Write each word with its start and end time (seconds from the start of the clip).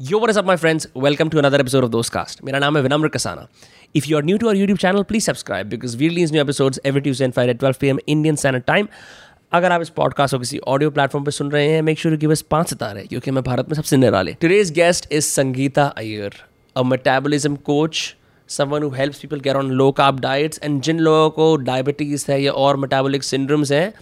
Yo 0.00 0.18
what 0.18 0.36
up 0.36 0.46
my 0.46 0.56
friends 0.56 0.86
welcome 0.96 1.28
to 1.28 1.38
another 1.38 1.60
episode 1.60 1.84
of 1.84 1.90
Dost 1.90 2.12
cast 2.12 2.42
मेरा 2.44 2.58
नाम 2.58 2.76
है 2.76 2.82
Vinamra 2.82 3.08
Kasana. 3.08 3.46
If 3.94 4.06
you 4.08 4.16
are 4.16 4.24
new 4.24 4.36
to 4.38 4.48
our 4.48 4.56
YouTube 4.56 4.78
channel 4.78 5.02
please 5.02 5.24
subscribe 5.24 5.66
because 5.68 5.96
we 5.96 6.08
release 6.08 6.32
new 6.32 6.42
episode 6.42 6.76
every 6.86 7.00
Tuesday 7.00 7.22
and 7.22 7.32
Friday 7.32 7.54
twelve 7.54 7.76
P 7.80 7.88
M 7.88 7.98
Indian 8.08 8.36
standard 8.36 8.64
time 8.64 8.88
अगर 9.52 9.72
आप 9.72 9.82
इस 9.82 9.88
podcast 9.96 10.34
को 10.34 10.38
किसी 10.38 10.58
audio 10.66 10.90
platform 10.90 11.24
पर 11.24 11.30
सुन 11.30 11.50
रहे 11.50 11.68
हैं 11.68 11.82
मेक 11.82 11.98
श्योर 11.98 12.16
की 12.16 12.26
बस 12.26 12.42
पाँच 12.50 12.68
सितारे, 12.68 13.02
क्योंकि 13.02 13.30
मैं 13.30 13.42
भारत 13.44 13.68
में 13.68 13.74
सबसे 13.76 13.96
निराले। 13.96 14.32
Today's 14.40 14.70
guest 14.72 15.12
is 15.12 15.26
Sangeeta 15.26 15.84
Iyer 15.86 16.42
a 16.76 16.82
metabolism 16.84 17.56
coach 17.66 18.02
someone 18.48 18.82
who 18.82 18.90
helps 18.90 19.18
people 19.18 19.40
care 19.40 19.56
on 19.56 19.70
low 19.72 19.90
carb 19.92 20.20
diets 20.20 20.60
and 20.62 20.80
जिन 20.82 20.98
लोगों 21.00 21.30
को 21.30 21.54
डायबिटीज़ 21.64 22.30
है 22.30 22.42
या 22.42 22.52
और 22.54 22.76
मेटाबोलिक 22.76 23.22
सिंड्रम्स 23.24 23.72
हैं, 23.72 23.92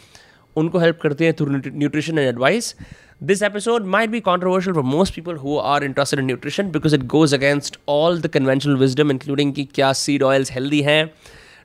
उनको 0.56 0.78
हेल्प 0.78 0.98
करते 1.02 1.24
हैं 1.24 1.34
through 1.34 1.46
nutrition 1.50 2.18
and 2.18 2.28
advice 2.28 2.74
This 3.21 3.41
episode 3.41 3.85
might 3.85 4.11
be 4.11 4.19
controversial 4.21 4.73
for 4.73 4.83
most 4.83 5.13
people 5.13 5.37
who 5.37 5.57
are 5.57 5.83
interested 5.83 6.19
in 6.19 6.27
nutrition 6.27 6.69
because 6.69 6.93
it 6.93 7.07
goes 7.07 7.31
against 7.31 7.77
all 7.85 8.17
the 8.17 8.27
conventional 8.27 8.77
wisdom, 8.77 9.09
including 9.09 9.53
कि 9.53 9.65
क्या 9.73 9.95
seed 9.95 10.23
oils 10.23 10.49
healthy 10.49 10.81
हैं, 10.83 11.11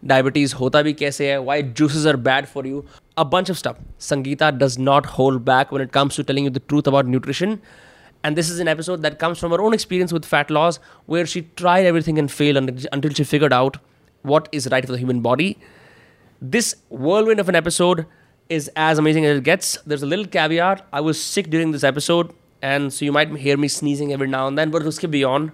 diabetes 0.06 0.54
होता 0.54 0.82
भी 0.82 0.92
कैसे 0.92 1.30
है, 1.30 1.44
why 1.44 1.62
juices 1.62 2.06
are 2.06 2.16
bad 2.16 2.48
for 2.48 2.64
you, 2.64 2.84
a 3.16 3.24
bunch 3.24 3.50
of 3.50 3.58
stuff. 3.58 3.76
Sangeeta 3.98 4.58
does 4.58 4.78
not 4.78 5.06
hold 5.06 5.44
back 5.44 5.72
when 5.72 5.82
it 5.82 5.92
comes 5.92 6.14
to 6.14 6.24
telling 6.24 6.44
you 6.44 6.50
the 6.50 6.60
truth 6.60 6.86
about 6.86 7.06
nutrition. 7.06 7.60
And 8.22 8.36
this 8.36 8.50
is 8.50 8.60
an 8.60 8.68
episode 8.68 9.02
that 9.02 9.18
comes 9.18 9.38
from 9.38 9.50
her 9.50 9.60
own 9.60 9.74
experience 9.74 10.12
with 10.12 10.24
fat 10.24 10.50
loss, 10.50 10.78
where 11.06 11.26
she 11.26 11.42
tried 11.56 11.86
everything 11.86 12.18
and 12.18 12.30
failed 12.30 12.56
until, 12.58 12.88
until 12.92 13.12
she 13.12 13.24
figured 13.24 13.52
out 13.52 13.78
what 14.22 14.48
is 14.52 14.68
right 14.70 14.84
for 14.86 14.92
the 14.92 14.98
human 14.98 15.20
body. 15.20 15.58
This 16.40 16.76
whirlwind 16.88 17.40
of 17.40 17.48
an 17.48 17.54
episode 17.54 18.06
is 18.49 18.69
as 18.75 18.97
amazing 18.97 19.25
as 19.25 19.37
it 19.37 19.43
gets. 19.43 19.77
There's 19.85 20.03
a 20.03 20.05
little 20.05 20.25
caveat. 20.25 20.85
I 20.93 21.01
was 21.01 21.21
sick 21.21 21.49
during 21.49 21.71
this 21.71 21.83
episode, 21.83 22.33
and 22.61 22.93
so 22.93 23.05
you 23.05 23.11
might 23.11 23.35
hear 23.37 23.57
me 23.57 23.67
sneezing 23.67 24.13
every 24.13 24.27
now 24.27 24.47
and 24.47 24.57
then, 24.57 24.71
but 24.71 24.83
uske 24.83 25.09
beyond, 25.09 25.51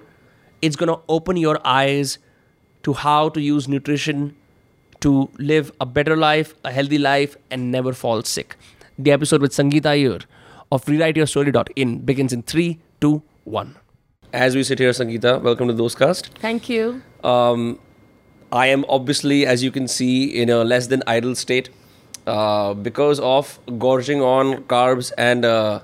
it's 0.62 0.76
gonna 0.76 1.00
open 1.08 1.38
your 1.38 1.60
eyes 1.66 2.18
to 2.84 2.94
how 2.94 3.30
to 3.30 3.42
use 3.42 3.68
nutrition 3.68 4.36
to 5.00 5.30
live 5.38 5.72
a 5.82 5.86
better 5.86 6.16
life, 6.16 6.54
a 6.64 6.72
healthy 6.72 6.98
life, 6.98 7.36
and 7.50 7.72
never 7.72 7.94
fall 7.94 8.22
sick. 8.24 8.56
The 9.00 9.12
episode 9.12 9.42
with 9.42 9.52
Sangeeta 9.52 9.88
Iyer 9.88 10.20
of 10.72 10.86
rewriteyourstory.in 10.86 12.00
begins 12.00 12.34
in 12.34 12.44
3, 12.44 12.80
2, 13.02 13.22
1. 13.46 13.76
As 14.34 14.56
we 14.56 14.64
sit 14.64 14.80
here, 14.80 14.92
Sangeeta, 14.92 15.42
welcome 15.42 15.68
to 15.68 15.74
Dostcast. 15.74 16.28
Thank 16.40 16.70
you. 16.70 17.02
Um, 17.24 17.80
I 18.52 18.68
am 18.68 18.86
obviously, 18.88 19.46
as 19.46 19.64
you 19.64 19.72
can 19.72 19.88
see, 19.88 20.26
in 20.26 20.50
a 20.50 20.64
less 20.64 20.88
than 20.88 21.02
idle 21.08 21.36
state 21.36 21.70
uh, 22.36 22.74
because 22.88 23.20
of 23.36 23.52
gorging 23.86 24.22
on 24.32 24.52
carbs 24.74 25.12
and 25.28 25.46
uh, 25.52 25.80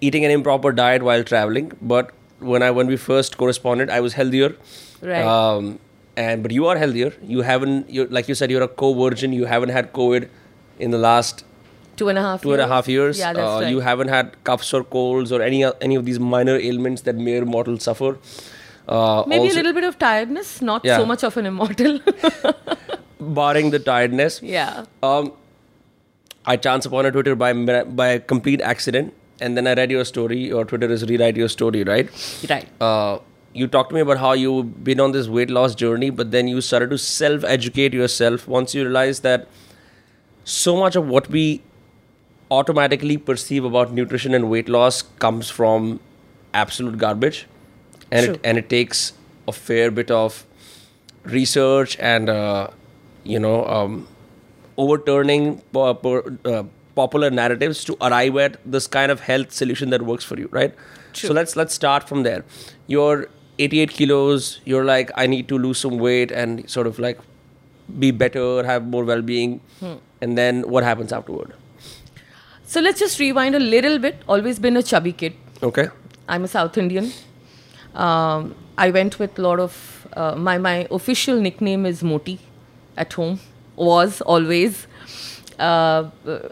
eating 0.00 0.24
an 0.30 0.30
improper 0.38 0.72
diet 0.80 1.02
while 1.10 1.24
traveling. 1.34 1.72
But 1.94 2.10
when 2.52 2.62
I 2.68 2.70
when 2.78 2.86
we 2.94 2.96
first 3.08 3.36
corresponded, 3.42 3.90
I 3.98 4.00
was 4.08 4.16
healthier. 4.22 4.54
Right. 5.12 5.24
Um, 5.34 5.78
and 6.16 6.42
but 6.46 6.56
you 6.60 6.66
are 6.72 6.76
healthier. 6.84 7.12
You 7.34 7.42
haven't. 7.50 7.90
You 7.98 8.06
like 8.20 8.28
you 8.32 8.34
said, 8.44 8.50
you're 8.56 8.66
a 8.70 8.72
co-virgin. 8.84 9.32
You 9.42 9.50
haven't 9.56 9.76
had 9.80 9.92
COVID 10.00 10.28
in 10.86 10.90
the 10.96 10.98
last 10.98 11.44
Two 12.00 12.08
and 12.10 12.18
a 12.18 12.22
half. 12.22 12.42
two 12.42 12.52
and 12.54 12.62
a 12.62 12.68
half 12.72 12.88
years. 12.88 13.18
Yeah, 13.18 13.32
that's 13.32 13.44
uh, 13.54 13.60
right. 13.62 13.70
You 13.70 13.80
haven't 13.80 14.08
had 14.08 14.36
coughs 14.50 14.72
or 14.72 14.84
colds 14.96 15.32
or 15.38 15.42
any 15.42 15.64
any 15.88 15.96
of 16.00 16.04
these 16.10 16.20
minor 16.34 16.56
ailments 16.56 17.02
that 17.10 17.16
mere 17.28 17.44
mortals 17.54 17.82
suffer. 17.90 18.10
Uh, 18.88 19.24
Maybe 19.26 19.40
also, 19.48 19.54
a 19.54 19.58
little 19.60 19.72
bit 19.78 19.84
of 19.84 19.98
tiredness, 19.98 20.52
not 20.62 20.84
Yeah. 20.84 20.96
so 20.96 21.04
much 21.04 21.24
of 21.24 21.36
an 21.36 21.46
immortal. 21.46 21.98
barring 23.20 23.70
the 23.70 23.78
tiredness. 23.78 24.40
yeah. 24.42 24.84
Um, 25.02 25.32
I 26.46 26.56
chanced 26.56 26.86
upon 26.86 27.04
a 27.04 27.10
Twitter 27.10 27.34
by 27.34 27.52
by 27.52 28.08
a 28.08 28.18
complete 28.20 28.62
accident, 28.62 29.12
and 29.40 29.56
then 29.56 29.66
I 29.66 29.74
read 29.74 29.90
your 29.90 30.04
story. 30.04 30.38
Your 30.38 30.64
Twitter 30.64 30.90
is 30.90 31.04
rewrite 31.04 31.36
your 31.36 31.48
story, 31.48 31.84
right? 31.84 32.08
Right. 32.48 32.68
Uh, 32.80 33.18
you 33.52 33.66
talked 33.66 33.90
to 33.90 33.94
me 33.94 34.00
about 34.00 34.18
how 34.18 34.32
you've 34.32 34.82
been 34.84 35.00
on 35.00 35.12
this 35.12 35.28
weight 35.28 35.50
loss 35.50 35.74
journey, 35.74 36.08
but 36.10 36.30
then 36.30 36.48
you 36.48 36.60
started 36.60 36.90
to 36.90 36.98
self-educate 36.98 37.92
yourself 37.92 38.46
once 38.48 38.74
you 38.74 38.82
realized 38.84 39.22
that 39.24 39.46
so 40.44 40.76
much 40.76 40.96
of 40.96 41.06
what 41.08 41.28
we 41.28 41.62
automatically 42.50 43.18
perceive 43.18 43.64
about 43.64 43.92
nutrition 43.92 44.32
and 44.34 44.48
weight 44.48 44.68
loss 44.68 45.02
comes 45.02 45.50
from 45.50 46.00
absolute 46.54 46.96
garbage, 46.96 47.46
and 48.10 48.24
True. 48.24 48.34
it 48.34 48.40
and 48.44 48.58
it 48.58 48.70
takes 48.70 49.12
a 49.46 49.52
fair 49.52 49.90
bit 49.90 50.10
of 50.10 50.46
research 51.24 51.96
and 51.98 52.30
uh, 52.30 52.68
you 53.34 53.38
know 53.38 53.64
um, 53.66 53.96
overturning 54.76 55.60
po- 55.72 55.94
po- 55.94 56.36
uh, 56.44 56.62
popular 56.98 57.30
narratives 57.30 57.84
to 57.88 57.96
arrive 58.08 58.36
at 58.44 58.56
this 58.76 58.86
kind 58.86 59.12
of 59.12 59.20
health 59.20 59.52
solution 59.52 59.90
that 59.90 60.02
works 60.02 60.24
for 60.24 60.38
you, 60.38 60.48
right? 60.50 60.74
True. 61.12 61.28
So 61.28 61.34
let's 61.40 61.56
let's 61.60 61.74
start 61.74 62.08
from 62.08 62.22
there. 62.28 62.44
You're 62.86 63.28
88 63.58 63.90
kilos. 64.00 64.60
You're 64.64 64.84
like, 64.84 65.10
I 65.16 65.26
need 65.26 65.48
to 65.48 65.58
lose 65.66 65.78
some 65.86 65.98
weight 65.98 66.30
and 66.30 66.68
sort 66.76 66.86
of 66.86 66.98
like 66.98 67.18
be 67.98 68.10
better, 68.10 68.64
have 68.64 68.86
more 68.86 69.04
well-being, 69.04 69.60
and 70.20 70.36
then 70.38 70.62
what 70.76 70.84
happens 70.84 71.12
afterward? 71.12 71.54
So 72.72 72.80
let's 72.80 73.00
just 73.00 73.18
rewind 73.18 73.54
a 73.54 73.60
little 73.60 73.98
bit. 73.98 74.22
Always 74.28 74.58
been 74.58 74.76
a 74.76 74.82
chubby 74.82 75.12
kid. 75.12 75.34
Okay. 75.68 75.88
I'm 76.28 76.44
a 76.44 76.48
South 76.48 76.76
Indian. 76.76 77.10
Um, 77.94 78.54
I 78.76 78.90
went 78.90 79.18
with 79.18 79.38
a 79.38 79.42
lot 79.42 79.58
of 79.68 80.06
uh, 80.12 80.34
my 80.48 80.58
my 80.58 80.74
official 80.98 81.40
nickname 81.46 81.86
is 81.92 82.02
Moti 82.10 82.38
at 82.98 83.12
home. 83.14 83.40
Was 83.76 84.20
always 84.22 84.86
uh, 85.58 86.04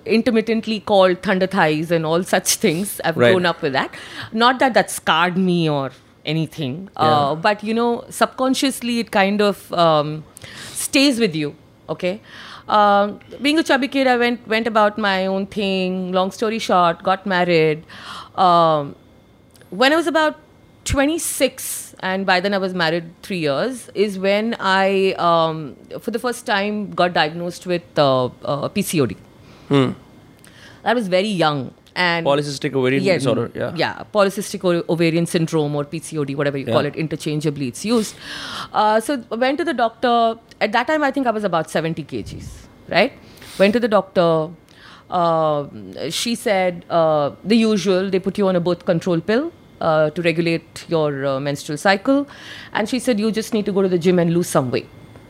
intermittently 0.05 0.81
called 0.81 1.23
thunder 1.23 1.47
thighs 1.47 1.91
and 1.91 2.07
all 2.07 2.23
such 2.23 2.55
things. 2.65 3.01
I've 3.05 3.17
Right. 3.17 3.33
grown 3.33 3.47
up 3.47 3.63
with 3.63 3.73
that. 3.79 3.95
Not 4.33 4.59
that 4.61 4.75
that 4.75 4.91
scarred 4.91 5.37
me 5.37 5.69
or 5.69 5.91
anything, 6.25 6.89
uh, 6.97 7.35
but 7.35 7.63
you 7.65 7.75
know, 7.75 8.05
subconsciously 8.11 8.99
it 9.01 9.11
kind 9.11 9.41
of 9.41 9.73
um, 9.73 10.25
stays 10.73 11.19
with 11.27 11.35
you. 11.43 11.55
Okay. 11.89 12.21
Um, 12.69 13.21
being 13.43 13.59
a 13.61 13.63
chubby 13.63 13.87
kid, 13.89 14.09
I 14.13 14.17
went 14.17 14.47
went 14.55 14.67
about 14.67 14.99
my 14.99 15.27
own 15.27 15.47
thing. 15.47 16.13
Long 16.13 16.33
story 16.39 16.59
short, 16.59 17.03
got 17.11 17.27
married. 17.35 17.85
Um, 18.47 18.95
when 19.71 19.93
I 19.93 19.97
was 19.97 20.07
about 20.09 20.41
26, 20.85 21.86
and 22.01 22.27
by 22.27 22.41
then 22.41 22.55
I 22.55 22.59
was 22.59 22.75
married 22.75 23.05
three 23.23 23.39
years, 23.39 23.89
is 23.95 24.19
when 24.19 24.57
I, 24.61 25.13
um, 25.15 25.77
for 26.01 26.11
the 26.11 26.19
first 26.19 26.47
time, 26.47 26.91
got 26.91 27.13
diagnosed 27.13 27.67
with 27.67 27.83
uh, 27.99 28.27
uh, 28.27 28.69
PCOD. 28.69 29.17
I 30.85 30.95
was 30.95 31.09
very 31.09 31.29
young. 31.29 31.73
And 31.95 32.27
Polycystic 32.27 32.75
ovarian 32.75 33.03
yeah, 33.03 33.15
disorder. 33.15 33.51
Yeah. 33.55 33.73
yeah, 33.75 34.03
polycystic 34.13 34.85
ovarian 34.91 35.25
syndrome 35.25 35.75
or 35.75 35.85
PCOD, 35.85 36.37
whatever 36.37 36.59
you 36.59 36.67
Yeah. 36.67 36.75
call 36.75 36.85
it, 36.85 36.95
interchangeably, 36.95 37.69
it's 37.69 37.87
used. 37.87 38.15
Uh, 38.71 39.01
so 39.01 39.25
I 39.33 39.35
went 39.37 39.57
to 39.59 39.65
the 39.65 39.73
doctor. 39.73 40.39
At 40.61 40.73
that 40.73 40.87
time, 40.89 41.03
I 41.03 41.11
think 41.11 41.27
I 41.27 41.31
was 41.31 41.43
about 41.43 41.71
70 41.71 42.05
kgs, 42.05 42.45
right? 42.91 43.15
Went 43.59 43.73
to 43.73 43.81
the 43.81 43.89
doctor. 43.89 44.51
Uh, 45.09 45.67
she 46.11 46.35
said 46.35 46.85
uh, 46.91 47.31
the 47.45 47.57
usual. 47.57 48.11
They 48.11 48.19
put 48.19 48.37
you 48.37 48.47
on 48.49 48.57
a 48.57 48.61
birth 48.61 48.85
control 48.85 49.21
pill 49.23 49.51
uh, 49.81 50.11
to 50.11 50.23
regulate 50.23 50.85
your 50.89 51.27
uh, 51.27 51.41
menstrual 51.41 51.79
cycle, 51.79 52.27
and 52.73 52.89
she 52.89 52.99
said 52.99 53.19
you 53.21 53.31
just 53.31 53.55
need 53.55 53.67
to 53.67 53.73
go 53.73 53.83
to 53.83 53.89
the 53.89 53.99
gym 53.99 54.19
and 54.19 54.33
lose 54.33 54.49
some 54.49 54.71
weight. 54.71 54.89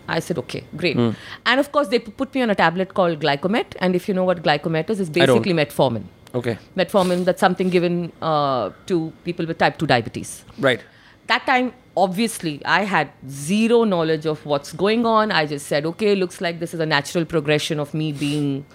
I 0.08 0.20
said 0.20 0.38
okay, 0.38 0.64
great. 0.76 0.96
And 0.96 1.60
of 1.60 1.72
course, 1.72 1.88
they 1.88 1.98
put 1.98 2.34
me 2.34 2.42
on 2.42 2.50
a 2.50 2.54
tablet 2.54 2.94
called 2.94 3.20
Glycomet, 3.20 3.74
and 3.80 3.96
if 3.96 4.08
you 4.08 4.14
know 4.14 4.24
what 4.24 4.42
Glycomet 4.42 4.88
is, 4.90 5.00
it's 5.00 5.10
basically 5.10 5.52
metformin. 5.52 6.04
Okay. 6.34 6.58
metformin 6.76 7.24
that's 7.24 7.40
something 7.40 7.70
given 7.70 8.12
uh, 8.20 8.70
to 8.86 9.12
people 9.24 9.46
with 9.46 9.58
type 9.58 9.78
2 9.78 9.86
diabetes. 9.86 10.44
Right. 10.58 10.80
that 11.28 11.44
time 11.46 11.72
obviously 12.00 12.50
i 12.72 12.82
had 12.90 13.08
zero 13.36 13.78
knowledge 13.92 14.26
of 14.26 14.44
what's 14.46 14.72
going 14.72 15.06
on. 15.06 15.32
I 15.32 15.46
just 15.46 15.66
said 15.66 15.86
okay 15.86 16.14
looks 16.14 16.40
like 16.40 16.60
this 16.60 16.74
is 16.74 16.80
a 16.80 16.86
natural 16.86 17.24
progression 17.24 17.80
of 17.80 17.94
me 17.94 18.12
being 18.12 18.66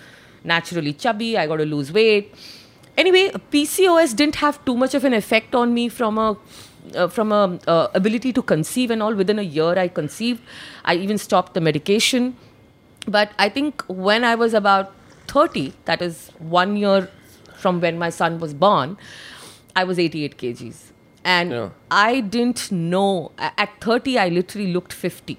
naturally 0.44 0.94
chubby. 0.94 1.38
I 1.38 1.46
got 1.48 1.58
to 1.58 1.66
lose 1.66 1.92
weight 1.92 2.34
anyway 2.97 3.29
pcos 3.52 4.16
didn't 4.16 4.35
have 4.35 4.63
too 4.66 4.75
much 4.75 4.94
of 4.94 5.03
an 5.06 5.13
effect 5.13 5.56
on 5.56 5.74
me 5.74 5.88
from 5.90 6.18
a 6.18 6.38
uh, 6.96 7.07
from 7.07 7.32
a 7.32 7.59
uh, 7.67 7.88
ability 7.93 8.34
to 8.34 8.41
conceive 8.41 8.90
and 8.90 9.03
all. 9.03 9.14
Within 9.14 9.38
a 9.40 9.43
year 9.43 9.78
i 9.78 9.88
conceived. 9.88 10.41
I 10.84 10.96
even 10.96 11.17
stopped 11.17 11.53
the 11.53 11.61
medication. 11.61 12.35
But 13.08 13.32
i 13.40 13.49
think 13.49 13.84
when 13.88 14.23
i 14.23 14.35
was 14.35 14.53
about 14.53 14.91
30 15.28 15.73
that 15.85 16.02
is 16.02 16.32
one 16.55 16.76
year 16.78 17.09
from 17.61 17.79
when 17.82 17.97
my 17.97 18.09
son 18.09 18.40
was 18.40 18.53
born 18.53 18.97
i 19.76 19.84
was 19.84 19.97
88 19.99 20.37
kgs. 20.37 20.82
And 21.23 21.52
Yeah. 21.52 21.70
i 21.90 22.20
didn't 22.22 22.72
know 22.72 23.32
at 23.40 23.73
30 23.82 24.17
i 24.20 24.28
literally 24.29 24.72
looked 24.73 24.94
50 24.94 25.37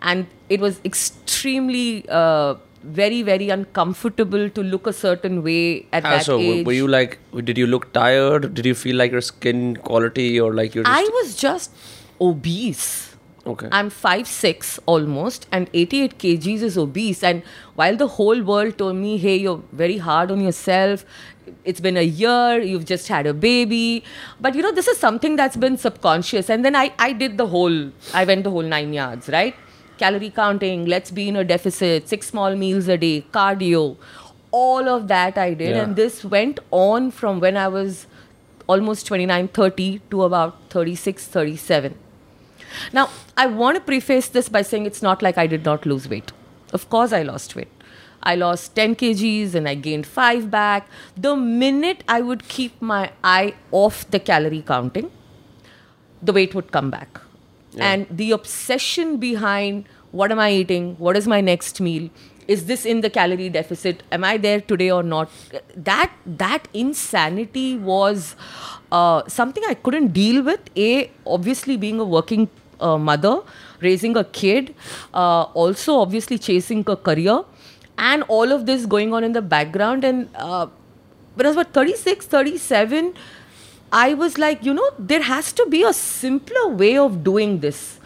and 0.00 0.26
it 0.48 0.60
was 0.60 0.80
extremely 0.84 2.04
uh, 2.08 2.54
very 3.00 3.22
very 3.22 3.48
uncomfortable 3.50 4.48
to 4.50 4.62
look 4.62 4.86
a 4.86 4.92
certain 4.92 5.42
way 5.42 5.86
at 5.92 6.04
Ah, 6.04 6.10
that 6.10 6.24
so 6.24 6.38
age 6.38 6.66
were 6.66 6.72
you 6.72 6.86
like? 6.88 7.18
Did 7.44 7.58
you 7.58 7.66
look 7.66 7.92
tired? 7.92 8.54
Did 8.54 8.66
you 8.66 8.74
feel 8.74 8.96
like 8.96 9.12
your 9.12 9.20
skin 9.20 9.76
quality 9.76 10.40
or 10.40 10.54
like 10.54 10.74
you're 10.74 10.86
i 10.86 11.02
was 11.18 11.34
just 11.36 11.72
obese 12.20 13.16
Okay. 13.46 13.68
I'm 13.70 13.90
five 13.90 14.26
six 14.26 14.80
almost, 14.86 15.46
and 15.52 15.70
88 15.72 16.18
kgs 16.18 16.62
is 16.68 16.76
obese. 16.76 17.22
And 17.22 17.42
while 17.76 17.96
the 17.96 18.08
whole 18.08 18.42
world 18.42 18.76
told 18.76 18.96
me, 18.96 19.18
hey, 19.18 19.36
you're 19.36 19.62
very 19.72 19.98
hard 19.98 20.32
on 20.32 20.40
yourself, 20.40 21.04
it's 21.64 21.78
been 21.78 21.96
a 21.96 22.02
year, 22.02 22.60
you've 22.60 22.84
just 22.86 23.06
had 23.06 23.24
a 23.26 23.32
baby. 23.32 24.02
But 24.40 24.56
you 24.56 24.62
know, 24.62 24.72
this 24.72 24.88
is 24.88 24.98
something 24.98 25.36
that's 25.36 25.56
been 25.56 25.76
subconscious. 25.76 26.50
And 26.50 26.64
then 26.64 26.74
I, 26.74 26.92
I 26.98 27.12
did 27.12 27.38
the 27.38 27.46
whole, 27.46 27.92
I 28.12 28.24
went 28.24 28.42
the 28.42 28.50
whole 28.50 28.62
nine 28.62 28.92
yards, 28.92 29.28
right? 29.28 29.54
Calorie 29.98 30.30
counting, 30.30 30.86
let's 30.86 31.10
be 31.10 31.28
in 31.28 31.36
a 31.36 31.44
deficit, 31.44 32.08
six 32.08 32.28
small 32.28 32.54
meals 32.54 32.88
a 32.88 32.96
day, 32.96 33.24
cardio, 33.32 33.96
all 34.50 34.88
of 34.88 35.08
that 35.08 35.38
I 35.38 35.54
did. 35.54 35.70
Yeah. 35.70 35.82
And 35.82 35.96
this 35.96 36.24
went 36.24 36.60
on 36.70 37.10
from 37.10 37.40
when 37.40 37.56
I 37.56 37.68
was 37.68 38.06
almost 38.66 39.06
29, 39.06 39.48
30 39.48 40.00
to 40.10 40.24
about 40.24 40.58
36, 40.70 41.26
37. 41.26 41.94
Now, 42.92 43.08
I 43.36 43.46
want 43.46 43.76
to 43.76 43.80
preface 43.80 44.28
this 44.28 44.48
by 44.48 44.62
saying 44.62 44.86
it's 44.86 45.02
not 45.02 45.22
like 45.22 45.38
I 45.38 45.46
did 45.46 45.64
not 45.64 45.86
lose 45.86 46.08
weight. 46.08 46.32
Of 46.72 46.88
course, 46.90 47.12
I 47.12 47.22
lost 47.22 47.54
weight. 47.56 47.68
I 48.22 48.34
lost 48.34 48.74
10 48.74 48.96
kgs 48.96 49.54
and 49.54 49.68
I 49.68 49.74
gained 49.74 50.06
5 50.06 50.50
back. 50.50 50.88
The 51.16 51.36
minute 51.36 52.02
I 52.08 52.20
would 52.20 52.48
keep 52.48 52.80
my 52.82 53.12
eye 53.22 53.54
off 53.70 54.10
the 54.10 54.18
calorie 54.18 54.62
counting, 54.62 55.10
the 56.22 56.32
weight 56.32 56.54
would 56.54 56.72
come 56.72 56.90
back. 56.90 57.20
And 57.80 58.06
the 58.10 58.32
obsession 58.32 59.18
behind 59.18 59.86
what 60.12 60.32
am 60.32 60.38
I 60.38 60.50
eating? 60.52 60.96
What 60.98 61.16
is 61.16 61.26
my 61.26 61.40
next 61.40 61.80
meal? 61.80 62.08
Is 62.48 62.66
this 62.66 62.86
in 62.86 63.00
the 63.00 63.10
calorie 63.10 63.48
deficit? 63.48 64.02
Am 64.12 64.24
I 64.24 64.36
there 64.36 64.60
today 64.60 64.90
or 64.90 65.02
not? 65.02 65.30
That 65.74 66.12
that 66.26 66.68
insanity 66.72 67.76
was 67.76 68.36
uh, 68.92 69.22
something 69.26 69.64
I 69.68 69.74
couldn't 69.74 70.12
deal 70.12 70.42
with. 70.42 70.70
A 70.76 71.10
obviously 71.26 71.76
being 71.76 71.98
a 71.98 72.04
working 72.04 72.48
uh, 72.80 72.96
mother, 72.98 73.40
raising 73.80 74.16
a 74.16 74.24
kid, 74.24 74.74
uh, 75.12 75.42
also 75.64 75.98
obviously 75.98 76.38
chasing 76.38 76.84
a 76.86 76.96
career, 76.96 77.42
and 77.98 78.22
all 78.28 78.52
of 78.52 78.66
this 78.66 78.86
going 78.86 79.12
on 79.12 79.24
in 79.24 79.32
the 79.32 79.42
background. 79.42 80.04
And 80.04 80.28
uh, 80.36 80.68
when 81.34 81.46
I 81.46 81.48
was 81.48 81.56
about 81.56 81.74
36, 81.74 82.26
37, 82.26 83.14
I 83.98 84.14
was 84.14 84.36
like, 84.36 84.64
you 84.68 84.74
know, 84.74 84.88
there 84.98 85.22
has 85.22 85.52
to 85.58 85.66
be 85.74 85.82
a 85.82 85.92
simpler 85.92 86.68
way 86.80 86.96
of 86.98 87.22
doing 87.28 87.60
this. 87.60 87.98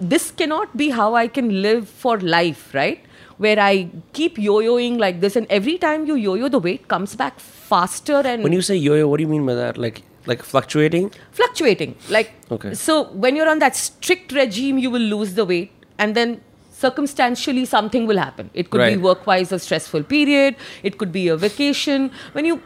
This 0.00 0.30
cannot 0.30 0.76
be 0.76 0.90
how 0.90 1.14
I 1.14 1.28
can 1.28 1.62
live 1.62 1.88
for 1.88 2.18
life, 2.18 2.74
right? 2.74 3.06
Where 3.38 3.58
I 3.58 3.88
keep 4.12 4.38
yo 4.46 4.56
yoing 4.66 4.98
like 4.98 5.20
this, 5.22 5.36
and 5.40 5.46
every 5.58 5.78
time 5.78 6.04
you 6.10 6.14
yo 6.14 6.34
yo, 6.34 6.48
the 6.48 6.58
weight 6.58 6.88
comes 6.88 7.16
back 7.22 7.40
faster 7.40 8.20
and 8.32 8.42
When 8.48 8.52
you 8.52 8.60
say 8.60 8.76
yo-yo, 8.76 9.08
what 9.08 9.16
do 9.16 9.22
you 9.22 9.28
mean 9.28 9.46
by 9.46 9.54
that? 9.54 9.78
Like 9.86 10.02
like 10.26 10.42
fluctuating? 10.42 11.10
fluctuating. 11.40 11.96
Like, 12.10 12.32
Okay. 12.56 12.74
so 12.74 13.04
when 13.24 13.36
you're 13.36 13.48
on 13.48 13.60
that 13.60 13.76
strict 13.76 14.32
regime, 14.32 14.78
you 14.78 14.90
will 14.90 15.06
lose 15.16 15.34
the 15.40 15.46
weight, 15.52 15.72
and 15.98 16.14
then 16.14 16.40
circumstantially 16.80 17.64
something 17.70 18.06
will 18.10 18.18
happen. 18.18 18.50
It 18.54 18.68
could 18.70 18.84
be 18.88 18.96
work-wise 19.06 19.52
a 19.52 19.58
stressful 19.58 20.04
period. 20.12 20.56
It 20.90 20.98
could 20.98 21.12
be 21.16 21.28
a 21.28 21.36
vacation. 21.36 22.10
When 22.32 22.44
you 22.50 22.60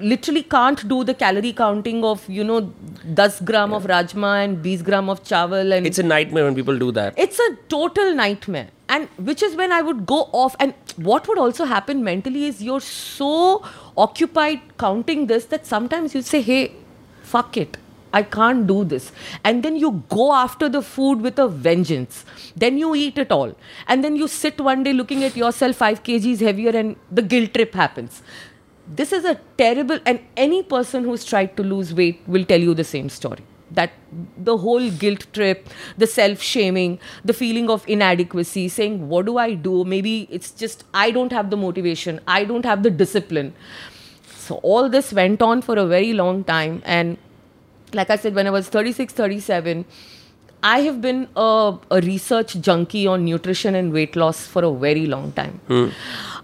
literally 0.00 0.42
can't 0.42 0.86
do 0.88 1.02
the 1.04 1.14
calorie 1.14 1.52
counting 1.52 2.04
of 2.04 2.28
you 2.28 2.44
know 2.44 2.60
10 3.14 3.30
gram 3.44 3.72
of 3.72 3.84
rajma 3.92 4.32
and 4.44 4.62
20 4.62 4.76
gram 4.88 5.08
of 5.08 5.22
chawal 5.24 5.72
and 5.76 5.86
It's 5.86 5.98
a 5.98 6.02
nightmare 6.02 6.44
when 6.44 6.54
people 6.54 6.78
do 6.78 6.90
that. 6.92 7.14
it's 7.16 7.38
a 7.38 7.56
total 7.68 8.14
nightmare. 8.14 8.68
And 8.90 9.08
which 9.28 9.42
is 9.42 9.54
when 9.56 9.72
i 9.72 9.80
would 9.82 10.04
go 10.06 10.20
off 10.42 10.56
and 10.58 10.74
what 11.08 11.28
would 11.28 11.38
also 11.38 11.64
happen 11.64 12.02
mentally 12.04 12.44
is 12.46 12.62
you're 12.62 12.80
so 12.92 13.32
occupied 13.96 14.60
counting 14.78 15.26
this 15.26 15.44
that 15.46 15.66
sometimes 15.66 16.14
you 16.14 16.22
say 16.22 16.40
hey 16.40 16.72
fuck 17.22 17.56
it. 17.56 17.76
I 18.10 18.22
can't 18.22 18.66
do 18.66 18.84
this. 18.84 19.12
And 19.44 19.62
then 19.62 19.76
you 19.76 20.02
go 20.08 20.32
after 20.32 20.68
the 20.70 20.80
food 20.80 21.20
with 21.20 21.38
a 21.38 21.46
vengeance. 21.46 22.24
Then 22.56 22.78
you 22.78 22.94
eat 22.94 23.18
it 23.18 23.30
all. 23.30 23.54
And 23.86 24.02
then 24.02 24.16
you 24.16 24.28
sit 24.28 24.58
one 24.68 24.82
day 24.82 24.94
looking 24.94 25.24
at 25.24 25.36
yourself 25.36 25.76
5 25.76 26.02
kgs 26.04 26.40
heavier 26.40 26.70
and 26.70 26.96
the 27.12 27.20
guilt 27.20 27.52
trip 27.52 27.74
happens 27.74 28.22
this 28.88 29.12
is 29.12 29.24
a 29.24 29.34
terrible 29.56 29.98
and 30.06 30.20
any 30.36 30.62
person 30.62 31.04
who's 31.04 31.24
tried 31.24 31.56
to 31.56 31.62
lose 31.62 31.92
weight 31.94 32.20
will 32.26 32.44
tell 32.44 32.60
you 32.60 32.74
the 32.74 32.84
same 32.84 33.08
story. 33.08 33.42
That 33.70 33.92
the 34.38 34.56
whole 34.56 34.90
guilt 34.90 35.26
trip 35.34 35.68
the 35.98 36.06
self 36.06 36.40
shaming 36.40 36.98
the 37.22 37.34
feeling 37.34 37.68
of 37.68 37.86
inadequacy 37.86 38.68
saying 38.68 39.08
what 39.08 39.26
do 39.26 39.36
i 39.36 39.52
do? 39.52 39.84
Maybe 39.84 40.26
it's 40.30 40.50
just 40.52 40.84
i 40.94 41.10
don't 41.10 41.32
have 41.32 41.50
the 41.50 41.56
motivation 41.56 42.20
i 42.26 42.44
don't 42.44 42.64
have 42.64 42.82
the 42.82 42.90
discipline. 42.90 43.52
So 44.26 44.56
all 44.62 44.88
this 44.88 45.12
went 45.12 45.42
on 45.42 45.60
for 45.60 45.76
a 45.76 45.86
very 45.86 46.14
long 46.14 46.44
time 46.44 46.82
and 46.86 47.18
like 47.92 48.10
i 48.10 48.16
said 48.16 48.34
when 48.34 48.46
i 48.46 48.50
was 48.50 48.68
36 48.68 49.12
37 49.12 49.84
i 50.62 50.80
have 50.80 51.00
been 51.00 51.28
a, 51.36 51.74
a 51.90 52.00
research 52.00 52.56
junkie 52.60 53.06
on 53.06 53.24
nutrition 53.24 53.74
and 53.74 53.92
weight 53.92 54.16
loss 54.16 54.46
for 54.46 54.64
a 54.64 54.72
very 54.86 55.06
long 55.06 55.30
time 55.32 55.60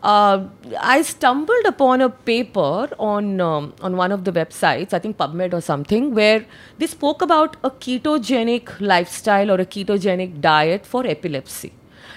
uh, 0.05 0.47
I 0.79 1.01
stumbled 1.01 1.65
upon 1.65 2.03
a 2.03 2.11
paper 2.11 2.91
on 2.99 3.41
um, 3.41 3.73
on 3.81 3.97
one 3.97 4.13
of 4.13 4.25
the 4.25 4.33
websites, 4.33 4.93
I 4.93 4.99
think 4.99 5.17
PubMed 5.17 5.55
or 5.55 5.63
something, 5.63 6.15
where 6.15 6.45
they 6.77 6.87
spoke 6.87 7.23
about 7.23 7.57
a 7.65 7.71
ketogenic 7.71 8.79
lifestyle 8.81 9.51
or 9.51 9.59
a 9.63 9.65
ketogenic 9.65 10.43
diet 10.43 10.85
for 10.85 11.07
epilepsy. 11.07 11.73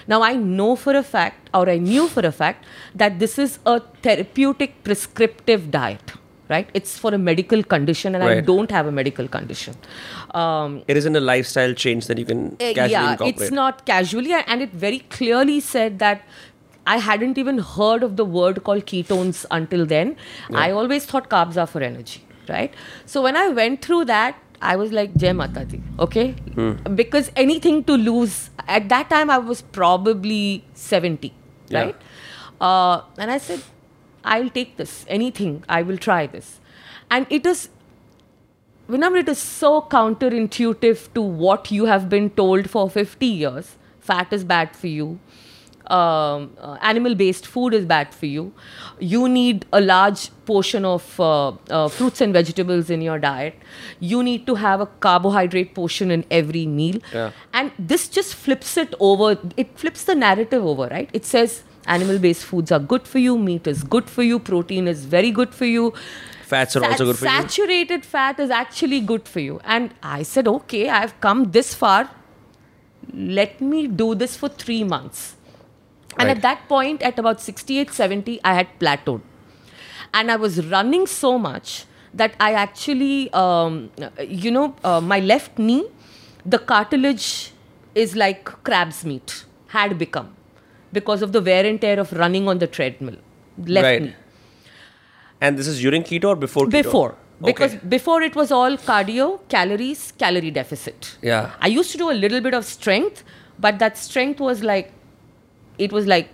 Now 0.06 0.22
I 0.22 0.34
know 0.34 0.76
for 0.76 0.94
a 0.94 1.02
fact, 1.02 1.48
or 1.54 1.68
I 1.68 1.78
knew 1.78 2.08
for 2.08 2.26
a 2.26 2.32
fact, 2.32 2.66
that 2.94 3.18
this 3.18 3.38
is 3.38 3.58
a 3.64 3.80
therapeutic 4.02 4.82
prescriptive 4.84 5.70
diet. 5.70 6.17
Right? 6.50 6.68
It's 6.72 6.96
for 6.98 7.12
a 7.14 7.18
medical 7.18 7.62
condition, 7.62 8.14
and 8.14 8.24
I 8.24 8.40
don't 8.40 8.70
have 8.70 8.86
a 8.86 8.92
medical 8.98 9.26
condition. 9.28 9.74
Um, 10.42 10.82
It 10.88 10.96
isn't 10.96 11.14
a 11.14 11.20
lifestyle 11.20 11.74
change 11.74 12.06
that 12.06 12.16
you 12.18 12.24
can 12.24 12.44
uh, 12.52 12.56
casually 12.58 12.90
yeah, 12.92 13.12
incorporate. 13.12 13.40
it's 13.42 13.50
not 13.50 13.84
casually, 13.90 14.32
and 14.32 14.62
it 14.62 14.72
very 14.72 15.00
clearly 15.16 15.60
said 15.60 15.98
that 15.98 16.22
I 16.86 16.96
hadn't 16.96 17.36
even 17.36 17.58
heard 17.58 18.02
of 18.02 18.16
the 18.16 18.24
word 18.24 18.62
called 18.64 18.86
ketones 18.86 19.44
until 19.50 19.84
then. 19.84 20.16
I 20.54 20.70
always 20.70 21.04
thought 21.04 21.28
carbs 21.28 21.58
are 21.62 21.66
for 21.66 21.82
energy, 21.82 22.22
right? 22.48 22.72
So 23.04 23.20
when 23.22 23.36
I 23.36 23.48
went 23.62 23.82
through 23.82 24.04
that, 24.06 24.36
I 24.62 24.74
was 24.76 24.90
like, 24.90 25.14
Jai 25.16 25.32
Mata 25.32 25.64
Di, 25.66 25.80
okay? 26.00 26.34
Because 26.94 27.30
anything 27.36 27.84
to 27.84 27.92
lose, 27.96 28.50
at 28.66 28.88
that 28.88 29.10
time 29.10 29.28
I 29.30 29.36
was 29.38 29.60
probably 29.60 30.64
70, 30.74 31.34
Yeah. 31.68 31.82
right? 31.82 31.96
Uh, 32.58 33.02
and 33.18 33.30
I 33.30 33.36
said, 33.38 33.60
I'll 34.24 34.50
take 34.50 34.76
this, 34.76 35.04
anything, 35.08 35.64
I 35.68 35.82
will 35.82 35.98
try 35.98 36.26
this. 36.26 36.60
And 37.10 37.26
it 37.30 37.46
is 37.46 37.68
Vinamra, 38.88 39.20
it 39.20 39.28
is 39.28 39.38
so 39.38 39.82
counterintuitive 39.82 41.12
to 41.12 41.20
what 41.20 41.70
you 41.70 41.84
have 41.84 42.08
been 42.08 42.30
told 42.30 42.70
for 42.70 42.88
50 42.88 43.26
years. 43.26 43.76
Fat 44.00 44.32
is 44.32 44.44
bad 44.44 44.74
for 44.74 44.86
you. 44.86 45.18
Um, 45.88 46.54
uh, 46.58 46.76
animal 46.82 47.14
based 47.14 47.46
food 47.46 47.74
is 47.74 47.84
bad 47.84 48.14
for 48.14 48.26
you. 48.26 48.52
You 48.98 49.28
need 49.28 49.66
a 49.72 49.80
large 49.80 50.30
portion 50.46 50.86
of 50.86 51.18
uh, 51.20 51.52
uh, 51.70 51.88
fruits 51.88 52.22
and 52.22 52.32
vegetables 52.32 52.88
in 52.88 53.02
your 53.02 53.18
diet. 53.18 53.54
You 54.00 54.22
need 54.22 54.46
to 54.46 54.54
have 54.54 54.80
a 54.80 54.86
carbohydrate 54.86 55.74
portion 55.74 56.10
in 56.10 56.24
every 56.30 56.66
meal. 56.66 56.98
Yeah. 57.12 57.32
And 57.52 57.72
this 57.78 58.08
just 58.08 58.34
flips 58.34 58.76
it 58.78 58.94
over. 59.00 59.38
It 59.56 59.78
flips 59.78 60.04
the 60.04 60.14
narrative 60.14 60.64
over, 60.64 60.88
right? 60.88 61.08
It 61.12 61.24
says 61.26 61.62
animal 61.88 62.18
based 62.18 62.44
foods 62.44 62.70
are 62.72 62.78
good 62.92 63.06
for 63.08 63.18
you, 63.18 63.38
meat 63.38 63.66
is 63.66 63.82
good 63.84 64.08
for 64.10 64.22
you, 64.22 64.38
protein 64.38 64.88
is 64.88 65.04
very 65.04 65.30
good 65.30 65.54
for 65.54 65.64
you. 65.66 65.92
Fats 66.44 66.76
are 66.76 66.80
Sat- 66.80 66.90
also 66.92 67.04
good 67.06 67.18
for 67.18 67.24
you. 67.26 67.30
saturated 67.30 68.04
fat 68.04 68.40
is 68.40 68.50
actually 68.50 69.00
good 69.00 69.26
for 69.28 69.40
you. 69.40 69.60
And 69.64 69.94
I 70.02 70.22
said, 70.22 70.48
okay, 70.48 70.88
I've 70.88 71.18
come 71.20 71.50
this 71.50 71.74
far. 71.74 72.10
Let 73.12 73.60
me 73.60 73.86
do 73.86 74.14
this 74.14 74.36
for 74.36 74.48
three 74.48 74.84
months. 74.84 75.34
And 76.18 76.28
Right. 76.28 76.36
at 76.36 76.42
that 76.42 76.68
point, 76.68 77.02
at 77.02 77.18
about 77.18 77.40
68, 77.40 77.92
70, 77.92 78.40
I 78.44 78.54
had 78.54 78.68
plateaued. 78.80 79.20
And 80.14 80.30
I 80.30 80.36
was 80.36 80.66
running 80.66 81.06
so 81.06 81.38
much 81.38 81.84
that 82.14 82.34
I 82.40 82.52
actually, 82.54 83.30
um, 83.32 83.90
you 84.26 84.50
know, 84.50 84.74
uh, 84.82 85.00
my 85.00 85.20
left 85.20 85.58
knee, 85.58 85.84
the 86.46 86.58
cartilage 86.58 87.52
is 87.94 88.16
like 88.16 88.44
crab's 88.64 89.04
meat, 89.04 89.44
had 89.68 89.98
become 89.98 90.34
because 90.92 91.22
of 91.22 91.32
the 91.32 91.40
wear 91.40 91.64
and 91.66 91.80
tear 91.80 91.98
of 92.00 92.12
running 92.12 92.48
on 92.48 92.58
the 92.58 92.66
treadmill. 92.66 93.16
Left 93.66 93.84
Right. 93.84 94.02
knee. 94.02 94.14
And 95.40 95.58
this 95.58 95.66
is 95.66 95.80
during 95.80 96.02
keto 96.02 96.28
or 96.34 96.36
before 96.36 96.66
keto? 96.66 96.70
Before. 96.82 97.14
Because 97.48 97.74
Okay. 97.74 97.86
before 97.96 98.22
it 98.22 98.34
was 98.34 98.50
all 98.50 98.76
cardio, 98.76 99.26
calories, 99.48 100.12
calorie 100.18 100.50
deficit. 100.50 101.10
Yeah. 101.22 101.50
I 101.60 101.68
used 101.68 101.92
to 101.92 101.98
do 101.98 102.10
a 102.10 102.16
little 102.24 102.40
bit 102.40 102.54
of 102.54 102.64
strength, 102.64 103.22
but 103.66 103.78
that 103.78 103.96
strength 103.96 104.40
was 104.40 104.64
like, 104.64 104.90
it 105.78 105.92
was 105.92 106.06
like, 106.06 106.30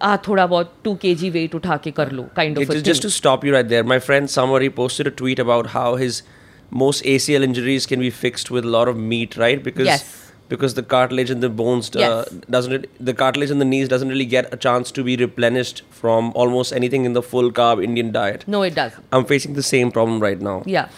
ah, 0.00 0.16
thoda 0.16 0.46
bahut 0.54 0.68
2 0.84 0.94
kg 1.04 1.30
weight 1.34 1.52
utha 1.60 1.76
ke 1.86 1.94
kar 2.00 2.06
lo, 2.20 2.30
kind 2.40 2.56
of 2.56 2.62
It 2.62 2.68
a 2.70 2.72
is 2.72 2.78
thing. 2.82 2.84
just 2.92 3.02
to 3.02 3.10
stop 3.10 3.44
you 3.44 3.52
right 3.58 3.68
there. 3.68 3.84
My 3.84 3.98
friend 3.98 4.30
somebody 4.30 4.70
posted 4.70 5.06
a 5.06 5.10
tweet 5.10 5.38
about 5.38 5.66
how 5.74 5.96
his 5.96 6.22
most 6.70 7.04
ACL 7.04 7.42
injuries 7.50 7.84
can 7.92 8.00
be 8.00 8.10
fixed 8.22 8.50
with 8.50 8.64
a 8.64 8.68
lot 8.78 8.88
of 8.88 8.96
meat, 8.96 9.36
right? 9.36 9.62
Because 9.62 9.86
Yes. 9.86 10.27
Because 10.48 10.74
the 10.74 10.82
cartilage 10.82 11.30
in 11.30 11.40
the 11.40 11.48
bones 11.48 11.90
uh, 11.96 11.98
Yes. 12.00 12.28
doesn't 12.56 12.72
it, 12.72 12.90
the 13.10 13.14
cartilage 13.14 13.50
in 13.50 13.58
the 13.58 13.64
knees 13.64 13.88
doesn't 13.88 14.08
really 14.08 14.24
get 14.26 14.52
a 14.52 14.56
chance 14.56 14.90
to 14.92 15.04
be 15.04 15.16
replenished 15.16 15.82
from 15.90 16.32
almost 16.34 16.72
anything 16.72 17.04
in 17.04 17.12
the 17.12 17.22
full 17.22 17.50
carb 17.60 17.82
Indian 17.84 18.12
diet. 18.12 18.44
no, 18.46 18.62
it 18.62 18.74
does. 18.74 18.92
I'm 19.12 19.24
facing 19.24 19.54
the 19.54 19.62
same 19.62 19.90
problem 19.90 20.20
right 20.20 20.40
now. 20.40 20.62
Yeah. 20.66 20.88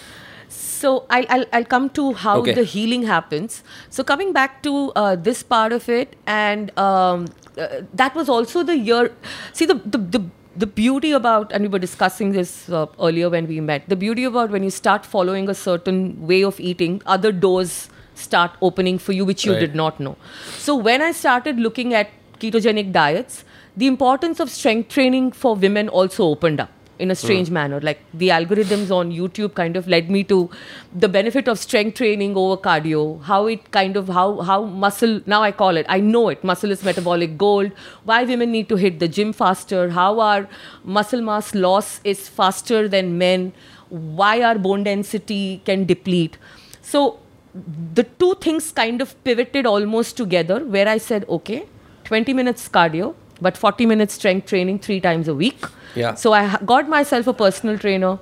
So 0.48 1.04
I'll, 1.10 1.24
I'll, 1.28 1.44
I'll 1.52 1.64
come 1.64 1.90
to 1.90 2.12
how 2.14 2.38
Okay. 2.40 2.52
the 2.54 2.64
healing 2.64 3.02
happens. 3.04 3.62
So 3.90 4.02
coming 4.02 4.32
back 4.32 4.62
to 4.62 4.92
uh, 4.96 5.16
this 5.16 5.42
part 5.42 5.72
of 5.72 5.88
it, 5.88 6.16
and 6.26 6.76
um, 6.78 7.26
uh, 7.58 7.82
that 7.94 8.14
was 8.14 8.28
also 8.28 8.62
the 8.62 8.76
year. 8.76 9.12
See 9.52 9.66
the 9.66 9.74
the. 9.74 9.98
the 10.18 10.22
the 10.56 10.66
beauty 10.66 11.10
about, 11.16 11.52
and 11.52 11.62
we 11.62 11.68
were 11.68 11.78
discussing 11.78 12.32
this 12.32 12.68
uh, 12.68 12.86
earlier 13.00 13.28
when 13.30 13.46
we 13.46 13.60
met, 13.60 13.88
the 13.88 13.96
beauty 13.96 14.24
about 14.24 14.50
when 14.50 14.64
you 14.64 14.70
start 14.70 15.06
following 15.06 15.48
a 15.48 15.54
certain 15.54 16.00
way 16.30 16.42
of 16.48 16.58
eating, 16.58 17.00
other 17.06 17.30
doors 17.44 17.88
start 18.20 18.52
opening 18.60 18.98
for 18.98 19.12
you, 19.12 19.24
which 19.24 19.44
you 19.44 19.52
Right. 19.52 19.60
did 19.60 19.74
not 19.74 20.00
know. 20.00 20.16
So 20.58 20.76
when 20.76 21.02
I 21.02 21.12
started 21.12 21.60
looking 21.68 21.94
at 21.94 22.10
ketogenic 22.40 22.92
diets, 22.92 23.44
the 23.76 23.86
importance 23.86 24.40
of 24.40 24.50
strength 24.50 24.88
training 24.98 25.32
for 25.32 25.54
women 25.54 25.88
also 25.88 26.24
opened 26.24 26.60
up 26.60 26.70
in 27.00 27.10
a 27.10 27.14
strange 27.14 27.48
hmm. 27.48 27.54
manner. 27.54 27.80
Like 27.80 28.00
the 28.12 28.28
algorithms 28.28 28.90
on 28.90 29.10
YouTube 29.10 29.54
kind 29.54 29.76
of 29.76 29.88
led 29.88 30.10
me 30.10 30.22
to 30.24 30.50
the 30.94 31.08
benefit 31.08 31.48
of 31.48 31.58
strength 31.58 31.96
training 31.96 32.36
over 32.36 32.56
cardio, 32.56 33.22
how 33.22 33.46
it 33.46 33.70
kind 33.70 33.96
of 33.96 34.08
how 34.08 34.40
how 34.50 34.64
muscle 34.64 35.20
now 35.26 35.42
I 35.42 35.52
call 35.52 35.76
it, 35.76 35.86
I 35.88 36.00
know 36.00 36.28
it, 36.28 36.44
muscle 36.44 36.70
is 36.70 36.84
metabolic 36.84 37.38
gold, 37.38 37.72
why 38.04 38.22
women 38.24 38.52
need 38.52 38.68
to 38.68 38.76
hit 38.76 38.98
the 38.98 39.08
gym 39.08 39.32
faster, 39.32 39.88
how 39.90 40.20
our 40.20 40.48
muscle 40.84 41.22
mass 41.22 41.54
loss 41.54 42.00
is 42.04 42.28
faster 42.28 42.86
than 42.88 43.16
men, 43.18 43.52
why 43.88 44.42
our 44.42 44.58
bone 44.58 44.84
density 44.84 45.62
can 45.64 45.84
deplete. 45.86 46.38
So 46.82 47.19
the 47.54 48.04
two 48.04 48.34
things 48.36 48.70
kind 48.70 49.00
of 49.00 49.22
pivoted 49.24 49.66
almost 49.66 50.16
together 50.16 50.64
where 50.64 50.88
I 50.88 50.98
said, 50.98 51.24
okay, 51.28 51.66
20 52.04 52.32
minutes 52.32 52.68
cardio, 52.68 53.14
but 53.40 53.56
40 53.56 53.86
minutes 53.86 54.14
strength 54.14 54.46
training 54.46 54.78
three 54.78 55.00
times 55.00 55.28
a 55.28 55.34
week. 55.34 55.64
Yeah. 55.94 56.14
So 56.14 56.32
I 56.32 56.56
got 56.64 56.88
myself 56.88 57.26
a 57.26 57.32
personal 57.32 57.78
trainer 57.78 58.18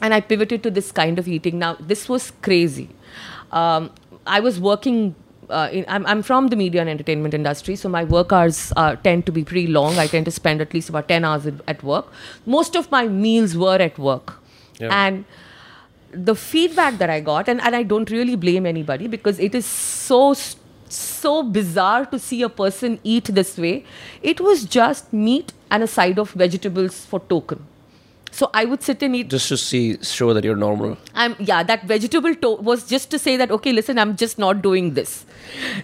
and 0.00 0.14
I 0.14 0.20
pivoted 0.20 0.62
to 0.62 0.70
this 0.70 0.92
kind 0.92 1.18
of 1.18 1.28
eating. 1.28 1.58
Now, 1.58 1.76
this 1.80 2.08
was 2.08 2.32
crazy. 2.42 2.88
Um, 3.52 3.90
I 4.26 4.40
was 4.40 4.60
working. 4.60 5.14
Uh, 5.48 5.68
in, 5.70 5.84
I'm, 5.86 6.04
I'm 6.06 6.22
from 6.22 6.48
the 6.48 6.56
media 6.56 6.80
and 6.80 6.90
entertainment 6.90 7.32
industry, 7.32 7.76
so 7.76 7.88
my 7.88 8.02
work 8.02 8.32
hours 8.32 8.72
uh, 8.76 8.96
tend 8.96 9.26
to 9.26 9.32
be 9.32 9.44
pretty 9.44 9.68
long. 9.68 9.96
I 9.96 10.08
tend 10.08 10.24
to 10.24 10.32
spend 10.32 10.60
at 10.60 10.74
least 10.74 10.88
about 10.88 11.06
10 11.06 11.24
hours 11.24 11.46
at, 11.46 11.54
at 11.68 11.84
work. 11.84 12.12
Most 12.46 12.74
of 12.74 12.90
my 12.90 13.06
meals 13.06 13.56
were 13.56 13.76
at 13.76 13.96
work. 13.96 14.34
Yeah. 14.80 14.88
And 14.90 15.24
the 16.12 16.34
feedback 16.34 16.98
that 16.98 17.10
I 17.10 17.20
got, 17.20 17.48
and, 17.48 17.60
and 17.60 17.74
I 17.74 17.82
don't 17.82 18.10
really 18.10 18.36
blame 18.36 18.66
anybody 18.66 19.06
because 19.06 19.38
it 19.38 19.54
is 19.54 19.66
so 19.66 20.34
so 20.88 21.42
bizarre 21.42 22.06
to 22.06 22.18
see 22.18 22.42
a 22.42 22.48
person 22.48 23.00
eat 23.02 23.24
this 23.24 23.58
way. 23.58 23.84
It 24.22 24.40
was 24.40 24.64
just 24.64 25.12
meat 25.12 25.52
and 25.70 25.82
a 25.82 25.86
side 25.86 26.18
of 26.18 26.30
vegetables 26.30 27.04
for 27.04 27.18
token. 27.18 27.66
So 28.36 28.50
I 28.52 28.66
would 28.66 28.82
sit 28.82 29.02
and 29.02 29.16
eat. 29.16 29.28
Just 29.30 29.48
to 29.48 29.56
see, 29.56 29.96
show 30.02 30.34
that 30.34 30.44
you're 30.44 30.56
normal. 30.62 30.98
I'm 31.14 31.34
yeah. 31.50 31.62
That 31.68 31.84
vegetable 31.92 32.34
to- 32.42 32.56
was 32.70 32.86
just 32.90 33.10
to 33.14 33.18
say 33.18 33.36
that 33.42 33.54
okay, 33.56 33.72
listen, 33.72 33.98
I'm 34.02 34.14
just 34.22 34.38
not 34.44 34.60
doing 34.66 34.90
this. 34.98 35.14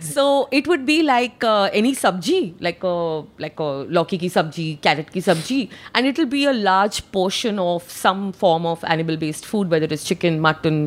So 0.00 0.26
it 0.58 0.68
would 0.72 0.84
be 0.84 1.02
like 1.02 1.46
uh, 1.50 1.70
any 1.72 1.94
sabji, 2.02 2.40
like 2.68 2.84
a 2.84 2.94
like 3.46 3.58
a 3.68 3.70
lauki 3.98 4.20
ki 4.24 4.28
sabji, 4.36 4.66
carrot 4.88 5.12
ki 5.12 5.22
sabji, 5.28 5.60
and 5.94 6.06
it'll 6.12 6.32
be 6.34 6.44
a 6.44 6.52
large 6.52 7.00
portion 7.18 7.58
of 7.58 7.90
some 7.90 8.32
form 8.44 8.66
of 8.66 8.84
animal-based 8.84 9.46
food, 9.46 9.70
whether 9.70 9.86
it's 9.98 10.04
chicken, 10.04 10.40
mutton, 10.48 10.82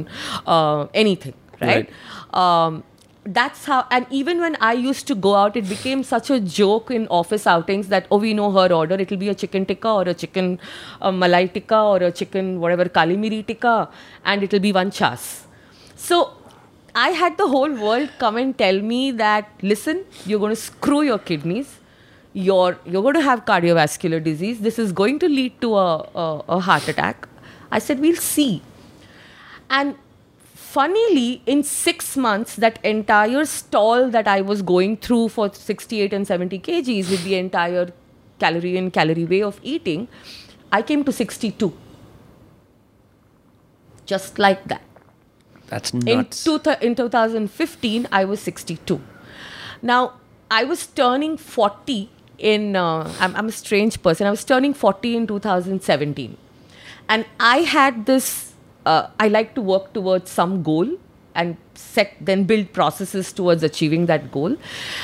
uh, 0.45 0.85
anything, 0.93 1.33
right? 1.61 1.89
Um, 2.43 2.83
that's 3.25 3.65
how 3.65 3.83
and 3.89 4.05
even 4.11 4.39
when 4.39 4.55
i 4.61 4.71
used 4.71 5.07
to 5.07 5.15
go 5.15 5.33
out 5.33 5.55
it 5.57 5.67
became 5.67 6.03
such 6.03 6.29
a 6.29 6.39
joke 6.39 6.91
in 6.91 7.07
office 7.07 7.47
outings 7.47 7.87
that 7.87 8.05
oh 8.11 8.17
we 8.17 8.33
know 8.35 8.51
her 8.51 8.71
order. 8.71 8.95
It'll 8.95 9.17
be 9.17 9.29
a 9.29 9.33
chicken 9.33 9.65
tikka 9.65 9.89
or 9.89 10.03
a 10.03 10.13
chicken 10.13 10.59
uh, 11.01 11.11
malai 11.11 11.51
tikka 11.51 11.75
or 11.75 11.97
a 11.97 12.11
chicken 12.11 12.59
whatever 12.59 12.85
kalimiri 12.85 13.45
tikka 13.45 13.89
and 14.23 14.43
it'll 14.43 14.59
be 14.59 14.71
one 14.71 14.91
chas. 14.91 15.47
So 15.95 16.37
i 16.93 17.09
had 17.09 17.37
the 17.37 17.47
whole 17.47 17.73
world 17.73 18.09
come 18.19 18.37
and 18.37 18.55
tell 18.55 18.79
me 18.79 19.09
that 19.11 19.49
listen 19.63 20.05
you're 20.25 20.39
going 20.39 20.55
to 20.55 20.61
screw 20.61 21.01
your 21.01 21.17
kidneys. 21.17 21.79
You're 22.33 22.77
you're 22.85 23.01
going 23.01 23.15
to 23.15 23.21
have 23.21 23.45
cardiovascular 23.45 24.23
disease. 24.23 24.59
This 24.59 24.77
is 24.77 24.91
going 24.91 25.17
to 25.19 25.27
lead 25.27 25.59
to 25.61 25.75
a, 25.75 25.97
a, 26.13 26.43
a 26.49 26.59
heart 26.59 26.87
attack. 26.87 27.27
I 27.71 27.79
said 27.79 27.99
we'll 27.99 28.17
see. 28.17 28.61
And 29.69 29.95
funnily, 30.75 31.41
in 31.45 31.63
six 31.63 32.15
months, 32.17 32.55
that 32.63 32.79
entire 32.83 33.45
stall 33.45 34.09
that 34.15 34.27
I 34.27 34.41
was 34.41 34.61
going 34.61 34.97
through 34.97 35.29
for 35.29 35.51
68 35.53 36.13
and 36.13 36.27
70 36.27 36.59
kgs 36.59 37.09
with 37.09 37.23
the 37.23 37.35
entire 37.35 37.85
calorie 38.39 38.75
in, 38.77 38.91
calorie 38.91 39.25
way 39.25 39.41
of 39.41 39.59
eating, 39.63 40.07
I 40.71 40.81
came 40.81 41.03
to 41.05 41.11
62. 41.11 41.71
Just 44.05 44.37
like 44.37 44.65
that. 44.67 44.81
That's 45.67 45.91
In, 45.91 45.99
nuts. 46.05 46.43
two 46.43 46.59
th- 46.59 46.81
in 46.81 46.95
2015, 46.95 48.07
I 48.11 48.25
was 48.25 48.39
62. 48.41 49.01
Now, 49.81 50.13
I 50.51 50.63
was 50.63 50.85
turning 50.87 51.37
40 51.37 52.09
in, 52.37 52.75
uh, 52.75 53.11
I'm, 53.19 53.35
I'm 53.35 53.47
a 53.47 53.51
strange 53.51 54.01
person, 54.03 54.27
I 54.27 54.31
was 54.31 54.43
turning 54.43 54.73
40 54.73 55.15
in 55.17 55.27
2017. 55.27 56.37
And 57.09 57.25
I 57.39 57.57
had 57.59 58.05
this, 58.05 58.44
uh, 58.85 59.07
I 59.19 59.27
like 59.27 59.55
to 59.55 59.61
work 59.61 59.93
towards 59.93 60.31
some 60.31 60.63
goal 60.63 60.97
and 61.33 61.57
set, 61.73 62.15
then 62.21 62.45
build 62.45 62.71
processes 62.71 63.33
towards 63.33 63.61
achieving 63.61 64.05
that 64.05 64.31
goal. 64.31 64.55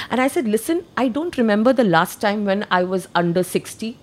And 0.09 0.21
I 0.21 0.27
said, 0.27 0.47
listen, 0.47 0.85
I 0.95 1.09
don't 1.09 1.37
remember 1.37 1.73
the 1.73 1.83
last 1.83 2.21
time 2.21 2.45
when 2.45 2.65
I 2.71 2.83
was 2.83 3.07
under 3.15 3.43
60. 3.43 3.97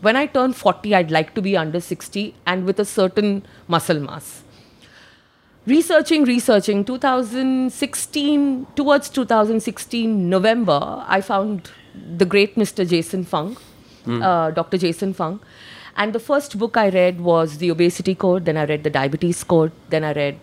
When 0.00 0.16
I 0.16 0.26
turn 0.26 0.52
40, 0.52 0.94
I'd 0.94 1.10
like 1.10 1.34
to 1.34 1.42
be 1.42 1.56
under 1.56 1.80
60 1.80 2.34
and 2.46 2.64
with 2.64 2.78
a 2.78 2.84
certain 2.84 3.44
muscle 3.68 4.00
mass 4.00 4.42
researching 5.66 6.24
researching 6.24 6.84
2016 6.84 8.66
towards 8.74 9.08
2016 9.08 10.28
november 10.28 11.04
i 11.06 11.20
found 11.20 11.70
the 12.16 12.24
great 12.24 12.56
mr 12.56 12.88
jason 12.88 13.24
fung 13.24 13.56
uh, 14.08 14.50
dr 14.50 14.76
jason 14.76 15.12
fung 15.14 15.38
and 15.96 16.12
the 16.12 16.20
first 16.28 16.58
book 16.58 16.76
i 16.76 16.88
read 16.88 17.20
was 17.20 17.58
the 17.58 17.70
obesity 17.70 18.14
code 18.14 18.44
then 18.44 18.56
i 18.56 18.64
read 18.64 18.82
the 18.84 18.90
diabetes 18.90 19.42
code 19.44 19.72
then 19.90 20.04
i 20.04 20.12
read 20.12 20.38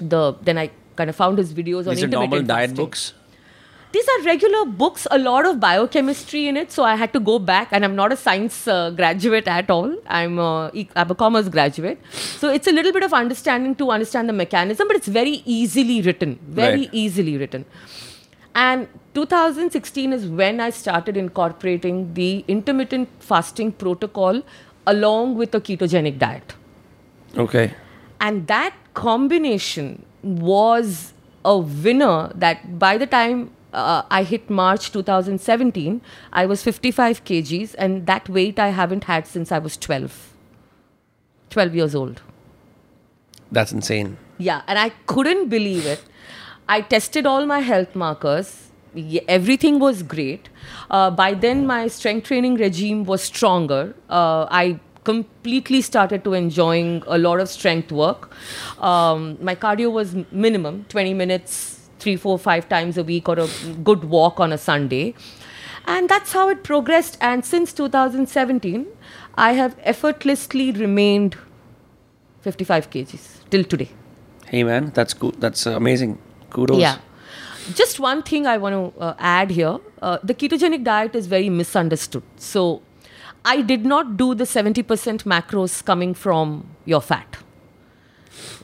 the 0.00 0.34
then 0.42 0.58
i 0.58 0.70
kind 0.96 1.10
of 1.10 1.16
found 1.16 1.38
his 1.38 1.52
videos 1.54 1.86
on 1.86 1.94
These 1.94 2.04
are 2.04 2.08
normal 2.08 2.38
intermittent 2.38 2.48
diet 2.48 2.74
books. 2.74 3.12
These 3.92 4.08
are 4.12 4.22
regular 4.24 4.64
books, 4.66 5.06
a 5.10 5.18
lot 5.18 5.46
of 5.46 5.58
biochemistry 5.60 6.48
in 6.48 6.56
it. 6.56 6.72
So 6.72 6.84
I 6.84 6.96
had 6.96 7.12
to 7.14 7.20
go 7.20 7.38
back, 7.38 7.68
and 7.70 7.84
I'm 7.84 7.94
not 7.94 8.12
a 8.12 8.16
science 8.16 8.66
uh, 8.68 8.90
graduate 8.90 9.46
at 9.48 9.70
all. 9.70 9.94
I'm 10.06 10.38
a, 10.38 10.70
I'm 10.96 11.10
a 11.10 11.14
commerce 11.14 11.48
graduate. 11.48 11.98
So 12.10 12.50
it's 12.50 12.66
a 12.66 12.72
little 12.72 12.92
bit 12.92 13.02
of 13.04 13.14
understanding 13.14 13.74
to 13.76 13.90
understand 13.90 14.28
the 14.28 14.34
mechanism, 14.34 14.88
but 14.88 14.96
it's 14.96 15.08
very 15.08 15.42
easily 15.46 16.02
written, 16.02 16.38
very 16.48 16.80
Right. 16.80 16.90
easily 16.92 17.36
written. 17.38 17.64
And 18.54 18.88
2016 19.16 20.12
is 20.12 20.26
when 20.26 20.60
I 20.60 20.68
started 20.68 21.16
incorporating 21.16 22.12
the 22.12 22.44
intermittent 22.46 23.08
fasting 23.18 23.72
protocol 23.72 24.42
along 24.86 25.36
with 25.36 25.54
a 25.54 25.60
ketogenic 25.60 26.18
diet. 26.18 26.54
Okay. 27.34 27.72
And 28.20 28.46
that 28.46 28.74
combination 28.92 30.04
was 30.22 31.14
a 31.46 31.56
winner 31.56 32.30
that 32.34 32.78
by 32.78 32.98
the 32.98 33.06
time 33.06 33.50
uh, 33.72 34.02
I 34.10 34.22
hit 34.22 34.50
March 34.50 34.92
2017, 34.92 36.02
I 36.32 36.44
was 36.44 36.62
55 36.62 37.24
kgs, 37.24 37.74
and 37.78 38.06
that 38.06 38.28
weight 38.28 38.58
I 38.58 38.68
haven't 38.68 39.04
had 39.04 39.26
since 39.26 39.50
I 39.50 39.58
was 39.58 39.78
12. 39.78 40.34
12 41.48 41.74
years 41.74 41.94
old. 41.94 42.20
That's 43.50 43.72
insane. 43.72 44.18
Yeah, 44.36 44.62
and 44.66 44.78
I 44.78 44.90
couldn't 45.06 45.48
believe 45.48 45.86
it. 45.86 46.04
I 46.68 46.82
tested 46.82 47.24
all 47.24 47.46
my 47.46 47.60
health 47.60 47.94
markers. 47.94 48.65
Everything 49.28 49.78
was 49.78 50.02
great. 50.02 50.48
Uh, 50.90 51.10
by 51.10 51.34
then, 51.34 51.66
my 51.66 51.88
strength 51.88 52.26
training 52.28 52.54
regime 52.56 53.04
was 53.04 53.22
stronger. 53.22 53.94
Uh, 54.08 54.46
I 54.50 54.80
completely 55.04 55.80
started 55.80 56.24
to 56.24 56.34
enjoying 56.34 57.02
a 57.06 57.18
lot 57.18 57.40
of 57.40 57.48
strength 57.48 57.92
work. 57.92 58.30
Um, 58.80 59.38
my 59.40 59.54
cardio 59.54 59.92
was 59.92 60.14
minimum 60.32 60.84
20 60.88 61.14
minutes, 61.14 61.88
three, 61.98 62.16
four, 62.16 62.38
five 62.38 62.68
times 62.68 62.98
a 62.98 63.04
week, 63.04 63.28
or 63.28 63.38
a 63.38 63.48
good 63.84 64.04
walk 64.04 64.40
on 64.40 64.52
a 64.52 64.58
Sunday. 64.58 65.14
And 65.86 66.08
that's 66.08 66.32
how 66.32 66.48
it 66.48 66.64
progressed. 66.64 67.16
And 67.20 67.44
since 67.44 67.72
2017, 67.72 68.86
I 69.36 69.52
have 69.52 69.76
effortlessly 69.84 70.72
remained 70.72 71.36
55 72.40 72.90
kgs 72.90 73.50
till 73.50 73.64
today. 73.64 73.90
Hey 74.46 74.64
man, 74.64 74.90
that's 74.94 75.14
cool. 75.14 75.32
That's 75.38 75.66
amazing. 75.66 76.18
Kudos. 76.50 76.78
Yeah. 76.78 76.98
Just 77.74 77.98
one 77.98 78.22
thing 78.22 78.46
I 78.46 78.58
want 78.58 78.94
to 78.94 79.00
uh, 79.00 79.14
add 79.18 79.50
here 79.50 79.78
uh, 80.02 80.18
the 80.22 80.34
ketogenic 80.34 80.84
diet 80.84 81.14
is 81.14 81.26
very 81.26 81.48
misunderstood. 81.48 82.22
So, 82.36 82.82
I 83.44 83.62
did 83.62 83.86
not 83.86 84.16
do 84.16 84.34
the 84.34 84.44
70% 84.44 85.24
macros 85.24 85.84
coming 85.84 86.14
from 86.14 86.66
your 86.84 87.00
fat. 87.00 87.36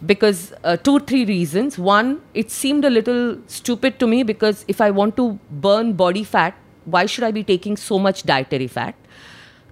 Because 0.04 0.52
uh, 0.64 0.76
two, 0.76 0.98
three 1.00 1.24
reasons. 1.24 1.78
One, 1.78 2.20
it 2.34 2.50
seemed 2.50 2.84
a 2.84 2.90
little 2.90 3.38
stupid 3.46 3.98
to 4.00 4.06
me 4.06 4.22
because 4.24 4.64
if 4.68 4.80
I 4.80 4.90
want 4.90 5.16
to 5.16 5.38
burn 5.50 5.92
body 5.92 6.24
fat, 6.24 6.54
why 6.84 7.06
should 7.06 7.24
I 7.24 7.30
be 7.30 7.44
taking 7.44 7.76
so 7.76 7.98
much 7.98 8.24
dietary 8.24 8.66
fat? 8.66 8.96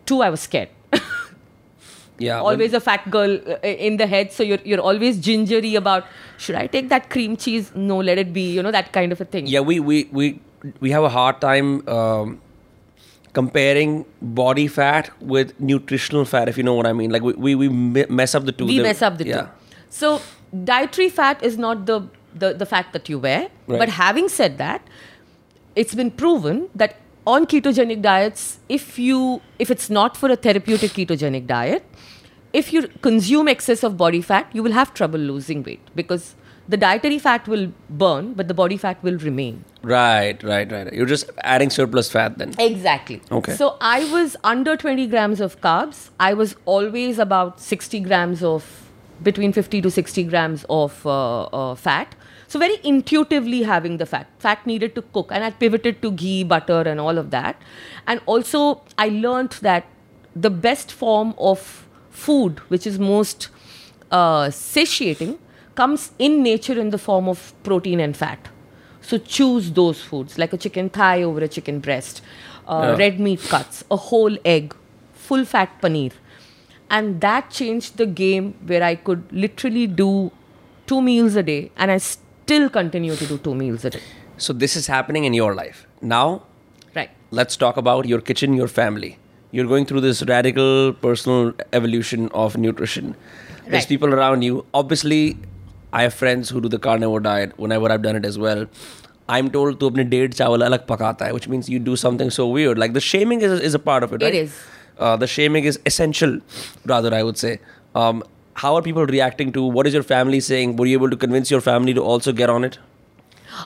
Two, 0.07 0.23
I 0.23 0.31
was 0.31 0.41
scared. 0.41 0.69
Yeah, 2.25 2.41
always 2.49 2.75
a 2.79 2.81
fat 2.87 3.05
girl 3.13 3.35
uh, 3.53 3.59
in 3.89 3.97
the 4.01 4.07
head 4.15 4.33
so 4.39 4.43
you're 4.49 4.59
you're 4.71 4.81
always 4.91 5.19
gingery 5.27 5.71
about 5.81 6.09
should 6.47 6.59
i 6.63 6.65
take 6.75 6.89
that 6.91 7.07
cream 7.15 7.37
cheese 7.45 7.71
no 7.91 7.97
let 8.09 8.19
it 8.23 8.33
be 8.35 8.43
you 8.57 8.65
know 8.67 8.73
that 8.77 8.91
kind 8.97 9.17
of 9.17 9.23
a 9.25 9.27
thing 9.37 9.47
Yeah, 9.55 9.61
we 9.71 9.77
we 9.91 9.97
we 10.21 10.27
we 10.87 10.91
have 10.97 11.05
a 11.11 11.13
hard 11.17 11.41
time 11.45 11.71
um, 11.99 12.35
comparing 13.33 14.05
body 14.21 14.67
fat 14.67 15.11
with 15.21 15.59
nutritional 15.61 16.25
fat, 16.25 16.49
if 16.49 16.57
you 16.57 16.63
know 16.63 16.75
what 16.75 16.87
I 16.87 16.93
mean. 16.93 17.11
Like 17.11 17.23
we 17.23 17.33
we, 17.35 17.55
we 17.55 17.69
mess 17.69 18.35
up 18.35 18.45
the 18.45 18.53
two. 18.53 18.67
we 18.67 18.77
The- 18.79 18.83
mess 18.83 19.03
up 19.03 19.19
the 19.19 19.27
yeah. 19.27 19.41
two. 19.43 19.49
So 19.89 20.21
dietary 20.65 21.09
fat 21.09 21.43
is 21.43 21.57
not 21.59 21.87
the, 21.87 22.01
the 22.35 22.53
the 22.55 22.67
fat 22.67 22.93
that 22.93 23.09
you 23.09 23.19
wear. 23.19 23.49
Right. 23.67 23.79
But 23.79 23.89
having 24.01 24.29
said 24.29 24.59
that, 24.59 24.83
it's 25.77 25.95
been 25.95 26.11
proven 26.11 26.69
that 26.75 26.97
on 27.37 27.47
ketogenic 27.47 28.03
diets, 28.03 28.59
if 28.69 28.99
you 28.99 29.41
if 29.59 29.71
it's 29.71 29.89
not 29.99 30.17
for 30.17 30.31
a 30.31 30.37
therapeutic 30.37 30.93
ketogenic 30.99 31.47
diet, 31.47 31.85
if 32.53 32.73
you 32.73 32.89
consume 33.09 33.49
excess 33.49 33.83
of 33.89 33.97
body 33.97 34.21
fat, 34.21 34.49
you 34.53 34.63
will 34.63 34.77
have 34.81 34.93
trouble 35.01 35.21
losing 35.33 35.63
weight 35.63 35.91
because 35.95 36.35
the 36.69 36.77
dietary 36.77 37.19
fat 37.19 37.49
will 37.49 37.73
burn, 37.89 38.33
but 38.35 38.49
the 38.49 38.55
body 38.55 38.77
fat 38.77 39.03
will 39.03 39.19
remain. 39.19 39.65
Right, 39.83 40.43
right, 40.43 40.71
right. 40.71 40.93
You're 40.93 41.07
just 41.07 41.31
adding 41.43 41.71
surplus 41.71 42.11
fat 42.11 42.39
then. 42.39 42.55
Exactly. 42.59 43.21
Okay. 43.31 43.55
So 43.55 43.77
I 43.81 44.05
was 44.13 44.37
under 44.45 44.77
20 44.77 45.07
grams 45.09 45.41
of 45.41 45.61
carbs. 45.61 46.11
I 46.21 46.35
was 46.35 46.55
always 46.67 47.19
about 47.19 47.61
60 47.61 48.01
grams 48.01 48.43
of, 48.43 48.69
between 49.23 49.53
50 49.53 49.83
to 49.83 49.91
60 49.91 50.25
grams 50.25 50.65
of 50.69 51.05
uh, 51.07 51.45
uh, 51.45 51.75
fat. 51.75 52.15
So 52.53 52.59
very 52.59 52.79
intuitively 52.83 53.63
having 53.63 53.99
the 53.99 54.07
fat. 54.07 54.29
Fat 54.45 54.67
needed 54.67 54.97
to 54.97 55.03
cook. 55.03 55.29
And 55.31 55.45
I 55.45 55.51
pivoted 55.51 56.03
to 56.03 56.11
ghee, 56.11 56.43
butter, 56.43 56.81
and 56.93 56.99
all 56.99 57.17
of 57.17 57.31
that. 57.31 57.61
And 58.09 58.21
also, 58.27 58.83
I 58.99 59.09
learned 59.09 59.53
that 59.67 59.87
the 60.35 60.51
best 60.51 60.91
form 60.91 61.35
of 61.39 61.87
food, 62.11 62.59
which 62.69 62.89
is 62.89 62.99
most 62.99 63.49
uh, 64.11 64.51
satiating, 64.51 65.39
comes 65.77 66.11
in 66.19 66.43
nature 66.43 66.79
in 66.79 66.91
the 66.91 66.99
form 66.99 67.29
of 67.29 67.55
protein 67.63 68.01
and 68.01 68.17
fat. 68.17 68.49
So 69.01 69.19
choose 69.19 69.71
those 69.71 70.03
foods 70.03 70.37
like 70.37 70.53
a 70.53 70.59
chicken 70.59 70.91
thigh 70.91 71.23
over 71.23 71.39
a 71.41 71.49
chicken 71.49 71.79
breast, 71.79 72.21
uh, 72.67 72.81
Yeah. 72.83 72.97
red 73.05 73.21
meat 73.21 73.47
cuts, 73.49 73.85
a 73.93 73.97
whole 74.09 74.37
egg, 74.45 74.75
full 75.13 75.45
fat 75.45 75.81
paneer. 75.81 76.13
And 76.91 77.21
that 77.21 77.51
changed 77.51 77.97
the 77.97 78.07
game 78.07 78.55
where 78.67 78.83
I 78.83 78.97
could 78.97 79.23
literally 79.31 79.87
do 79.87 80.33
two 80.89 81.01
meals 81.01 81.37
a 81.37 81.45
day 81.45 81.71
and 81.77 81.93
I 81.93 81.99
still 82.51 82.69
continue 82.69 83.15
to 83.15 83.27
do 83.31 83.39
two 83.39 83.55
meals 83.55 83.85
a 83.85 83.91
day. 83.91 84.01
So 84.37 84.53
this 84.53 84.75
is 84.75 84.89
happening 84.89 85.25
in 85.25 85.35
your 85.35 85.55
life 85.55 85.87
now. 86.03 86.43
Right. 86.97 87.11
Let's 87.31 87.57
talk 87.57 87.77
about 87.77 88.07
your 88.13 88.21
kitchen, 88.21 88.55
your 88.55 88.67
family. 88.67 89.19
You're 89.53 89.69
going 89.73 89.87
through 89.87 90.01
this 90.01 90.23
radical 90.31 90.93
personal 90.95 91.53
evolution 91.73 92.29
of 92.45 92.57
nutrition. 92.65 93.15
There's 93.69 93.85
Right. 93.85 93.89
people 93.93 94.17
around 94.17 94.43
you. 94.49 94.65
Obviously, 94.81 95.21
I 95.93 96.03
have 96.07 96.17
friends 96.23 96.51
who 96.51 96.61
do 96.67 96.73
the 96.75 96.81
carnivore 96.89 97.21
diet. 97.29 97.55
Whenever 97.67 97.93
I've 97.93 98.03
done 98.09 98.19
it 98.23 98.27
as 98.33 98.41
well, 98.47 98.67
I'm 99.37 99.53
told 99.59 99.79
to 99.85 99.93
apne 99.93 100.09
ded 100.17 100.37
chawal 100.43 100.67
alag 100.71 100.89
pakata 100.91 101.27
hai, 101.29 101.33
which 101.39 101.49
means 101.55 101.71
you 101.77 101.81
do 101.93 101.97
something 102.05 102.35
so 102.41 102.49
weird. 102.59 102.83
Like 102.87 102.99
the 102.99 103.05
shaming 103.13 103.47
is, 103.51 103.57
is 103.71 103.79
a 103.83 103.85
part 103.93 104.09
of 104.09 104.17
it, 104.19 104.23
It 104.23 104.31
right? 104.31 104.41
is. 104.43 104.59
Uh, 104.99 105.15
the 105.25 105.31
shaming 105.39 105.71
is 105.73 105.81
essential, 105.93 106.39
rather, 106.95 107.15
I 107.21 107.23
would 107.31 107.39
say. 107.47 107.57
Um, 108.05 108.25
how 108.55 108.75
are 108.77 108.83
people 108.83 109.07
reacting 109.07 109.53
to? 109.53 109.63
What 109.63 109.87
is 109.87 109.95
your 109.95 110.03
family 110.03 110.41
saying? 110.41 110.77
Were 110.77 110.87
you 110.87 110.99
able 110.99 111.11
to 111.11 111.17
convince 111.17 111.51
your 111.51 111.61
family 111.61 111.95
to 111.95 112.03
also 112.03 112.33
get 112.33 112.51
on 112.51 112.65
it? 112.65 112.79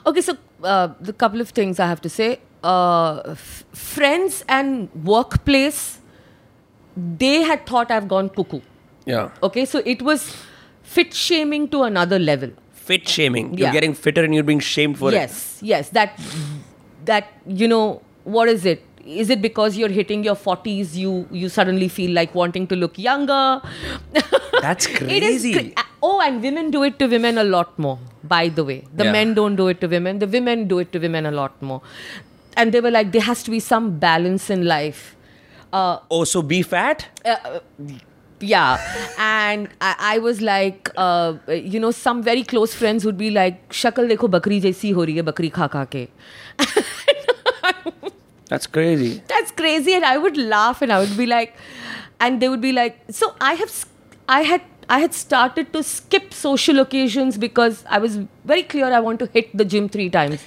Okay, 0.05 0.21
so 0.21 0.37
uh, 0.63 0.89
the 0.99 1.13
couple 1.13 1.41
of 1.41 1.49
things 1.49 1.79
I 1.79 1.87
have 1.87 2.01
to 2.01 2.09
say. 2.09 2.39
Uh, 2.63 3.21
f- 3.27 3.63
friends 3.73 4.43
and 4.47 4.89
workplace, 5.03 5.99
they 6.95 7.41
had 7.43 7.65
thought 7.65 7.91
I've 7.91 8.07
gone 8.07 8.29
cuckoo. 8.29 8.61
Yeah. 9.05 9.29
Okay, 9.43 9.65
so 9.65 9.81
it 9.85 10.01
was 10.01 10.35
fit 10.83 11.13
shaming 11.13 11.67
to 11.69 11.83
another 11.83 12.19
level. 12.19 12.51
fit 12.85 13.07
shaming. 13.11 13.47
You're 13.57 13.67
Yeah. 13.67 13.71
getting 13.75 13.93
fitter 13.95 14.23
and 14.23 14.33
you're 14.35 14.43
being 14.47 14.59
shamed 14.59 14.97
for 14.99 15.09
it. 15.09 15.13
yes, 15.19 15.37
yes. 15.69 15.87
That 15.89 16.19
that 17.05 17.29
you 17.61 17.67
know 17.71 18.01
what 18.35 18.47
is 18.51 18.63
it? 18.73 18.83
Is 19.05 19.29
it 19.29 19.41
because 19.41 19.77
you're 19.77 19.89
hitting 19.89 20.23
your 20.23 20.35
40s, 20.35 20.95
you 20.95 21.27
you 21.31 21.49
suddenly 21.49 21.87
feel 21.87 22.11
like 22.11 22.33
wanting 22.33 22.67
to 22.67 22.75
look 22.75 22.97
younger? 22.97 23.61
That's 24.61 24.87
crazy. 24.97 25.53
cra- 25.53 25.85
oh, 26.01 26.19
and 26.21 26.41
women 26.41 26.71
do 26.71 26.83
it 26.83 26.97
to 26.99 27.07
women 27.07 27.37
a 27.37 27.43
lot 27.43 27.77
more. 27.77 27.99
By 28.23 28.49
the 28.49 28.63
way, 28.63 28.77
the 28.93 29.05
Yeah. 29.05 29.11
men 29.11 29.33
don't 29.35 29.55
do 29.55 29.67
it 29.67 29.81
to 29.81 29.87
women. 29.87 30.19
The 30.19 30.27
women 30.37 30.67
do 30.67 30.79
it 30.79 30.91
to 30.93 30.99
women 30.99 31.25
a 31.25 31.31
lot 31.31 31.61
more. 31.61 31.81
And 32.57 32.71
they 32.71 32.81
were 32.81 32.91
like, 32.91 33.11
there 33.11 33.21
has 33.21 33.43
to 33.43 33.51
be 33.51 33.59
some 33.59 33.91
balance 33.99 34.49
in 34.49 34.65
life. 34.65 35.15
Uh, 35.73 35.99
oh, 36.09 36.23
so 36.23 36.41
be 36.41 36.61
fat? 36.63 37.07
yeah 38.41 38.77
and 39.17 39.69
I, 39.79 39.95
I 39.97 40.17
was 40.19 40.41
like 40.41 40.89
uh, 40.97 41.35
you 41.47 41.79
know 41.79 41.91
some 41.91 42.21
very 42.21 42.43
close 42.43 42.73
friends 42.75 43.05
would 43.05 43.17
be 43.17 43.29
like 43.31 43.69
shakal 43.69 44.09
dekho 44.11 44.29
bakri 44.35 44.57
jaisi 44.65 44.91
ho 44.97 45.05
rahi 45.09 45.15
hai 45.21 45.25
bakri 45.29 45.49
kha 45.57 45.67
kha 45.75 45.83
ke 45.93 46.01
That's 48.49 48.67
crazy. 48.67 49.11
that's 49.33 49.51
crazy 49.51 49.93
and 49.93 50.05
i 50.05 50.17
would 50.23 50.37
laugh 50.37 50.81
and 50.85 50.91
i 50.93 50.99
would 50.99 51.17
be 51.17 51.25
like 51.25 51.55
and 52.19 52.41
they 52.41 52.49
would 52.49 52.61
be 52.61 52.71
like 52.71 52.97
so 53.09 53.33
i 53.41 53.53
have 53.61 53.75
I 54.33 54.41
had 54.49 54.61
i 54.95 54.97
had 55.01 55.13
started 55.15 55.71
to 55.73 55.81
skip 55.87 56.31
social 56.37 56.79
occasions 56.83 57.37
because 57.43 57.83
i 57.97 57.99
was 58.05 58.13
very 58.51 58.63
clear 58.73 58.87
i 58.99 58.99
want 59.07 59.19
to 59.23 59.27
hit 59.35 59.51
the 59.61 59.65
gym 59.73 59.89
three 59.95 60.07
times. 60.15 60.43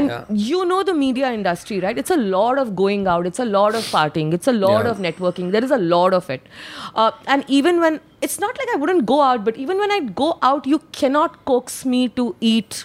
And 0.00 0.08
Yeah. 0.12 0.24
you 0.50 0.58
know 0.70 0.82
the 0.90 0.94
media 0.98 1.30
industry 1.38 1.78
right? 1.84 1.98
It's 2.02 2.10
a 2.16 2.16
lot 2.34 2.58
of 2.62 2.74
going 2.76 3.06
out. 3.14 3.26
It's 3.30 3.38
a 3.44 3.46
lot 3.54 3.74
of 3.80 3.84
partying. 3.94 4.32
It's 4.38 4.48
a 4.52 4.54
lot 4.60 4.84
Yeah. 4.86 4.90
of 4.92 5.02
networking. 5.06 5.50
There 5.56 5.64
is 5.66 5.74
a 5.78 5.80
lot 5.94 6.14
of 6.18 6.30
it. 6.36 6.46
Uh, 6.94 7.10
and 7.26 7.44
even 7.58 7.80
when 7.86 7.98
it's 8.28 8.38
not 8.44 8.56
like 8.62 8.72
i 8.74 8.78
wouldn't 8.84 9.04
go 9.12 9.18
out 9.28 9.44
but 9.50 9.58
even 9.66 9.78
when 9.84 9.92
i 9.98 10.00
go 10.22 10.30
out 10.50 10.66
you 10.74 10.78
cannot 11.00 11.36
coax 11.52 11.76
me 11.96 12.00
to 12.20 12.26
eat 12.54 12.84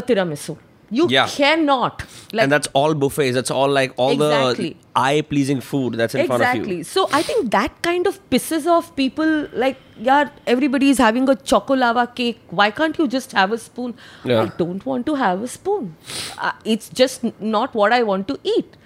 a 0.00 0.02
tiramisu 0.10 0.56
you 0.90 1.06
Yeah. 1.08 1.26
cannot 1.28 2.02
like 2.32 2.42
and 2.44 2.52
that's 2.52 2.68
all 2.72 2.94
buffets. 2.94 3.34
That's 3.34 3.50
all 3.50 3.68
like 3.68 3.92
all 3.96 4.12
Exactly. 4.12 4.70
the 4.70 4.76
eye 4.94 5.22
pleasing 5.22 5.60
food 5.60 5.94
that's 5.94 6.14
in 6.14 6.26
front 6.26 6.42
of 6.42 6.54
you. 6.54 6.60
exactly. 6.62 6.82
So 6.82 7.08
I 7.12 7.22
think 7.22 7.50
that 7.52 7.80
kind 7.82 8.06
of 8.06 8.18
pisses 8.30 8.66
off 8.66 8.94
people. 8.96 9.48
Like, 9.52 9.76
yeah, 9.98 10.28
everybody 10.46 10.90
is 10.90 10.98
having 10.98 11.28
a 11.28 11.34
chocolava 11.36 12.14
cake. 12.14 12.40
Why 12.50 12.70
can't 12.70 12.98
you 12.98 13.08
just 13.08 13.32
have 13.32 13.52
a 13.52 13.58
spoon? 13.58 13.94
Yeah. 14.24 14.42
I 14.42 14.46
don't 14.58 14.84
want 14.84 15.06
to 15.06 15.14
have 15.14 15.42
a 15.42 15.48
spoon. 15.48 15.96
Uh, 16.38 16.52
it's 16.64 16.88
just 16.90 17.24
not 17.40 17.74
what 17.74 17.92
I 17.92 18.02
want 18.02 18.28
to 18.28 18.38
eat. 18.42 18.76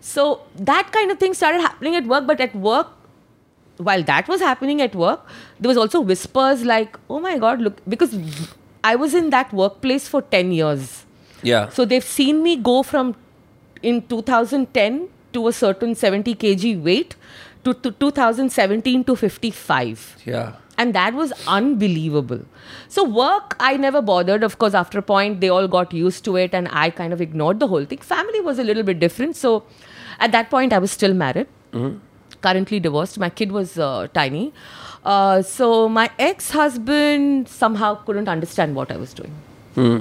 So 0.00 0.42
that 0.56 0.92
kind 0.92 1.10
of 1.10 1.18
thing 1.18 1.34
started 1.34 1.60
happening 1.62 1.96
at 1.96 2.06
work. 2.06 2.26
But 2.26 2.40
at 2.40 2.54
work, 2.54 2.88
while 3.78 4.02
that 4.04 4.28
was 4.28 4.40
happening 4.40 4.80
at 4.82 4.94
work, 4.94 5.26
there 5.58 5.68
was 5.68 5.76
also 5.76 6.00
whispers 6.00 6.64
like, 6.64 6.98
"Oh 7.10 7.18
my 7.20 7.38
God, 7.38 7.60
look!" 7.60 7.80
Because 7.88 8.14
I 8.84 8.94
was 8.96 9.14
in 9.14 9.30
that 9.30 9.52
workplace 9.52 10.06
for 10.08 10.22
ten 10.22 10.52
years. 10.52 11.02
Yeah. 11.46 11.68
So 11.68 11.84
they've 11.84 12.04
seen 12.12 12.42
me 12.42 12.56
go 12.56 12.82
from 12.82 13.14
in 13.82 14.02
2010 14.02 15.08
to 15.32 15.48
a 15.48 15.52
certain 15.52 15.94
70 15.94 16.34
kg 16.34 16.82
weight 16.82 17.16
to, 17.64 17.74
to 17.74 17.90
2017 17.90 19.04
to 19.04 19.16
55. 19.16 20.16
yeah. 20.24 20.54
And 20.78 20.94
that 20.94 21.14
was 21.14 21.32
unbelievable. 21.48 22.40
So, 22.88 23.02
work, 23.02 23.56
I 23.58 23.78
never 23.78 24.02
bothered. 24.02 24.42
Of 24.48 24.58
course, 24.58 24.74
after 24.74 24.98
a 24.98 25.02
point, 25.10 25.40
they 25.40 25.48
all 25.48 25.66
got 25.74 25.94
used 25.94 26.22
to 26.26 26.36
it, 26.36 26.52
and 26.58 26.68
I 26.70 26.90
kind 26.90 27.14
of 27.14 27.22
ignored 27.22 27.60
the 27.60 27.66
whole 27.66 27.86
thing. 27.86 28.02
Family 28.08 28.42
was 28.48 28.58
a 28.58 28.62
little 28.70 28.82
bit 28.82 29.00
different. 29.00 29.36
So, 29.36 29.64
at 30.18 30.32
that 30.32 30.50
point, 30.50 30.74
I 30.74 30.78
was 30.78 30.90
still 30.90 31.14
married, 31.14 31.46
currently 32.42 32.78
divorced. 32.78 33.18
My 33.18 33.30
kid 33.30 33.52
was 33.52 33.78
uh, 33.78 34.08
tiny. 34.12 34.52
Uh, 35.02 35.40
so, 35.40 35.88
my 35.88 36.10
ex 36.18 36.50
husband 36.50 37.48
somehow 37.48 37.94
couldn't 37.94 38.28
understand 38.28 38.74
what 38.74 38.92
I 38.92 38.98
was 38.98 39.14
doing. 39.14 39.34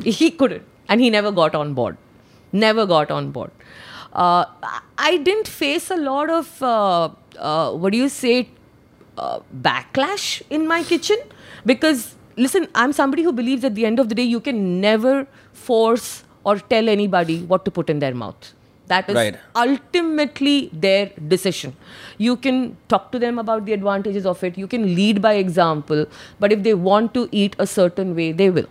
He 0.03 0.31
couldn't. 0.31 0.63
And 0.89 1.01
he 1.01 1.09
never 1.09 1.31
got 1.31 1.55
on 1.55 1.73
board. 1.73 1.97
Never 2.51 2.85
got 2.85 3.11
on 3.11 3.31
board. 3.31 3.51
Uh, 4.13 4.45
I 4.97 5.17
didn't 5.17 5.47
face 5.47 5.89
a 5.91 5.97
lot 5.97 6.29
of, 6.29 6.61
uh, 6.63 7.09
uh, 7.37 7.71
what 7.73 7.91
do 7.91 7.97
you 7.97 8.09
say, 8.09 8.49
uh, 9.17 9.39
backlash 9.61 10.41
in 10.49 10.67
my 10.67 10.83
kitchen 10.83 11.17
because 11.65 12.15
listen 12.37 12.67
i'm 12.75 12.91
somebody 12.91 13.23
who 13.23 13.31
believes 13.31 13.63
at 13.63 13.73
the 13.75 13.85
end 13.85 13.97
of 13.97 14.09
the 14.09 14.15
day 14.15 14.23
you 14.23 14.39
can 14.41 14.81
never 14.81 15.25
force 15.53 16.25
or 16.43 16.57
tell 16.59 16.89
anybody 16.89 17.41
what 17.43 17.63
to 17.63 17.71
put 17.71 17.89
in 17.89 17.99
their 17.99 18.13
mouth 18.13 18.53
that 18.87 19.07
is 19.09 19.15
Right. 19.15 19.37
ultimately 19.55 20.69
their 20.73 21.05
decision 21.33 21.75
you 22.17 22.35
can 22.35 22.75
talk 22.89 23.11
to 23.13 23.19
them 23.19 23.39
about 23.39 23.65
the 23.65 23.71
advantages 23.71 24.25
of 24.25 24.43
it 24.43 24.57
you 24.57 24.67
can 24.67 24.83
lead 24.95 25.21
by 25.21 25.33
example 25.35 26.05
but 26.39 26.51
if 26.51 26.61
they 26.63 26.73
want 26.73 27.13
to 27.13 27.29
eat 27.31 27.55
a 27.57 27.65
certain 27.65 28.15
way 28.15 28.31
they 28.33 28.49
will 28.49 28.67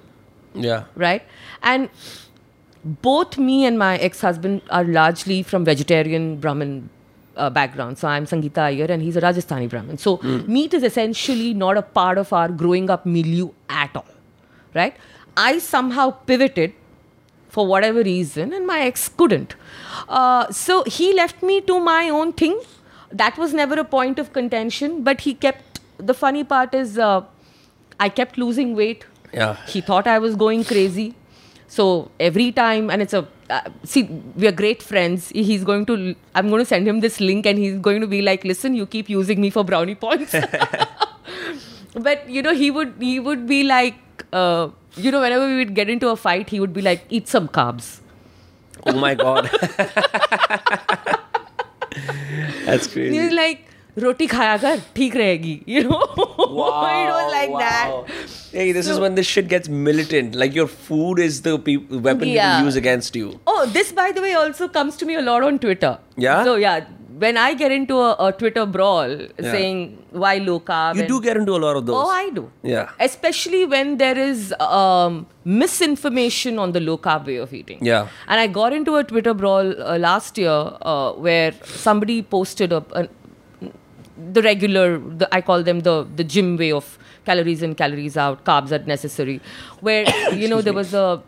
Yeah. 0.55 0.85
right? 0.95 1.23
And 1.62 1.88
both 2.85 3.38
me 3.38 3.64
and 3.64 3.79
my 3.79 3.97
ex-husband 3.97 4.62
are 4.71 4.85
largely 4.85 5.43
from 5.43 5.64
vegetarian 5.64 6.37
brahmin 6.37 6.90
uh, 7.37 7.51
background. 7.51 7.99
So 7.99 8.09
i'm 8.09 8.27
sangeeta 8.27 8.59
iyer 8.59 8.85
and 8.85 9.03
he's 9.03 9.17
a 9.17 9.21
rajasthani 9.21 9.69
brahmin. 9.69 9.99
So 9.99 10.19
meat 10.47 10.75
is 10.75 10.83
essentially 10.83 11.55
not 11.55 11.77
a 11.77 11.83
part 11.83 12.19
of 12.19 12.33
our 12.33 12.49
growing 12.49 12.90
up 12.90 13.07
milieu 13.07 13.51
at 13.69 13.97
all. 13.97 14.07
Right? 14.75 14.97
I 15.37 15.59
somehow 15.59 16.11
pivoted 16.11 16.75
for 17.49 17.67
whatever 17.67 18.03
reason 18.03 18.53
and 18.53 18.67
my 18.67 18.81
ex 18.81 19.09
couldn't. 19.09 19.55
Uh, 20.09 20.51
so 20.51 20.85
he 20.85 21.14
left 21.14 21.43
me 21.43 21.61
to 21.62 21.81
my 21.81 22.09
own 22.09 22.33
thing. 22.33 22.61
That 23.11 23.38
was 23.38 23.55
never 23.55 23.75
a 23.75 23.85
point 23.85 24.19
of 24.19 24.33
contention 24.33 25.03
but 25.05 25.21
he 25.23 25.35
kept 25.35 25.81
the 25.99 26.14
funny 26.14 26.45
part 26.45 26.75
is, 26.75 26.99
uh, 26.99 27.23
I 28.01 28.09
kept 28.09 28.37
losing 28.37 28.75
weight. 28.75 29.05
Yeah. 29.35 29.57
He 29.66 29.81
thought 29.81 30.07
I 30.07 30.18
was 30.18 30.37
going 30.37 30.64
crazy. 30.64 31.14
So 31.66 32.11
every 32.20 32.53
time, 32.53 32.90
and 32.90 33.03
it's 33.03 33.12
a 33.12 33.27
uh, 33.51 33.61
see, 33.83 34.05
we 34.37 34.47
are 34.47 34.53
great 34.53 34.83
friends. 34.83 35.29
He's 35.31 35.64
going 35.64 35.85
to, 35.87 36.14
I'm 36.35 36.49
going 36.49 36.61
to 36.61 36.64
send 36.64 36.88
him 36.88 37.01
this 37.01 37.20
link, 37.20 37.47
and 37.47 37.59
he's 37.59 37.79
going 37.79 38.01
to 38.01 38.07
be 38.07 38.23
like, 38.23 38.44
"Listen, 38.44 38.75
you 38.75 38.87
keep 38.87 39.11
using 39.11 39.40
me 39.40 39.51
for 39.51 39.64
brownie 39.64 39.94
points." 39.94 40.35
but 41.94 42.29
you 42.29 42.42
know, 42.42 42.55
he 42.55 42.70
would 42.70 42.94
he 43.01 43.18
would 43.20 43.47
be 43.47 43.64
like, 43.64 44.25
uh, 44.33 44.68
you 44.97 45.11
know, 45.11 45.20
whenever 45.20 45.47
we 45.47 45.57
would 45.57 45.75
get 45.75 45.90
into 45.90 46.09
a 46.09 46.16
fight, 46.16 46.49
he 46.51 46.61
would 46.61 46.73
be 46.73 46.83
like, 46.83 47.05
"Eat 47.11 47.29
some 47.29 47.49
carbs." 47.49 48.01
Oh 48.87 48.92
my 48.92 49.14
god. 49.14 49.51
That's 52.66 52.87
crazy. 52.87 53.18
He's 53.18 53.33
like, 53.33 53.66
"Roti 53.96 54.26
khaya 54.28 54.61
kar, 54.61 54.76
theek 54.98 55.14
rahegi." 55.14 55.62
You 55.66 55.85
know, 55.85 56.00
it 56.16 57.11
was 57.16 57.33
like 57.33 57.50
wow. 57.50 57.59
that. 57.59 58.28
Hey, 58.52 58.72
this 58.72 58.88
is 58.88 58.98
when 58.98 59.14
this 59.14 59.26
shit 59.26 59.48
gets 59.48 59.68
militant. 59.68 60.35
Like 60.35 60.54
your 60.54 60.66
food 60.66 61.18
is 61.18 61.42
the 61.42 61.57
weapon 61.57 62.28
Yeah. 62.28 62.57
people 62.57 62.66
use 62.66 62.76
against 62.76 63.16
you. 63.16 63.40
Oh, 63.46 63.66
this, 63.66 63.92
by 63.92 64.12
the 64.12 64.22
way, 64.22 64.35
also 64.35 64.68
comes 64.68 64.96
to 64.98 65.07
me 65.07 65.14
a 65.14 65.22
lot 65.22 65.42
on 65.42 65.59
Twitter. 65.59 65.98
Yeah? 66.16 66.44
So, 66.44 66.54
yeah, 66.57 66.85
when 67.18 67.37
I 67.37 67.54
get 67.54 67.72
into 67.72 67.98
a, 67.98 68.16
a 68.18 68.33
Twitter 68.33 68.66
brawl 68.66 69.18
saying 69.40 70.04
why 70.11 70.38
low 70.38 70.61
carb. 70.61 70.94
You 70.94 71.02
and- 71.02 71.09
do 71.09 71.20
get 71.20 71.37
into 71.37 71.54
a 71.57 71.62
lot 71.64 71.76
of 71.76 71.87
those. 71.87 71.96
Oh, 71.96 72.11
I 72.11 72.30
do. 72.30 72.50
Yeah. 72.62 72.90
Especially 73.00 73.64
when 73.66 73.98
there 73.98 74.18
is 74.18 74.52
um, 74.61 75.26
misinformation 75.44 76.59
on 76.59 76.72
the 76.72 76.80
low 76.80 76.96
carb 76.98 77.26
way 77.26 77.37
of 77.37 77.52
eating. 77.52 77.85
Yeah. 77.85 78.09
And 78.28 78.40
I 78.40 78.46
got 78.46 78.72
into 78.72 78.96
a 78.96 79.04
Twitter 79.04 79.35
brawl 79.35 79.74
uh, 79.83 79.98
last 79.98 80.38
year 80.38 80.50
uh, 80.50 81.12
where 81.12 81.52
somebody 81.64 82.22
posted 82.22 82.72
an, 82.72 83.09
the 84.16 84.42
regular, 84.42 84.98
the, 84.98 85.29
I 85.35 85.40
call 85.40 85.62
them 85.62 85.81
the 85.81 86.07
the 86.16 86.24
gym 86.24 86.57
way 86.57 86.72
of 86.72 86.98
calories 87.24 87.62
in, 87.62 87.74
calories 87.74 88.16
out, 88.16 88.44
carbs 88.44 88.72
are 88.72 88.85
necessary. 88.85 89.40
Where 89.81 90.05
you 90.35 90.48
know 90.48 90.61
there 90.62 90.72
was 90.72 90.94
a 90.94 91.22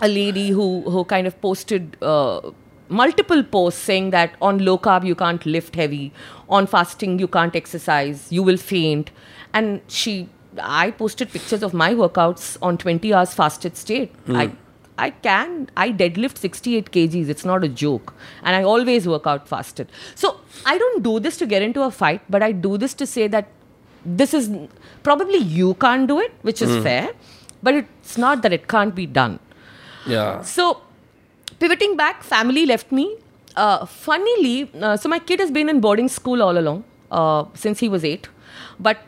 a 0.00 0.08
lady 0.08 0.50
who 0.50 0.82
who 0.90 1.04
kind 1.04 1.26
of 1.26 1.40
posted. 1.40 1.96
Uh, 2.02 2.52
multiple 2.88 3.42
posts 3.42 3.80
saying 3.80 4.10
that 4.10 4.36
on 4.40 4.64
low 4.64 4.78
carb 4.78 5.04
you 5.04 5.16
can't 5.16 5.44
lift 5.44 5.74
heavy 5.74 6.12
on 6.48 6.68
fasting 6.68 7.18
you 7.18 7.26
can't 7.26 7.56
exercise 7.56 8.30
you 8.30 8.44
will 8.44 8.56
faint 8.56 9.10
and 9.52 9.80
she 9.88 10.28
i 10.62 10.88
posted 10.92 11.28
pictures 11.32 11.64
of 11.64 11.74
my 11.74 11.92
workouts 11.92 12.56
on 12.62 12.78
20 12.78 13.12
hours 13.12 13.34
fasted 13.34 13.76
state 13.76 14.12
i 14.28 14.48
i 15.04 15.10
can 15.26 15.68
i 15.76 15.86
deadlift 16.02 16.38
68 16.38 16.90
kgs 16.96 17.28
it's 17.34 17.44
not 17.50 17.64
a 17.64 17.68
joke 17.82 18.12
and 18.42 18.56
i 18.56 18.62
always 18.62 19.06
work 19.14 19.26
out 19.32 19.48
fasted 19.48 19.90
so 20.14 20.30
i 20.72 20.76
don't 20.82 21.02
do 21.08 21.14
this 21.26 21.36
to 21.42 21.46
get 21.54 21.62
into 21.62 21.82
a 21.82 21.90
fight 21.90 22.22
but 22.36 22.42
i 22.42 22.50
do 22.52 22.76
this 22.84 22.94
to 22.94 23.06
say 23.06 23.26
that 23.36 23.48
this 24.22 24.32
is 24.38 24.48
probably 25.02 25.38
you 25.58 25.74
can't 25.86 26.06
do 26.12 26.18
it 26.20 26.32
which 26.42 26.62
is 26.62 26.72
fair 26.88 27.10
but 27.62 27.74
it's 27.82 28.16
not 28.24 28.42
that 28.42 28.52
it 28.52 28.66
can't 28.76 28.94
be 28.94 29.06
done 29.20 29.38
Yeah. 30.06 30.42
so, 30.42 30.64
pivoting 31.62 31.96
back, 32.00 32.22
family 32.22 32.64
left 32.70 32.92
me. 32.98 33.04
Uh, 33.62 33.86
funnily, 33.86 34.70
uh, 34.80 34.96
so 34.96 35.08
my 35.08 35.18
kid 35.30 35.40
has 35.44 35.50
been 35.56 35.68
in 35.72 35.80
boarding 35.86 36.08
school 36.16 36.42
all 36.46 36.58
along 36.60 36.84
uh, 37.10 37.44
since 37.62 37.80
he 37.84 37.88
was 37.94 38.04
eight. 38.10 38.28
But 38.78 39.00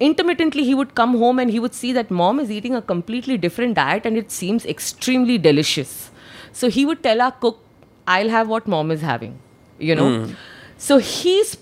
intermittently, 0.00 0.64
he 0.64 0.74
would 0.74 0.94
come 0.94 1.16
home 1.18 1.38
and 1.38 1.50
he 1.50 1.60
would 1.60 1.74
see 1.74 1.92
that 1.92 2.10
mom 2.10 2.40
is 2.40 2.50
eating 2.50 2.74
a 2.74 2.82
completely 2.82 3.38
different 3.38 3.74
diet 3.74 4.04
and 4.06 4.16
it 4.16 4.30
seems 4.30 4.66
extremely 4.66 5.38
delicious. 5.38 6.10
So, 6.52 6.68
he 6.68 6.84
would 6.84 7.02
tell 7.02 7.20
our 7.20 7.32
cook, 7.32 7.58
I'll 8.06 8.28
have 8.28 8.48
what 8.48 8.66
mom 8.66 8.90
is 8.90 9.02
having, 9.02 9.38
you 9.78 9.94
know. 9.94 10.28
So, 10.76 10.98
he's 10.98 11.56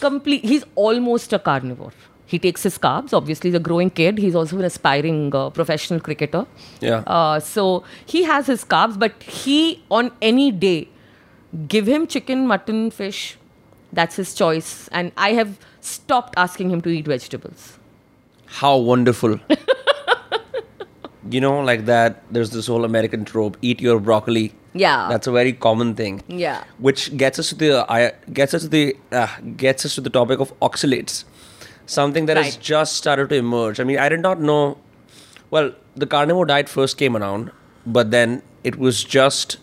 complete, 0.00 0.44
he's 0.44 0.64
almost 0.74 1.32
a 1.32 1.38
carnivore. 1.38 1.92
He 2.26 2.38
takes 2.38 2.62
his 2.62 2.78
carbs. 2.78 3.12
Obviously, 3.12 3.50
he's 3.50 3.56
a 3.56 3.60
growing 3.60 3.90
kid. 3.90 4.18
He's 4.18 4.34
also 4.34 4.58
an 4.58 4.64
aspiring 4.64 5.34
uh, 5.34 5.50
professional 5.50 6.00
cricketer. 6.00 6.46
Yeah. 6.80 7.02
Uh, 7.06 7.38
so 7.38 7.84
he 8.06 8.24
has 8.24 8.46
his 8.46 8.64
carbs, 8.64 8.98
but 8.98 9.22
he 9.22 9.82
on 9.90 10.10
any 10.22 10.50
day 10.50 10.88
give 11.68 11.86
him 11.86 12.06
chicken, 12.06 12.46
mutton, 12.46 12.90
fish. 12.90 13.36
That's 13.92 14.16
his 14.16 14.34
choice, 14.34 14.88
and 14.88 15.12
I 15.16 15.34
have 15.34 15.58
stopped 15.84 16.34
asking 16.36 16.70
him 16.70 16.80
to 16.82 16.88
eat 16.88 17.06
vegetables. 17.06 17.78
How 18.46 18.76
wonderful. 18.76 19.38
you 21.30 21.40
know, 21.40 21.60
like 21.60 21.86
that, 21.86 22.22
there's 22.30 22.50
this 22.50 22.66
whole 22.66 22.84
American 22.84 23.24
trope 23.24 23.56
eat 23.62 23.80
your 23.80 24.00
broccoli. 24.00 24.52
Yeah. 24.72 25.08
That's 25.08 25.26
a 25.26 25.32
very 25.32 25.52
common 25.52 25.94
thing. 25.94 26.22
Yeah. 26.28 26.64
Which 26.78 27.16
gets 27.16 27.38
us 27.38 27.50
to 27.50 27.54
the 27.54 27.86
I 27.88 28.12
gets 28.32 28.54
us 28.54 28.62
to 28.62 28.68
the 28.68 28.96
uh, 29.12 29.28
gets 29.56 29.84
us 29.84 29.94
to 29.96 30.00
the 30.00 30.10
topic 30.10 30.40
of 30.40 30.58
oxalates, 30.60 31.24
something 31.86 32.26
that 32.26 32.36
has 32.36 32.56
just 32.56 32.96
started 32.96 33.28
to 33.30 33.36
emerge. 33.36 33.80
I 33.80 33.84
mean, 33.84 33.98
I 33.98 34.08
did 34.08 34.20
not 34.20 34.40
know. 34.40 34.78
Well, 35.50 35.72
the 35.94 36.06
carnivore 36.06 36.46
diet 36.46 36.68
first 36.68 36.98
came 36.98 37.16
around, 37.16 37.52
but 37.86 38.10
then 38.10 38.42
it 38.64 38.76
was 38.76 39.04
just 39.04 39.58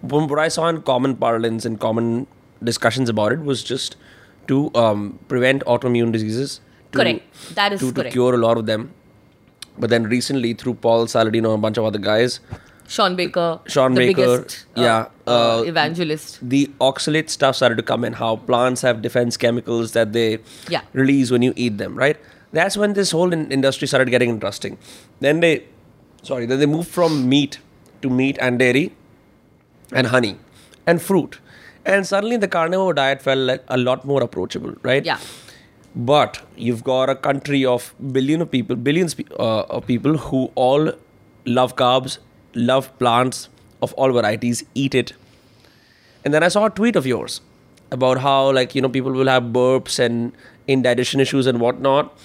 what 0.00 0.38
I 0.38 0.48
saw 0.48 0.68
in 0.68 0.82
common 0.82 1.16
parlance 1.16 1.64
and 1.64 1.78
common 1.78 2.26
discussions 2.62 3.08
about 3.08 3.32
it 3.32 3.40
was 3.40 3.62
just 3.62 3.96
to 4.48 4.70
um, 4.74 5.18
prevent 5.28 5.64
autoimmune 5.64 6.12
diseases. 6.12 6.60
To, 6.92 6.98
Correct. 6.98 7.54
That 7.54 7.72
is 7.72 7.80
to, 7.80 7.92
to 7.92 8.10
cure 8.10 8.34
a 8.34 8.38
lot 8.38 8.56
of 8.58 8.66
them. 8.66 8.92
But 9.78 9.90
then 9.90 10.04
recently, 10.04 10.54
through 10.54 10.74
Paul 10.74 11.06
Saladino 11.06 11.46
and 11.52 11.54
a 11.54 11.58
bunch 11.58 11.76
of 11.76 11.84
other 11.84 11.98
guys, 11.98 12.40
Sean 12.88 13.16
Baker, 13.16 13.60
Sean 13.66 13.94
the 13.94 14.00
Baker, 14.00 14.38
biggest, 14.38 14.66
uh, 14.76 14.80
yeah, 14.80 15.06
uh, 15.26 15.58
uh, 15.58 15.62
evangelist. 15.66 16.38
the 16.48 16.70
oxalate 16.80 17.28
stuff 17.28 17.56
started 17.56 17.76
to 17.76 17.82
come 17.82 18.04
in. 18.04 18.12
How 18.14 18.36
plants 18.36 18.82
have 18.82 19.02
defense 19.02 19.36
chemicals 19.36 19.92
that 19.92 20.12
they 20.12 20.38
Yeah. 20.68 20.82
release 20.92 21.30
when 21.30 21.42
you 21.42 21.52
eat 21.56 21.78
them, 21.78 21.96
right? 21.96 22.16
That's 22.52 22.76
when 22.76 22.92
this 22.92 23.10
whole 23.10 23.32
in- 23.32 23.50
industry 23.50 23.88
started 23.88 24.08
getting 24.10 24.30
interesting. 24.30 24.78
Then 25.20 25.40
they, 25.40 25.64
sorry, 26.22 26.46
then 26.46 26.60
they 26.60 26.66
moved 26.66 26.88
from 26.88 27.28
meat 27.28 27.58
to 28.02 28.08
meat 28.08 28.38
and 28.40 28.58
dairy, 28.58 28.92
and 29.92 30.06
honey, 30.06 30.36
and 30.86 31.02
fruit, 31.02 31.40
and 31.86 32.06
suddenly 32.06 32.36
the 32.36 32.48
carnivore 32.48 32.92
diet 32.92 33.22
felt 33.22 33.38
like 33.38 33.64
a 33.68 33.78
lot 33.78 34.04
more 34.04 34.22
approachable, 34.22 34.74
right? 34.82 35.04
Yeah. 35.04 35.18
But 35.94 36.42
you've 36.56 36.84
got 36.84 37.08
a 37.08 37.14
country 37.14 37.64
of 37.64 37.94
billion 38.12 38.42
of 38.42 38.50
people, 38.50 38.76
billions 38.76 39.16
uh, 39.38 39.62
of 39.62 39.86
people 39.86 40.18
who 40.18 40.50
all 40.54 40.92
love 41.46 41.76
carbs, 41.76 42.18
love 42.54 42.96
plants 42.98 43.48
of 43.80 43.92
all 43.94 44.12
varieties, 44.12 44.64
eat 44.74 44.94
it. 44.94 45.12
And 46.24 46.34
then 46.34 46.42
I 46.42 46.48
saw 46.48 46.66
a 46.66 46.70
tweet 46.70 46.96
of 46.96 47.06
yours 47.06 47.40
about 47.92 48.18
how 48.18 48.50
like 48.52 48.74
you 48.74 48.82
know 48.82 48.88
people 48.88 49.12
will 49.12 49.28
have 49.28 49.44
burps 49.44 49.98
and 49.98 50.32
indigestion 50.66 51.20
issues 51.20 51.46
and 51.46 51.60
whatnot. 51.60 52.18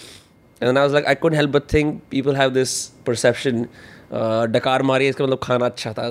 And 0.60 0.67
then 0.67 0.78
I 0.78 0.84
was 0.84 0.93
like, 0.93 1.08
I 1.08 1.15
couldn't 1.15 1.38
help 1.38 1.52
but 1.52 1.67
think 1.69 2.10
people 2.10 2.36
have 2.36 2.54
this 2.54 2.89
perception. 3.06 3.69
डकार 4.13 4.82
मारी 4.82 5.08
इसका 5.08 5.24
मतलब 5.24 5.39
खाना 5.43 5.65
अच्छा 5.65 5.93
था 5.93 6.04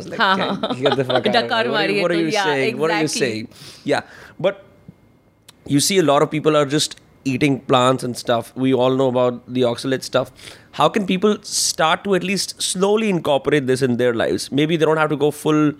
but 4.41 4.55
you 5.71 5.81
see 5.81 6.01
lot 6.01 6.23
of 6.23 6.31
people 6.31 6.57
are 6.57 6.69
just 6.69 6.99
eating 7.27 7.59
plants 7.59 8.05
and 8.05 8.15
stuff 8.15 8.61
we 8.61 8.73
all 8.73 8.97
know 8.97 9.11
about 9.11 9.43
the 9.51 9.63
oxide 9.63 10.03
stuff 10.03 10.29
how 10.75 10.89
can 10.89 11.07
people 11.07 11.39
start 11.45 12.03
to 12.05 12.15
at least 12.17 12.61
slowly 12.63 13.09
incorporate 13.09 13.63
this 13.63 13.83
in 13.83 13.97
their 13.97 14.15
life 14.15 14.49
maybe 14.67 14.79
they've 14.79 15.07
to 15.07 15.17
go 15.17 15.31
full 15.31 15.77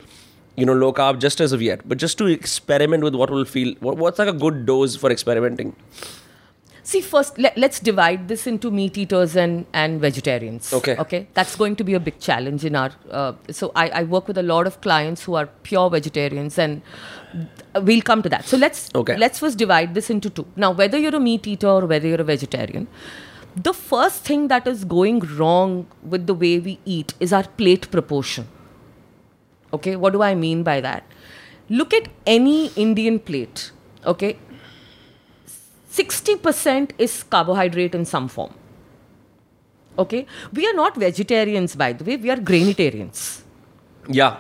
You 0.59 0.67
know, 0.67 0.75
low 0.75 0.93
carb 0.93 1.21
just 1.21 1.41
as 1.41 1.53
of 1.53 1.63
yet, 1.63 1.89
but 1.89 1.99
just 1.99 2.19
to 2.19 2.27
experiment 2.27 3.03
with 3.03 3.15
what 3.15 3.31
will 3.31 3.45
feel. 3.45 3.75
What's 3.81 4.19
like 4.19 4.29
a 4.29 4.33
good 4.33 4.67
dose 4.67 4.97
for 4.97 5.11
experimenting? 5.11 5.75
See, 6.91 7.01
first, 7.01 7.39
let, 7.39 7.57
let's 7.57 7.79
divide 7.79 8.27
this 8.27 8.49
into 8.49 8.69
meat 8.69 8.99
eaters 8.99 9.37
and, 9.37 9.65
and 9.73 10.01
vegetarians. 10.01 10.73
Okay. 10.73 10.97
Okay. 10.97 11.29
That's 11.35 11.55
going 11.55 11.77
to 11.77 11.85
be 11.85 11.95
a 11.95 12.01
big 12.01 12.19
challenge 12.19 12.65
in 12.65 12.75
our. 12.75 12.91
Uh, 13.09 13.35
so, 13.49 13.71
I, 13.77 13.91
I 13.91 14.03
work 14.03 14.27
with 14.27 14.39
a 14.39 14.43
lot 14.43 14.67
of 14.67 14.81
clients 14.81 15.23
who 15.23 15.37
are 15.37 15.47
pure 15.63 15.89
vegetarians, 15.89 16.59
and 16.59 16.83
we'll 17.77 18.03
come 18.03 18.25
to 18.25 18.29
that. 18.31 18.45
So, 18.45 18.57
let's 18.57 18.91
Okay. 19.03 19.17
let's 19.17 19.39
first 19.39 19.57
divide 19.57 19.95
this 19.95 20.11
into 20.11 20.31
two. 20.31 20.47
Now, 20.57 20.73
whether 20.73 20.99
you're 20.99 21.15
a 21.15 21.21
meat 21.21 21.47
eater 21.47 21.69
or 21.69 21.87
whether 21.87 22.09
you're 22.09 22.21
a 22.21 22.25
vegetarian, 22.33 22.89
the 23.55 23.73
first 23.73 24.25
thing 24.25 24.49
that 24.49 24.67
is 24.67 24.85
going 24.85 25.21
wrong 25.39 25.87
with 26.03 26.27
the 26.27 26.35
way 26.35 26.59
we 26.59 26.81
eat 26.85 27.15
is 27.21 27.33
our 27.33 27.45
plate 27.63 27.89
proportion. 27.93 28.49
Okay, 29.73 29.95
what 29.95 30.13
do 30.13 30.23
I 30.23 30.35
mean 30.35 30.65
by 30.65 30.81
that? 30.81 31.05
Look 31.69 31.95
at 31.95 32.09
any 32.27 32.69
Indian 32.89 33.21
plate. 33.21 33.71
Okay, 34.05 34.39
60% 36.05 36.91
is 36.99 37.23
carbohydrate 37.25 37.95
in 37.95 38.05
some 38.05 38.29
form. 38.29 38.53
Okay, 39.99 40.27
we 40.53 40.67
are 40.67 40.73
not 40.73 40.97
vegetarians, 40.97 41.77
by 41.77 41.93
the 41.93 42.05
way, 42.05 42.17
we 42.17 42.31
are 42.31 42.37
grainitarians. 42.37 43.43
Yeah, 44.09 44.37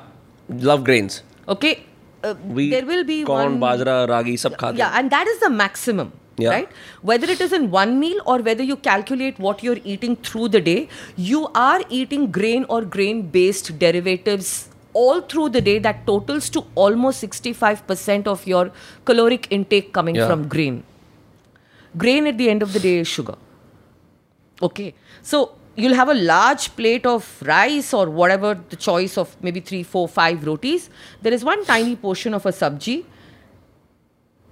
love 0.48 0.84
grains. 0.84 1.22
Okay, 1.48 1.84
uh, 2.24 2.34
We 2.46 2.70
there 2.70 2.86
will 2.86 3.04
be 3.04 3.24
corn, 3.24 3.58
one. 3.60 3.78
bajra, 3.78 4.08
ragi, 4.08 4.36
sab 4.38 4.56
khate. 4.56 4.76
Yeah, 4.76 4.92
and 5.00 5.10
that 5.10 5.26
is 5.26 5.40
the 5.40 5.50
maximum. 5.50 6.12
Yeah. 6.38 6.50
Right? 6.50 6.68
Whether 7.02 7.26
it 7.30 7.40
is 7.42 7.52
in 7.52 7.70
one 7.70 7.98
meal 8.00 8.22
or 8.24 8.38
whether 8.38 8.62
you 8.62 8.76
calculate 8.76 9.38
what 9.38 9.62
you're 9.62 9.80
eating 9.84 10.16
through 10.16 10.48
the 10.48 10.60
day, 10.60 10.88
you 11.16 11.48
are 11.54 11.82
eating 11.90 12.30
grain 12.30 12.64
or 12.70 12.80
grain 12.82 13.22
based 13.34 13.78
derivatives 13.78 14.68
all 14.94 15.20
through 15.20 15.50
the 15.50 15.60
day 15.60 15.78
that 15.80 16.06
totals 16.06 16.48
to 16.50 16.64
almost 16.74 17.22
65% 17.22 18.26
of 18.26 18.46
your 18.46 18.70
caloric 19.04 19.48
intake 19.50 19.92
coming 19.92 20.14
Yeah. 20.14 20.28
from 20.30 20.48
grain. 20.48 20.82
Grain 21.96 22.26
at 22.26 22.38
the 22.38 22.48
end 22.48 22.62
of 22.62 22.72
the 22.72 22.80
day 22.80 22.98
is 22.98 23.08
sugar. 23.08 23.36
Okay. 24.62 24.94
So 25.22 25.54
you'll 25.76 25.94
have 25.94 26.08
a 26.08 26.14
large 26.14 26.74
plate 26.76 27.06
of 27.06 27.42
rice 27.46 27.92
or 27.94 28.08
whatever 28.10 28.58
the 28.68 28.76
choice 28.76 29.16
of 29.18 29.36
maybe 29.42 29.60
three, 29.60 29.82
four, 29.82 30.08
five 30.08 30.46
rotis. 30.46 30.90
There 31.22 31.32
is 31.32 31.44
one 31.44 31.64
tiny 31.64 31.96
portion 31.96 32.34
of 32.34 32.46
a 32.46 32.50
sabji. 32.50 33.04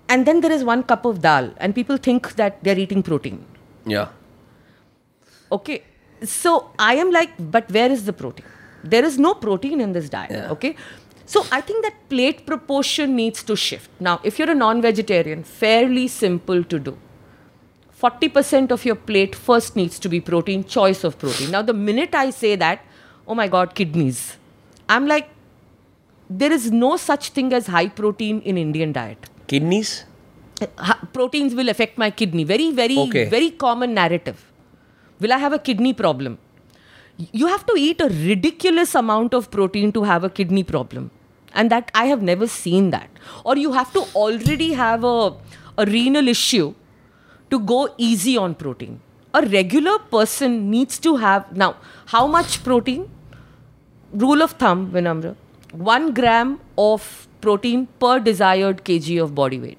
And 0.09 0.27
then 0.27 0.41
there 0.41 0.53
is 0.53 0.65
one 0.65 0.83
cup 0.83 1.05
of 1.05 1.21
dal. 1.21 1.53
And 1.59 1.75
people 1.75 1.99
think 1.99 2.35
that 2.37 2.63
they're 2.65 2.79
eating 2.79 3.03
protein. 3.03 3.45
Yeah. 3.85 4.09
Okay. 5.53 5.83
So 6.23 6.71
I 6.79 6.95
am 6.95 7.11
like, 7.11 7.31
but 7.39 7.71
where 7.71 7.91
is 7.91 8.05
the 8.05 8.13
protein? 8.13 8.47
There 8.83 9.05
is 9.05 9.19
no 9.19 9.35
protein 9.35 9.81
in 9.81 9.93
this 9.93 10.09
diet. 10.09 10.31
Yeah. 10.31 10.51
Okay. 10.51 10.77
So 11.27 11.45
I 11.53 11.61
think 11.61 11.85
that 11.85 12.09
plate 12.09 12.47
proportion 12.47 13.15
needs 13.15 13.43
to 13.45 13.55
shift. 13.55 13.91
Now, 14.01 14.19
if 14.25 14.39
you're 14.39 14.51
a 14.51 14.55
non 14.55 14.81
vegetarian, 14.81 15.45
fairly 15.45 16.09
simple 16.09 16.65
to 16.65 16.79
do. 16.79 16.97
40% 18.01 18.71
of 18.71 18.85
your 18.85 18.95
plate 18.95 19.35
first 19.35 19.75
needs 19.75 19.99
to 19.99 20.09
be 20.09 20.21
protein, 20.21 20.63
choice 20.65 21.03
of 21.03 21.19
protein. 21.19 21.51
Now, 21.51 21.63
the 21.63 21.73
minute 21.75 22.15
I 22.15 22.31
say 22.31 22.55
that, 22.57 22.85
oh 23.27 23.35
my 23.35 23.49
God, 23.49 23.75
kidneys, 23.75 24.37
I'm 24.89 25.07
like, 25.09 25.29
there 26.31 26.53
is 26.53 26.71
no 26.71 26.97
such 26.97 27.31
thing 27.31 27.53
as 27.53 27.67
high 27.67 27.89
protein 27.89 28.41
in 28.43 28.57
Indian 28.57 28.93
diet. 28.93 29.29
Kidneys? 29.49 30.05
Proteins 31.13 31.55
will 31.55 31.69
affect 31.69 31.99
my 31.99 32.11
kidney. 32.11 32.45
Very, 32.45 32.71
very, 32.73 32.99
Okay. 32.99 33.25
very 33.29 33.51
common 33.51 33.95
narrative. 33.95 34.45
Will 35.21 35.33
I 35.33 35.39
have 35.39 35.53
a 35.53 35.59
kidney 35.59 35.93
problem? 35.93 36.39
You 37.33 37.49
have 37.49 37.67
to 37.67 37.75
eat 37.77 38.01
a 38.01 38.09
ridiculous 38.09 38.95
amount 38.95 39.35
of 39.35 39.51
protein 39.51 39.91
to 39.93 40.05
have 40.05 40.23
a 40.23 40.31
kidney 40.31 40.63
problem. 40.63 41.11
And 41.53 41.71
that 41.71 41.91
I 41.95 42.05
have 42.07 42.23
never 42.23 42.47
seen 42.47 42.91
that. 42.91 43.09
Or 43.45 43.57
you 43.57 43.73
have 43.73 43.93
to 43.95 44.01
already 44.15 44.75
have 44.75 45.03
a, 45.03 45.33
a 45.77 45.87
renal 45.87 46.29
issue 46.29 46.75
to 47.51 47.59
go 47.59 47.95
easy 47.97 48.37
on 48.37 48.55
protein. 48.55 49.01
A 49.35 49.43
regular 49.47 49.99
person 49.99 50.71
needs 50.71 50.99
to 51.01 51.17
have 51.17 51.55
now 51.57 51.77
how 52.07 52.27
much 52.27 52.63
protein? 52.65 53.09
Rule 54.13 54.43
of 54.43 54.53
thumb, 54.53 54.91
Vinamra, 54.91 55.35
one 55.73 56.13
gram 56.15 56.61
of 56.79 57.27
protein 57.43 57.87
per 58.01 58.19
desired 58.19 58.85
kg 58.85 59.23
of 59.23 59.35
body 59.35 59.59
weight. 59.59 59.79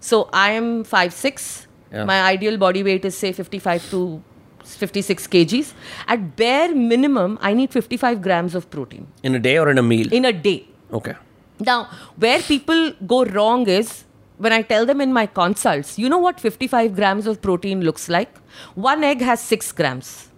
So 0.00 0.28
I 0.32 0.50
am 0.52 0.84
5'6. 0.84 1.66
Yeah. 1.92 2.04
My 2.04 2.22
ideal 2.22 2.56
body 2.56 2.82
weight 2.82 3.04
is 3.04 3.16
say 3.16 3.32
55 3.32 3.90
to 3.90 4.22
56 4.64 5.26
kgs. 5.26 5.72
At 6.08 6.36
bare 6.36 6.74
minimum, 6.74 7.38
I 7.42 7.52
need 7.52 7.70
55 7.70 8.22
grams 8.22 8.54
of 8.54 8.70
protein 8.70 9.06
In 9.22 9.34
a 9.34 9.38
day 9.38 9.58
or 9.58 9.68
in 9.70 9.76
a 9.78 9.82
meal? 9.82 10.12
in 10.12 10.24
a 10.24 10.32
day. 10.32 10.66
okay. 10.92 11.14
Now, 11.60 11.90
where 12.16 12.40
people 12.40 12.92
go 13.06 13.24
wrong 13.26 13.66
is 13.68 14.04
when 14.40 14.52
I 14.54 14.62
tell 14.62 14.86
them 14.86 15.00
in 15.02 15.12
my 15.12 15.26
consults, 15.26 15.98
you 15.98 16.08
know 16.08 16.18
what 16.18 16.40
55 16.40 16.94
grams 16.94 17.26
of 17.26 17.42
protein 17.42 17.82
looks 17.82 18.08
like? 18.08 18.38
One 18.74 19.04
egg 19.04 19.20
has 19.20 19.40
6 19.40 19.72
grams. 19.72 20.28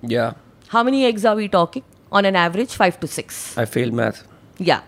Yeah. 0.00 0.32
How 0.68 0.82
many 0.82 1.04
eggs 1.04 1.24
are 1.26 1.36
we 1.36 1.48
talking? 1.48 1.84
On 2.10 2.24
an 2.24 2.34
average, 2.34 2.74
5 2.74 3.00
to 3.00 3.06
6. 3.06 3.58
I 3.58 3.66
failed 3.66 3.92
math. 3.92 4.26
Yeah. 4.58 4.80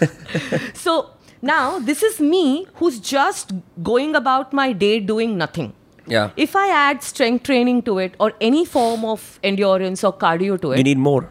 so 0.74 1.10
now 1.42 1.78
this 1.78 2.02
is 2.02 2.20
me 2.20 2.66
who's 2.76 2.98
just 2.98 3.52
going 3.82 4.16
about 4.16 4.54
my 4.54 4.72
day 4.72 4.98
doing 4.98 5.36
nothing. 5.36 5.74
Yeah. 6.06 6.30
If 6.36 6.56
I 6.56 6.68
add 6.68 7.02
strength 7.02 7.44
training 7.44 7.82
to 7.82 7.98
it 7.98 8.14
or 8.18 8.32
any 8.40 8.64
form 8.64 9.04
of 9.04 9.38
endurance 9.42 10.02
or 10.04 10.12
cardio 10.14 10.60
to 10.62 10.72
it, 10.72 10.76
we 10.76 10.80
it, 10.80 10.84
need 10.84 10.98
more. 10.98 11.28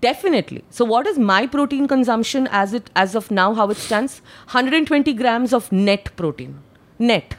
Definitely. 0.00 0.64
So 0.70 0.84
what 0.84 1.06
is 1.06 1.18
my 1.18 1.46
protein 1.46 1.88
consumption 1.88 2.48
as 2.50 2.74
it 2.74 2.90
as 2.94 3.14
of 3.14 3.30
now 3.30 3.54
how 3.54 3.70
it 3.70 3.76
stands? 3.76 4.20
120 4.46 5.12
grams 5.14 5.52
of 5.52 5.70
net 5.72 6.14
protein. 6.16 6.60
Net. 6.98 7.36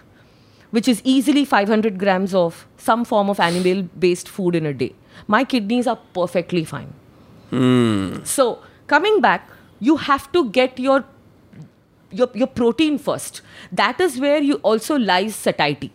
Which 0.71 0.87
is 0.87 1.01
easily 1.03 1.45
500 1.45 1.99
grams 1.99 2.33
of 2.33 2.67
some 2.77 3.05
form 3.05 3.29
of 3.29 3.39
animal 3.39 3.83
based 3.99 4.29
food 4.29 4.55
in 4.55 4.65
a 4.65 4.73
day. 4.73 4.93
My 5.27 5.43
kidneys 5.43 5.87
are 5.87 5.99
perfectly 6.13 6.63
fine. 6.63 6.93
Hmm. 7.49 8.23
So 8.23 8.59
coming 8.87 9.21
back, 9.21 9.49
you 9.79 9.97
have 9.97 10.31
to 10.31 10.49
get 10.49 10.79
your 10.79 11.03
your, 12.11 12.29
your 12.33 12.47
protein 12.47 12.97
first. 12.97 13.41
That 13.71 13.99
is 13.99 14.19
where 14.19 14.41
you 14.41 14.55
also 14.55 14.97
lies 14.97 15.35
satiety. 15.35 15.91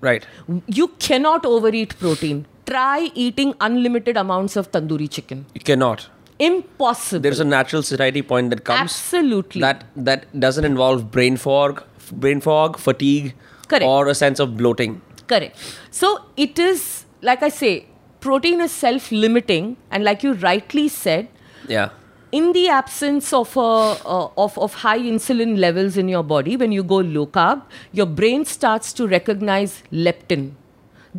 Right. 0.00 0.26
You 0.66 0.88
cannot 0.98 1.46
overeat 1.46 1.98
protein. 1.98 2.46
Try 2.66 3.10
eating 3.14 3.54
unlimited 3.60 4.16
amounts 4.16 4.56
of 4.56 4.70
tandoori 4.72 5.08
chicken. 5.10 5.46
You 5.54 5.60
cannot. 5.60 6.08
Impossible. 6.38 7.20
There's 7.22 7.40
a 7.40 7.44
natural 7.44 7.82
satiety 7.82 8.22
point 8.22 8.50
that 8.50 8.64
comes. 8.64 8.80
Absolutely. 8.80 9.60
That 9.60 9.84
that 9.96 10.24
doesn't 10.38 10.64
involve 10.64 11.10
brain 11.10 11.36
fog, 11.36 11.82
brain 12.12 12.40
fog, 12.40 12.76
fatigue, 12.78 13.34
Correct. 13.68 13.84
or 13.84 14.08
a 14.08 14.14
sense 14.14 14.38
of 14.40 14.56
bloating. 14.56 15.00
Correct. 15.26 15.56
So 15.90 16.10
it 16.36 16.58
is, 16.58 17.04
like 17.22 17.42
I 17.42 17.48
say, 17.48 17.86
protein 18.20 18.60
is 18.60 18.72
self 18.72 19.10
limiting. 19.12 19.76
And 19.90 20.04
like 20.04 20.22
you 20.22 20.34
rightly 20.34 20.88
said, 20.88 21.28
Yeah. 21.68 21.88
in 22.32 22.52
the 22.52 22.68
absence 22.68 23.32
of, 23.32 23.56
a, 23.56 23.60
uh, 23.60 24.28
of, 24.36 24.58
of 24.58 24.74
high 24.74 24.98
insulin 24.98 25.56
levels 25.58 25.96
in 25.96 26.08
your 26.08 26.22
body, 26.22 26.56
when 26.56 26.70
you 26.72 26.82
go 26.84 26.96
low 26.96 27.26
carb, 27.26 27.62
your 27.92 28.06
brain 28.06 28.44
starts 28.44 28.92
to 28.94 29.06
recognize 29.06 29.82
leptin, 29.92 30.50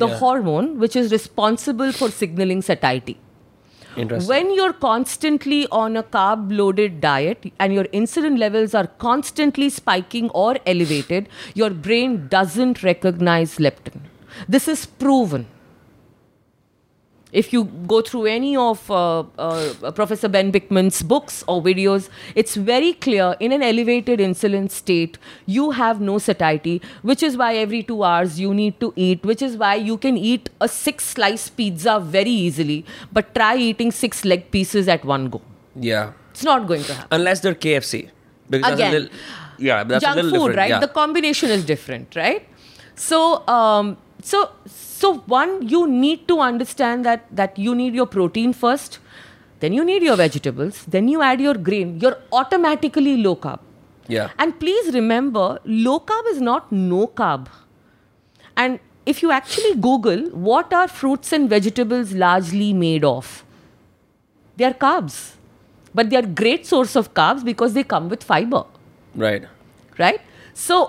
the 0.03 0.07
Yeah. 0.07 0.17
hormone 0.23 0.67
which 0.83 0.95
is 1.01 1.11
responsible 1.11 1.91
for 2.01 2.09
signaling 2.19 2.61
satiety. 2.61 3.17
When 4.31 4.53
you're 4.53 4.73
constantly 4.73 5.59
on 5.71 5.97
a 5.97 6.03
carb 6.15 6.51
loaded 6.57 6.97
diet 7.05 7.45
and 7.59 7.73
your 7.73 7.85
insulin 7.99 8.37
levels 8.37 8.75
are 8.75 8.87
constantly 9.05 9.69
spiking 9.77 10.29
or 10.41 10.49
elevated, 10.73 11.29
your 11.55 11.71
brain 11.87 12.27
doesn't 12.33 12.83
recognize 12.83 13.55
leptin. 13.67 14.01
This 14.47 14.67
is 14.67 14.85
proven. 14.85 15.47
If 17.41 17.51
you 17.53 17.63
go 17.91 18.01
through 18.01 18.25
any 18.33 18.51
of 18.61 18.83
uh, 18.89 19.19
uh, 19.47 19.91
Professor 19.97 20.27
Ben 20.35 20.51
Bikman's 20.51 21.01
books 21.11 21.43
or 21.47 21.61
videos, 21.67 22.09
it's 22.43 22.55
very 22.69 22.93
clear 23.07 23.35
in 23.47 23.51
an 23.57 23.61
elevated 23.69 24.19
insulin 24.27 24.69
state, 24.77 25.17
you 25.45 25.65
have 25.79 26.01
no 26.01 26.17
satiety, 26.27 26.75
which 27.11 27.21
is 27.29 27.37
why 27.43 27.49
every 27.65 27.81
two 27.83 28.03
hours 28.11 28.39
you 28.39 28.53
need 28.61 28.79
to 28.85 28.91
eat, 28.95 29.23
which 29.31 29.41
is 29.49 29.57
why 29.65 29.73
you 29.75 29.97
can 29.97 30.17
eat 30.17 30.49
a 30.61 30.67
six 30.67 31.05
slice 31.17 31.49
pizza 31.61 31.99
very 31.99 32.31
easily, 32.47 32.79
but 33.19 33.33
try 33.35 33.55
eating 33.67 33.91
six 33.91 34.25
leg 34.25 34.49
pieces 34.57 34.87
at 34.87 35.05
one 35.05 35.29
go. 35.37 35.41
yeah. 35.91 36.13
It's 36.37 36.43
not 36.43 36.67
going 36.67 36.83
to 36.87 36.93
happen. 36.93 37.07
Unless 37.19 37.39
they're 37.41 37.55
KFC. 37.55 38.09
Because 38.49 38.61
that's 38.61 38.69
a 38.69 38.73
Again, 38.73 38.91
little, 38.93 39.09
yeah, 39.57 39.83
that's 39.83 40.03
Junk 40.03 40.19
a 40.19 40.21
little 40.23 40.39
food, 40.39 40.47
different. 40.49 40.57
right? 40.57 40.69
Yeah. 40.69 40.79
The 40.79 40.87
combination 40.97 41.49
is 41.49 41.65
different, 41.65 42.15
right? 42.15 42.43
So, 42.95 43.19
um, 43.47 43.97
so, 44.21 44.51
so 44.97 45.09
one, 45.35 45.53
you 45.75 45.81
need 45.87 46.27
to 46.31 46.39
understand 46.47 47.05
that 47.09 47.25
that 47.41 47.57
you 47.67 47.75
need 47.81 47.95
your 48.01 48.07
protein 48.15 48.53
first, 48.63 48.99
then 49.65 49.73
you 49.79 49.85
need 49.91 50.03
your 50.09 50.15
vegetables, 50.21 50.83
then 50.95 51.07
you 51.13 51.21
add 51.29 51.41
your 51.47 51.55
grain. 51.69 51.93
You're 52.05 52.17
automatically 52.41 53.15
low 53.29 53.35
carb. 53.47 53.59
yeah. 54.15 54.29
And 54.43 54.53
please 54.59 54.93
remember, 54.95 55.45
low 55.85 55.95
carb 56.11 56.27
is 56.33 56.41
not 56.49 56.71
no 56.71 57.07
carb. 57.21 57.47
And 58.65 58.79
if 59.13 59.21
you 59.23 59.31
actually 59.37 59.73
Google 59.87 60.23
what 60.47 60.73
are 60.81 60.87
fruits 60.99 61.33
and 61.37 61.49
vegetables 61.55 62.13
largely 62.23 62.69
made 62.83 63.03
of, 63.09 63.33
they 64.55 64.65
are 64.69 64.73
carbs. 64.85 65.17
But 65.97 66.09
they 66.11 66.17
are 66.21 66.25
great 66.41 66.65
source 66.71 66.95
of 67.01 67.13
carbs 67.19 67.43
because 67.49 67.73
they 67.77 67.83
come 67.95 68.09
with 68.13 68.23
fiber 68.31 68.63
Right. 69.15 69.45
right? 69.97 70.21
So 70.53 70.79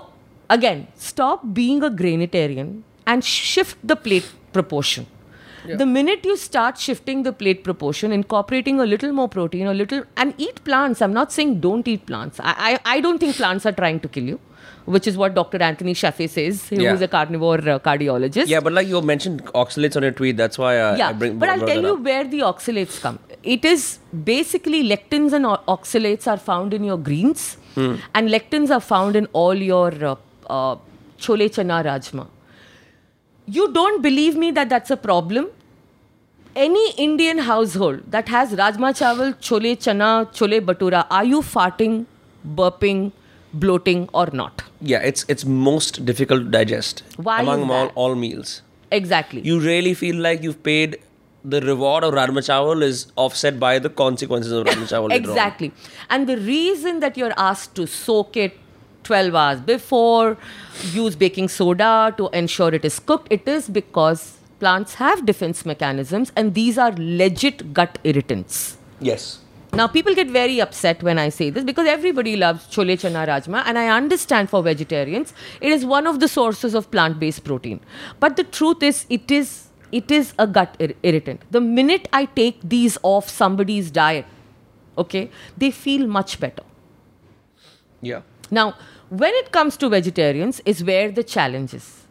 again, 0.49 0.87
stop 0.95 1.45
being 1.59 1.83
a 1.83 1.89
grainitarian 2.01 2.71
and 3.11 3.23
shift 3.35 3.77
the 3.93 3.95
plate 4.07 4.27
proportion. 4.57 5.05
The 5.79 5.85
minute 5.85 6.21
you 6.27 6.35
start 6.41 6.77
shifting 6.83 7.23
the 7.23 7.31
plate 7.39 7.63
proportion, 7.65 8.13
incorporating 8.17 8.79
a 8.83 8.85
little 8.91 9.11
more 9.17 9.27
protein, 9.33 9.67
a 9.71 9.73
little, 9.79 10.03
and 10.21 10.33
eat 10.45 10.63
plants. 10.67 11.01
I'm 11.07 11.13
not 11.17 11.33
saying 11.37 11.51
don't 11.65 11.87
eat 11.93 12.05
plants. 12.11 12.39
I, 12.51 12.53
I, 12.69 12.71
I 12.93 13.01
don't 13.05 13.19
think 13.23 13.35
plants 13.41 13.65
are 13.71 13.73
trying 13.81 13.99
to 14.05 14.07
kill 14.15 14.23
you, 14.31 14.39
which 14.95 15.05
is 15.11 15.17
what 15.23 15.35
Dr. 15.35 15.61
Anthony 15.67 15.93
Chaffee 16.01 16.27
says, 16.37 16.63
who 16.69 16.77
is 16.77 16.81
Yeah. 17.01 17.05
a 17.09 17.09
carnivore 17.17 17.59
uh, 17.73 17.77
cardiologist. 17.89 18.47
Yeah, 18.53 18.61
but 18.69 18.73
like 18.79 18.87
you 18.93 19.01
mentioned 19.11 19.43
oxalates 19.63 19.97
on 20.01 20.07
your 20.07 20.13
tweet, 20.21 20.37
that's 20.37 20.57
why 20.63 20.71
I, 20.77 20.95
Yeah, 21.03 21.09
I 21.09 21.13
bring 21.13 21.37
but 21.43 21.49
I'll 21.49 21.67
tell 21.73 21.83
you 21.89 21.93
up. 21.99 22.01
where 22.09 22.23
the 22.33 22.39
oxalates 22.53 22.99
come. 23.05 23.19
It 23.43 23.63
is 23.73 23.85
basically 24.33 24.81
lectins 24.95 25.33
and 25.33 25.45
oxalates 25.77 26.25
are 26.35 26.41
found 26.49 26.73
in 26.73 26.83
your 26.93 26.97
greens, 27.11 27.45
Hmm. 27.75 27.95
and 28.15 28.29
lectins 28.39 28.71
are 28.79 28.83
found 28.93 29.15
in 29.23 29.27
all 29.43 29.53
your 29.71 29.93
uh, 30.13 30.15
uh, 30.57 30.75
chole 31.27 31.47
chana 31.59 31.83
rajma. 31.91 32.27
You 33.57 33.71
don't 33.73 34.01
believe 34.01 34.35
me 34.35 34.51
that 34.51 34.69
that's 34.69 34.91
a 34.91 34.97
problem? 34.97 35.47
Any 36.55 36.91
Indian 36.97 37.39
household 37.39 38.01
that 38.15 38.27
has 38.29 38.51
rajma 38.59 38.91
chawal, 38.99 39.33
chole 39.47 39.71
chana, 39.85 40.09
chole 40.39 40.59
batura, 40.69 41.05
are 41.09 41.23
you 41.23 41.41
farting, 41.41 42.05
burping, 42.55 43.11
bloating, 43.53 44.07
or 44.13 44.27
not? 44.33 44.63
Yeah, 44.81 44.99
it's 44.99 45.25
it's 45.27 45.45
most 45.45 46.05
difficult 46.05 46.43
to 46.45 46.49
digest 46.57 47.03
Why 47.17 47.41
among 47.41 47.69
all, 47.71 47.91
all 47.95 48.15
meals. 48.15 48.61
Exactly. 48.91 49.41
You 49.41 49.59
really 49.59 49.93
feel 49.93 50.15
like 50.27 50.43
you've 50.43 50.61
paid 50.63 50.97
the 51.43 51.61
reward 51.61 52.03
of 52.03 52.13
Rajma 52.13 52.45
Chawal 52.51 52.83
is 52.83 53.11
offset 53.15 53.59
by 53.59 53.79
the 53.79 53.89
consequences 53.89 54.51
of 54.51 54.65
Rajma 54.65 54.87
Chawal. 54.93 55.13
Exactly. 55.23 55.71
And 56.09 56.27
the 56.27 56.37
reason 56.37 56.99
that 56.99 57.17
you're 57.17 57.37
asked 57.37 57.75
to 57.75 57.87
soak 57.87 58.35
it, 58.37 58.57
12 59.09 59.35
hours 59.41 59.59
before, 59.59 60.37
use 60.93 61.15
baking 61.15 61.47
soda 61.49 62.13
to 62.17 62.29
ensure 62.29 62.73
it 62.73 62.85
is 62.85 62.99
cooked. 62.99 63.27
It 63.31 63.47
is 63.47 63.67
because 63.67 64.37
plants 64.59 64.95
have 64.95 65.25
defense 65.25 65.65
mechanisms 65.65 66.31
and 66.35 66.53
these 66.53 66.77
are 66.77 66.91
legit 66.97 67.73
gut 67.73 67.97
irritants. 68.03 68.77
Yes. 68.99 69.39
Now, 69.73 69.87
people 69.87 70.15
get 70.15 70.29
very 70.29 70.59
upset 70.59 71.01
when 71.03 71.19
I 71.19 71.29
say 71.29 71.49
this 71.49 71.63
because 71.63 71.87
everybody 71.87 72.35
loves 72.35 72.67
chole 72.75 72.93
chana 73.01 73.25
rajma, 73.31 73.63
and 73.65 73.77
I 73.77 73.87
understand 73.95 74.49
for 74.49 74.63
vegetarians 74.63 75.33
it 75.61 75.71
is 75.71 75.85
one 75.85 76.07
of 76.07 76.19
the 76.19 76.27
sources 76.27 76.73
of 76.79 76.89
plant-based 76.91 77.43
protein. 77.43 77.79
But 78.19 78.35
the 78.35 78.45
truth 78.59 78.81
is, 78.81 79.05
it 79.09 79.29
is 79.29 79.67
it 79.91 80.11
is 80.11 80.33
a 80.39 80.47
gut 80.47 80.75
ir- 80.79 80.95
irritant. 81.03 81.45
The 81.51 81.61
minute 81.61 82.07
I 82.13 82.25
take 82.25 82.57
these 82.63 82.97
off 83.03 83.29
somebody's 83.29 83.91
diet, 83.91 84.25
okay, 84.97 85.29
they 85.57 85.71
feel 85.71 86.07
much 86.07 86.39
better. 86.39 86.63
Yeah. 88.01 88.21
Now, 88.51 88.75
when 89.09 89.33
it 89.35 89.51
comes 89.51 89.77
to 89.77 89.89
vegetarians, 89.89 90.61
is 90.65 90.83
where 90.83 91.11
the 91.11 91.23
challenge 91.23 91.73
is. 91.73 92.05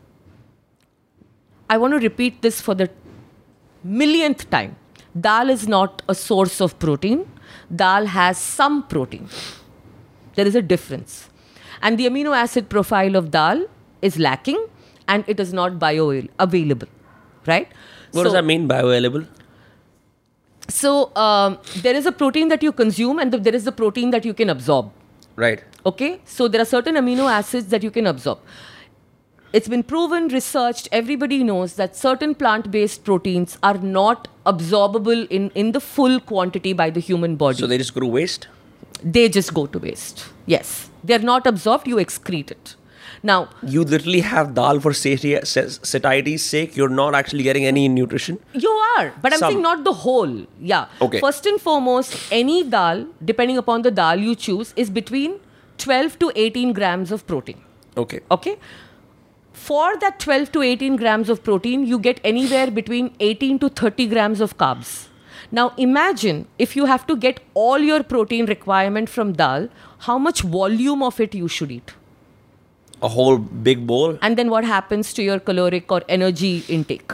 I 1.70 1.78
want 1.78 1.92
to 1.94 1.98
repeat 1.98 2.42
this 2.42 2.60
for 2.60 2.74
the 2.74 2.90
millionth 3.84 4.48
time. 4.50 4.76
Dal 5.18 5.50
is 5.50 5.68
not 5.68 6.02
a 6.08 6.14
source 6.14 6.60
of 6.60 6.78
protein. 6.78 7.30
Dal 7.74 8.06
has 8.06 8.38
some 8.38 8.86
protein. 8.88 9.28
There 10.34 10.46
is 10.46 10.54
a 10.54 10.62
difference. 10.62 11.28
And 11.82 11.98
the 11.98 12.06
amino 12.06 12.36
acid 12.36 12.68
profile 12.68 13.16
of 13.16 13.30
dal 13.30 13.66
is 14.02 14.18
lacking 14.18 14.66
and 15.06 15.24
it 15.26 15.40
is 15.40 15.52
not 15.52 15.72
bioavailable. 15.78 16.88
Right? 17.46 17.68
What 18.12 18.24
does 18.24 18.32
that 18.32 18.44
mean, 18.44 18.68
bioavailable? 18.68 19.26
So, 20.68 21.14
um, 21.16 21.58
there 21.76 21.94
is 21.94 22.04
a 22.06 22.12
protein 22.12 22.48
that 22.48 22.62
you 22.62 22.72
consume 22.72 23.18
and 23.18 23.32
the, 23.32 23.38
there 23.38 23.54
is 23.54 23.64
the 23.64 23.72
protein 23.72 24.10
that 24.10 24.24
you 24.24 24.34
can 24.34 24.50
absorb. 24.50 24.90
Right. 25.38 25.62
Okay, 25.86 26.20
so 26.24 26.48
there 26.48 26.60
are 26.60 26.70
certain 26.70 26.96
amino 26.96 27.30
acids 27.30 27.68
that 27.68 27.84
you 27.84 27.90
can 27.92 28.06
absorb. 28.06 28.38
It's 29.52 29.68
been 29.68 29.82
proven, 29.82 30.28
researched, 30.28 30.88
everybody 30.92 31.42
knows 31.42 31.74
that 31.74 31.96
certain 31.96 32.34
plant 32.34 32.70
based 32.70 33.04
proteins 33.04 33.56
are 33.62 33.78
not 33.78 34.28
absorbable 34.44 35.26
in, 35.30 35.50
in 35.54 35.72
the 35.72 35.80
full 35.80 36.20
quantity 36.20 36.72
by 36.72 36.90
the 36.90 37.00
human 37.00 37.36
body. 37.36 37.58
So 37.58 37.66
they 37.66 37.78
just 37.78 37.94
go 37.94 38.00
to 38.00 38.06
waste? 38.06 38.48
they 39.02 39.28
just 39.28 39.54
go 39.54 39.66
to 39.66 39.78
waste. 39.78 40.26
Yes, 40.46 40.90
they're 41.04 41.18
not 41.18 41.46
absorbed, 41.46 41.86
you 41.86 41.96
excrete 41.96 42.50
it. 42.50 42.74
Now, 43.22 43.48
You 43.62 43.84
literally 43.84 44.20
have 44.20 44.54
dal 44.54 44.80
for 44.80 44.92
sati- 44.92 45.44
satiety's 45.44 46.44
sake. 46.44 46.76
You're 46.76 46.88
not 46.88 47.14
actually 47.14 47.42
getting 47.42 47.66
any 47.66 47.88
nutrition. 47.88 48.38
You 48.54 48.70
are, 48.70 49.12
but 49.22 49.32
I'm 49.32 49.38
Some. 49.38 49.52
saying 49.52 49.62
not 49.62 49.84
the 49.84 49.92
whole. 49.92 50.46
Yeah. 50.60 50.86
Okay. 51.00 51.20
First 51.20 51.46
and 51.46 51.60
foremost, 51.60 52.16
any 52.30 52.62
dal, 52.64 53.06
depending 53.24 53.58
upon 53.58 53.82
the 53.82 53.90
dal 53.90 54.18
you 54.18 54.34
choose, 54.34 54.72
is 54.76 54.90
between 54.90 55.40
12 55.78 56.18
to 56.20 56.32
18 56.34 56.72
grams 56.72 57.12
of 57.12 57.26
protein. 57.26 57.60
Okay. 57.96 58.20
Okay. 58.30 58.56
For 59.52 59.96
that 59.98 60.20
12 60.20 60.52
to 60.52 60.62
18 60.62 60.96
grams 60.96 61.28
of 61.28 61.42
protein, 61.42 61.84
you 61.86 61.98
get 61.98 62.20
anywhere 62.24 62.70
between 62.70 63.14
18 63.20 63.58
to 63.60 63.68
30 63.68 64.06
grams 64.06 64.40
of 64.40 64.56
carbs. 64.56 65.08
Now 65.50 65.72
imagine 65.76 66.46
if 66.58 66.76
you 66.76 66.84
have 66.84 67.06
to 67.06 67.16
get 67.16 67.40
all 67.54 67.78
your 67.78 68.02
protein 68.02 68.46
requirement 68.46 69.08
from 69.08 69.32
dal, 69.32 69.68
how 70.00 70.18
much 70.18 70.42
volume 70.42 71.02
of 71.02 71.18
it 71.20 71.34
you 71.34 71.48
should 71.48 71.72
eat. 71.72 71.94
A 73.02 73.08
whole 73.08 73.38
big 73.38 73.86
bowl. 73.86 74.18
And 74.22 74.36
then 74.36 74.50
what 74.50 74.64
happens 74.64 75.12
to 75.14 75.22
your 75.22 75.38
caloric 75.38 75.90
or 75.92 76.02
energy 76.08 76.64
intake? 76.68 77.12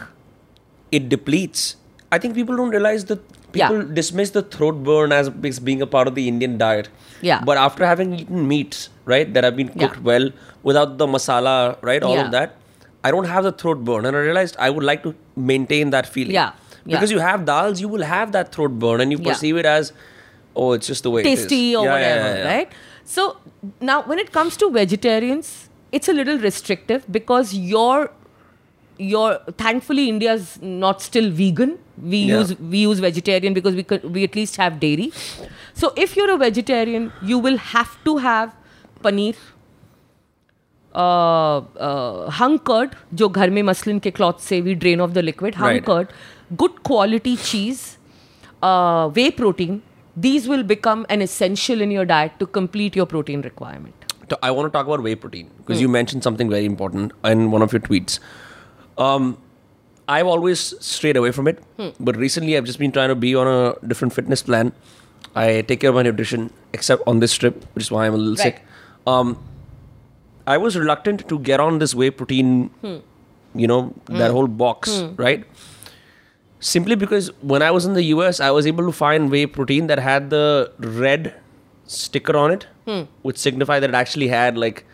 It 0.91 1.09
depletes. 1.09 1.77
I 2.11 2.19
think 2.19 2.35
people 2.35 2.57
don't 2.57 2.71
realize 2.71 3.05
that 3.07 3.21
Yeah. 3.53 3.69
people 3.69 3.83
dismiss 3.99 4.31
the 4.31 4.43
throat 4.43 4.83
burn 4.83 5.13
as 5.13 5.29
being 5.69 5.83
a 5.83 5.87
part 5.87 6.09
of 6.09 6.15
the 6.15 6.27
Indian 6.29 6.57
diet. 6.59 6.89
Yeah. 7.21 7.41
But 7.45 7.57
after 7.59 7.85
having 7.87 8.15
eaten 8.19 8.49
meats, 8.49 8.89
right, 9.05 9.33
that 9.35 9.45
have 9.45 9.57
been 9.57 9.71
Yeah. 9.75 9.87
cooked 9.89 10.03
well 10.03 10.31
without 10.63 10.97
the 11.03 11.07
masala, 11.07 11.77
right, 11.83 12.03
all 12.03 12.15
Yeah. 12.17 12.25
of 12.27 12.31
that, 12.37 12.57
I 13.05 13.11
don't 13.11 13.27
have 13.35 13.45
the 13.45 13.53
throat 13.53 13.85
burn. 13.85 14.07
And 14.07 14.17
I 14.17 14.21
realized 14.21 14.57
I 14.59 14.71
would 14.71 14.85
like 14.85 15.03
to 15.03 15.15
maintain 15.37 15.91
that 15.91 16.07
feeling. 16.07 16.33
Yeah. 16.33 16.51
Yeah. 16.87 16.97
Because 16.97 17.11
you 17.13 17.19
have 17.27 17.45
dals, 17.51 17.81
you 17.81 17.89
will 17.89 18.03
have 18.15 18.33
that 18.33 18.53
throat 18.57 18.79
burn 18.79 19.01
and 19.07 19.13
you 19.13 19.19
Yeah. 19.19 19.29
perceive 19.33 19.57
it 19.65 19.67
as, 19.67 19.93
oh, 20.57 20.73
it's 20.73 20.87
just 20.87 21.03
the 21.03 21.11
way 21.11 21.23
tasty 21.23 21.61
it 21.61 21.71
is. 21.73 21.77
or 21.77 21.85
Yeah, 21.85 21.91
yeah, 21.91 21.95
whatever, 21.99 22.29
yeah, 22.39 22.45
yeah. 22.45 22.55
right? 22.57 22.69
So 23.05 23.37
now, 23.81 24.03
when 24.03 24.19
it 24.19 24.33
comes 24.33 24.57
to 24.65 24.71
vegetarians, 24.71 25.69
it's 25.94 26.08
a 26.08 26.14
little 26.14 26.38
restrictive 26.40 27.06
because 27.12 27.54
your 27.54 28.12
your 28.98 29.40
thankfully 29.58 30.10
India's 30.10 30.58
not 30.62 31.02
still 31.02 31.30
vegan. 31.32 31.78
We 32.16 32.18
Yeah. 32.30 32.40
use 32.40 32.52
we 32.74 32.80
use 32.88 33.00
vegetarian 33.06 33.54
because 33.54 33.76
we 33.76 33.84
could, 33.84 34.04
we 34.18 34.24
at 34.24 34.36
least 34.36 34.58
have 34.58 34.80
dairy. 34.80 35.12
So 35.74 35.94
if 35.96 36.16
you're 36.18 36.32
a 36.34 36.38
vegetarian, 36.38 37.12
you 37.22 37.40
will 37.40 37.58
have 37.58 37.96
to 38.10 38.18
have 38.18 38.54
paneer. 39.04 39.36
Uh, 40.96 41.58
uh, 41.88 42.30
hung 42.32 42.58
curd 42.68 42.96
जो 43.14 43.28
घर 43.30 43.50
में 43.56 43.62
muslin 43.64 44.00
के 44.06 44.12
cloth 44.12 44.40
से 44.42 44.62
we 44.68 44.74
drain 44.84 45.00
off 45.06 45.12
the 45.18 45.22
liquid 45.22 45.56
hung 45.56 45.68
Right. 45.74 45.86
curd 45.90 46.08
good 46.62 46.80
quality 46.90 47.34
cheese 47.50 47.84
uh, 48.64 49.08
whey 49.18 49.30
protein 49.42 49.76
these 50.26 50.48
will 50.54 50.64
become 50.72 51.06
an 51.16 51.22
essential 51.22 51.82
in 51.88 51.92
your 51.92 52.06
diet 52.12 52.40
to 52.40 52.48
complete 52.60 52.96
your 53.02 53.06
protein 53.16 53.42
requirement 53.50 54.03
So 54.03 54.03
I 54.43 54.51
want 54.51 54.67
to 54.67 54.77
talk 54.77 54.87
about 54.87 55.03
whey 55.03 55.15
protein 55.15 55.51
because 55.59 55.79
hmm. 55.79 55.83
you 55.83 55.89
mentioned 55.89 56.23
something 56.23 56.51
very 56.51 56.65
important 56.65 57.13
in 57.25 57.51
one 57.51 57.63
of 57.63 57.73
your 57.73 57.81
tweets. 57.81 58.19
Um, 58.99 59.39
I've 60.09 60.27
always 60.27 60.75
strayed 60.81 61.17
away 61.17 61.31
from 61.31 61.49
it, 61.49 61.63
hmm. 61.77 61.91
but 61.99 62.17
recently 62.17 62.57
I've 62.57 62.65
just 62.65 62.79
been 62.79 62.93
trying 62.93 63.09
to 63.09 63.15
be 63.15 63.35
on 63.35 63.47
a 63.47 63.87
different 63.87 64.13
fitness 64.13 64.43
plan. 64.43 64.73
I 65.35 65.63
take 65.63 65.81
care 65.81 65.91
of 65.91 65.97
my 65.97 66.03
nutrition, 66.03 66.53
except 66.73 67.03
on 67.07 67.21
this 67.21 67.35
trip, 67.35 67.65
which 67.75 67.85
is 67.85 67.91
why 67.91 68.07
I'm 68.07 68.15
a 68.15 68.17
little 68.17 68.35
Right. 68.35 68.55
sick. 68.55 68.63
Um, 69.07 69.39
I 70.47 70.59
was 70.59 70.77
reluctant 70.77 71.29
to 71.29 71.39
get 71.39 71.61
on 71.61 71.79
this 71.79 71.95
whey 71.95 72.11
protein, 72.11 72.69
hmm. 72.83 72.99
you 73.55 73.67
know, 73.67 73.95
that 74.07 74.31
whole 74.31 74.47
box, 74.47 75.03
right? 75.17 75.45
Simply 76.61 76.95
because 76.95 77.31
when 77.43 77.63
I 77.63 77.71
was 77.71 77.85
in 77.85 77.95
the 77.95 78.05
US, 78.05 78.41
I 78.41 78.51
was 78.51 78.67
able 78.67 78.85
to 78.87 78.93
find 78.93 79.31
whey 79.31 79.47
protein 79.47 79.87
that 79.89 79.99
had 79.99 80.31
the 80.31 80.73
red 80.79 81.35
sticker 81.87 82.37
on 82.37 82.51
it, 82.51 82.67
which 83.23 83.37
signify 83.39 83.81
that 83.81 83.91
it 83.91 83.95
actually 83.95 84.29
had 84.29 84.57
like 84.59 84.85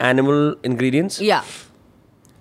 animal 0.00 0.54
ingredients. 0.62 1.20
yeah. 1.20 1.44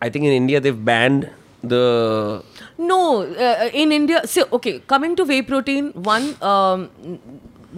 I 0.02 0.10
think 0.10 0.26
in 0.26 0.32
India 0.32 0.60
they've 0.60 0.86
banned 0.86 1.30
the 1.64 2.44
no 2.78 2.98
uh, 3.24 3.70
in 3.74 3.92
india 3.92 4.22
so 4.26 4.48
okay 4.58 4.74
coming 4.94 5.16
to 5.16 5.24
whey 5.30 5.42
protein 5.42 5.88
one 6.08 6.36
um, 6.42 6.90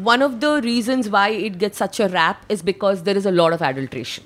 one 0.09 0.21
of 0.21 0.39
the 0.41 0.49
reasons 0.65 1.09
why 1.09 1.29
it 1.29 1.57
gets 1.57 1.77
such 1.77 1.99
a 1.99 2.07
rap 2.09 2.43
is 2.49 2.61
because 2.61 3.03
there 3.03 3.15
is 3.21 3.25
a 3.25 3.31
lot 3.31 3.53
of 3.53 3.61
adulteration 3.61 4.23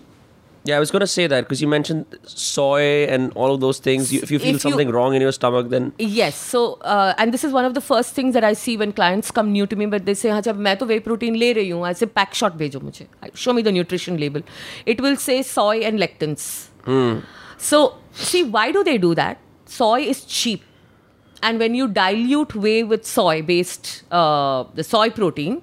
yeah. 0.65 0.77
I 0.77 0.81
was 0.81 0.91
gonna 0.91 1.07
say 1.07 1.27
that 1.29 1.45
because 1.45 1.61
you 1.63 1.69
mentioned 1.69 2.07
soy 2.25 3.05
and 3.17 3.33
all 3.35 3.53
of 3.55 3.61
those 3.61 3.79
things. 3.79 4.13
You, 4.13 4.21
if 4.23 4.31
you 4.31 4.39
feel 4.39 4.49
If 4.57 4.65
you- 4.65 4.71
something 4.71 4.91
wrong 4.91 5.15
in 5.15 5.21
your 5.27 5.33
stomach, 5.33 5.69
then 5.71 5.93
Yes. 5.99 6.37
So, 6.37 6.63
uh, 6.83 7.15
and 7.19 7.33
this 7.33 7.45
is 7.45 7.53
one 7.53 7.65
of 7.65 7.75
the 7.75 7.81
first 7.81 8.15
things 8.15 8.35
that 8.35 8.45
I 8.45 8.53
see 8.53 8.77
when 8.77 8.93
clients 8.93 9.31
come 9.31 9.53
new 9.53 9.67
to 9.67 9.77
me, 9.77 9.87
but 9.87 10.05
they 10.07 10.15
say, 10.15 10.31
हाँ 10.31 10.43
जब 10.43 10.59
मैं 10.69 10.77
तो 10.79 10.89
whey 10.89 10.99
protein 11.01 11.37
ले 11.45 11.53
रही 11.61 11.71
हूँ, 11.71 11.85
I 11.87 11.93
say 11.93 12.07
pack 12.07 12.35
shot 12.35 12.59
भेजो 12.59 12.81
मुझे. 12.81 13.07
Show 13.35 13.53
me 13.53 13.63
the 13.63 13.73
nutrition 13.73 14.19
label. 14.19 14.43
It 14.95 15.01
will 15.01 15.17
say 15.17 15.43
soy 15.43 15.81
and 15.91 15.99
lectins. 16.07 16.69
So, 17.59 17.95
see, 18.13 18.43
why 18.45 18.71
do 18.73 18.83
they 18.85 18.99
do 18.99 19.15
that? 19.15 19.39
Soy 19.67 20.01
is 20.01 20.25
cheap. 20.25 20.63
And 21.43 21.59
when 21.59 21.75
you 21.75 21.87
dilute 21.89 22.55
whey 22.55 22.83
with 22.83 23.05
soy-based, 23.07 24.03
uh, 24.11 24.65
the 24.75 24.83
soy 24.85 25.11
protein, 25.11 25.63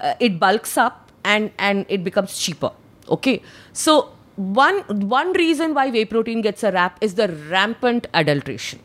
uh, 0.00 0.14
it 0.20 0.38
bulks 0.38 0.76
up 0.76 1.10
and, 1.24 1.50
and 1.58 1.86
it 1.88 2.02
becomes 2.04 2.38
cheaper. 2.38 2.70
Okay. 3.08 3.40
So, 3.72 4.10
one, 4.37 4.79
one 5.09 5.33
reason 5.33 5.73
why 5.73 5.89
whey 5.89 6.05
protein 6.05 6.41
gets 6.41 6.63
a 6.63 6.71
rap 6.71 6.97
is 7.01 7.15
the 7.15 7.27
rampant 7.49 8.07
adulteration. 8.13 8.79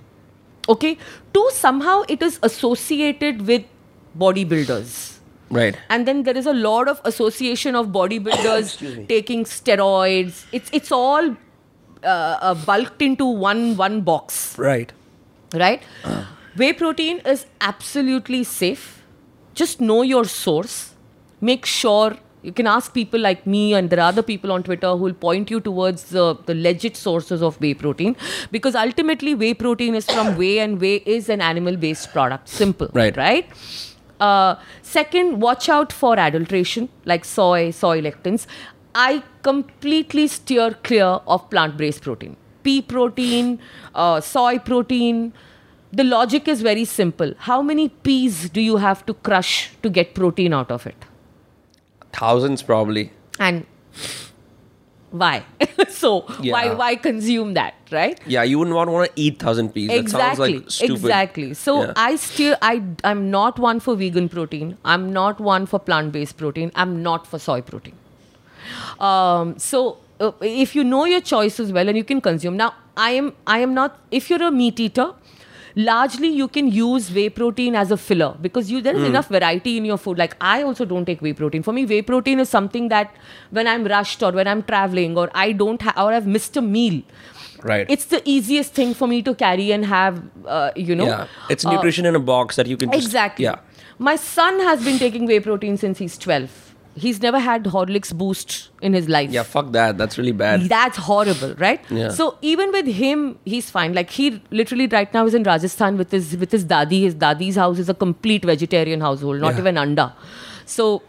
Okay. 0.69 0.97
Two, 1.35 1.49
somehow 1.53 2.03
it 2.09 2.23
is 2.23 2.39
associated 2.43 3.47
with 3.47 3.65
bodybuilders. 4.19 5.19
right. 5.51 5.77
And 5.91 6.07
then 6.09 6.23
there 6.23 6.37
is 6.37 6.47
a 6.47 6.53
lot 6.55 6.89
of 6.89 7.01
association 7.05 7.75
of 7.77 7.89
bodybuilders 7.89 9.07
taking 9.09 9.45
steroids. 9.45 10.45
It's 10.53 10.71
it's 10.73 10.91
all 10.93 11.31
uh, 11.33 12.07
uh, 12.07 12.55
bulked 12.67 13.03
into 13.03 13.27
one 13.27 13.77
one 13.77 14.01
box, 14.03 14.57
Right. 14.59 14.93
right? 15.55 15.83
Whey 16.57 16.73
protein 16.73 17.21
is 17.35 17.47
absolutely 17.61 18.45
safe. 18.45 19.03
Just 19.55 19.81
know 19.81 20.01
your 20.03 20.25
source. 20.25 20.95
Make 21.41 21.67
sure 21.67 22.17
you 22.43 22.53
can 22.53 22.67
ask 22.67 22.93
people 22.93 23.21
like 23.21 23.47
me, 23.47 23.75
and 23.75 23.91
there 23.91 24.01
are 24.01 24.09
other 24.09 24.23
people 24.23 24.53
on 24.53 24.63
Twitter 24.63 24.91
who 24.91 25.05
will 25.05 25.15
point 25.15 25.51
you 25.51 25.61
towards 25.61 26.05
the, 26.05 26.37
the 26.47 26.55
legit 26.55 26.97
sources 26.97 27.43
of 27.43 27.61
whey 27.61 27.75
protein 27.75 28.17
because 28.51 28.75
ultimately 28.75 29.35
whey 29.35 29.55
protein 29.55 29.95
is 29.95 30.07
from 30.07 30.37
whey, 30.37 30.59
and 30.59 30.81
whey 30.81 30.97
is 31.07 31.29
an 31.29 31.41
animal 31.41 31.77
based 31.77 32.13
product. 32.13 32.49
Simple. 32.49 32.89
Right. 32.93 33.17
Right? 33.17 33.49
Uh, 34.21 34.57
second, 34.83 35.41
watch 35.41 35.69
out 35.69 35.93
for 35.93 36.19
adulteration 36.19 36.89
like 37.05 37.25
soy, 37.25 37.71
soy 37.71 38.01
lectins. 38.01 38.47
I 38.95 39.23
completely 39.43 40.27
steer 40.27 40.73
clear 40.83 41.05
of 41.05 41.49
plant 41.51 41.77
based 41.77 42.03
protein. 42.03 42.37
Pea 42.63 42.83
protein, 42.83 43.59
uh, 43.95 44.21
soy 44.21 44.59
protein. 44.59 45.33
The 45.93 46.05
logic 46.05 46.47
is 46.49 46.63
very 46.63 46.85
simple. 46.85 47.35
How 47.39 47.63
many 47.63 47.89
peas 47.89 48.49
do 48.49 48.61
you 48.61 48.77
have 48.77 49.05
to 49.07 49.15
crush 49.15 49.71
to 49.83 49.91
get 49.91 50.15
protein 50.15 50.53
out 50.53 50.71
of 50.71 50.87
it? 50.87 50.95
Thousands 52.13 52.63
probably. 52.63 53.11
And 53.39 53.67
Why? 55.11 55.45
so 55.91 56.21
why 56.21 56.65
Yeah. 56.65 56.75
why 56.75 56.95
consume 56.97 57.53
that, 57.55 57.75
right? 57.97 58.19
Yeah, 58.35 58.45
you 58.51 58.59
wouldn't 58.59 58.75
want, 58.77 58.91
want 58.91 59.15
to 59.15 59.23
eat 59.25 59.39
thousand 59.39 59.75
peas. 59.75 59.89
That 59.91 60.09
sounds 60.09 60.39
exactly 60.39 60.55
like 60.61 60.71
stupid. 60.77 60.95
exactly 60.97 61.49
so 61.63 61.75
Yeah. 61.83 61.93
i 62.05 62.17
still 62.17 62.57
i 62.69 62.71
i'm 63.11 63.21
not 63.35 63.59
one 63.65 63.81
for 63.87 63.95
vegan 64.03 64.29
protein 64.37 64.71
i'm 64.95 65.05
not 65.19 65.43
one 65.49 65.67
for 65.73 65.81
plant-based 65.91 66.39
protein 66.45 66.73
i'm 66.85 66.95
not 67.09 67.27
for 67.33 67.39
soy 67.49 67.61
protein 67.61 67.95
um, 69.01 69.59
so 69.59 69.99
uh, 70.21 70.33
if 70.41 70.75
you 70.75 70.85
know 70.85 71.05
your 71.05 71.21
choices 71.21 71.73
well 71.73 71.89
and 71.89 71.97
you 72.03 72.05
can 72.05 72.21
consume 72.31 72.57
now 72.57 72.73
i 72.97 73.11
am 73.11 73.33
i 73.47 73.59
am 73.59 73.75
not 73.75 73.99
if 74.11 74.31
you're 74.31 74.43
a 74.49 74.51
meat 74.63 74.81
eater 74.89 75.09
largely 75.75 76.29
you 76.29 76.47
can 76.49 76.69
use 76.69 77.11
whey 77.15 77.29
protein 77.31 77.75
as 77.75 77.91
a 77.91 77.97
filler 77.97 78.35
because 78.41 78.71
you 78.71 78.81
there 78.83 78.95
is 78.95 79.05
enough 79.05 79.29
variety 79.29 79.77
in 79.79 79.85
your 79.85 79.97
food 79.97 80.19
like 80.19 80.37
i 80.41 80.63
also 80.63 80.85
don't 80.85 81.07
take 81.07 81.21
whey 81.23 81.33
protein 81.33 81.63
for 81.63 81.73
me 81.73 81.87
whey 81.87 82.03
protein 82.03 82.39
is 82.39 82.49
something 82.49 82.89
that 82.89 83.15
when 83.51 83.67
i'm 83.67 83.85
rushed 83.85 84.23
or 84.23 84.33
when 84.33 84.47
i'm 84.47 84.63
traveling 84.63 85.17
or 85.17 85.31
i 85.35 85.51
don't 85.53 85.81
have 85.83 85.97
or 85.97 86.13
i've 86.13 86.27
missed 86.27 86.57
a 86.57 86.63
meal 86.63 87.01
Right. 87.65 87.87
it's 87.89 88.07
the 88.07 88.21
easiest 88.25 88.75
thing 88.75 88.93
for 88.93 89.07
me 89.07 89.23
to 89.23 89.35
carry 89.37 89.71
and 89.71 89.85
have 89.87 90.21
uh, 90.47 90.73
you 90.75 90.97
know 90.97 91.07
yeah. 91.07 91.27
It's 91.49 91.65
uh, 91.65 91.71
nutrition 91.73 92.05
in 92.07 92.17
a 92.17 92.19
box 92.19 92.57
that 92.57 92.67
you 92.67 92.77
can 92.77 92.91
just, 92.91 93.05
exactly 93.07 93.45
Yeah. 93.45 93.61
my 93.99 94.17
son 94.17 94.59
has 94.61 94.85
been 94.85 94.99
taking 94.99 95.27
whey 95.27 95.39
protein 95.39 95.77
since 95.77 95.99
he's 95.99 96.19
12 96.19 96.72
he's 96.95 97.21
never 97.23 97.39
had 97.39 97.65
horlicks 97.65 98.13
boost 98.15 98.69
in 98.83 98.93
his 98.93 99.09
life 99.09 99.31
Yeah, 99.31 99.43
fuck 99.45 99.73
that. 99.73 99.97
That's 99.99 100.19
really 100.19 100.33
bad. 100.33 100.63
that's 100.69 100.99
horrible 100.99 101.55
right 101.59 101.81
Yeah. 101.91 102.11
so 102.11 102.37
even 102.43 102.71
with 102.73 102.87
him 102.87 103.39
he's 103.45 103.71
fine 103.71 103.95
like 103.95 104.11
he 104.11 104.43
literally 104.51 104.87
right 104.89 105.13
now 105.15 105.25
is 105.27 105.35
in 105.35 105.43
rajasthan 105.43 105.97
with 105.97 106.11
his 106.11 106.37
with 106.37 106.53
his 106.53 106.65
dadi 106.65 107.01
his 107.03 107.15
dadi's 107.15 107.57
house 107.57 107.79
is 107.79 107.89
a 107.89 107.95
complete 107.95 108.45
vegetarian 108.45 109.01
household 109.01 109.41
not 109.41 109.55
Yeah. 109.55 109.61
even 109.61 109.79
anda 109.79 110.15
so 110.67 111.03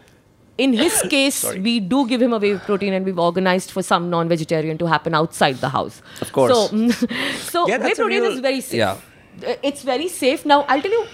in 0.56 0.72
his 0.72 1.02
case 1.16 1.44
we 1.68 1.80
do 1.80 2.06
give 2.06 2.22
him 2.22 2.32
a 2.32 2.38
whey 2.38 2.56
protein 2.58 2.92
and 2.94 3.04
we've 3.04 3.18
organized 3.18 3.70
for 3.70 3.82
some 3.82 4.08
non-vegetarian 4.10 4.78
to 4.78 4.86
happen 4.86 5.14
outside 5.14 5.56
the 5.66 5.68
house 5.68 6.00
Of 6.22 6.32
course. 6.32 6.52
so 6.52 6.88
so 7.54 7.68
Yeah, 7.68 7.78
whey 7.78 7.94
protein 7.94 8.22
real- 8.22 8.32
is 8.32 8.40
very 8.40 8.60
safe 8.60 8.78
yeah. 8.78 8.96
Uh, 9.46 9.54
it's 9.68 9.82
very 9.82 10.06
safe 10.08 10.46
now 10.46 10.62
i'll 10.68 10.80
tell 10.80 10.92
you 10.92 11.04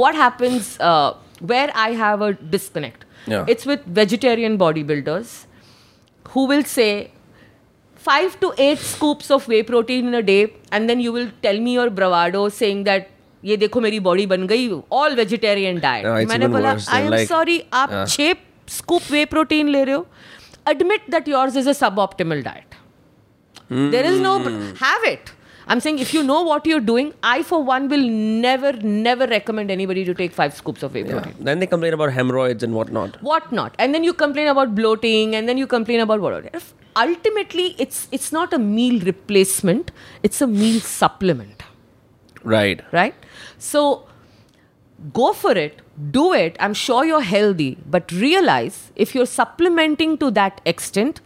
what 0.00 0.14
happens 0.14 0.66
uh, 0.80 1.14
where 1.52 1.70
i 1.74 1.92
have 2.00 2.20
a 2.20 2.34
disconnect 2.56 3.06
Yeah. 3.33 3.45
it's 3.55 3.65
with 3.71 3.85
vegetarian 3.99 4.57
bodybuilders 4.63 5.29
who 6.33 6.45
will 6.51 6.63
say 6.71 6.89
five 8.07 8.39
to 8.41 8.51
eight 8.65 8.79
scoops 8.87 9.31
of 9.37 9.47
whey 9.51 9.61
protein 9.69 10.07
in 10.11 10.17
a 10.19 10.21
day 10.21 10.41
and 10.71 10.91
then 10.91 10.99
you 11.05 11.13
will 11.15 11.29
tell 11.45 11.59
me 11.67 11.73
your 11.77 11.89
bravado 11.99 12.47
saying 12.61 12.83
that 12.89 13.11
ये 13.43 13.55
देखो 13.57 13.81
मेरी 13.81 13.99
body 14.05 14.25
बन 14.27 14.45
गई 14.47 14.69
all 14.99 15.15
vegetarian 15.15 15.79
diet 15.79 16.05
No, 16.05 16.13
it's 16.21 16.29
मैंने 16.29 16.45
even 16.45 16.55
बोला 16.55 16.73
worse 16.73 16.89
आई 16.89 17.01
than 17.01 17.07
M 17.07 17.15
like- 17.15 17.27
sorry 17.29 17.59
आप 17.81 17.89
Yeah. 17.91 18.05
छह 18.15 18.33
scoop 18.75 19.11
whey 19.11 19.23
protein 19.33 19.69
ले 19.75 19.83
रहे 19.83 19.95
हो 19.95 20.05
admit 20.71 21.09
that 21.15 21.27
yours 21.33 21.57
is 21.61 21.67
a 21.71 21.75
suboptimal 21.79 22.39
diet 22.47 22.77
there 23.95 24.05
is 24.11 24.19
no 24.27 24.31
have 24.83 25.05
it 25.11 25.31
i'm 25.72 25.80
saying 25.84 25.98
if 26.04 26.12
you 26.14 26.22
know 26.28 26.36
what 26.48 26.66
you're 26.70 26.84
doing 26.90 27.08
i 27.32 27.42
for 27.50 27.58
one 27.70 27.88
will 27.92 28.06
never 28.46 28.72
never 29.08 29.26
recommend 29.32 29.70
anybody 29.76 30.04
to 30.08 30.14
take 30.20 30.32
five 30.40 30.54
scoops 30.60 30.82
of 30.88 30.94
whey 30.98 31.02
Yeah. 31.10 31.26
Then 31.48 31.60
they 31.62 31.68
complain 31.74 31.94
about 31.98 32.12
hemorrhoids 32.18 32.62
and 32.68 32.74
whatnot. 32.78 33.16
what 33.30 33.50
not 33.58 33.76
and 33.84 33.94
then 33.98 34.04
you 34.08 34.14
complain 34.22 34.48
about 34.54 34.74
bloating 34.80 35.34
and 35.40 35.48
then 35.52 35.58
you 35.62 35.66
complain 35.76 36.00
about 36.06 36.20
what 36.26 36.48
If 36.60 36.72
ultimately 37.04 37.66
it's 37.86 38.00
it's 38.18 38.30
not 38.38 38.52
a 38.58 38.60
meal 38.66 39.00
replacement 39.10 39.92
it's 40.28 40.40
a 40.46 40.48
meal 40.60 40.80
supplement 40.80 41.62
Right. 42.54 42.82
right 42.98 43.14
so 43.58 43.82
go 45.20 45.32
for 45.42 45.52
it 45.66 45.80
do 46.16 46.24
it 46.40 46.56
i'm 46.66 46.74
sure 46.82 47.04
you're 47.10 47.26
healthy 47.30 47.68
but 47.96 48.10
realize 48.24 48.80
if 49.06 49.14
you're 49.14 49.30
supplementing 49.34 50.16
to 50.24 50.30
that 50.40 50.60
extent 50.72 51.20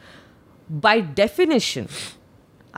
by 0.86 0.94
definition 1.22 1.88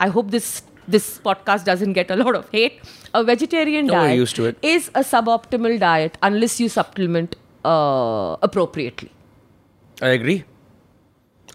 i 0.05 0.07
hope 0.17 0.31
this 0.37 0.49
this 0.87 1.19
podcast 1.19 1.65
doesn't 1.65 1.93
get 1.93 2.11
a 2.11 2.15
lot 2.23 2.35
of 2.35 2.49
hate 2.49 2.79
a 3.13 3.23
vegetarian 3.23 3.85
No, 3.87 3.93
diet 3.93 4.17
used 4.17 4.35
to 4.37 4.45
it. 4.45 4.57
is 4.61 4.89
a 4.95 5.01
suboptimal 5.01 5.79
diet 5.79 6.17
unless 6.21 6.59
you 6.59 6.69
supplement 6.69 7.35
uh, 7.65 8.35
appropriately 8.41 9.11
I 10.01 10.09
agree. 10.09 10.43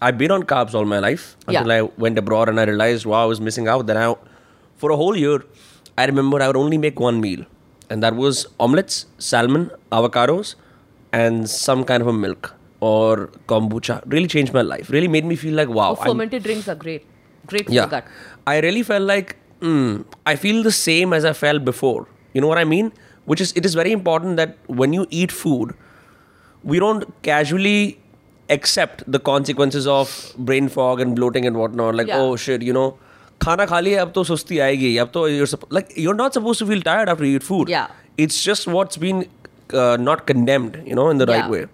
I've 0.01 0.17
been 0.17 0.31
on 0.31 0.43
carbs 0.43 0.73
all 0.73 0.83
my 0.83 0.99
life 0.99 1.37
until 1.47 1.67
Yeah. 1.67 1.75
I 1.75 1.81
went 1.97 2.17
abroad 2.17 2.49
and 2.49 2.59
I 2.59 2.63
realized, 2.65 3.05
wow, 3.05 3.23
I 3.23 3.25
was 3.25 3.39
missing 3.39 3.69
out. 3.69 3.85
Then 3.87 3.95
I, 3.95 4.13
for 4.75 4.91
a 4.91 4.97
whole 4.97 5.15
year, 5.15 5.45
I 5.97 6.05
remember 6.05 6.41
I 6.41 6.47
would 6.47 6.57
only 6.57 6.77
make 6.77 6.99
one 6.99 7.21
meal, 7.21 7.45
and 7.89 8.03
that 8.03 8.17
was 8.17 8.45
omelets, 8.59 9.05
salmon, 9.17 9.71
avocados, 9.93 10.55
and 11.13 11.49
some 11.49 11.85
kind 11.85 12.01
of 12.01 12.07
a 12.07 12.13
milk 12.25 12.53
or 12.81 13.27
kombucha. 13.47 14.01
Really 14.07 14.27
changed 14.27 14.53
my 14.53 14.61
life. 14.61 14.89
Really 14.89 15.07
made 15.07 15.23
me 15.23 15.37
feel 15.37 15.53
like, 15.55 15.69
wow. 15.69 15.91
oh, 15.91 15.95
I'm- 15.95 16.07
fermented 16.11 16.43
drinks 16.43 16.67
are 16.67 16.75
great 16.75 17.05
great 17.46 17.66
for 17.66 17.72
yeah. 17.72 17.86
the 17.86 17.90
gut 17.96 18.04
I 18.46 18.60
really 18.60 18.82
felt 18.82 19.02
like 19.02 19.36
mm, 19.60 20.04
I 20.26 20.36
feel 20.36 20.62
the 20.62 20.72
same 20.72 21.12
as 21.12 21.24
I 21.24 21.32
felt 21.32 21.64
before. 21.64 22.06
You 22.34 22.40
know 22.40 22.46
what 22.48 22.58
I 22.58 22.64
mean? 22.64 22.92
Which 23.24 23.40
is 23.40 23.52
it 23.60 23.66
is 23.70 23.74
very 23.74 23.92
important 23.92 24.36
that 24.38 24.56
when 24.82 24.92
you 24.92 25.06
eat 25.10 25.32
food, 25.32 25.74
we 26.62 26.78
don't 26.78 27.04
casually 27.22 27.98
accept 28.50 29.02
the 29.16 29.18
consequences 29.18 29.86
of 29.86 30.14
brain 30.38 30.68
fog 30.68 31.00
and 31.00 31.14
bloating 31.16 31.46
and 31.46 31.56
whatnot. 31.56 31.94
Like, 31.94 32.06
Yeah. 32.08 32.18
oh 32.26 32.36
shit, 32.36 32.62
you 32.62 32.72
know, 32.78 32.86
खाना 33.44 33.66
खा 33.70 33.80
लिया 33.80 34.02
अब 34.02 34.12
तो 34.14 34.24
सुस्ती 34.28 34.58
आएगी 34.68 34.96
अब 34.98 35.10
तो 35.14 35.28
you're 35.30 35.50
suppo- 35.54 35.70
like 35.78 35.92
you're 36.04 36.16
not 36.20 36.38
supposed 36.38 36.58
to 36.64 36.66
feel 36.70 36.80
tired 36.88 37.08
after 37.14 37.24
you 37.24 37.36
eat 37.40 37.42
food. 37.50 37.68
Yeah. 37.74 37.88
It's 38.16 38.42
just 38.42 38.66
what's 38.76 38.96
been 39.04 39.20
uh, 39.72 39.96
not 40.06 40.26
condemned, 40.26 40.80
you 40.86 40.94
know, 41.00 41.08
in 41.10 41.18
the 41.18 41.26
right 41.26 41.44
Yeah. 41.44 41.50
way. 41.56 41.66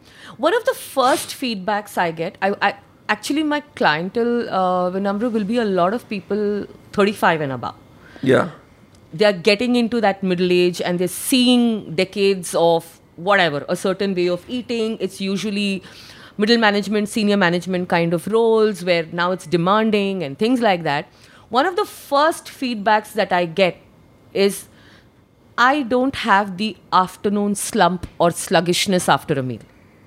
One 0.49 0.57
of 0.59 0.65
the 0.71 0.75
first 0.75 1.37
feedbacks 1.43 1.97
I 2.07 2.11
get, 2.11 2.37
I, 2.43 2.51
I 2.71 2.75
actually 3.10 3.44
my 3.44 3.60
clientele, 3.76 4.50
uh, 4.50 4.92
Vinamra, 4.92 5.32
will 5.32 5.44
be 5.44 5.58
a 5.58 5.66
lot 5.66 5.94
of 5.94 6.08
people 6.08 6.66
35 6.94 7.42
and 7.42 7.52
above. 7.52 7.76
Yeah. 8.22 8.52
They 9.14 9.26
are 9.26 9.34
getting 9.34 9.76
into 9.76 10.00
that 10.02 10.22
middle 10.22 10.52
age 10.52 10.82
and 10.82 11.00
they're 11.00 11.08
seeing 11.08 11.96
decades 11.96 12.54
of 12.56 13.00
whatever, 13.16 13.66
a 13.68 13.76
certain 13.76 14.14
way 14.16 14.30
of 14.30 14.48
eating. 14.48 14.98
It's 15.00 15.20
usually 15.20 15.84
middle 16.38 16.58
management, 16.58 17.10
senior 17.10 17.38
management 17.38 17.90
kind 17.90 18.14
of 18.14 18.28
roles 18.28 18.84
where 18.86 19.06
now 19.12 19.32
it's 19.32 19.48
demanding 19.48 20.24
and 20.24 20.38
things 20.38 20.62
like 20.62 20.84
that. 20.84 21.08
One 21.50 21.66
of 21.66 21.76
the 21.76 21.86
first 21.86 22.46
feedbacks 22.46 23.14
that 23.14 23.34
I 23.34 23.46
get 23.46 23.78
is 24.34 24.68
I 25.58 25.82
don't 25.82 26.16
have 26.16 26.58
the 26.58 26.78
afternoon 26.94 27.56
slump 27.56 28.08
or 28.20 28.32
sluggishness 28.32 29.10
after 29.10 29.34
a 29.34 29.44
meal. 29.44 29.60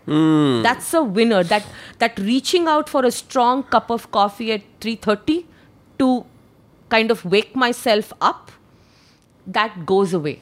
Hmm. 0.06 0.62
That's 0.62 0.92
a 0.94 1.02
winner. 1.02 1.42
That 1.44 1.64
that 1.98 2.18
reaching 2.18 2.66
out 2.66 2.88
for 2.88 3.04
a 3.04 3.10
strong 3.10 3.62
cup 3.62 3.90
of 3.90 4.10
coffee 4.10 4.52
at 4.52 4.62
3:30 4.80 5.44
to 5.98 6.24
kind 6.88 7.10
of 7.10 7.24
wake 7.24 7.54
myself 7.54 8.12
up, 8.20 8.50
that 9.46 9.86
goes 9.86 10.12
away. 10.12 10.40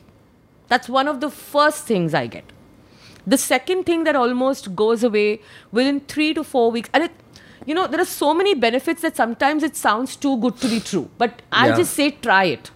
That's 0.68 0.88
one 0.88 1.08
of 1.08 1.20
the 1.20 1.30
first 1.30 1.84
things 1.84 2.14
I 2.14 2.26
get. 2.26 2.44
The 3.26 3.36
second 3.36 3.84
thing 3.84 4.04
that 4.04 4.16
almost 4.16 4.74
goes 4.74 5.04
away 5.04 5.40
within 5.70 6.00
three 6.00 6.32
to 6.34 6.42
four 6.42 6.70
weeks, 6.70 6.88
and 6.94 7.04
it, 7.04 7.12
you 7.66 7.74
know, 7.74 7.86
there 7.86 8.00
are 8.00 8.04
so 8.16 8.32
many 8.32 8.54
benefits 8.54 9.02
that 9.02 9.16
sometimes 9.16 9.62
it 9.62 9.76
sounds 9.76 10.16
too 10.16 10.36
good 10.38 10.56
to 10.58 10.68
be 10.68 10.80
true. 10.80 11.08
But 11.18 11.42
I'll 11.52 11.70
Yeah. 11.70 11.76
just 11.76 11.92
say 11.94 12.10
try 12.28 12.44
it 12.44 12.70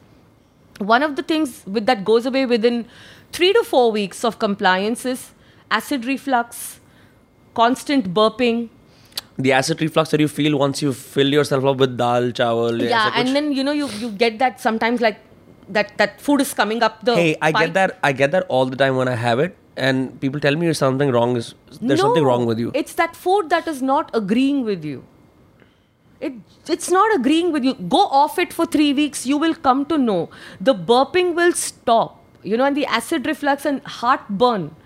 one 0.78 1.02
of 1.04 1.14
the 1.16 1.22
things 1.22 1.62
with 1.66 1.86
that 1.86 2.04
goes 2.04 2.26
away 2.26 2.44
within 2.46 2.84
three 3.32 3.52
to 3.52 3.62
four 3.62 3.92
weeks 3.92 4.24
of 4.24 4.38
compliance 4.38 5.04
is 5.06 5.30
acid 5.70 6.04
reflux, 6.04 6.80
constant 7.54 8.12
burping. 8.14 8.68
The 9.36 9.52
acid 9.52 9.80
reflux 9.80 10.10
that 10.10 10.20
you 10.20 10.28
feel 10.28 10.58
once 10.58 10.80
you 10.80 10.92
fill 10.92 11.32
yourself 11.32 11.64
up 11.64 11.78
with 11.78 11.96
dal, 11.96 12.30
chawal. 12.30 12.80
Yeah, 12.80 12.88
yeah 12.88 13.04
like 13.06 13.16
and 13.16 13.36
then 13.36 13.52
you 13.52 13.64
know 13.64 13.72
you 13.72 13.88
you 13.88 14.10
get 14.10 14.38
that 14.38 14.60
sometimes 14.60 15.00
like 15.00 15.18
that 15.68 15.96
that 15.98 16.20
food 16.20 16.40
is 16.40 16.54
coming 16.54 16.82
up 16.82 17.04
the. 17.04 17.16
Hey, 17.16 17.36
I 17.40 17.52
pipe. 17.52 17.66
get 17.66 17.74
that. 17.74 17.98
I 18.02 18.12
get 18.12 18.30
that 18.32 18.46
all 18.48 18.66
the 18.66 18.76
time 18.76 18.96
when 18.96 19.08
I 19.08 19.14
have 19.14 19.38
it, 19.38 19.56
and 19.76 20.20
people 20.20 20.40
tell 20.40 20.56
me 20.56 20.72
something 20.72 21.10
wrong. 21.10 21.36
Is 21.36 21.54
there's 21.80 22.00
no, 22.00 22.06
something 22.06 22.24
wrong 22.24 22.46
with 22.46 22.58
you? 22.58 22.70
It's 22.74 22.94
that 22.94 23.16
food 23.16 23.50
that 23.50 23.66
is 23.66 23.82
not 23.82 24.10
agreeing 24.14 24.64
with 24.64 24.84
you. 24.84 25.04
It, 26.20 26.34
it's 26.68 26.90
not 26.90 27.14
agreeing 27.14 27.52
with 27.52 27.64
you. 27.64 27.74
Go 27.74 28.06
off 28.06 28.38
it 28.38 28.52
for 28.52 28.66
three 28.66 28.92
weeks. 28.92 29.26
You 29.26 29.36
will 29.36 29.54
come 29.54 29.84
to 29.86 29.98
know. 29.98 30.30
The 30.60 30.74
burping 30.74 31.34
will 31.34 31.52
stop. 31.52 32.20
You 32.42 32.56
know, 32.56 32.64
and 32.64 32.76
the 32.76 32.86
acid 32.86 33.26
reflux 33.26 33.64
and 33.64 33.82
heartburn 33.84 34.76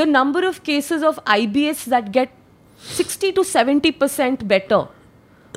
the 0.00 0.06
number 0.06 0.46
of 0.48 0.62
cases 0.64 1.02
of 1.02 1.22
IBS 1.36 1.84
that 1.86 2.12
get 2.12 2.30
60 2.78 3.32
to 3.32 3.44
70 3.44 3.92
percent 3.92 4.48
better 4.48 4.88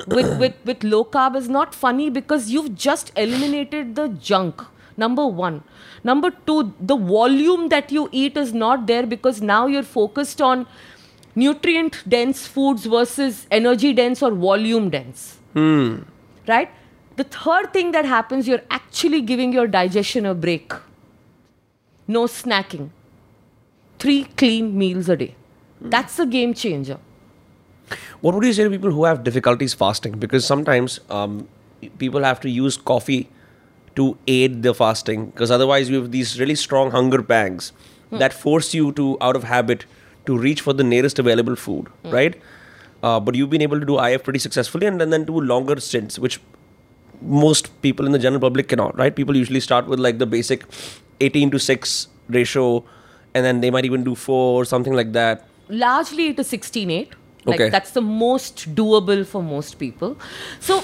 with, 0.08 0.40
with 0.40 0.56
with 0.66 0.84
low 0.84 1.04
carb 1.06 1.36
is 1.36 1.48
not 1.50 1.76
funny 1.84 2.10
because 2.10 2.50
you've 2.56 2.74
just 2.76 3.12
eliminated 3.16 3.96
the 3.96 4.08
junk. 4.32 4.64
Number 4.98 5.26
one. 5.28 5.64
Number 6.04 6.32
two, 6.48 6.74
the 6.80 6.96
volume 6.96 7.70
that 7.70 7.92
you 7.92 8.08
eat 8.12 8.38
is 8.38 8.54
not 8.54 8.88
there 8.88 9.06
because 9.06 9.42
now 9.42 9.68
you're 9.68 9.84
focused 9.84 10.42
on 10.42 10.66
nutrient 11.36 11.98
dense 12.08 12.46
foods 12.48 12.86
versus 12.86 13.46
energy 13.52 13.94
dense 13.94 14.24
or 14.24 14.32
volume 14.32 14.90
dense. 14.90 15.38
Hmm. 15.54 16.04
Right? 16.48 16.70
The 17.18 17.24
third 17.24 17.74
thing 17.74 17.92
that 17.92 18.06
happens, 18.06 18.48
you're 18.48 18.64
actually 18.70 19.22
giving 19.22 19.52
your 19.54 19.68
digestion 19.68 20.26
a 20.26 20.34
break. 20.34 20.74
No 22.08 22.26
snacking. 22.26 22.90
Three 24.06 24.26
clean 24.38 24.78
meals 24.78 25.10
a 25.10 25.16
day. 25.18 25.34
That's 25.82 26.20
a 26.20 26.28
game 26.28 26.54
changer. 26.54 27.00
What 28.22 28.36
would 28.36 28.44
you 28.46 28.54
say 28.54 28.64
to 28.64 28.70
people 28.70 28.92
who 28.92 29.06
have 29.06 29.24
difficulties 29.24 29.74
fasting? 29.74 30.20
Because 30.20 30.46
sometimes 30.46 31.00
um, 31.10 31.48
people 31.98 32.24
have 32.24 32.40
to 32.42 32.50
use 32.50 32.78
coffee 32.78 33.30
to 33.96 34.16
aid 34.28 34.62
the 34.62 34.76
fasting, 34.76 35.26
because 35.32 35.50
otherwise 35.50 35.90
you 35.90 36.00
have 36.00 36.12
these 36.12 36.40
really 36.40 36.54
strong 36.54 36.92
hunger 36.92 37.24
pangs 37.24 37.72
that 38.12 38.32
force 38.32 38.76
you 38.76 38.92
to, 38.92 39.18
out 39.22 39.36
of 39.36 39.44
habit, 39.46 39.86
to 40.28 40.38
reach 40.38 40.62
for 40.62 40.74
the 40.74 40.84
nearest 40.84 41.18
available 41.18 41.56
food, 41.56 41.88
right? 42.04 42.40
Uh, 43.02 43.20
but 43.20 43.34
you've 43.34 43.50
been 43.50 43.64
able 43.64 43.80
to 43.80 43.88
do 43.88 44.00
IF 44.00 44.24
pretty 44.24 44.38
successfully, 44.38 44.86
and 44.86 45.02
then, 45.02 45.10
then 45.10 45.24
do 45.24 45.40
longer 45.40 45.80
stints, 45.80 46.20
which 46.20 46.40
most 47.22 47.82
people 47.82 48.06
in 48.06 48.12
the 48.12 48.20
general 48.20 48.40
public 48.40 48.68
cannot, 48.68 48.96
right? 48.96 49.16
People 49.16 49.36
usually 49.36 49.60
start 49.60 49.88
with 49.88 50.00
like 50.00 50.20
the 50.20 50.28
basic 50.28 50.64
18 51.22 51.50
to 51.50 51.58
6 51.58 52.08
ratio, 52.30 52.84
and 53.36 53.46
then 53.46 53.60
they 53.66 53.70
might 53.76 53.86
even 53.92 54.04
do 54.08 54.16
4 54.16 54.62
or 54.62 54.66
something 54.74 54.98
like 55.04 55.12
that. 55.20 55.46
largely 55.82 56.26
it 56.32 56.40
is 56.42 56.50
16.8 56.56 57.14
like 57.50 57.60
Okay. 57.62 57.70
that's 57.76 57.94
the 57.96 58.02
most 58.10 58.62
doable 58.80 59.22
for 59.32 59.40
most 59.48 59.76
people 59.84 60.12
so 60.68 60.78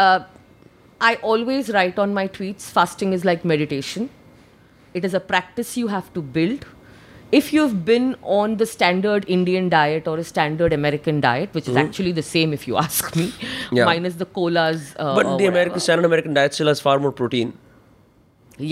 uh, 0.00 0.18
i 1.10 1.12
always 1.30 1.70
write 1.76 1.98
on 2.04 2.12
my 2.18 2.24
tweets 2.38 2.66
fasting 2.78 3.14
is 3.18 3.24
like 3.30 3.46
meditation 3.52 4.08
it 5.00 5.06
is 5.10 5.16
a 5.20 5.22
practice 5.32 5.72
you 5.82 5.88
have 5.94 6.10
to 6.18 6.22
build 6.36 6.66
if 7.40 7.48
you've 7.56 7.74
been 7.90 8.06
on 8.38 8.56
the 8.62 8.68
standard 8.74 9.28
indian 9.38 9.68
diet 9.76 10.10
or 10.12 10.16
a 10.24 10.28
standard 10.34 10.76
american 10.78 11.20
diet 11.26 11.58
which 11.60 11.72
is 11.74 11.80
actually 11.84 12.12
the 12.20 12.26
same 12.34 12.52
if 12.60 12.68
you 12.70 12.76
ask 12.86 13.10
me 13.22 13.26
Mm-hmm. 13.32 13.76
Yeah. 13.80 13.90
minus 13.92 14.20
the 14.24 14.30
colas 14.38 14.82
uh, 15.04 15.10
But 15.20 15.32
the 15.42 15.46
American 15.54 15.80
standard 15.88 16.04
American 16.12 16.34
diet 16.40 16.54
still 16.60 16.68
has 16.74 16.80
far 16.88 16.98
more 17.08 17.10
protein. 17.20 17.48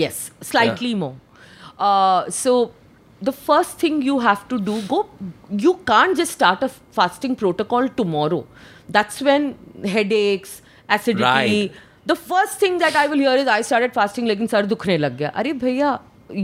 Yes, 0.01 0.31
slightly 0.41 0.91
more. 0.95 1.15
Uh, 1.87 2.29
so 2.29 2.53
the 3.27 3.31
first 3.31 3.79
thing 3.83 4.01
you 4.07 4.15
have 4.27 4.41
to 4.53 4.57
do 4.69 4.75
go 4.93 4.99
you 5.65 5.73
can't 5.91 6.17
just 6.21 6.31
start 6.37 6.63
a 6.67 6.69
fasting 6.97 7.35
protocol 7.35 7.87
tomorrow. 8.01 8.45
That's 8.89 9.21
when 9.21 9.55
headaches 9.95 10.61
acidity. 10.89 11.23
Right. 11.23 11.71
the 12.09 12.15
first 12.15 12.59
thing 12.63 12.75
that 12.81 12.95
i 13.01 13.05
will 13.11 13.21
hear 13.25 13.31
is 13.43 13.47
i 13.51 13.61
started 13.67 13.93
fasting 13.99 14.25
lekin 14.31 14.49
sar 14.55 14.63
dukhne 14.73 14.97
lag 15.05 15.15
gaya. 15.21 15.31
Are 15.43 15.43
bhaiya 15.63 15.93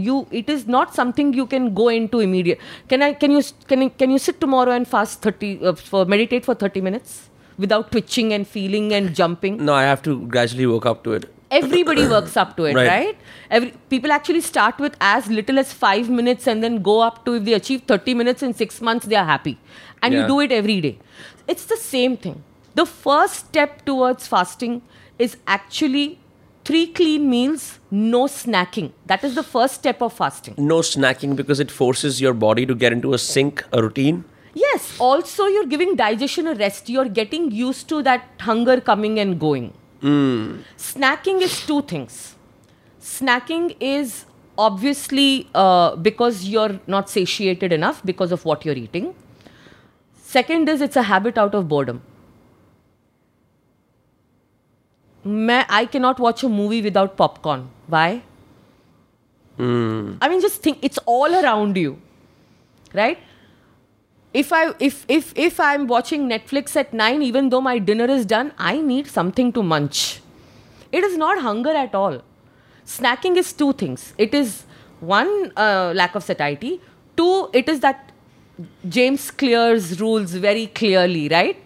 you 0.06 0.16
it 0.40 0.48
is 0.54 0.64
not 0.76 0.94
something 1.00 1.32
you 1.40 1.46
can 1.52 1.68
go 1.74 1.88
into 1.98 2.20
immediate. 2.28 2.58
Can 2.88 3.02
i 3.08 3.12
can 3.12 3.36
you 3.36 3.42
can, 3.68 3.82
you- 3.86 3.92
can 4.02 4.10
you 4.16 4.18
sit 4.24 4.40
tomorrow 4.46 4.72
and 4.78 4.88
fast 4.96 5.22
30 5.28 5.52
uh, 5.70 5.74
for 5.92 6.04
meditate 6.14 6.44
for 6.50 6.54
30 6.54 6.80
minutes 6.88 7.20
without 7.58 7.92
twitching 7.92 8.32
and 8.32 8.46
feeling 8.56 8.92
and 8.98 9.14
jumping? 9.14 9.56
No, 9.70 9.74
I 9.74 9.82
have 9.92 10.02
to 10.10 10.20
gradually 10.36 10.66
work 10.74 10.86
up 10.86 11.04
to 11.04 11.12
it. 11.20 11.26
Everybody 11.58 12.06
works 12.14 12.36
up 12.42 12.56
to 12.56 12.64
it 12.70 12.74
Right. 12.74 12.88
right, 12.88 13.18
Every, 13.50 13.72
people 13.90 14.12
actually 14.12 14.40
start 14.40 14.78
with 14.78 14.96
as 15.00 15.28
little 15.38 15.58
as 15.58 15.72
five 15.72 16.08
minutes 16.18 16.46
and 16.46 16.62
then 16.64 16.80
go 16.82 17.00
up 17.00 17.24
to 17.26 17.34
if 17.34 17.44
they 17.44 17.54
achieve 17.54 17.82
30 17.82 18.14
minutes 18.14 18.42
in 18.42 18.54
six 18.54 18.80
months 18.80 19.06
they 19.06 19.16
are 19.16 19.26
happy. 19.26 19.58
And 20.02 20.14
you 20.14 20.26
do 20.26 20.40
it 20.40 20.50
every 20.50 20.80
day. 20.80 20.98
It's 21.46 21.66
the 21.66 21.76
same 21.76 22.16
thing. 22.16 22.42
The 22.74 22.86
first 22.86 23.34
step 23.46 23.84
towards 23.84 24.26
fasting 24.26 24.82
is 25.18 25.36
actually 25.46 26.18
three 26.64 26.86
clean 26.86 27.28
meals 27.28 27.78
no 27.90 28.22
snacking. 28.26 28.92
That 29.06 29.22
is 29.22 29.34
the 29.34 29.42
first 29.42 29.74
step 29.74 30.00
of 30.00 30.12
fasting. 30.14 30.54
No 30.56 30.78
snacking 30.80 31.36
because 31.36 31.60
it 31.60 31.70
forces 31.70 32.20
your 32.20 32.32
body 32.34 32.64
to 32.66 32.74
get 32.74 32.92
into 32.92 33.12
a 33.12 33.18
sync, 33.18 33.64
a 33.72 33.82
routine. 33.82 34.24
yes. 34.54 34.88
Also 34.98 35.46
you're 35.52 35.66
giving 35.66 35.94
digestion 35.96 36.46
a 36.46 36.54
rest. 36.54 36.88
You're 36.88 37.08
getting 37.20 37.50
used 37.50 37.88
to 37.90 38.02
that 38.08 38.24
hunger 38.48 38.80
coming 38.80 39.18
and 39.20 39.38
going 39.38 39.72
snacking 40.76 41.40
is 41.40 41.64
two 41.66 41.80
things 41.82 42.34
snacking 43.00 43.76
is 43.80 44.24
obviously 44.58 45.48
uh, 45.54 45.96
because 45.96 46.44
you're 46.44 46.80
not 46.86 47.08
satiated 47.08 47.72
enough 47.72 48.02
because 48.04 48.32
of 48.32 48.44
what 48.44 48.64
you're 48.64 48.74
eating 48.74 49.14
second 50.22 50.68
is 50.68 50.80
it's 50.80 50.96
a 50.96 51.02
habit 51.02 51.38
out 51.38 51.54
of 51.54 51.68
boredom 51.68 52.02
मैं 55.26 55.64
I 55.70 55.84
cannot 55.86 56.20
watch 56.20 56.42
a 56.42 56.48
movie 56.48 56.82
without 56.82 57.16
popcorn. 57.16 57.68
Why? 57.86 58.22
I 60.20 60.28
mean, 60.28 60.40
just 60.40 60.62
think 60.62 60.78
it's 60.82 60.98
all 61.06 61.34
around 61.34 61.76
you, 61.76 61.98
right? 62.92 63.18
If 64.34 64.52
I 64.52 64.72
if 64.78 65.04
if 65.08 65.32
if 65.36 65.60
I'm 65.60 65.86
watching 65.86 66.28
Netflix 66.28 66.74
at 66.76 66.92
nine, 66.94 67.22
even 67.22 67.50
though 67.50 67.60
my 67.60 67.78
dinner 67.78 68.06
is 68.06 68.24
done, 68.24 68.52
I 68.58 68.80
need 68.80 69.06
something 69.06 69.52
to 69.52 69.62
munch. 69.62 70.20
It 70.90 71.04
is 71.04 71.16
not 71.16 71.40
hunger 71.40 71.70
at 71.70 71.94
all. 71.94 72.22
Snacking 72.86 73.36
is 73.36 73.52
two 73.52 73.72
things. 73.74 74.14
It 74.18 74.34
is 74.34 74.64
one 75.00 75.52
uh, 75.56 75.92
lack 75.94 76.14
of 76.14 76.22
satiety. 76.22 76.80
Two, 77.16 77.50
it 77.52 77.68
is 77.68 77.80
that 77.80 78.10
James 78.88 79.30
Clear's 79.30 80.00
rules 80.00 80.32
very 80.32 80.66
clearly, 80.68 81.28
right? 81.28 81.62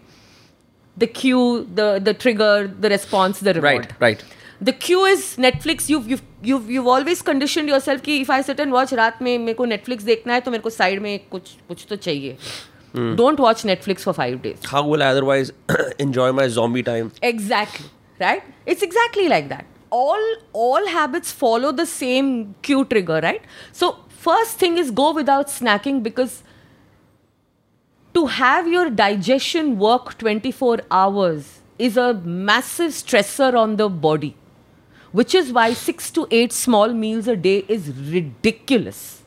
The 0.97 1.07
cue, 1.07 1.67
the 1.73 1.99
the 2.03 2.13
trigger, 2.13 2.67
the 2.67 2.89
response, 2.89 3.39
the 3.39 3.53
reward. 3.53 3.95
Right, 3.99 4.01
right. 4.01 4.25
The 4.60 4.72
cue 4.72 5.04
is 5.04 5.36
Netflix. 5.36 5.88
You've 5.88 6.08
you've 6.10 6.22
you've 6.42 6.70
you've 6.70 6.90
always 6.96 7.22
conditioned 7.30 7.68
yourself 7.68 8.02
कि 8.02 8.20
if 8.20 8.30
I 8.30 8.42
sit 8.48 8.60
and 8.60 8.72
watch 8.72 8.92
रात 8.92 9.22
में 9.22 9.38
मेरे 9.38 9.54
को 9.54 9.66
Netflix 9.66 10.04
देखना 10.04 10.34
है 10.34 10.40
तो 10.40 10.50
मेरे 10.50 10.62
को 10.62 10.70
side 10.70 10.98
में 11.06 11.18
कुछ 11.32 11.50
कुछ 11.68 11.86
तो 11.88 11.96
चाहिए. 11.96 12.36
Don't 12.94 13.38
watch 13.38 13.64
Netflix 13.64 14.02
for 14.06 14.12
five 14.12 14.42
days. 14.42 14.64
How 14.70 14.86
will 14.86 15.02
I 15.02 15.06
otherwise 15.16 15.50
enjoy 15.98 16.30
my 16.32 16.48
zombie 16.48 16.82
time? 16.82 17.10
Exactly. 17.22 17.86
Right? 18.20 18.42
It's 18.66 18.82
exactly 18.82 19.28
like 19.28 19.48
that. 19.48 19.64
All 19.90 20.26
all 20.52 20.86
habits 20.86 21.32
follow 21.32 21.72
the 21.72 21.86
same 21.86 22.54
cue 22.62 22.84
trigger, 22.84 23.20
right? 23.22 23.42
So 23.72 23.96
first 24.26 24.58
thing 24.58 24.76
is 24.78 24.90
go 24.90 25.12
without 25.12 25.48
snacking 25.48 26.02
because 26.02 26.42
to 28.14 28.26
have 28.26 28.68
your 28.68 28.90
digestion 28.90 29.78
work 29.78 30.18
24 30.18 30.80
hours 30.90 31.60
is 31.78 31.96
a 31.96 32.12
massive 32.52 32.92
stressor 32.92 33.54
on 33.54 33.76
the 33.76 33.88
body. 33.88 34.36
Which 35.12 35.34
is 35.34 35.52
why 35.52 35.72
six 35.74 36.10
to 36.12 36.26
eight 36.30 36.52
small 36.52 36.94
meals 36.94 37.28
a 37.28 37.36
day 37.36 37.64
is 37.68 37.88
ridiculous. 38.12 39.22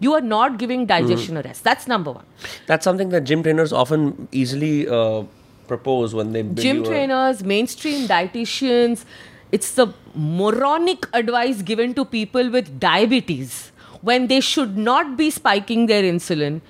You 0.00 0.12
are 0.14 0.20
not 0.20 0.58
giving 0.58 0.84
digestion 0.84 1.38
a 1.38 1.42
rest. 1.42 1.64
That's 1.64 1.86
number 1.86 2.12
one. 2.12 2.24
That's 2.66 2.84
something 2.84 3.08
that 3.10 3.24
gym 3.24 3.42
trainers 3.42 3.72
often 3.72 4.28
easily 4.32 4.86
uh, 4.86 5.22
propose 5.68 6.14
when 6.14 6.32
they 6.32 6.42
build 6.42 6.58
gym 6.58 6.76
you 6.76 6.82
a- 6.82 6.86
trainers, 6.86 7.42
mainstream 7.42 8.06
dietitians, 8.06 9.04
it's 9.52 9.70
the 9.72 9.86
moronic 10.14 11.06
advice 11.14 11.62
given 11.62 11.94
to 11.94 12.04
people 12.04 12.50
with 12.50 12.78
diabetes 12.78 13.72
when 14.02 14.26
they 14.26 14.40
should 14.40 14.76
not 14.76 15.16
be 15.16 15.30
spiking 15.30 15.86
their 15.86 16.02
insulin. 16.02 16.60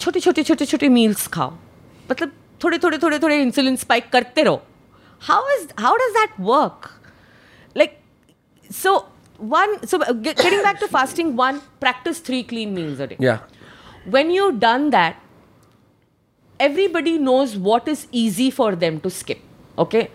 छोटे 0.00 0.20
छोटे 0.20 0.42
छोटे 0.42 0.66
छोटे 0.66 0.88
meals 0.88 1.26
खाओ 1.34 1.50
मतलब 2.10 2.30
थोड़े 2.64 2.78
थोड़े 2.84 2.98
थोड़े 3.02 3.18
थोड़े 3.18 3.40
इंसुलिन 3.42 3.76
स्पाइक 3.82 4.08
करते 4.12 4.42
रहो 4.42 4.60
how 5.26 5.36
is 5.56 5.66
how 5.84 5.92
does 6.02 6.16
that 6.16 6.32
work 6.48 6.88
Like 7.81 7.95
so 8.81 8.95
one 9.37 9.73
so 9.93 10.01
uh, 10.01 10.13
getting 10.13 10.61
back 10.67 10.79
to 10.83 10.87
fasting 10.97 11.35
one 11.35 11.61
practice 11.85 12.19
three 12.19 12.43
clean 12.43 12.73
meals 12.79 12.99
a 12.99 13.07
day. 13.13 13.17
Yeah. 13.19 13.39
when 14.13 14.29
you've 14.33 14.59
done 14.59 14.89
that 14.91 15.17
everybody 16.65 17.17
knows 17.29 17.55
what 17.69 17.87
is 17.93 18.07
easy 18.11 18.49
for 18.59 18.75
them 18.83 18.99
to 19.01 19.09
skip 19.09 19.41
okay? 19.85 20.09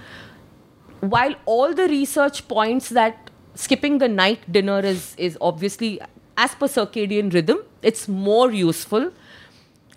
While 1.01 1.35
all 1.47 1.75
the 1.75 1.89
research 1.89 2.47
points 2.49 2.89
that 2.91 3.31
skipping 3.55 3.99
the 3.99 4.09
night 4.09 4.45
dinner 4.57 4.81
is 4.81 5.15
is 5.29 5.37
obviously 5.41 5.91
as 6.37 6.55
per 6.63 6.69
circadian 6.77 7.33
rhythm 7.37 7.59
it's 7.91 8.09
more 8.09 8.51
useful. 8.53 9.11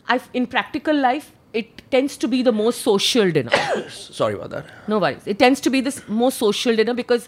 I've, 0.07 0.29
in 0.33 0.45
practical 0.47 0.95
life 0.95 1.31
it 1.61 1.81
tends 1.95 2.17
to 2.23 2.27
be 2.33 2.39
the 2.47 2.51
most 2.59 2.81
social 2.85 3.29
dinner 3.35 3.51
Sorry 3.89 4.35
about 4.37 4.49
that. 4.55 4.65
no 4.93 4.99
worries. 5.03 5.27
It 5.33 5.39
tends 5.43 5.61
to 5.65 5.69
be 5.75 5.81
this 5.89 5.99
most 6.07 6.37
social 6.45 6.75
dinner 6.79 6.93
because 6.93 7.27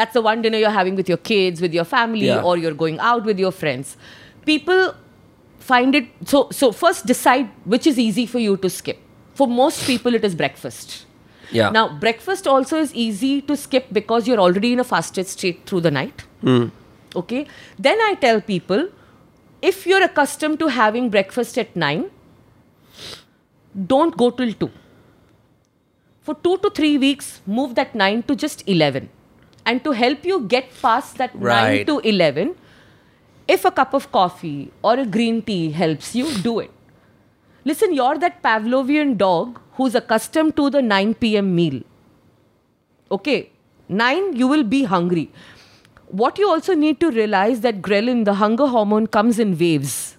that's 0.00 0.14
the 0.18 0.22
one 0.26 0.42
dinner 0.42 0.58
you're 0.64 0.76
having 0.76 0.94
with 1.00 1.08
your 1.12 1.18
kids, 1.30 1.60
with 1.64 1.72
your 1.78 1.84
family, 1.94 2.26
Yeah. 2.26 2.42
or 2.50 2.56
you're 2.64 2.74
going 2.84 2.98
out 3.12 3.24
with 3.30 3.38
your 3.44 3.52
friends. 3.62 3.96
People 4.50 4.94
find 5.70 5.94
it 6.00 6.08
so 6.32 6.40
so 6.60 6.70
first 6.82 7.06
decide 7.10 7.50
which 7.74 7.86
is 7.92 7.98
easy 8.06 8.26
for 8.34 8.38
you 8.46 8.56
to 8.64 8.70
skip. 8.78 8.98
For 9.42 9.46
most 9.58 9.86
people 9.90 10.14
it 10.20 10.24
is 10.30 10.34
breakfast. 10.42 10.96
Yeah. 11.60 11.70
Now 11.76 11.84
breakfast 12.06 12.46
also 12.56 12.80
is 12.86 12.94
easy 13.04 13.32
to 13.52 13.56
skip 13.66 13.86
because 14.00 14.28
you're 14.32 14.42
already 14.48 14.72
in 14.78 14.80
a 14.80 14.88
fasted 14.90 15.26
state 15.36 15.64
through 15.70 15.80
the 15.88 15.90
night. 16.00 16.26
Hmm. 16.48 16.66
Okay. 17.22 17.46
Then 17.88 18.00
I 18.10 18.14
tell 18.26 18.40
people 18.50 18.88
if 19.62 19.86
you're 19.86 20.02
accustomed 20.10 20.58
to 20.64 20.68
having 20.82 21.08
breakfast 21.16 21.56
at 21.64 21.74
9 21.74 22.10
don't 23.74 24.16
go 24.16 24.30
till 24.30 24.52
2 24.52 24.70
for 26.24 26.34
two 26.34 26.56
to 26.58 26.70
three 26.70 26.96
weeks, 26.96 27.42
move 27.44 27.74
that 27.74 27.94
9 27.94 28.22
to 28.22 28.34
just 28.34 28.66
11. 28.66 29.10
And 29.66 29.84
to 29.84 29.92
help 29.92 30.24
you 30.24 30.40
get 30.40 30.70
past 30.80 31.18
that 31.18 31.38
9 31.38 31.84
to 31.86 31.98
11, 31.98 32.54
if 33.46 33.66
a 33.66 33.70
cup 33.70 33.92
of 33.92 34.10
coffee 34.10 34.72
or 34.82 34.94
a 34.98 35.04
green 35.04 35.42
tea 35.42 35.70
helps 35.70 36.14
you, 36.14 36.32
do 36.38 36.60
it. 36.60 36.70
Listen, 37.66 37.92
you're 37.92 38.16
that 38.18 38.42
Pavlovian 38.42 39.18
dog 39.18 39.60
who's 39.72 39.94
accustomed 39.94 40.56
to 40.56 40.70
the 40.70 40.80
9 40.80 41.14
p.m. 41.14 41.54
meal. 41.54 41.82
Okay, 43.10 43.50
9, 43.90 44.34
you 44.34 44.48
will 44.48 44.64
be 44.64 44.84
hungry. 44.84 45.30
What 46.08 46.38
you 46.38 46.48
also 46.48 46.74
need 46.74 47.00
to 47.00 47.10
realize 47.10 47.60
that 47.60 47.82
ghrelin, 47.82 48.24
the 48.24 48.34
hunger 48.34 48.66
hormone, 48.66 49.08
comes 49.08 49.38
in 49.38 49.58
waves. 49.58 50.16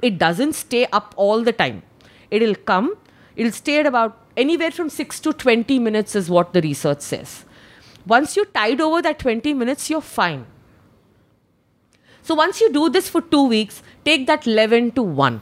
It 0.00 0.18
doesn't 0.18 0.52
stay 0.52 0.86
up 0.92 1.12
all 1.16 1.42
the 1.42 1.52
time. 1.52 1.82
It'll 2.30 2.54
come, 2.54 2.96
It'll 3.40 3.52
stay 3.52 3.78
at 3.80 3.86
about 3.86 4.18
anywhere 4.36 4.70
from 4.70 4.90
6 4.90 5.20
to 5.20 5.32
20 5.32 5.78
minutes, 5.78 6.14
is 6.14 6.28
what 6.28 6.52
the 6.52 6.60
research 6.60 7.00
says. 7.00 7.44
Once 8.06 8.36
you 8.36 8.44
tide 8.44 8.80
over 8.80 9.00
that 9.02 9.18
20 9.18 9.54
minutes, 9.54 9.88
you're 9.88 10.00
fine. 10.00 10.44
So 12.22 12.34
once 12.34 12.60
you 12.60 12.72
do 12.72 12.90
this 12.90 13.08
for 13.08 13.20
two 13.22 13.46
weeks, 13.48 13.82
take 14.04 14.26
that 14.26 14.46
11 14.46 14.92
to 14.92 15.02
1, 15.02 15.40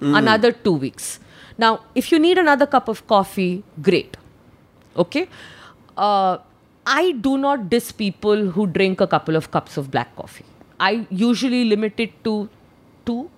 another 0.00 0.52
two 0.52 0.74
weeks. 0.74 1.18
Now, 1.58 1.80
if 1.94 2.12
you 2.12 2.18
need 2.18 2.38
another 2.38 2.66
cup 2.66 2.88
of 2.88 3.06
coffee, 3.06 3.64
great. 3.82 4.16
Okay? 4.96 5.28
Uh, 5.96 6.38
I 6.86 7.12
do 7.12 7.36
not 7.38 7.68
diss 7.68 7.90
people 7.90 8.50
who 8.50 8.66
drink 8.66 9.00
a 9.00 9.06
couple 9.06 9.34
of 9.34 9.50
cups 9.50 9.76
of 9.76 9.90
black 9.90 10.14
coffee. 10.14 10.44
I 10.78 11.06
usually 11.10 11.64
limit 11.64 11.98
it 11.98 12.22
to 12.24 12.48
two. 13.04 13.30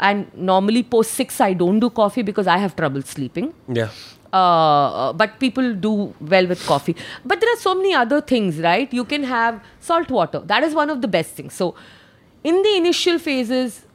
And 0.00 0.26
normally 0.34 0.82
post 0.82 1.12
six, 1.12 1.40
I 1.40 1.52
don't 1.52 1.78
do 1.80 1.88
coffee 1.90 2.22
because 2.22 2.46
I 2.46 2.58
have 2.58 2.74
trouble 2.76 3.02
sleeping 3.02 3.54
Yeah. 3.68 3.88
uh, 4.32 5.12
but 5.12 5.38
people 5.38 5.74
do 5.74 6.12
well 6.20 6.46
with 6.46 6.64
coffee. 6.66 6.96
But 7.24 7.40
there 7.40 7.52
are 7.52 7.56
so 7.58 7.74
many 7.74 7.94
other 7.94 8.20
things, 8.20 8.58
right? 8.58 8.92
You 8.92 9.04
can 9.04 9.22
have 9.24 9.60
salt 9.80 10.10
water. 10.10 10.40
That 10.40 10.64
is 10.64 10.74
one 10.74 10.90
of 10.90 11.00
the 11.02 11.08
best 11.08 11.30
things. 11.36 11.54
So, 11.54 11.74
in 12.42 12.60
the 12.62 12.76
initial 12.76 13.18
phases, 13.18 13.86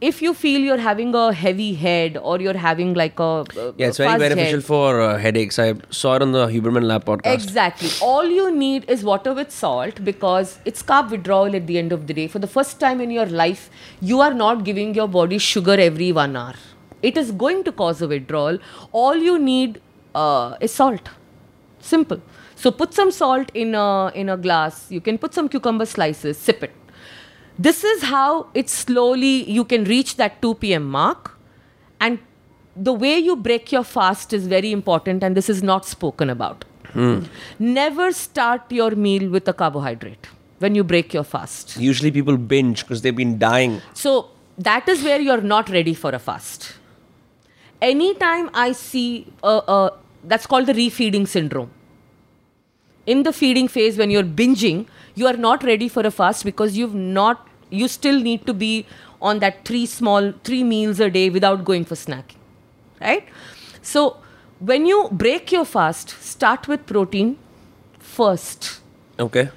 if 0.00 0.20
you 0.20 0.34
feel 0.34 0.60
you're 0.60 0.76
having 0.78 1.14
a 1.14 1.32
heavy 1.32 1.74
head 1.74 2.16
or 2.18 2.38
you're 2.40 2.56
having 2.56 2.92
like 2.94 3.18
a 3.18 3.22
uh, 3.22 3.72
Yeah, 3.76 3.88
it's 3.88 3.96
very 3.96 4.18
beneficial 4.18 4.60
head, 4.60 4.64
for 4.64 5.00
uh, 5.00 5.18
headaches. 5.18 5.58
I 5.58 5.74
saw 5.90 6.16
it 6.16 6.22
on 6.22 6.32
the 6.32 6.46
Huberman 6.46 6.84
Lab 6.84 7.04
podcast. 7.04 7.32
Exactly. 7.32 7.88
All 8.02 8.26
you 8.26 8.54
need 8.54 8.88
is 8.90 9.04
water 9.04 9.32
with 9.32 9.50
salt 9.50 10.04
because 10.04 10.58
it's 10.64 10.82
carb 10.82 11.10
withdrawal 11.10 11.56
at 11.56 11.66
the 11.66 11.78
end 11.78 11.92
of 11.92 12.06
the 12.06 12.14
day. 12.14 12.26
For 12.28 12.38
the 12.38 12.46
first 12.46 12.78
time 12.78 13.00
in 13.00 13.10
your 13.10 13.26
life, 13.26 13.70
you 14.00 14.20
are 14.20 14.34
not 14.34 14.64
giving 14.64 14.94
your 14.94 15.08
body 15.08 15.38
sugar 15.38 15.72
every 15.72 16.12
one 16.12 16.36
hour. 16.36 16.54
It 17.02 17.16
is 17.16 17.32
going 17.32 17.64
to 17.64 17.72
cause 17.72 18.02
a 18.02 18.08
withdrawal. 18.08 18.58
All 18.92 19.16
you 19.16 19.38
need 19.38 19.80
uh, 20.14 20.56
is 20.60 20.72
salt. 20.72 21.08
Simple. 21.80 22.20
So 22.54 22.70
put 22.70 22.92
some 22.94 23.10
salt 23.10 23.50
in 23.54 23.74
a 23.74 24.10
in 24.14 24.28
a 24.28 24.36
glass. 24.36 24.90
You 24.90 25.00
can 25.00 25.18
put 25.18 25.34
some 25.34 25.48
cucumber 25.48 25.86
slices. 25.86 26.36
Sip 26.38 26.62
it. 26.62 26.72
This 27.58 27.84
is 27.84 28.02
how 28.04 28.48
it 28.54 28.68
slowly 28.68 29.50
you 29.50 29.64
can 29.64 29.84
reach 29.84 30.16
that 30.16 30.40
2 30.42 30.54
p.m. 30.56 30.84
mark, 30.84 31.36
and 32.00 32.18
the 32.76 32.92
way 32.92 33.18
you 33.18 33.36
break 33.36 33.72
your 33.72 33.84
fast 33.84 34.32
is 34.32 34.46
very 34.46 34.72
important, 34.72 35.22
and 35.22 35.36
this 35.36 35.48
is 35.48 35.62
not 35.62 35.86
spoken 35.86 36.28
about. 36.28 36.64
Hmm. 36.92 37.24
Never 37.58 38.12
start 38.12 38.70
your 38.70 38.90
meal 38.90 39.30
with 39.30 39.48
a 39.48 39.52
carbohydrate 39.52 40.28
when 40.58 40.74
you 40.74 40.84
break 40.84 41.14
your 41.14 41.24
fast. 41.24 41.76
Usually 41.76 42.10
people 42.10 42.36
binge 42.36 42.82
because 42.82 43.02
they've 43.02 43.16
been 43.16 43.38
dying. 43.38 43.80
So 43.94 44.30
that 44.58 44.88
is 44.88 45.02
where 45.02 45.20
you're 45.20 45.40
not 45.40 45.68
ready 45.68 45.94
for 45.94 46.10
a 46.10 46.18
fast. 46.18 46.74
Anytime 47.80 48.50
I 48.54 48.72
see 48.72 49.26
a, 49.42 49.60
a 49.68 49.92
that's 50.24 50.46
called 50.46 50.66
the 50.66 50.72
refeeding 50.72 51.26
syndrome. 51.28 51.70
In 53.06 53.22
the 53.22 53.32
feeding 53.32 53.68
phase, 53.68 53.96
when 53.96 54.10
you're 54.10 54.24
binging, 54.24 54.86
you 55.16 55.26
are 55.26 55.36
not 55.46 55.64
ready 55.64 55.88
for 55.88 56.02
a 56.06 56.10
fast 56.10 56.44
because 56.44 56.76
you've 56.78 56.94
not 56.94 57.48
you 57.70 57.88
still 57.88 58.20
need 58.20 58.46
to 58.46 58.54
be 58.54 58.86
on 59.20 59.38
that 59.40 59.64
three 59.64 59.84
small 59.86 60.32
three 60.44 60.62
meals 60.62 61.00
a 61.00 61.10
day 61.10 61.28
without 61.30 61.64
going 61.64 61.84
for 61.84 61.94
snacking. 61.96 62.36
Right? 63.00 63.28
So 63.82 64.18
when 64.60 64.86
you 64.86 65.08
break 65.12 65.50
your 65.52 65.64
fast, 65.64 66.10
start 66.32 66.68
with 66.68 66.86
protein 66.86 67.36
first 67.98 68.80
Okay. 69.18 69.48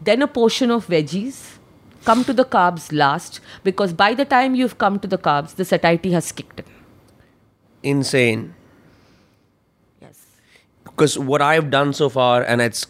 then 0.00 0.22
a 0.22 0.26
portion 0.26 0.70
of 0.70 0.86
veggies 0.86 1.58
come 2.04 2.24
to 2.24 2.32
the 2.32 2.44
carbs 2.44 2.86
last 2.92 3.40
because 3.64 3.92
by 3.92 4.14
the 4.14 4.24
time 4.24 4.54
you've 4.54 4.78
come 4.78 4.98
to 5.00 5.08
the 5.08 5.18
carbs 5.18 5.54
the 5.56 5.64
satiety 5.64 6.12
has 6.12 6.30
kicked 6.32 6.60
in 6.60 6.66
Insane. 7.82 8.54
yes 10.00 10.18
Because 10.84 11.18
what 11.18 11.42
I've 11.42 11.70
done 11.70 11.92
so 11.92 12.08
far, 12.08 12.42
and 12.42 12.60
it's 12.60 12.86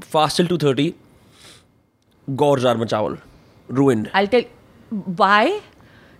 fast 0.00 0.36
till 0.38 0.46
2.30, 0.46 0.94
gaur 2.34 2.56
rajma 2.56 2.86
chawal. 2.92 3.18
Ruined. 3.68 4.10
i'll 4.14 4.26
tell 4.28 4.44
why 5.22 5.60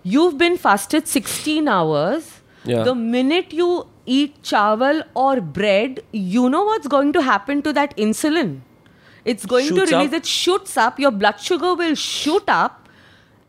you've 0.03 0.37
been 0.37 0.57
fasted 0.57 1.07
16 1.07 1.67
hours 1.67 2.25
Yeah. 2.65 2.83
the 2.83 2.93
minute 2.95 3.53
you 3.53 3.87
eat 4.05 4.41
chawal 4.43 5.03
or 5.15 5.39
bread 5.41 5.99
you 6.11 6.49
know 6.49 6.63
what's 6.69 6.87
going 6.87 7.13
to 7.13 7.21
happen 7.21 7.61
to 7.67 7.71
that 7.77 7.95
insulin 8.05 8.61
it's 9.23 9.45
going 9.45 9.67
Shoots 9.67 9.89
to 9.91 9.95
release 9.97 10.09
up. 10.13 10.17
it 10.19 10.25
shoots 10.25 10.75
up 10.77 10.99
your 10.99 11.11
blood 11.11 11.39
sugar 11.39 11.73
will 11.75 11.95
shoot 11.95 12.43
up 12.47 12.89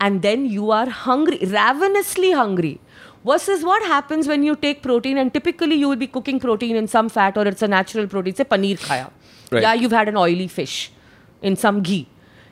and 0.00 0.22
then 0.22 0.46
you 0.46 0.70
are 0.70 0.88
hungry 0.88 1.38
ravenously 1.54 2.30
hungry 2.32 2.80
versus 3.24 3.64
what 3.64 3.82
happens 3.94 4.28
when 4.28 4.42
you 4.48 4.54
take 4.56 4.82
protein 4.82 5.18
and 5.18 5.34
typically 5.34 5.74
you 5.74 5.88
will 5.88 5.96
be 5.96 6.06
cooking 6.06 6.38
protein 6.38 6.76
in 6.76 6.86
some 6.86 7.08
fat 7.08 7.36
or 7.36 7.46
it's 7.48 7.62
a 7.62 7.68
natural 7.68 8.06
protein 8.06 8.34
say 8.42 8.44
paneer 8.54 8.78
khaya 8.90 9.10
Right. 9.50 9.62
yeah 9.62 9.74
you've 9.82 9.92
had 10.02 10.08
an 10.14 10.16
oily 10.16 10.46
fish 10.60 10.76
in 11.42 11.56
some 11.56 11.82
ghee 11.90 12.06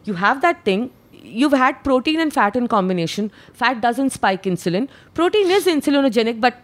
you 0.06 0.14
have 0.14 0.40
that 0.42 0.64
thing 0.64 0.90
you've 1.12 1.52
had 1.52 1.82
protein 1.82 2.20
and 2.20 2.32
fat 2.32 2.56
in 2.56 2.68
combination 2.68 3.30
fat 3.52 3.80
doesn't 3.80 4.10
spike 4.10 4.44
insulin 4.44 4.88
protein 5.14 5.50
is 5.50 5.66
insulinogenic 5.66 6.40
but 6.40 6.62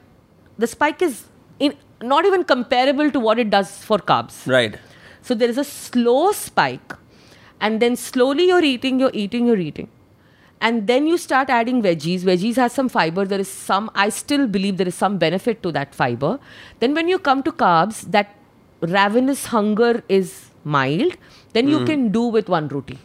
the 0.59 0.66
spike 0.66 1.03
is 1.03 1.24
in, 1.59 1.74
not 2.03 2.24
even 2.24 2.45
comparable 2.45 3.11
to 3.11 3.20
what 3.20 3.38
it 3.38 3.51
does 3.51 3.70
for 3.84 3.99
carbs 3.99 4.47
Right. 4.47 4.78
so 5.22 5.34
there 5.34 5.49
is 5.49 5.59
a 5.59 5.64
slow 5.64 6.32
spike, 6.32 6.95
and 7.61 7.80
then 7.80 7.95
slowly 7.95 8.49
you're 8.49 8.64
eating, 8.64 8.99
you're 8.99 9.12
eating, 9.14 9.47
you're 9.47 9.59
eating. 9.59 9.88
And 10.61 10.86
then 10.88 11.07
you 11.07 11.16
start 11.16 11.49
adding 11.49 11.82
veggies. 11.82 12.22
Veggies 12.22 12.57
has 12.57 12.72
some 12.72 12.88
fiber. 12.88 13.24
There 13.24 13.38
is 13.40 13.49
some, 13.49 13.88
I 13.95 14.09
still 14.09 14.47
believe 14.49 14.76
there 14.78 14.88
is 14.88 14.97
some 14.97 15.16
benefit 15.18 15.62
to 15.62 15.72
that 15.72 15.95
fiber. 15.95 16.38
Then 16.80 16.95
when 16.95 17.09
you 17.09 17.18
come 17.18 17.43
to 17.45 17.53
carbs, 17.53 18.03
that 18.11 18.34
ravenous 18.80 19.47
hunger 19.47 20.03
is 20.09 20.51
mild. 20.64 21.16
Then 21.53 21.68
you 21.68 21.80
hmm. 21.80 21.86
can 21.86 22.09
do 22.11 22.22
with 22.22 22.49
one 22.49 22.68
roti 22.68 22.99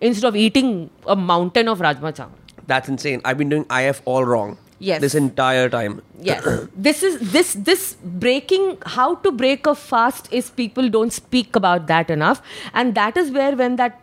instead 0.00 0.26
of 0.28 0.36
eating 0.36 0.90
a 1.06 1.16
mountain 1.16 1.68
of 1.68 1.78
rajma 1.80 2.12
chawal. 2.12 2.30
That's 2.66 2.88
insane. 2.88 3.20
I've 3.24 3.38
been 3.38 3.48
doing 3.48 3.66
IF 3.70 4.02
all 4.04 4.24
wrong. 4.24 4.56
Yes. 4.80 5.00
This 5.00 5.14
entire 5.14 5.68
time. 5.72 6.02
yes 6.28 6.46
this 6.86 7.02
is 7.08 7.14
this 7.34 7.52
this 7.68 7.82
breaking 8.24 8.64
how 8.94 9.14
to 9.26 9.30
break 9.42 9.66
a 9.66 9.74
fast 9.74 10.26
is 10.38 10.50
people 10.50 10.88
don't 10.96 11.12
speak 11.12 11.56
about 11.60 11.86
that 11.86 12.10
enough 12.10 12.42
and 12.74 12.94
that 12.94 13.16
is 13.16 13.30
where 13.36 13.54
when 13.60 13.76
that 13.76 14.00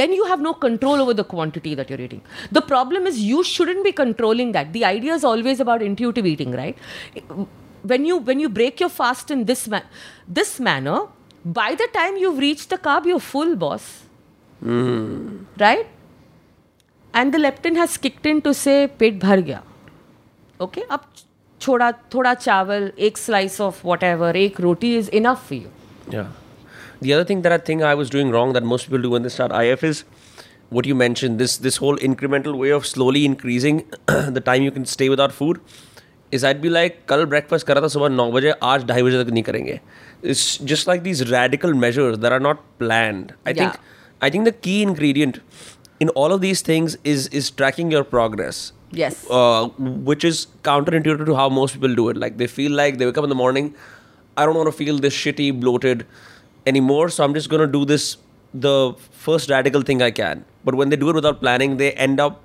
then 0.00 0.12
you 0.12 0.24
have 0.30 0.40
no 0.40 0.52
control 0.64 1.00
over 1.04 1.14
the 1.20 1.24
quantity 1.34 1.74
that 1.80 1.88
you're 1.88 2.00
eating 2.00 2.20
the 2.58 2.60
problem 2.72 3.06
is 3.06 3.20
you 3.20 3.44
shouldn't 3.52 3.84
be 3.84 3.92
controlling 3.92 4.52
that 4.52 4.72
the 4.72 4.84
idea 4.84 5.14
is 5.14 5.24
always 5.24 5.60
about 5.66 5.82
intuitive 5.82 6.26
eating 6.26 6.52
right 6.52 6.76
when 7.82 8.04
you 8.04 8.18
when 8.18 8.40
you 8.40 8.48
break 8.48 8.80
your 8.80 8.92
fast 8.98 9.30
in 9.30 9.44
this 9.52 9.66
ma- 9.68 9.86
this 10.40 10.58
manner 10.60 10.98
by 11.44 11.70
the 11.84 11.88
time 11.94 12.16
you've 12.16 12.38
reached 12.38 12.70
the 12.70 12.78
carb 12.88 13.06
you're 13.12 13.26
full 13.32 13.56
boss 13.56 13.88
right 14.62 15.86
and 17.14 17.32
the 17.34 17.38
leptin 17.38 17.76
has 17.76 17.96
kicked 17.96 18.26
in 18.26 18.40
to 18.42 18.52
say 18.54 18.86
पेट 18.98 19.20
भर 19.22 19.40
गया 19.40 19.62
okay 20.62 20.80
अब 20.90 21.04
छोड़ा 21.60 21.90
थोड़ा 22.14 22.32
चावल 22.34 22.90
एक 23.08 23.18
slice 23.18 23.60
of 23.60 23.86
what 23.86 24.02
ever 24.04 24.36
एक 24.36 24.60
roti 24.60 24.96
is 24.98 25.10
enough 25.20 25.48
for 25.48 25.58
you 25.58 26.24
The 27.06 27.12
other 27.14 27.24
thing 27.26 27.42
that 27.42 27.52
I 27.54 27.58
think 27.66 27.82
I 27.88 27.90
was 27.98 28.08
doing 28.12 28.30
wrong 28.34 28.52
that 28.54 28.64
most 28.68 28.86
people 28.88 29.02
do 29.06 29.10
when 29.10 29.26
they 29.26 29.30
start 29.32 29.52
IF 29.58 29.82
is 29.88 29.98
what 30.76 30.86
you 30.90 30.94
mentioned 31.02 31.42
this 31.42 31.52
this 31.66 31.76
whole 31.82 32.00
incremental 32.08 32.56
way 32.62 32.70
of 32.78 32.86
slowly 32.92 33.20
increasing 33.28 33.78
the 34.38 34.42
time 34.48 34.64
you 34.68 34.72
can 34.78 34.86
stay 34.92 35.08
without 35.12 35.34
food 35.36 35.60
is 36.38 36.46
I'd 36.48 36.64
be 36.64 36.72
like 36.76 36.96
कल 37.12 37.24
breakfast 37.34 37.66
करा 37.68 37.80
था 37.84 37.88
सुबह 37.96 38.08
नौ 38.16 38.30
बजे 38.32 38.54
आज 38.70 38.84
ढाई 38.88 39.02
बजे 39.02 39.22
तक 39.24 39.30
नहीं 39.36 39.42
करेंगे 39.50 39.78
it's 40.32 40.42
just 40.72 40.90
like 40.92 41.04
these 41.06 41.22
radical 41.34 41.76
measures 41.84 42.18
that 42.26 42.36
are 42.38 42.42
not 42.48 42.66
planned 42.82 43.32
I 43.36 43.54
Yeah. 43.54 43.60
think 43.62 43.78
I 44.20 44.30
think 44.30 44.44
the 44.44 44.52
key 44.52 44.82
ingredient 44.82 45.40
in 46.00 46.08
all 46.10 46.32
of 46.32 46.40
these 46.40 46.60
things 46.62 46.96
is 47.04 47.28
is 47.28 47.50
tracking 47.50 47.90
your 47.90 48.04
progress 48.04 48.72
Yes. 48.90 49.26
uh, 49.30 49.68
which 50.10 50.24
is 50.24 50.46
counterintuitive 50.62 51.26
to 51.26 51.34
how 51.34 51.48
most 51.48 51.74
people 51.74 51.94
do 51.94 52.08
it. 52.08 52.16
Like 52.16 52.38
they 52.38 52.46
feel 52.46 52.72
like 52.72 52.98
they 52.98 53.06
wake 53.06 53.18
up 53.18 53.24
in 53.24 53.28
the 53.28 53.34
morning, 53.34 53.74
I 54.36 54.46
don't 54.46 54.54
want 54.54 54.66
to 54.68 54.72
feel 54.72 54.98
this 54.98 55.14
shitty, 55.14 55.60
bloated 55.60 56.06
anymore, 56.66 57.08
so 57.10 57.24
I'm 57.24 57.34
just 57.34 57.48
going 57.50 57.60
to 57.60 57.66
do 57.66 57.84
this 57.84 58.16
the 58.54 58.94
first 59.10 59.50
radical 59.50 59.82
thing 59.82 60.00
I 60.02 60.10
can. 60.10 60.44
But 60.64 60.74
when 60.74 60.88
they 60.88 60.96
do 60.96 61.10
it 61.10 61.14
without 61.14 61.40
planning, 61.40 61.76
they 61.76 61.92
end 61.92 62.18
up 62.20 62.40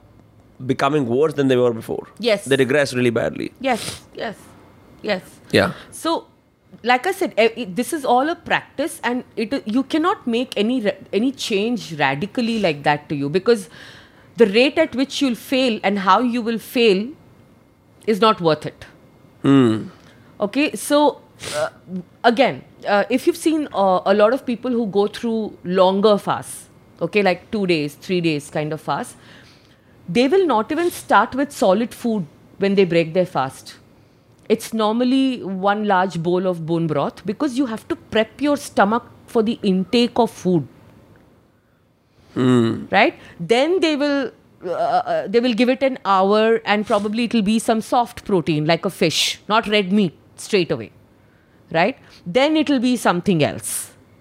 becoming 0.66 1.08
worse 1.08 1.34
than 1.34 1.48
they 1.48 1.56
were 1.56 1.72
before. 1.74 2.08
Yes. 2.20 2.46
They 2.46 2.56
regress 2.58 2.94
really 2.94 3.10
badly. 3.10 3.52
Yes, 3.60 4.02
yes, 4.14 4.36
yes. 5.02 5.22
Yeah. 5.52 5.74
So, 5.92 6.28
like 6.82 7.06
I 7.08 7.12
said, 7.12 7.34
eh, 7.38 7.50
it- 7.64 7.76
this 7.76 7.94
is 7.94 8.06
all 8.06 8.30
a 8.30 8.36
practice, 8.36 9.00
and 9.04 9.24
it 9.36 9.54
you 9.78 9.84
cannot 9.84 10.26
make 10.36 10.56
any 10.58 10.78
any 11.22 11.32
change 11.32 11.94
radically 12.00 12.60
like 12.60 12.84
that 12.84 13.08
to 13.10 13.16
you 13.16 13.30
because 13.30 13.70
the 14.38 14.48
rate 14.48 14.78
at 14.78 14.96
which 14.96 15.22
you'll 15.22 15.36
fail 15.36 15.80
and 15.84 16.00
how 16.00 16.20
you 16.22 16.42
will 16.42 16.58
fail 16.58 17.04
is 18.08 18.20
not 18.22 18.42
worth 18.42 18.66
it. 18.66 18.86
Okay, 20.40 20.76
so 20.76 21.22
uh, 21.56 21.70
again, 22.24 22.64
uh, 22.88 23.04
if 23.10 23.28
you've 23.28 23.38
seen 23.38 23.68
uh, 23.74 24.02
a 24.06 24.14
lot 24.14 24.34
of 24.34 24.46
people 24.46 24.72
who 24.72 24.88
go 24.88 25.08
through 25.08 25.58
longer 25.64 26.18
fasts, 26.18 26.70
okay, 27.02 27.22
like 27.22 27.50
two 27.52 27.66
days, 27.68 27.96
three 27.96 28.20
days 28.22 28.50
kind 28.50 28.74
of 28.74 28.82
fast, 28.82 29.16
they 30.10 30.28
will 30.28 30.46
not 30.46 30.72
even 30.72 30.90
start 30.92 31.36
with 31.36 31.52
solid 31.52 31.94
food 31.94 32.26
when 32.58 32.76
they 32.76 32.84
break 32.86 33.14
their 33.14 33.26
fast. 33.26 33.76
It's 34.54 34.74
normally 34.74 35.24
one 35.44 35.84
large 35.92 36.16
bowl 36.28 36.48
of 36.54 36.66
bone 36.72 36.88
broth 36.94 37.26
because 37.32 37.58
you 37.58 37.66
have 37.74 37.88
to 37.92 37.96
prep 38.16 38.42
your 38.48 38.56
stomach 38.58 39.06
for 39.36 39.44
the 39.50 39.58
intake 39.74 40.20
of 40.24 40.32
food. 40.32 40.68
Right? 42.92 43.16
Then 43.40 43.80
they 43.80 43.96
will. 43.96 44.32
Uh, 44.66 44.70
uh, 44.72 45.28
they 45.28 45.40
will 45.42 45.54
give 45.54 45.68
it 45.68 45.82
an 45.84 45.98
hour 46.06 46.62
and 46.64 46.86
probably 46.88 47.26
it'll 47.26 47.42
be 47.42 47.60
some 47.60 47.82
soft 47.82 48.24
protein 48.24 48.66
like 48.66 48.86
a 48.86 48.90
fish 48.90 49.42
not 49.50 49.66
red 49.74 49.92
meat 49.98 50.14
straight 50.44 50.72
away 50.76 50.90
right 51.78 51.98
then 52.38 52.56
it'll 52.62 52.80
be 52.86 52.94
something 52.96 53.44
else 53.44 53.74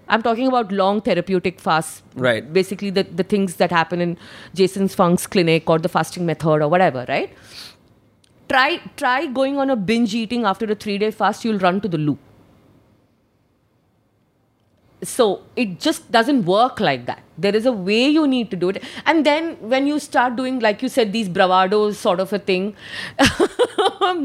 i'm 0.09 0.21
talking 0.25 0.49
about 0.49 0.73
long 0.79 0.99
therapeutic 1.05 1.61
fasts 1.61 2.03
Right. 2.25 2.51
basically 2.51 2.89
the, 2.89 3.03
the 3.03 3.23
things 3.23 3.55
that 3.61 3.71
happen 3.71 4.01
in 4.01 4.17
jason's 4.53 4.93
Fung's 4.93 5.25
clinic 5.27 5.69
or 5.69 5.79
the 5.79 5.87
fasting 5.87 6.25
method 6.25 6.61
or 6.61 6.67
whatever 6.67 7.05
right 7.07 7.31
try 8.53 8.67
try 9.03 9.17
going 9.39 9.57
on 9.65 9.69
a 9.69 9.75
binge 9.91 10.13
eating 10.21 10.45
after 10.53 10.71
a 10.75 10.75
three 10.85 10.97
day 11.05 11.11
fast 11.23 11.45
you'll 11.45 11.63
run 11.69 11.81
to 11.87 11.91
the 11.97 12.01
loo 12.07 12.17
so 15.11 15.23
it 15.61 15.79
just 15.85 16.09
doesn't 16.15 16.45
work 16.45 16.79
like 16.79 17.05
that 17.07 17.21
there 17.45 17.53
is 17.59 17.65
a 17.65 17.71
way 17.87 18.03
you 18.17 18.25
need 18.33 18.49
to 18.51 18.55
do 18.55 18.69
it 18.69 18.81
and 19.05 19.25
then 19.25 19.49
when 19.73 19.85
you 19.85 19.97
start 19.99 20.35
doing 20.37 20.59
like 20.65 20.81
you 20.85 20.87
said 20.93 21.11
these 21.15 21.27
bravados 21.37 21.95
sort 21.95 22.21
of 22.21 22.31
a 22.31 22.39
thing 22.39 22.73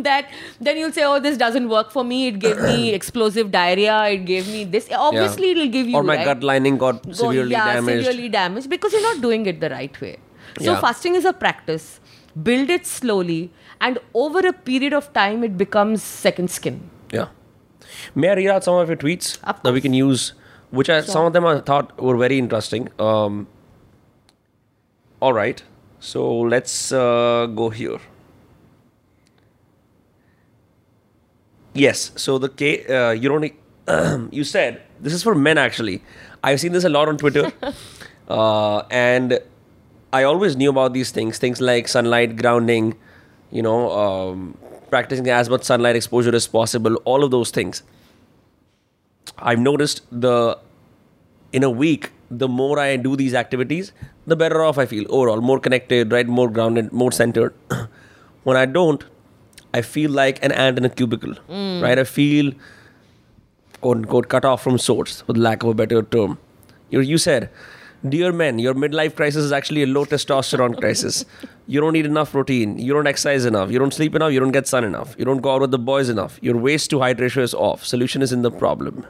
that 0.08 0.28
then 0.60 0.76
you'll 0.76 0.92
say 0.92 1.02
oh 1.02 1.18
this 1.18 1.36
doesn't 1.36 1.68
work 1.68 1.90
for 1.90 2.04
me 2.04 2.18
it 2.28 2.38
gave 2.38 2.60
me 2.60 2.76
explosive 3.00 3.50
diarrhea 3.50 3.96
it 4.18 4.24
gave 4.30 4.46
me 4.54 4.62
this 4.76 4.88
obviously 4.92 5.50
it'll 5.50 5.66
give 5.78 5.88
you 5.88 5.96
or 5.96 6.04
my 6.04 6.16
right? 6.16 6.24
gut 6.30 6.44
lining 6.44 6.78
got 6.78 7.02
Go- 7.04 7.12
severely 7.12 7.52
yeah, 7.52 7.74
damaged. 7.74 8.04
severely 8.06 8.28
damaged 8.28 8.70
because 8.70 8.92
you're 8.92 9.02
not 9.14 9.20
doing 9.20 9.46
it 9.46 9.60
the 9.60 9.70
right 9.70 10.00
way. 10.00 10.18
So 10.60 10.72
Yeah. 10.72 10.80
fasting 10.80 11.14
is 11.16 11.24
a 11.24 11.32
practice. 11.32 12.00
Build 12.42 12.70
it 12.70 12.86
slowly, 12.86 13.50
and 13.80 13.98
over 14.14 14.40
a 14.40 14.52
period 14.52 14.92
of 14.92 15.12
time, 15.12 15.44
it 15.44 15.56
becomes 15.56 16.02
second 16.02 16.50
skin. 16.50 16.90
Yeah. 17.12 17.28
May 18.14 18.30
I 18.30 18.34
read 18.34 18.48
out 18.48 18.64
some 18.64 18.74
of 18.74 18.88
your 18.88 18.96
tweets 18.96 19.38
that 19.62 19.72
we 19.72 19.80
can 19.80 19.94
use? 19.94 20.32
Which 20.70 20.90
I, 20.90 21.00
some 21.00 21.24
of 21.24 21.32
them 21.32 21.46
I 21.46 21.60
thought 21.60 22.00
were 22.00 22.16
very 22.16 22.38
interesting. 22.38 22.88
Um, 22.98 23.46
all 25.20 25.32
right. 25.32 25.62
So 26.00 26.40
let's 26.40 26.92
uh, 26.92 27.46
go 27.46 27.70
here. 27.70 27.98
Yes. 31.74 32.12
So 32.16 32.38
the 32.38 32.48
K, 32.48 32.86
uh, 32.86 33.10
you 33.12 33.28
don't. 33.28 33.52
you 34.32 34.44
said 34.44 34.82
this 35.00 35.12
is 35.12 35.22
for 35.22 35.34
men 35.34 35.58
actually. 35.58 36.02
I've 36.42 36.60
seen 36.60 36.72
this 36.72 36.84
a 36.84 36.88
lot 36.88 37.08
on 37.08 37.16
Twitter, 37.16 37.52
uh, 38.28 38.82
and 38.90 39.40
I 40.12 40.22
always 40.24 40.56
knew 40.56 40.70
about 40.70 40.92
these 40.92 41.10
things. 41.10 41.38
Things 41.38 41.60
like 41.60 41.88
sunlight 41.88 42.36
grounding, 42.36 42.96
you 43.50 43.62
know, 43.62 43.90
um, 43.90 44.56
practicing 44.90 45.28
as 45.28 45.48
much 45.48 45.62
sunlight 45.64 45.96
exposure 45.96 46.34
as 46.34 46.46
possible. 46.46 46.96
All 47.04 47.24
of 47.24 47.30
those 47.30 47.50
things. 47.50 47.82
I've 49.38 49.58
noticed 49.58 50.02
the 50.10 50.58
in 51.52 51.62
a 51.62 51.70
week, 51.70 52.10
the 52.30 52.48
more 52.48 52.78
I 52.78 52.96
do 52.96 53.16
these 53.16 53.34
activities, 53.34 53.92
the 54.26 54.36
better 54.36 54.62
off 54.62 54.78
I 54.78 54.86
feel 54.86 55.04
overall. 55.08 55.40
More 55.40 55.58
connected, 55.58 56.12
right? 56.12 56.26
More 56.26 56.48
grounded, 56.50 56.92
more 56.92 57.12
centered. 57.12 57.54
when 58.44 58.56
I 58.56 58.66
don't, 58.66 59.04
I 59.72 59.82
feel 59.82 60.10
like 60.10 60.42
an 60.44 60.52
ant 60.52 60.78
in 60.78 60.84
a 60.84 60.88
cubicle, 60.88 61.34
right? 61.48 61.98
I 61.98 62.04
feel 62.04 62.52
quote 63.80 63.98
unquote 63.98 64.28
cut 64.28 64.44
off 64.44 64.62
from 64.62 64.78
source, 64.78 65.22
for 65.22 65.34
lack 65.34 65.62
of 65.62 65.70
a 65.70 65.74
better 65.74 66.02
term. 66.02 66.38
You, 66.90 67.00
you 67.00 67.18
said, 67.18 67.50
dear 68.06 68.32
men, 68.32 68.58
your 68.58 68.74
midlife 68.74 69.14
crisis 69.16 69.44
is 69.44 69.52
actually 69.52 69.82
a 69.82 69.86
low 69.86 70.04
testosterone 70.04 70.76
crisis. 70.78 71.24
You 71.66 71.80
don't 71.80 71.96
eat 71.96 72.06
enough 72.06 72.32
protein. 72.32 72.78
You 72.78 72.92
don't 72.92 73.06
exercise 73.06 73.44
enough. 73.44 73.70
You 73.70 73.78
don't 73.78 73.92
sleep 73.94 74.14
enough. 74.14 74.32
You 74.32 74.40
don't 74.40 74.52
get 74.52 74.66
sun 74.66 74.84
enough. 74.84 75.14
You 75.18 75.24
don't 75.24 75.40
go 75.40 75.54
out 75.54 75.60
with 75.60 75.70
the 75.70 75.78
boys 75.78 76.08
enough. 76.08 76.38
Your 76.42 76.56
waist 76.56 76.90
to 76.90 77.00
height 77.00 77.20
ratio 77.20 77.42
is 77.42 77.54
off. 77.54 77.84
Solution 77.84 78.22
is 78.22 78.32
in 78.32 78.42
the 78.42 78.50
problem. 78.50 79.06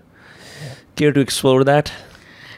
Care 0.96 1.12
to 1.12 1.20
explore 1.20 1.64
that? 1.64 1.92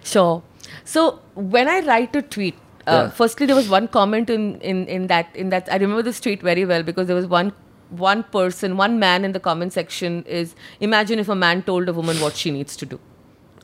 Sure. 0.03 0.43
So 0.85 1.21
when 1.35 1.69
I 1.69 1.81
write 1.81 2.15
a 2.17 2.23
tweet, 2.23 2.55
uh, 2.87 2.93
Yeah. 2.93 3.11
firstly 3.11 3.47
there 3.47 3.57
was 3.57 3.69
one 3.69 3.89
comment 3.89 4.31
in, 4.31 4.45
in 4.61 4.87
in 4.87 5.09
that 5.09 5.35
in 5.35 5.51
that 5.51 5.69
I 5.71 5.77
remember 5.77 6.03
this 6.03 6.21
tweet 6.27 6.41
very 6.43 6.65
well 6.65 6.83
because 6.83 7.07
there 7.09 7.17
was 7.17 7.27
one 7.27 7.53
one 7.91 8.23
person, 8.23 8.77
one 8.79 8.99
man 8.99 9.25
in 9.25 9.33
the 9.33 9.41
comment 9.41 9.73
section 9.75 10.23
is 10.25 10.55
imagine 10.81 11.19
if 11.19 11.29
a 11.29 11.35
man 11.35 11.63
told 11.63 11.89
a 11.89 11.93
woman 11.93 12.21
what 12.21 12.37
she 12.37 12.51
needs 12.51 12.77
to 12.77 12.87
do. 12.87 12.99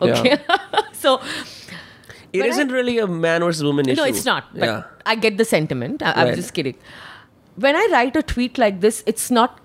Okay. 0.02 0.36
so 0.92 1.20
It 2.44 2.56
not 2.56 2.70
really 2.70 2.98
a 2.98 3.06
man 3.06 3.40
versus 3.42 3.64
woman 3.64 3.88
issue. 3.88 4.00
No, 4.00 4.06
it's 4.06 4.24
not. 4.24 4.44
But 4.54 4.64
yeah. 4.64 4.82
I 5.04 5.14
get 5.14 5.38
the 5.38 5.44
sentiment. 5.44 6.02
I, 6.02 6.12
I'm 6.12 6.26
Right. 6.28 6.36
just 6.36 6.54
kidding. 6.54 6.76
When 7.56 7.74
I 7.76 7.88
write 7.92 8.16
a 8.16 8.22
tweet 8.22 8.58
like 8.58 8.80
this, 8.80 9.02
it's 9.06 9.30
not. 9.30 9.58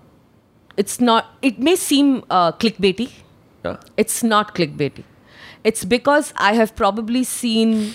It's 0.77 0.99
not. 1.01 1.25
It 1.41 1.59
may 1.59 1.75
seem 1.75 2.23
uh, 2.29 2.51
clickbaity. 2.53 3.11
yeah. 3.65 3.77
It's 3.97 4.23
not 4.23 4.55
clickbaity. 4.55 5.03
It's 5.63 5.83
because 5.85 6.33
I 6.37 6.53
have 6.53 6.75
probably 6.75 7.23
seen 7.23 7.93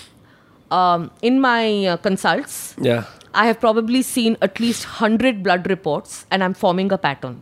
um, 0.71 1.11
in 1.21 1.41
my 1.41 1.85
uh, 1.85 1.97
consults. 1.97 2.75
Yeah. 2.79 3.05
I 3.33 3.47
have 3.47 3.59
probably 3.59 4.01
seen 4.01 4.37
at 4.41 4.59
least 4.59 4.85
hundred 4.85 5.43
blood 5.43 5.67
reports, 5.69 6.25
and 6.31 6.43
I'm 6.43 6.53
forming 6.53 6.91
a 6.91 6.97
pattern. 6.97 7.41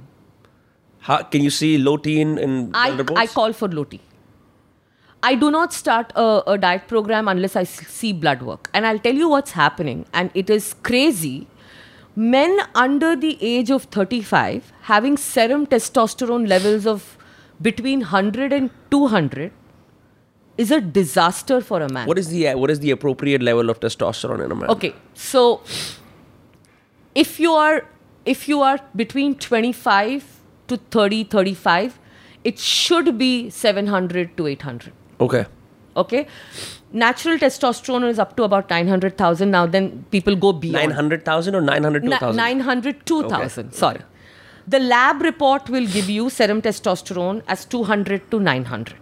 How, 0.99 1.21
can 1.21 1.43
you 1.43 1.51
see 1.51 1.77
low 1.77 1.97
T 1.97 2.19
in, 2.19 2.71
I, 2.73 2.87
blood 2.87 2.99
reports? 2.99 3.21
I 3.21 3.27
call 3.27 3.53
for 3.53 3.67
low 3.67 3.81
Loti. 3.81 4.01
I 5.27 5.33
do 5.33 5.49
not 5.49 5.73
start 5.73 6.11
a, 6.15 6.43
a 6.45 6.55
diet 6.55 6.87
program 6.87 7.27
unless 7.27 7.55
I 7.55 7.63
see 7.63 8.13
blood 8.13 8.43
work. 8.43 8.69
And 8.75 8.85
I'll 8.85 8.99
tell 8.99 9.15
you 9.15 9.27
what's 9.27 9.51
happening. 9.51 10.05
And 10.13 10.29
it 10.35 10.51
is 10.51 10.75
crazy. 10.83 11.47
Men 12.15 12.59
under 12.75 13.15
the 13.15 13.37
age 13.41 13.71
of 13.71 13.85
35 13.85 14.71
having 14.81 15.17
serum 15.17 15.65
testosterone 15.65 16.47
levels 16.47 16.85
of 16.85 17.17
between 17.59 18.01
100 18.01 18.53
and 18.53 18.69
200 18.91 19.51
is 20.57 20.71
a 20.71 20.79
disaster 20.79 21.59
for 21.59 21.81
a 21.81 21.89
man. 21.91 22.07
What 22.07 22.19
is 22.19 22.29
the 22.29 22.53
what 22.55 22.69
is 22.69 22.79
the 22.79 22.91
appropriate 22.91 23.41
level 23.41 23.71
of 23.71 23.79
testosterone 23.79 24.45
in 24.45 24.51
a 24.51 24.55
man? 24.55 24.69
Okay, 24.69 24.93
so 25.13 25.61
if 27.23 27.39
you 27.39 27.53
are 27.53 27.87
if 28.25 28.47
you 28.47 28.61
are 28.61 28.77
between 28.95 29.33
25 29.35 30.23
to 30.67 30.77
30 30.77 31.23
35 31.23 31.99
it 32.43 32.59
should 32.59 33.17
be 33.17 33.49
700 33.49 34.37
to 34.37 34.47
800 34.47 34.93
Okay. 35.19 35.45
okay 36.01 36.27
natural 36.91 37.37
testosterone 37.41 38.05
is 38.09 38.17
up 38.19 38.35
to 38.37 38.43
about 38.43 38.69
900000 38.69 39.49
now 39.51 39.65
then 39.75 39.85
people 40.15 40.35
go 40.35 40.51
beyond 40.63 40.75
Nine 40.81 40.91
hundred 40.97 41.23
thousand 41.29 41.55
or 41.55 41.61
nine 41.61 41.83
hundred 41.87 42.03
two 42.03 42.09
Na- 42.09 42.17
thousand. 42.23 42.37
900 42.37 43.05
2000 43.05 43.71
sorry 43.73 44.01
the 44.67 44.79
lab 44.79 45.21
report 45.21 45.69
will 45.69 45.87
give 45.95 46.09
you 46.09 46.29
serum 46.29 46.61
testosterone 46.67 47.41
as 47.47 47.65
200 47.65 48.29
to 48.31 48.39
900 48.39 48.95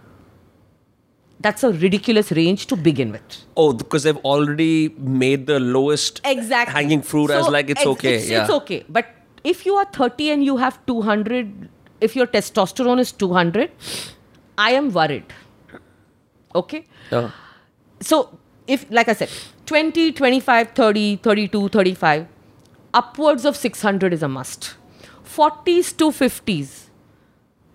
that's 1.40 1.62
a 1.64 1.72
ridiculous 1.72 2.30
range 2.32 2.66
to 2.68 2.76
begin 2.76 3.10
with 3.12 3.38
Oh, 3.56 3.72
because 3.72 4.04
they've 4.04 4.16
already 4.34 4.88
made 4.98 5.46
the 5.46 5.58
lowest 5.60 6.20
exactly 6.24 6.74
hanging 6.74 7.02
fruit 7.02 7.30
as 7.30 7.44
So, 7.44 7.50
like 7.50 7.70
it's 7.70 7.80
ex- 7.80 7.86
okay. 7.94 8.14
It's, 8.14 8.30
yeah. 8.30 8.42
it's 8.42 8.50
okay. 8.50 8.84
But 8.88 9.08
if 9.42 9.66
you 9.66 9.74
are 9.74 9.84
30 9.92 10.30
and 10.30 10.44
you 10.44 10.56
have 10.58 10.78
200, 10.86 11.68
if 12.00 12.16
your 12.16 12.26
testosterone 12.26 12.98
is 13.00 13.12
200, 13.12 13.70
I 14.56 14.70
am 14.70 14.90
worried. 14.92 15.24
Okay? 16.54 16.84
Yeah. 17.10 17.30
So, 18.00 18.38
if, 18.66 18.86
like 18.90 19.08
I 19.08 19.12
said, 19.14 19.30
20, 19.66 20.12
25, 20.12 20.70
30, 20.70 21.16
32, 21.16 21.68
35, 21.68 22.26
upwards 22.92 23.44
of 23.44 23.56
600 23.56 24.12
is 24.12 24.22
a 24.22 24.28
must. 24.28 24.74
40s 25.24 25.96
to 25.96 26.10
50s, 26.10 26.88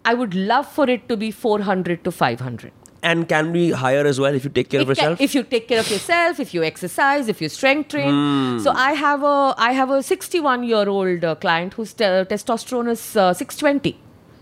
I 0.06 0.14
would 0.14 0.34
love 0.34 0.68
for 0.72 0.90
it 0.90 1.08
to 1.10 1.18
be 1.18 1.32
400 1.32 2.04
to 2.04 2.12
500. 2.12 2.72
And 3.02 3.30
can 3.30 3.54
be 3.54 3.72
higher 3.72 4.06
as 4.06 4.20
well 4.20 4.36
if 4.36 4.44
you 4.44 4.50
take 4.50 4.70
care 4.70 4.82
of 4.82 4.90
It 4.90 4.96
can- 4.98 5.04
yourself. 5.12 5.22
if 5.22 5.34
you 5.34 5.44
take 5.44 5.68
care 5.70 5.80
of 5.80 5.90
yourself, 5.90 6.40
if 6.40 6.54
you 6.54 6.64
exercise, 6.64 7.30
if 7.30 7.42
you 7.42 7.48
strength 7.48 7.90
train. 7.92 8.60
So 8.60 8.72
I 8.72 8.92
have 8.92 9.24
a 9.24 9.54
I 9.58 9.72
have 9.72 9.90
a 9.90 10.04
61 10.04 10.64
year 10.66 10.90
old 10.90 11.24
uh, 11.24 11.36
client 11.36 11.76
whose 11.76 11.94
te- 11.94 12.04
testosterone 12.04 12.90
is 12.90 13.16
uh, 13.16 13.34
620. 13.34 13.98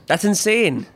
That's 0.07 0.25
insane. 0.25 0.87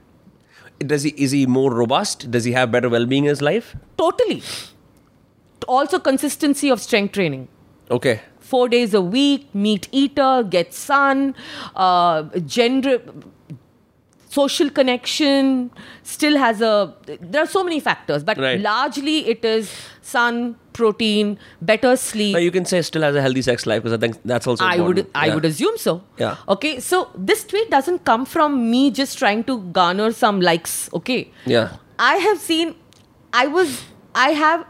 Does 0.88 1.04
he 1.04 1.14
is 1.18 1.32
he 1.32 1.46
more 1.46 1.74
robust? 1.74 2.30
Does 2.32 2.44
he 2.44 2.52
have 2.54 2.72
better 2.72 2.90
well 2.90 3.06
being 3.06 3.26
in 3.26 3.30
his 3.30 3.42
life? 3.42 3.76
Totally. 3.98 4.44
Also 5.68 6.00
consistency 6.00 6.70
of 6.70 6.82
strength 6.82 7.14
training. 7.14 7.48
Okay. 7.90 8.22
Four 8.40 8.68
days 8.68 8.94
a 8.94 9.02
week, 9.02 9.54
meat 9.54 9.88
eater, 9.92 10.44
get 10.50 10.74
sun, 10.74 11.36
uh, 11.76 12.24
gender, 12.46 13.02
social 14.38 14.70
connection. 14.80 15.72
Still 16.04 16.38
has 16.38 16.62
a. 16.62 16.74
There 17.20 17.44
are 17.44 17.52
so 17.54 17.64
many 17.70 17.80
factors, 17.80 18.24
but 18.32 18.38
Right. 18.46 18.60
largely 18.66 19.16
it 19.34 19.46
is 19.52 19.72
sun, 20.02 20.56
protein, 20.80 21.38
better 21.72 21.96
sleep. 22.04 22.34
Now 22.34 22.44
you 22.48 22.52
can 22.58 22.66
say 22.74 22.82
still 22.90 23.02
has 23.08 23.16
a 23.22 23.22
healthy 23.28 23.42
sex 23.50 23.66
life 23.72 23.84
because 23.84 23.98
I 23.98 24.02
think 24.06 24.20
that's 24.34 24.48
also. 24.54 24.66
I 24.66 24.80
would. 24.80 25.06
I 25.14 25.28
Yeah. 25.28 25.36
would 25.36 25.46
assume 25.52 25.78
so. 25.86 25.96
Yeah. 26.26 26.38
Okay. 26.58 26.74
So 26.90 27.02
this 27.32 27.44
tweet 27.54 27.70
doesn't 27.78 28.06
come 28.12 28.26
from 28.36 28.60
me 28.72 28.84
just 29.04 29.18
trying 29.24 29.44
to 29.52 29.60
garner 29.80 30.12
some 30.26 30.42
likes. 30.52 30.78
Okay. 31.02 31.22
Yeah. 31.46 31.78
I 32.00 32.16
have 32.28 32.40
seen 32.50 32.76
I 33.42 33.48
was 33.48 33.82
I 34.22 34.30
have 34.44 34.66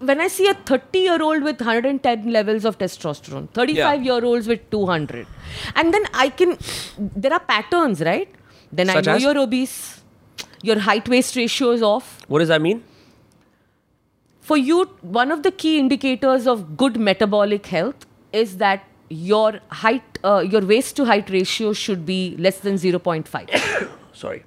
when 0.00 0.20
I 0.20 0.28
see 0.28 0.48
a 0.48 0.54
30 0.54 0.98
year 0.98 1.22
old 1.22 1.42
with 1.42 1.60
110 1.60 2.30
levels 2.30 2.64
of 2.64 2.78
testosterone, 2.78 3.48
35 3.50 3.76
Yeah. 3.76 4.12
year 4.14 4.24
olds 4.24 4.46
with 4.46 4.68
200, 4.70 5.26
and 5.76 5.94
then 5.94 6.04
I 6.12 6.28
can, 6.30 6.58
there 6.98 7.32
are 7.32 7.40
patterns, 7.40 8.00
right? 8.00 8.28
Then 8.72 8.86
Such 8.88 8.96
I 8.96 9.00
know 9.10 9.16
as? 9.16 9.22
you're 9.22 9.38
obese, 9.38 10.02
your 10.62 10.78
height 10.80 11.08
waist 11.08 11.36
ratio 11.36 11.70
is 11.70 11.82
off. 11.82 12.20
What 12.28 12.40
does 12.40 12.48
that 12.48 12.60
mean? 12.60 12.82
For 14.40 14.56
you, 14.56 14.84
one 15.00 15.30
of 15.32 15.42
the 15.42 15.50
key 15.50 15.78
indicators 15.78 16.46
of 16.46 16.76
good 16.76 16.98
metabolic 16.98 17.66
health 17.66 18.04
is 18.32 18.58
that 18.58 18.84
your 19.08 19.60
height, 19.70 20.02
uh, 20.22 20.40
your 20.40 20.60
waist 20.60 20.96
to 20.96 21.04
height 21.06 21.30
ratio 21.30 21.72
should 21.72 22.04
be 22.04 22.36
less 22.38 22.58
than 22.58 22.74
0.5. 22.74 23.88
Sorry. 24.12 24.44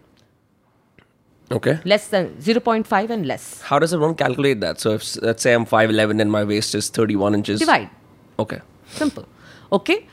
Okay. 1.55 1.72
less 1.85 2.09
than 2.09 2.28
0.5 2.41 3.11
and 3.11 3.26
less. 3.26 3.61
How 3.62 3.78
does 3.78 3.95
one 3.95 4.14
calculate 4.14 4.61
that? 4.61 4.80
So 4.80 4.93
if 4.95 5.03
s- 5.03 5.18
let's 5.20 5.43
say 5.43 5.53
I'm 5.53 5.66
5'11 5.66 6.20
and 6.20 6.33
my 6.33 6.45
waist 6.45 6.74
is 6.74 6.89
31 6.89 7.35
inches. 7.35 7.61
Divide. 7.61 7.91
Okay. 8.39 8.61
Simple. 9.01 9.26
Okay? 9.70 10.07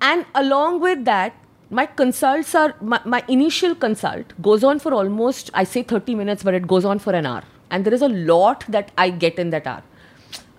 And 0.00 0.26
along 0.34 0.80
with 0.80 1.04
that, 1.06 1.34
my 1.70 1.86
consults 1.86 2.54
are, 2.54 2.74
my, 2.82 3.00
my 3.06 3.22
initial 3.28 3.74
consult 3.74 4.34
goes 4.42 4.62
on 4.64 4.78
for 4.78 4.92
almost, 4.92 5.50
I 5.54 5.64
say 5.64 5.82
30 5.82 6.14
minutes, 6.14 6.42
but 6.42 6.52
it 6.52 6.66
goes 6.66 6.84
on 6.84 6.98
for 6.98 7.14
an 7.14 7.24
hour. 7.24 7.42
And 7.70 7.86
there 7.86 7.94
is 7.94 8.02
a 8.02 8.08
lot 8.08 8.64
that 8.68 8.90
I 8.98 9.08
get 9.10 9.38
in 9.38 9.50
that 9.50 9.66
hour. 9.66 9.82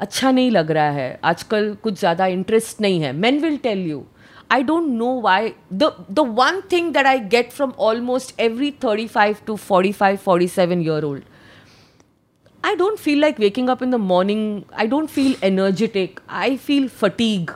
अच्छा 0.02 0.30
नहीं 0.32 0.50
लग 0.52 0.72
रहा 0.72 0.90
है 0.92 1.20
आजकल 1.24 1.74
कुछ 1.84 2.00
ज़्यादा 2.00 2.26
interest 2.38 2.82
नहीं 2.82 3.00
है 3.02 3.12
men 3.26 3.38
will 3.44 3.58
tell 3.66 3.84
you 3.90 4.00
I 4.51 4.63
don't 4.63 4.97
know 4.99 5.13
why 5.27 5.55
the 5.71 5.93
the 6.09 6.23
one 6.23 6.63
thing 6.75 6.93
that 6.93 7.07
I 7.07 7.19
get 7.19 7.53
from 7.53 7.75
almost 7.77 8.33
every 8.39 8.71
35 8.71 9.45
to 9.47 9.57
45 9.57 10.21
47 10.23 10.83
year 10.83 11.05
old 11.05 11.23
I 12.65 12.75
don't 12.75 12.99
feel 12.99 13.21
like 13.21 13.39
waking 13.39 13.69
up 13.69 13.83
in 13.83 13.91
the 13.91 13.99
morning. 13.99 14.65
I 14.75 14.87
don't 14.87 15.09
feel 15.09 15.37
energetic. 15.43 16.21
I 16.29 16.57
feel 16.57 16.89
fatigue. 16.89 17.53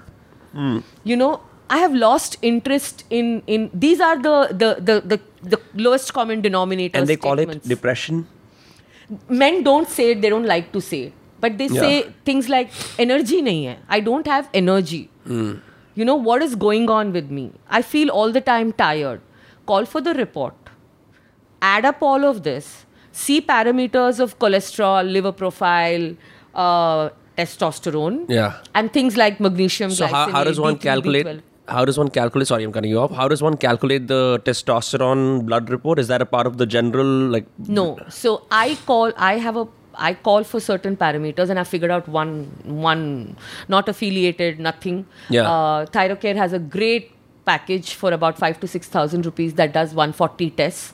Hmm. 0.53 0.79
You 1.05 1.17
know, 1.17 1.41
I 1.69 1.79
have 1.79 1.95
lost 1.95 2.37
interest 2.43 3.05
in 3.11 3.43
in 3.47 3.71
these 3.75 4.01
are 4.01 4.17
the 4.29 4.37
the 4.63 4.71
the 4.91 5.01
the, 5.15 5.21
the 5.55 5.61
lowest 5.75 6.15
common 6.15 6.41
denominator. 6.41 6.99
And 6.99 7.09
they 7.09 7.17
call 7.17 7.39
it 7.39 7.63
depression. 7.75 8.27
Men 9.29 9.63
don't 9.63 9.89
say 9.89 10.13
it. 10.13 10.23
They 10.23 10.31
don't 10.31 10.47
like 10.47 10.73
to 10.73 10.81
say 10.81 11.03
it, 11.09 11.13
but 11.41 11.59
they 11.59 11.69
say 11.69 11.93
things 12.31 12.49
like 12.49 12.71
energy 13.07 13.43
nahi 13.43 13.67
hai. 13.71 13.77
I 13.99 14.01
don't 14.01 14.27
have 14.27 14.49
energy. 14.63 15.03
Hmm. 15.27 15.53
You 15.95 16.05
know 16.05 16.15
what 16.17 16.43
is 16.43 16.55
going 16.55 16.89
on 16.91 17.13
with 17.13 17.31
me? 17.31 17.53
I 17.69 17.83
feel 17.83 18.09
all 18.11 18.33
the 18.33 18.41
time 18.41 18.73
tired. 18.73 19.21
Call 19.67 19.85
for 19.85 20.01
the 20.01 20.15
report. 20.15 20.55
Add 21.61 21.85
up 21.85 22.03
all 22.03 22.25
of 22.25 22.43
this. 22.43 22.87
See 23.13 23.41
parameters 23.41 24.19
of 24.21 24.39
cholesterol, 24.39 25.11
liver 25.13 25.33
profile, 25.33 26.15
uh, 26.55 27.11
testosterone, 27.37 28.25
Yeah. 28.29 28.55
and 28.75 28.93
things 28.93 29.17
like 29.17 29.39
magnesium. 29.39 29.91
So 29.91 30.07
how, 30.07 30.31
how 30.31 30.45
does 30.45 30.59
one 30.59 30.77
B3, 30.77 30.81
calculate? 30.83 31.27
B12. 31.27 31.41
How 31.69 31.85
does 31.85 31.99
one 31.99 32.09
calculate? 32.09 32.49
Sorry, 32.49 32.65
I'm 32.65 32.73
cutting 32.73 32.91
you 32.91 32.99
off. 32.99 33.13
How 33.13 33.29
does 33.29 33.43
one 33.43 33.57
calculate 33.57 34.09
the 34.09 34.41
testosterone 34.45 35.45
blood 35.47 35.71
report? 35.71 35.99
Is 35.99 36.09
that 36.09 36.21
a 36.21 36.27
part 36.27 36.47
of 36.47 36.57
the 36.59 36.67
general 36.67 37.07
like? 37.07 37.47
No. 37.69 37.99
So 38.09 38.47
I 38.51 38.77
call. 38.87 39.13
I 39.17 39.39
have 39.39 39.57
a. 39.57 39.69
I 39.95 40.15
call 40.15 40.45
for 40.45 40.61
certain 40.61 40.97
parameters, 40.97 41.51
and 41.51 41.59
I 41.59 41.65
figured 41.65 41.91
out 41.91 42.09
one. 42.09 42.45
One 42.65 43.37
not 43.69 43.89
affiliated, 43.89 44.61
nothing. 44.61 45.07
Yeah. 45.29 45.51
Uh, 45.51 45.87
Thyrocare 45.87 46.37
has 46.37 46.53
a 46.53 46.59
great 46.59 47.13
package 47.45 47.95
for 47.95 48.13
about 48.13 48.39
five 48.39 48.61
to 48.61 48.69
six 48.69 48.89
thousand 48.89 49.27
rupees 49.27 49.55
that 49.55 49.73
does 49.73 49.95
140 49.95 50.51
tests. 50.51 50.93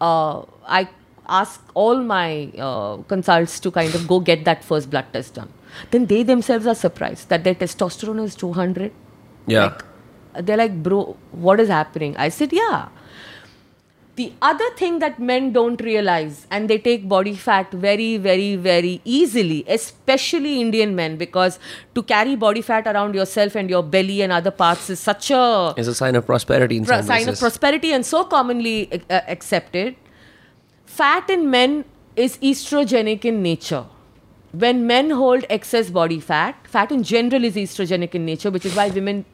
Uh, 0.00 0.42
I 0.66 0.88
ask 1.28 1.62
all 1.74 2.02
my 2.02 2.50
uh, 2.58 2.96
consults 3.08 3.60
to 3.60 3.70
kind 3.70 3.94
of 3.94 4.08
go 4.08 4.20
get 4.20 4.44
that 4.44 4.64
first 4.64 4.90
blood 4.90 5.06
test 5.12 5.34
done. 5.34 5.52
Then 5.90 6.06
they 6.06 6.22
themselves 6.22 6.66
are 6.66 6.74
surprised 6.74 7.28
that 7.28 7.44
their 7.44 7.54
testosterone 7.54 8.22
is 8.24 8.34
200. 8.34 8.92
Yeah. 9.46 9.64
Like, 9.64 9.84
they're 10.46 10.56
like, 10.56 10.82
bro, 10.82 11.16
what 11.32 11.60
is 11.60 11.68
happening? 11.68 12.16
I 12.16 12.28
said, 12.28 12.52
yeah. 12.52 12.88
The 14.18 14.32
other 14.42 14.68
thing 14.78 14.98
that 14.98 15.18
men 15.20 15.52
don't 15.52 15.80
realize, 15.80 16.38
and 16.50 16.68
they 16.70 16.78
take 16.86 17.08
body 17.08 17.34
fat 17.36 17.74
very, 17.82 18.16
very, 18.16 18.56
very 18.56 19.00
easily, 19.04 19.58
especially 19.68 20.60
Indian 20.60 20.96
men, 20.96 21.16
because 21.16 21.60
to 21.94 22.02
carry 22.02 22.34
body 22.44 22.62
fat 22.70 22.88
around 22.92 23.14
yourself 23.14 23.54
and 23.54 23.70
your 23.70 23.82
belly 23.84 24.22
and 24.22 24.32
other 24.32 24.50
parts 24.50 24.90
is 24.90 24.98
such 24.98 25.30
a 25.30 25.74
It's 25.76 25.86
a 25.86 25.94
sign 25.94 26.16
of 26.16 26.26
prosperity 26.26 26.78
in 26.78 26.84
pro- 26.84 27.00
sign 27.02 27.28
of 27.28 27.38
prosperity 27.38 27.92
and 27.92 28.04
so 28.04 28.24
commonly 28.24 28.76
uh, 28.92 29.20
accepted. 29.36 29.94
Fat 30.84 31.30
in 31.30 31.48
men 31.48 31.84
is 32.16 32.36
estrogenic 32.38 33.24
in 33.24 33.40
nature. 33.40 33.84
When 34.50 34.86
men 34.88 35.10
hold 35.10 35.44
excess 35.48 35.90
body 35.90 36.18
fat, 36.18 36.56
fat 36.66 36.90
in 36.90 37.04
general 37.04 37.44
is 37.44 37.54
estrogenic 37.54 38.16
in 38.16 38.24
nature, 38.24 38.50
which 38.50 38.66
is 38.66 38.74
why 38.74 38.88
women 38.88 39.26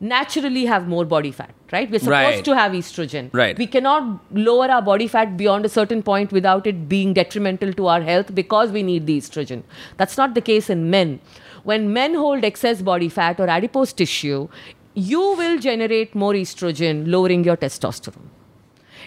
naturally 0.00 0.66
have 0.66 0.86
more 0.86 1.04
body 1.04 1.30
fat, 1.30 1.50
right? 1.72 1.90
We're 1.90 1.98
supposed 1.98 2.10
Right. 2.36 2.44
to 2.44 2.54
have 2.56 2.72
estrogen. 2.72 3.30
Right. 3.32 3.56
We 3.58 3.66
cannot 3.66 4.20
lower 4.30 4.70
our 4.70 4.82
body 4.82 5.08
fat 5.08 5.36
beyond 5.36 5.64
a 5.64 5.68
certain 5.68 6.02
point 6.02 6.32
without 6.32 6.66
it 6.66 6.88
being 6.88 7.14
detrimental 7.14 7.72
to 7.74 7.86
our 7.86 8.02
health 8.02 8.34
because 8.34 8.70
we 8.70 8.82
need 8.82 9.06
the 9.06 9.18
estrogen. 9.18 9.62
That's 9.96 10.16
not 10.18 10.34
the 10.34 10.40
case 10.40 10.68
in 10.70 10.90
men. 10.90 11.20
When 11.64 11.92
men 11.92 12.14
hold 12.14 12.44
excess 12.44 12.82
body 12.82 13.08
fat 13.08 13.40
or 13.40 13.48
adipose 13.48 13.92
tissue, 13.92 14.48
you 14.94 15.20
will 15.36 15.58
generate 15.58 16.14
more 16.14 16.32
estrogen, 16.34 17.06
lowering 17.06 17.44
your 17.44 17.56
testosterone. 17.56 18.28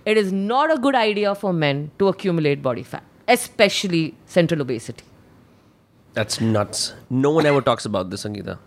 It 0.06 0.18
is 0.18 0.32
not 0.34 0.72
a 0.72 0.78
good 0.78 0.96
idea 0.96 1.36
for 1.36 1.54
men 1.54 1.92
to 2.00 2.08
accumulate 2.08 2.62
body 2.64 2.84
fat, 2.84 3.04
especially 3.28 4.16
central 4.26 4.62
obesity. 4.62 5.04
That's 6.14 6.42
nuts. 6.42 6.94
No 7.10 7.32
one 7.32 7.46
ever 7.46 7.62
talks 7.62 7.86
about 7.86 8.10
this, 8.10 8.24
Sangeeta. 8.26 8.58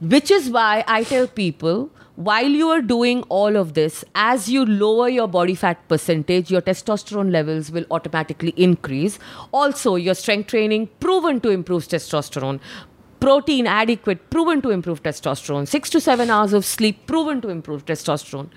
Which 0.00 0.30
is 0.30 0.50
why 0.50 0.84
I 0.86 1.04
tell 1.04 1.26
people 1.26 1.90
while 2.16 2.48
you 2.48 2.68
are 2.68 2.82
doing 2.82 3.22
all 3.30 3.56
of 3.56 3.72
this, 3.72 4.04
as 4.14 4.48
you 4.48 4.66
lower 4.66 5.08
your 5.08 5.26
body 5.26 5.54
fat 5.54 5.88
percentage, 5.88 6.50
your 6.50 6.60
testosterone 6.60 7.30
levels 7.30 7.70
will 7.70 7.86
automatically 7.90 8.52
increase. 8.56 9.18
Also, 9.52 9.94
your 9.94 10.14
strength 10.14 10.48
training 10.48 10.88
proven 11.00 11.40
to 11.40 11.48
improve 11.48 11.88
testosterone. 11.88 12.60
Protein 13.20 13.66
adequate, 13.66 14.28
proven 14.28 14.60
to 14.60 14.70
improve 14.70 15.02
testosterone. 15.02 15.66
Six 15.66 15.88
to 15.90 16.00
seven 16.00 16.28
hours 16.28 16.52
of 16.52 16.66
sleep, 16.66 17.06
proven 17.06 17.40
to 17.40 17.48
improve 17.48 17.86
testosterone. 17.86 18.50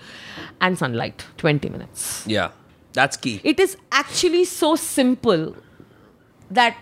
And 0.60 0.78
sunlight, 0.78 1.26
20 1.38 1.70
minutes. 1.70 2.26
Yeah. 2.28 2.52
That's 2.94 3.18
key. 3.18 3.42
It 3.44 3.60
is 3.60 3.76
actually 3.92 4.46
so 4.46 4.76
simple 4.76 5.56
that 6.52 6.78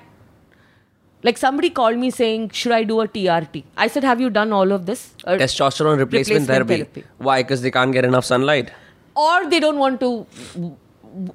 like 1.24 1.38
somebody 1.38 1.70
called 1.70 1.98
me 1.98 2.10
saying, 2.10 2.50
Should 2.52 2.72
I 2.72 2.84
do 2.84 3.00
a 3.02 3.08
TRT? 3.08 3.64
I 3.78 3.88
said, 3.88 4.04
Have 4.04 4.20
you 4.22 4.30
done 4.30 4.52
all 4.52 4.72
of 4.72 4.86
this? 4.86 5.14
Testosterone 5.26 5.98
replacement, 5.98 6.02
Replacement 6.02 6.48
therapy. 6.48 6.76
therapy. 6.78 7.04
Why? 7.18 7.44
Because 7.44 7.62
they 7.62 7.72
can't 7.72 7.92
get 7.94 8.06
enough 8.06 8.26
sunlight. 8.26 8.72
or 9.16 9.50
they 9.50 9.60
don't 9.60 9.78
want 9.80 10.00
to. 10.00 10.26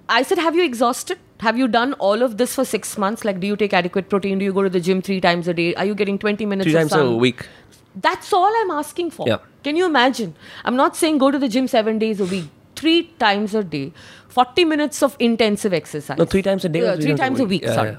I 0.08 0.22
said, 0.22 0.38
Have 0.38 0.54
you 0.56 0.64
exhausted? 0.64 1.18
Have 1.40 1.58
you 1.58 1.68
done 1.68 1.92
all 1.94 2.22
of 2.22 2.38
this 2.38 2.54
for 2.54 2.64
six 2.64 2.96
months? 2.96 3.24
Like, 3.24 3.40
do 3.40 3.46
you 3.46 3.56
take 3.56 3.74
adequate 3.74 4.08
protein? 4.08 4.38
Do 4.38 4.44
you 4.44 4.52
go 4.52 4.62
to 4.62 4.70
the 4.70 4.80
gym 4.80 5.02
three 5.02 5.20
times 5.20 5.48
a 5.48 5.54
day? 5.54 5.74
Are 5.74 5.84
you 5.84 5.94
getting 5.94 6.18
20 6.18 6.46
minutes 6.46 6.64
Three 6.64 6.74
of 6.74 6.80
times 6.80 6.92
sun? 6.92 7.06
a 7.06 7.16
week. 7.16 7.46
That's 7.94 8.32
all 8.32 8.50
I'm 8.62 8.70
asking 8.70 9.10
for. 9.10 9.26
Yeah. 9.28 9.38
Can 9.62 9.76
you 9.76 9.84
imagine? 9.86 10.34
I'm 10.64 10.76
not 10.76 10.96
saying 10.96 11.18
go 11.18 11.30
to 11.30 11.38
the 11.38 11.48
gym 11.48 11.68
seven 11.68 11.98
days 11.98 12.20
a 12.20 12.24
week, 12.24 12.46
three 12.74 13.04
times 13.18 13.54
a 13.54 13.62
day, 13.64 13.92
40 14.28 14.64
minutes 14.64 15.02
of 15.02 15.14
intensive 15.18 15.74
exercise. 15.74 16.16
No, 16.18 16.24
three 16.24 16.42
times 16.42 16.64
a 16.64 16.68
day 16.70 16.80
Yeah, 16.82 16.96
three 16.96 17.14
times 17.14 17.40
a 17.40 17.44
week, 17.44 17.62
Yeah, 17.62 17.74
sorry. 17.74 17.90
yeah. 17.90 17.96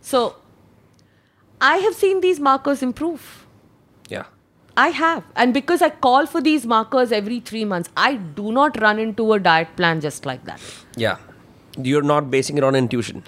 So, 0.00 0.36
I 1.60 1.76
have 1.78 1.94
seen 1.94 2.20
these 2.20 2.38
markers 2.38 2.82
improve. 2.82 3.46
Yeah. 4.08 4.24
I 4.76 4.88
have. 4.88 5.24
And 5.34 5.54
because 5.54 5.80
I 5.80 5.90
call 5.90 6.26
for 6.26 6.40
these 6.40 6.66
markers 6.66 7.12
every 7.12 7.40
three 7.40 7.64
months, 7.64 7.88
I 7.96 8.16
do 8.16 8.52
not 8.52 8.80
run 8.80 8.98
into 8.98 9.32
a 9.32 9.38
diet 9.40 9.74
plan 9.76 10.00
just 10.00 10.26
like 10.26 10.44
that. 10.44 10.60
Yeah. 10.96 11.16
You're 11.82 12.02
not 12.02 12.30
basing 12.30 12.58
it 12.58 12.64
on 12.64 12.74
intuition. 12.74 13.22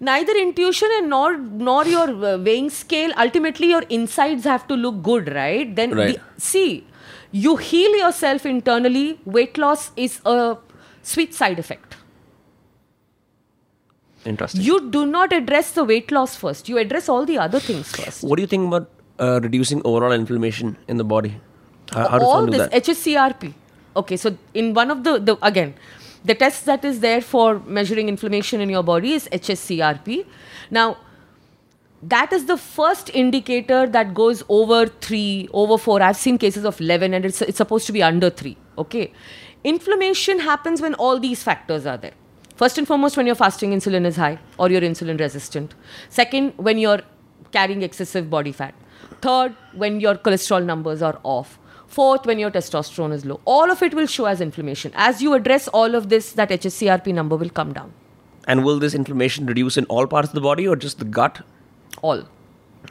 Neither 0.00 0.32
intuition 0.36 0.88
and 0.98 1.08
nor 1.08 1.36
nor 1.38 1.86
your 1.86 2.08
uh, 2.26 2.36
weighing 2.38 2.68
scale. 2.68 3.12
Ultimately, 3.16 3.68
your 3.68 3.82
insides 3.88 4.44
have 4.44 4.66
to 4.68 4.74
look 4.74 5.02
good, 5.02 5.32
right? 5.32 5.74
Then 5.74 5.92
Right. 5.92 6.16
The, 6.16 6.40
see, 6.40 6.86
you 7.30 7.56
heal 7.56 7.96
yourself 7.96 8.44
internally. 8.44 9.20
Weight 9.24 9.56
loss 9.56 9.92
is 9.96 10.20
a 10.26 10.56
sweet 11.02 11.32
side 11.32 11.58
effect. 11.58 11.96
Interesting. 14.26 14.62
You 14.62 14.90
do 14.90 15.06
not 15.06 15.32
address 15.32 15.72
the 15.72 15.84
weight 15.84 16.10
loss 16.10 16.36
first. 16.36 16.68
You 16.68 16.78
address 16.78 17.08
all 17.08 17.26
the 17.26 17.38
other 17.38 17.60
things 17.60 17.94
first. 17.94 18.22
what 18.22 18.36
do 18.36 18.42
you 18.42 18.46
think 18.46 18.68
about 18.68 18.90
uh, 19.18 19.40
reducing 19.42 19.82
overall 19.84 20.12
inflammation 20.12 20.76
in 20.88 20.96
the 20.96 21.04
body? 21.04 21.40
How, 21.92 22.08
how 22.08 22.20
all 22.20 22.46
this 22.46 22.68
that? 22.68 22.84
HSCRP. 22.84 23.52
Okay, 23.96 24.16
so 24.16 24.36
in 24.54 24.74
one 24.74 24.90
of 24.90 25.04
the, 25.04 25.18
the 25.18 25.38
again, 25.46 25.74
the 26.24 26.34
test 26.34 26.64
that 26.64 26.84
is 26.84 27.00
there 27.00 27.20
for 27.20 27.60
measuring 27.60 28.08
inflammation 28.08 28.60
in 28.60 28.68
your 28.70 28.82
body 28.82 29.12
is 29.12 29.28
HSCRP. 29.30 30.24
Now, 30.70 30.96
that 32.02 32.32
is 32.32 32.46
the 32.46 32.56
first 32.56 33.10
indicator 33.14 33.86
that 33.86 34.14
goes 34.14 34.42
over 34.48 34.86
three, 34.86 35.48
over 35.52 35.78
four. 35.78 36.02
I've 36.02 36.16
seen 36.16 36.38
cases 36.38 36.64
of 36.64 36.80
11 36.80 37.14
and 37.14 37.24
it's, 37.24 37.40
it's 37.42 37.58
supposed 37.58 37.86
to 37.86 37.92
be 37.92 38.02
under 38.02 38.30
three. 38.30 38.56
Okay. 38.78 39.12
Inflammation 39.62 40.40
happens 40.40 40.82
when 40.82 40.94
all 40.94 41.18
these 41.18 41.42
factors 41.42 41.86
are 41.86 41.96
there. 41.96 42.12
First 42.56 42.78
and 42.78 42.86
foremost, 42.86 43.16
when 43.16 43.26
you're 43.26 43.34
fasting, 43.34 43.72
insulin 43.72 44.06
is 44.06 44.16
high 44.16 44.38
or 44.58 44.70
you're 44.70 44.80
insulin 44.80 45.18
resistant. 45.18 45.74
Second, 46.08 46.52
when 46.56 46.78
you're 46.78 47.00
carrying 47.50 47.82
excessive 47.82 48.30
body 48.30 48.52
fat. 48.52 48.74
Third, 49.20 49.56
when 49.72 50.00
your 50.00 50.14
cholesterol 50.14 50.64
numbers 50.64 51.02
are 51.02 51.18
off. 51.22 51.58
Fourth, 51.86 52.26
when 52.26 52.38
your 52.38 52.50
testosterone 52.50 53.12
is 53.12 53.24
low. 53.24 53.40
All 53.44 53.70
of 53.70 53.82
it 53.82 53.94
will 53.94 54.06
show 54.06 54.24
as 54.26 54.40
inflammation. 54.40 54.92
As 54.94 55.22
you 55.22 55.34
address 55.34 55.68
all 55.68 55.94
of 55.94 56.08
this, 56.08 56.32
that 56.32 56.50
HSCRP 56.50 57.14
number 57.14 57.36
will 57.36 57.50
come 57.50 57.72
down. 57.72 57.92
And 58.46 58.64
will 58.64 58.78
this 58.78 58.94
inflammation 58.94 59.46
reduce 59.46 59.76
in 59.76 59.84
all 59.86 60.06
parts 60.06 60.28
of 60.28 60.34
the 60.34 60.40
body 60.40 60.66
or 60.66 60.76
just 60.76 60.98
the 60.98 61.04
gut? 61.04 61.42
All. 62.02 62.24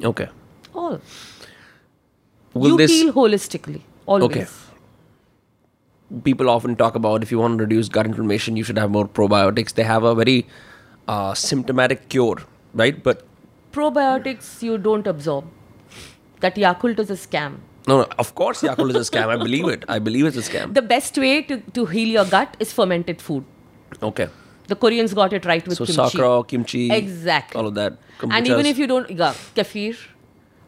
Okay. 0.02 0.30
All. 0.74 1.02
Will 2.54 2.72
you 2.72 2.78
this 2.78 2.92
heal 2.92 3.14
holistically. 3.14 3.82
Always. 4.06 4.24
Okay. 4.26 4.46
People 6.24 6.50
often 6.50 6.76
talk 6.76 6.96
about 6.96 7.24
if 7.24 7.32
you 7.32 7.40
want 7.40 7.58
to 7.58 7.64
reduce 7.64 7.90
gut 7.90 8.06
inflammation, 8.06 8.56
you 8.58 8.64
should 8.64 8.78
have 8.78 8.92
more 8.92 9.08
probiotics. 9.08 9.74
They 9.74 9.84
have 9.84 10.04
a 10.04 10.14
very 10.16 10.48
uh, 11.08 11.34
symptomatic 11.34 12.10
cure, 12.10 12.38
right? 12.74 13.02
But 13.04 13.26
Probiotics 13.72 14.62
you 14.62 14.78
don't 14.78 15.08
absorb. 15.08 15.46
That 16.42 16.56
Yakult 16.56 17.00
is 17.00 17.10
a 17.10 17.14
scam. 17.14 17.56
no, 17.88 17.98
no 18.02 18.08
of 18.20 18.36
course, 18.36 18.62
Yakult 18.62 18.90
is 18.92 18.96
a 18.96 19.12
scam. 19.12 19.28
I 19.30 19.38
believe 19.38 19.68
it. 19.68 19.84
I 19.88 19.98
believe 20.00 20.26
it's 20.28 20.38
a 20.38 20.42
scam. 20.42 20.74
The 20.74 20.82
best 20.82 21.18
way 21.18 21.42
to, 21.44 21.58
to 21.78 21.86
heal 21.86 22.08
your 22.10 22.26
gut 22.26 22.56
is 22.60 22.72
fermented 22.72 23.22
food. 23.22 23.44
Okay. 24.02 24.28
The 24.68 24.76
Koreans 24.76 25.14
got 25.14 25.34
it 25.34 25.46
right 25.46 25.68
with 25.68 25.78
So 25.78 25.86
kimchi. 25.86 25.94
So 26.02 26.08
sakra, 26.10 26.44
kimchi, 26.44 26.92
Exactly. 26.92 27.60
all 27.60 27.68
of 27.68 27.74
that. 27.76 27.98
And 28.30 28.48
even 28.48 28.66
if 28.66 28.78
you 28.78 28.88
don't, 28.88 29.10
yeah, 29.10 29.34
kefir, 29.56 29.98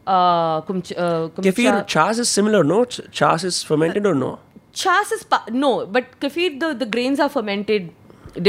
uh, 0.07 0.61
kumch, 0.63 0.91
uh, 0.97 1.29
kefir 1.41 1.85
chas 1.87 2.19
is 2.19 2.27
similar, 2.29 2.63
no? 2.63 2.83
Ch- 2.85 3.01
Chas 3.11 3.43
is 3.43 3.63
fermented 3.63 4.05
or 4.05 4.13
no? 4.15 4.39
Chas 4.83 5.11
is 5.17 5.23
pa- 5.23 5.45
no, 5.51 5.85
but 5.85 6.19
kefir 6.19 6.59
the, 6.59 6.73
the 6.83 6.85
grains 6.97 7.19
are 7.19 7.29
fermented 7.29 7.89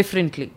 differently. 0.01 0.51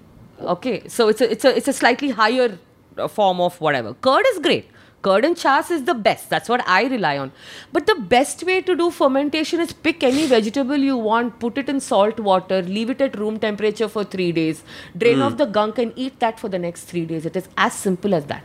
Okay, 0.56 0.76
so 0.88 1.08
it's 1.14 1.22
a 1.22 1.32
it's 1.38 1.46
a 1.46 1.56
it's 1.62 1.68
a 1.68 1.78
slightly 1.80 2.10
higher 2.20 2.50
uh, 2.98 3.08
form 3.08 3.42
of 3.48 3.62
whatever. 3.68 3.94
Curd 4.10 4.26
is 4.34 4.40
great. 4.50 4.70
Curd 5.08 5.26
and 5.26 5.38
chas 5.42 5.72
is 5.72 5.84
the 5.90 5.94
best. 6.06 6.30
That's 6.30 6.50
what 6.54 6.62
I 6.68 6.84
rely 6.94 7.18
on. 7.18 7.32
But 7.72 7.86
the 7.92 7.96
best 8.14 8.44
way 8.50 8.56
to 8.70 8.76
do 8.76 8.88
fermentation 8.92 9.62
is 9.66 9.72
pick 9.88 10.04
any 10.04 10.26
vegetable 10.32 10.76
you 10.88 10.98
want, 10.98 11.40
put 11.44 11.58
it 11.62 11.70
in 11.74 11.80
salt 11.80 12.20
water, 12.20 12.62
leave 12.62 12.90
it 12.90 13.00
at 13.06 13.18
room 13.18 13.40
temperature 13.40 13.88
for 13.88 14.04
three 14.04 14.34
days, 14.34 14.64
drain 14.98 15.22
off 15.28 15.38
the 15.38 15.46
gunk, 15.46 15.78
and 15.78 15.94
eat 15.96 16.20
that 16.20 16.38
for 16.38 16.50
the 16.50 16.60
next 16.60 16.84
three 16.94 17.06
days. 17.06 17.26
It 17.26 17.38
is 17.38 17.48
as 17.58 17.74
simple 17.86 18.14
as 18.14 18.26
that. 18.26 18.44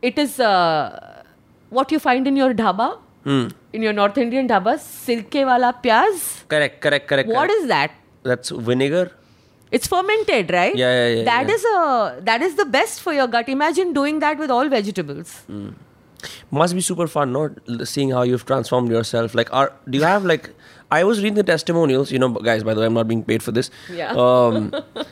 It 0.00 0.18
is 0.18 0.40
uh, 0.40 1.22
what 1.68 1.92
you 1.92 1.98
find 1.98 2.26
in 2.26 2.36
your 2.36 2.54
dhaba, 2.54 2.98
in 3.76 3.82
your 3.82 3.92
North 3.92 4.18
Indian 4.24 4.48
dhaba, 4.54 4.74
sirke 4.88 5.40
wala 5.52 5.70
pyaz. 5.84 6.26
Correct, 6.48 6.80
correct, 6.80 7.08
correct. 7.08 7.28
What 7.28 7.48
correct. 7.48 7.62
is 7.62 7.68
that? 7.68 7.92
That's 8.22 8.50
vinegar. 8.68 9.10
It's 9.70 9.86
fermented, 9.86 10.52
right? 10.52 10.74
Yeah, 10.74 10.92
yeah, 10.92 11.16
yeah, 11.16 11.24
That 11.24 11.48
yeah. 11.48 11.54
is 11.54 11.64
a 11.64 12.20
that 12.28 12.42
is 12.48 12.54
the 12.60 12.64
best 12.76 13.00
for 13.06 13.12
your 13.12 13.26
gut. 13.26 13.48
Imagine 13.48 13.92
doing 13.92 14.20
that 14.20 14.38
with 14.38 14.50
all 14.50 14.68
vegetables. 14.68 15.34
Must 16.50 16.74
be 16.74 16.80
super 16.80 17.06
fun, 17.06 17.32
not 17.32 17.58
Seeing 17.94 18.10
how 18.10 18.22
you've 18.22 18.46
transformed 18.46 18.90
yourself. 18.96 19.34
Like, 19.40 19.52
are 19.52 19.72
do 19.90 19.98
you 19.98 20.04
have 20.04 20.24
like? 20.32 20.50
I 20.90 21.02
was 21.10 21.22
reading 21.22 21.34
the 21.34 21.42
testimonials. 21.50 22.12
You 22.16 22.20
know, 22.24 22.30
guys. 22.48 22.64
By 22.70 22.74
the 22.74 22.80
way, 22.80 22.86
I'm 22.92 22.98
not 23.00 23.08
being 23.12 23.24
paid 23.32 23.42
for 23.42 23.52
this. 23.60 23.70
Yeah. 24.00 24.12
Um, 24.12 24.72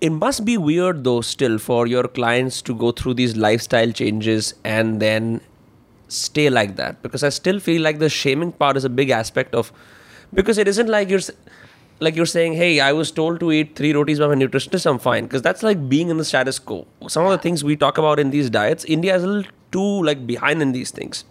it 0.00 0.10
must 0.10 0.44
be 0.44 0.56
weird 0.70 1.04
though, 1.04 1.20
still, 1.20 1.58
for 1.58 1.86
your 1.86 2.04
clients 2.20 2.62
to 2.62 2.74
go 2.74 2.92
through 3.02 3.14
these 3.14 3.36
lifestyle 3.36 3.92
changes 4.02 4.54
and 4.64 5.00
then 5.08 5.40
stay 6.10 6.50
like 6.50 6.76
that. 6.76 7.02
Because 7.02 7.22
I 7.24 7.28
still 7.28 7.60
feel 7.60 7.82
like 7.82 7.98
the 7.98 8.08
shaming 8.08 8.52
part 8.52 8.76
is 8.76 8.84
a 8.84 8.88
big 8.88 9.10
aspect 9.10 9.54
of. 9.54 9.72
Because 10.32 10.58
it 10.58 10.68
isn't 10.68 10.88
like 10.88 11.08
you're. 11.08 11.20
Like 12.02 12.16
you're 12.16 12.24
saying, 12.24 12.54
hey, 12.54 12.80
I 12.80 12.94
was 12.94 13.10
told 13.10 13.40
to 13.40 13.52
eat 13.52 13.76
three 13.76 13.92
rotis 13.92 14.18
by 14.18 14.28
my 14.28 14.34
nutritionist, 14.34 14.86
I'm 14.86 14.98
fine. 14.98 15.24
Because 15.24 15.42
that's 15.42 15.62
like 15.62 15.86
being 15.86 16.08
in 16.08 16.16
the 16.16 16.24
status 16.24 16.58
quo. 16.58 16.86
Some 17.08 17.26
of 17.26 17.30
the 17.30 17.36
things 17.36 17.62
we 17.62 17.76
talk 17.76 17.98
about 17.98 18.18
in 18.18 18.30
these 18.30 18.48
diets, 18.48 18.86
India 18.86 19.14
is 19.14 19.22
a 19.22 19.26
little 19.26 19.52
too 19.70 20.02
like 20.02 20.26
behind 20.26 20.62
in 20.62 20.72
these 20.72 20.90
things. 20.90 21.24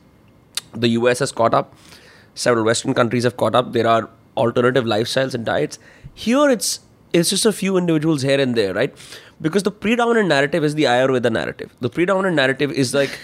The 0.74 0.90
US 0.90 1.18
has 1.20 1.32
caught 1.32 1.56
up. 1.56 1.74
Several 2.36 2.66
Western 2.66 2.94
countries 2.94 3.24
have 3.24 3.36
caught 3.36 3.56
up. 3.56 3.74
There 3.74 3.88
are 3.88 4.12
alternative 4.38 4.86
lifestyles 4.86 5.34
and 5.34 5.44
diets. 5.44 5.80
Here, 6.14 6.50
it's 6.50 6.82
it's 7.14 7.30
just 7.30 7.46
a 7.46 7.52
few 7.52 7.78
individuals 7.78 8.22
here 8.22 8.40
and 8.40 8.56
there, 8.56 8.74
right? 8.74 8.94
Because 9.42 9.64
the 9.64 9.72
predominant 9.72 10.28
narrative 10.28 10.64
is 10.64 10.76
the 10.76 10.84
Ayurveda 10.84 11.32
narrative. 11.32 11.74
The 11.80 11.90
predominant 11.90 12.36
narrative 12.36 12.72
is 12.72 12.94
like, 12.94 13.18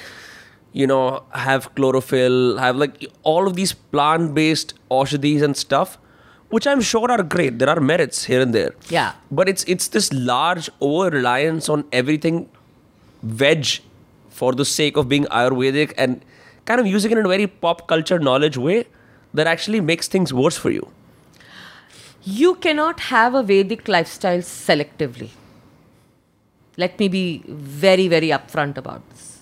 you 0.81 0.85
know, 0.85 1.23
have 1.31 1.73
chlorophyll, 1.75 2.57
have 2.57 2.75
like 2.75 3.09
all 3.23 3.47
of 3.47 3.55
these 3.55 3.71
plant-based 3.71 4.73
aushadis 4.91 5.41
and 5.41 5.55
stuff, 5.55 5.97
which 6.49 6.67
I'm 6.67 6.81
sure 6.81 7.09
are 7.09 7.23
great. 7.23 7.59
There 7.59 7.69
are 7.69 7.79
merits 7.79 8.25
here 8.25 8.41
and 8.41 8.53
there. 8.53 8.73
Yeah. 8.89 9.13
But 9.31 9.47
it's 9.47 9.63
it's 9.75 9.87
this 9.87 10.11
large 10.31 10.69
over 10.81 11.09
reliance 11.09 11.69
on 11.75 11.85
everything 12.01 12.49
veg 13.23 13.67
for 14.29 14.51
the 14.61 14.65
sake 14.65 14.97
of 14.97 15.07
being 15.07 15.25
Ayurvedic 15.41 15.93
and 15.97 16.25
kind 16.65 16.81
of 16.81 16.87
using 16.87 17.11
it 17.11 17.17
in 17.17 17.25
a 17.25 17.29
very 17.29 17.47
pop 17.47 17.87
culture 17.87 18.19
knowledge 18.19 18.57
way 18.57 18.85
that 19.33 19.47
actually 19.47 19.79
makes 19.79 20.09
things 20.09 20.33
worse 20.33 20.57
for 20.57 20.71
you. 20.71 20.89
You 22.23 22.55
cannot 22.55 22.99
have 23.11 23.33
a 23.33 23.43
Vedic 23.43 23.87
lifestyle 23.87 24.39
selectively. 24.39 25.29
Let 26.75 26.99
me 26.99 27.07
be 27.07 27.43
very, 27.47 28.09
very 28.09 28.29
upfront 28.39 28.77
about 28.77 29.09
this. 29.11 29.34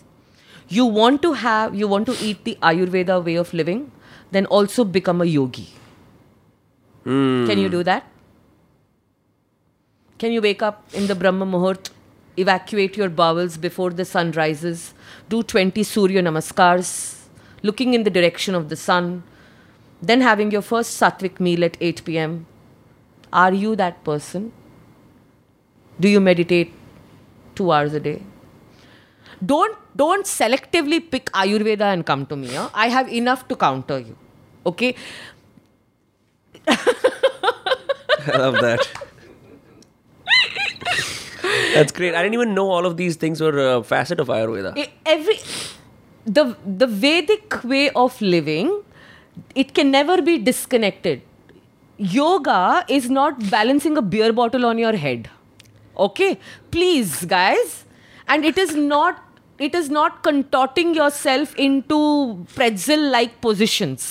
You 0.73 0.85
want 0.85 1.21
to 1.23 1.33
have, 1.33 1.75
you 1.75 1.87
want 1.87 2.07
to 2.07 2.15
eat 2.27 2.43
the 2.45 2.57
Ayurveda 2.61 3.23
way 3.23 3.35
of 3.35 3.53
living, 3.53 3.91
then 4.31 4.47
also 4.47 4.83
become 4.83 5.21
a 5.21 5.25
yogi. 5.25 5.67
Hmm. 7.03 7.45
Can 7.45 7.59
you 7.59 7.69
do 7.69 7.83
that? 7.83 8.07
Can 10.17 10.31
you 10.31 10.41
wake 10.41 10.63
up 10.63 10.87
in 10.93 11.05
the 11.07 11.15
Brahma 11.15 11.45
Muhurt, 11.45 11.89
evacuate 12.37 12.97
your 12.97 13.09
bowels 13.09 13.57
before 13.57 13.91
the 13.91 14.05
sun 14.05 14.31
rises, 14.31 14.93
do 15.29 15.43
20 15.43 15.83
Surya 15.83 16.23
Namaskars, 16.23 17.19
looking 17.61 17.93
in 17.93 18.03
the 18.03 18.09
direction 18.09 18.55
of 18.55 18.69
the 18.69 18.75
sun, 18.75 19.23
then 20.01 20.21
having 20.21 20.49
your 20.49 20.61
first 20.61 20.99
sattvic 20.99 21.39
meal 21.39 21.63
at 21.63 21.77
8 21.81 22.03
pm? 22.05 22.45
Are 23.31 23.53
you 23.53 23.75
that 23.75 24.03
person? 24.03 24.51
Do 25.99 26.07
you 26.07 26.19
meditate 26.19 26.73
two 27.53 27.71
hours 27.71 27.93
a 27.93 27.99
day? 27.99 28.21
Don't 29.45 29.77
don't 29.95 30.25
selectively 30.25 30.99
pick 31.09 31.31
Ayurveda 31.31 31.93
and 31.93 32.05
come 32.05 32.25
to 32.27 32.35
me. 32.35 32.47
huh? 32.47 32.69
I 32.73 32.87
have 32.89 33.09
enough 33.11 33.47
to 33.47 33.55
counter 33.55 33.99
you. 33.99 34.15
Okay? 34.65 34.95
I 36.67 38.37
love 38.37 38.55
that. 38.61 38.87
That's 41.73 41.91
great. 41.91 42.15
I 42.15 42.21
didn't 42.21 42.35
even 42.35 42.53
know 42.53 42.69
all 42.69 42.85
of 42.85 42.97
these 42.97 43.15
things 43.15 43.41
were 43.41 43.75
a 43.75 43.83
facet 43.83 44.19
of 44.19 44.27
Ayurveda. 44.27 44.89
Every 45.05 45.39
the 46.25 46.55
the 46.65 46.87
vedic 46.87 47.63
way 47.63 47.89
of 47.89 48.19
living 48.21 48.81
it 49.55 49.73
can 49.73 49.91
never 49.91 50.21
be 50.21 50.37
disconnected 50.37 51.21
yoga 51.97 52.85
is 52.87 53.09
not 53.09 53.49
balancing 53.49 53.97
a 53.97 54.01
beer 54.01 54.31
bottle 54.31 54.65
on 54.65 54.77
your 54.77 54.95
head 54.95 55.29
okay 55.97 56.37
please 56.71 57.25
guys 57.25 57.83
and 58.27 58.45
it 58.45 58.57
is 58.57 58.73
not 58.75 59.21
it 59.67 59.75
is 59.81 59.89
not 59.89 60.21
contorting 60.27 60.93
yourself 60.99 61.55
into 61.67 61.99
pretzel 62.55 63.09
like 63.17 63.39
positions 63.47 64.07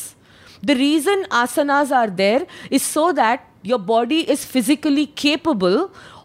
the 0.71 0.77
reason 0.83 1.25
asanas 1.43 1.95
are 2.01 2.11
there 2.23 2.47
is 2.71 2.83
so 2.97 3.13
that 3.21 3.49
your 3.63 3.79
body 3.79 4.21
is 4.35 4.45
physically 4.45 5.07
capable 5.07 5.79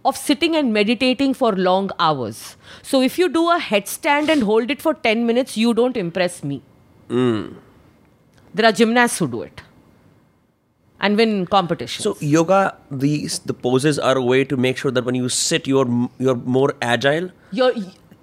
of 0.06 0.18
sitting 0.18 0.56
and 0.56 0.74
meditating 0.74 1.34
for 1.34 1.54
long 1.56 1.92
hours. 2.00 2.56
So 2.82 3.02
if 3.02 3.18
you 3.20 3.30
do 3.30 3.50
a 3.52 3.60
headstand 3.60 4.30
and 4.30 4.44
hold 4.44 4.72
it 4.72 4.82
for 4.82 4.94
10 4.94 5.26
minutes, 5.26 5.58
you 5.58 5.74
don't 5.74 5.98
impress 5.98 6.44
me. 6.44 6.62
Hmm. 7.10 7.48
There 8.54 8.66
are 8.66 8.72
gymnasts 8.72 9.20
who 9.20 9.28
do 9.28 9.42
it 9.42 9.62
and 11.00 11.18
win 11.18 11.46
competitions. 11.46 12.04
So 12.04 12.18
yoga, 12.20 12.78
these 12.90 13.40
the 13.40 13.54
poses 13.54 14.00
are 14.00 14.18
a 14.18 14.24
way 14.24 14.44
to 14.46 14.58
make 14.58 14.78
sure 14.78 14.92
that 14.92 15.06
when 15.06 15.16
you 15.16 15.30
sit, 15.30 15.68
you're 15.68 16.10
you're 16.18 16.36
more 16.36 16.74
agile. 16.82 17.30
Your 17.52 17.72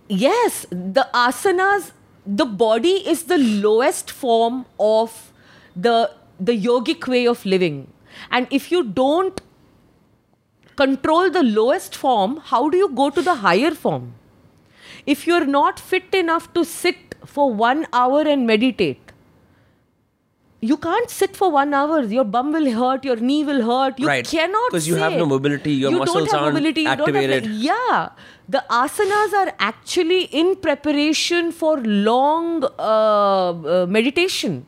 yes, 0.09 0.67
the 0.71 1.09
asanas, 1.15 1.93
the 2.27 2.45
body 2.45 3.09
is 3.09 3.25
the 3.25 3.39
lowest 3.39 4.11
form 4.11 4.67
of 4.79 5.33
the 5.77 6.11
the 6.41 6.53
yogic 6.53 7.07
way 7.07 7.27
of 7.27 7.45
living. 7.45 7.93
And 8.31 8.47
if 8.51 8.71
you 8.71 8.85
don't 8.85 9.41
control 10.77 11.31
the 11.31 11.43
lowest 11.43 11.95
form, 11.95 12.37
how 12.39 12.69
do 12.69 12.77
you 12.77 12.89
go 12.89 13.11
to 13.11 13.23
the 13.23 13.37
higher 13.37 13.71
form? 13.71 14.15
If 15.07 15.27
you're 15.27 15.47
not 15.47 15.79
fit 15.79 16.15
enough 16.15 16.53
to 16.55 16.65
sit 16.65 17.15
for 17.25 17.53
one 17.53 17.87
hour 17.93 18.23
and 18.23 18.47
meditate, 18.47 19.04
you 20.71 20.77
can't 20.85 21.11
sit 21.15 21.37
for 21.39 21.49
one 21.55 21.73
hour. 21.79 22.01
Your 22.17 22.25
bum 22.35 22.53
will 22.57 22.69
hurt, 22.81 23.05
your 23.09 23.17
knee 23.31 23.39
will 23.49 23.63
hurt. 23.71 23.99
You 24.05 24.07
Right. 24.11 24.29
cannot 24.35 24.71
'Cause 24.75 24.87
you 24.91 25.01
have 25.05 25.17
no 25.23 25.27
mobility, 25.33 25.73
your 25.87 25.91
you 25.95 25.99
muscles 26.03 26.19
don't 26.29 26.35
have 26.37 26.43
aren't 26.43 26.55
mobility, 26.59 26.83
you 26.89 26.97
don't 27.01 27.15
have- 27.15 27.25
activated. 27.25 27.51
yeah, 27.71 28.09
the 28.57 28.63
asanas 28.83 29.35
are 29.43 29.49
actually 29.71 30.21
in 30.43 30.55
preparation 30.69 31.51
for 31.65 31.75
long 32.13 32.55
uh, 32.65 33.51
uh, 33.81 33.87
meditation. 33.99 34.63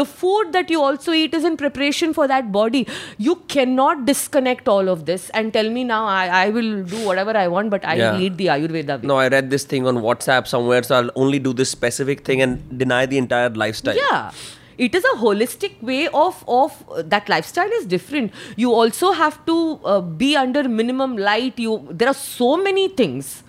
the 0.00 0.04
food 0.18 0.52
that 0.52 0.70
you 0.72 0.78
also 0.84 1.14
eat 1.22 1.34
is 1.38 1.46
in 1.48 1.56
preparation 1.62 2.12
for 2.18 2.24
that 2.30 2.46
body 2.52 2.78
you 3.24 3.32
cannot 3.54 3.98
disconnect 4.06 4.70
all 4.74 4.86
of 4.92 5.02
this 5.10 5.26
and 5.40 5.52
tell 5.56 5.68
me 5.74 5.82
now 5.90 5.98
i, 6.12 6.22
I 6.38 6.44
will 6.54 6.70
do 6.92 7.00
whatever 7.08 7.34
i 7.40 7.42
want 7.54 7.74
but 7.74 7.84
i 7.94 7.96
Yeah. 7.98 8.22
eat 8.28 8.38
the 8.38 8.46
ayurveda 8.54 8.96
way. 9.02 9.10
No, 9.10 9.18
I 9.24 9.26
read 9.34 9.50
this 9.56 9.66
thing 9.74 9.90
on 9.92 9.98
WhatsApp 10.06 10.48
somewhere, 10.54 10.80
so 10.90 10.96
I'll 11.00 11.12
only 11.26 11.42
do 11.50 11.52
this 11.60 11.74
specific 11.78 12.24
thing 12.30 12.40
and 12.46 12.56
deny 12.84 13.02
the 13.14 13.18
entire 13.24 13.50
lifestyle. 13.64 14.00
yeah 14.04 14.30
it 14.78 14.94
is 14.94 15.04
a 15.04 15.16
holistic 15.18 15.80
way 15.82 16.08
of 16.08 16.42
of 16.48 16.84
uh, 16.90 17.02
that 17.06 17.28
lifestyle 17.28 17.70
is 17.80 17.86
different. 17.86 18.32
You 18.56 18.72
also 18.72 19.12
have 19.12 19.44
to 19.46 19.80
uh, 19.84 20.00
be 20.00 20.36
under 20.36 20.68
minimum 20.68 21.16
light. 21.16 21.58
You 21.58 21.86
there 21.90 22.08
are 22.08 22.14
so 22.14 22.56
many 22.56 22.88
things. 22.88 23.42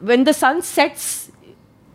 When 0.00 0.24
the 0.24 0.32
sun 0.32 0.62
sets 0.62 1.30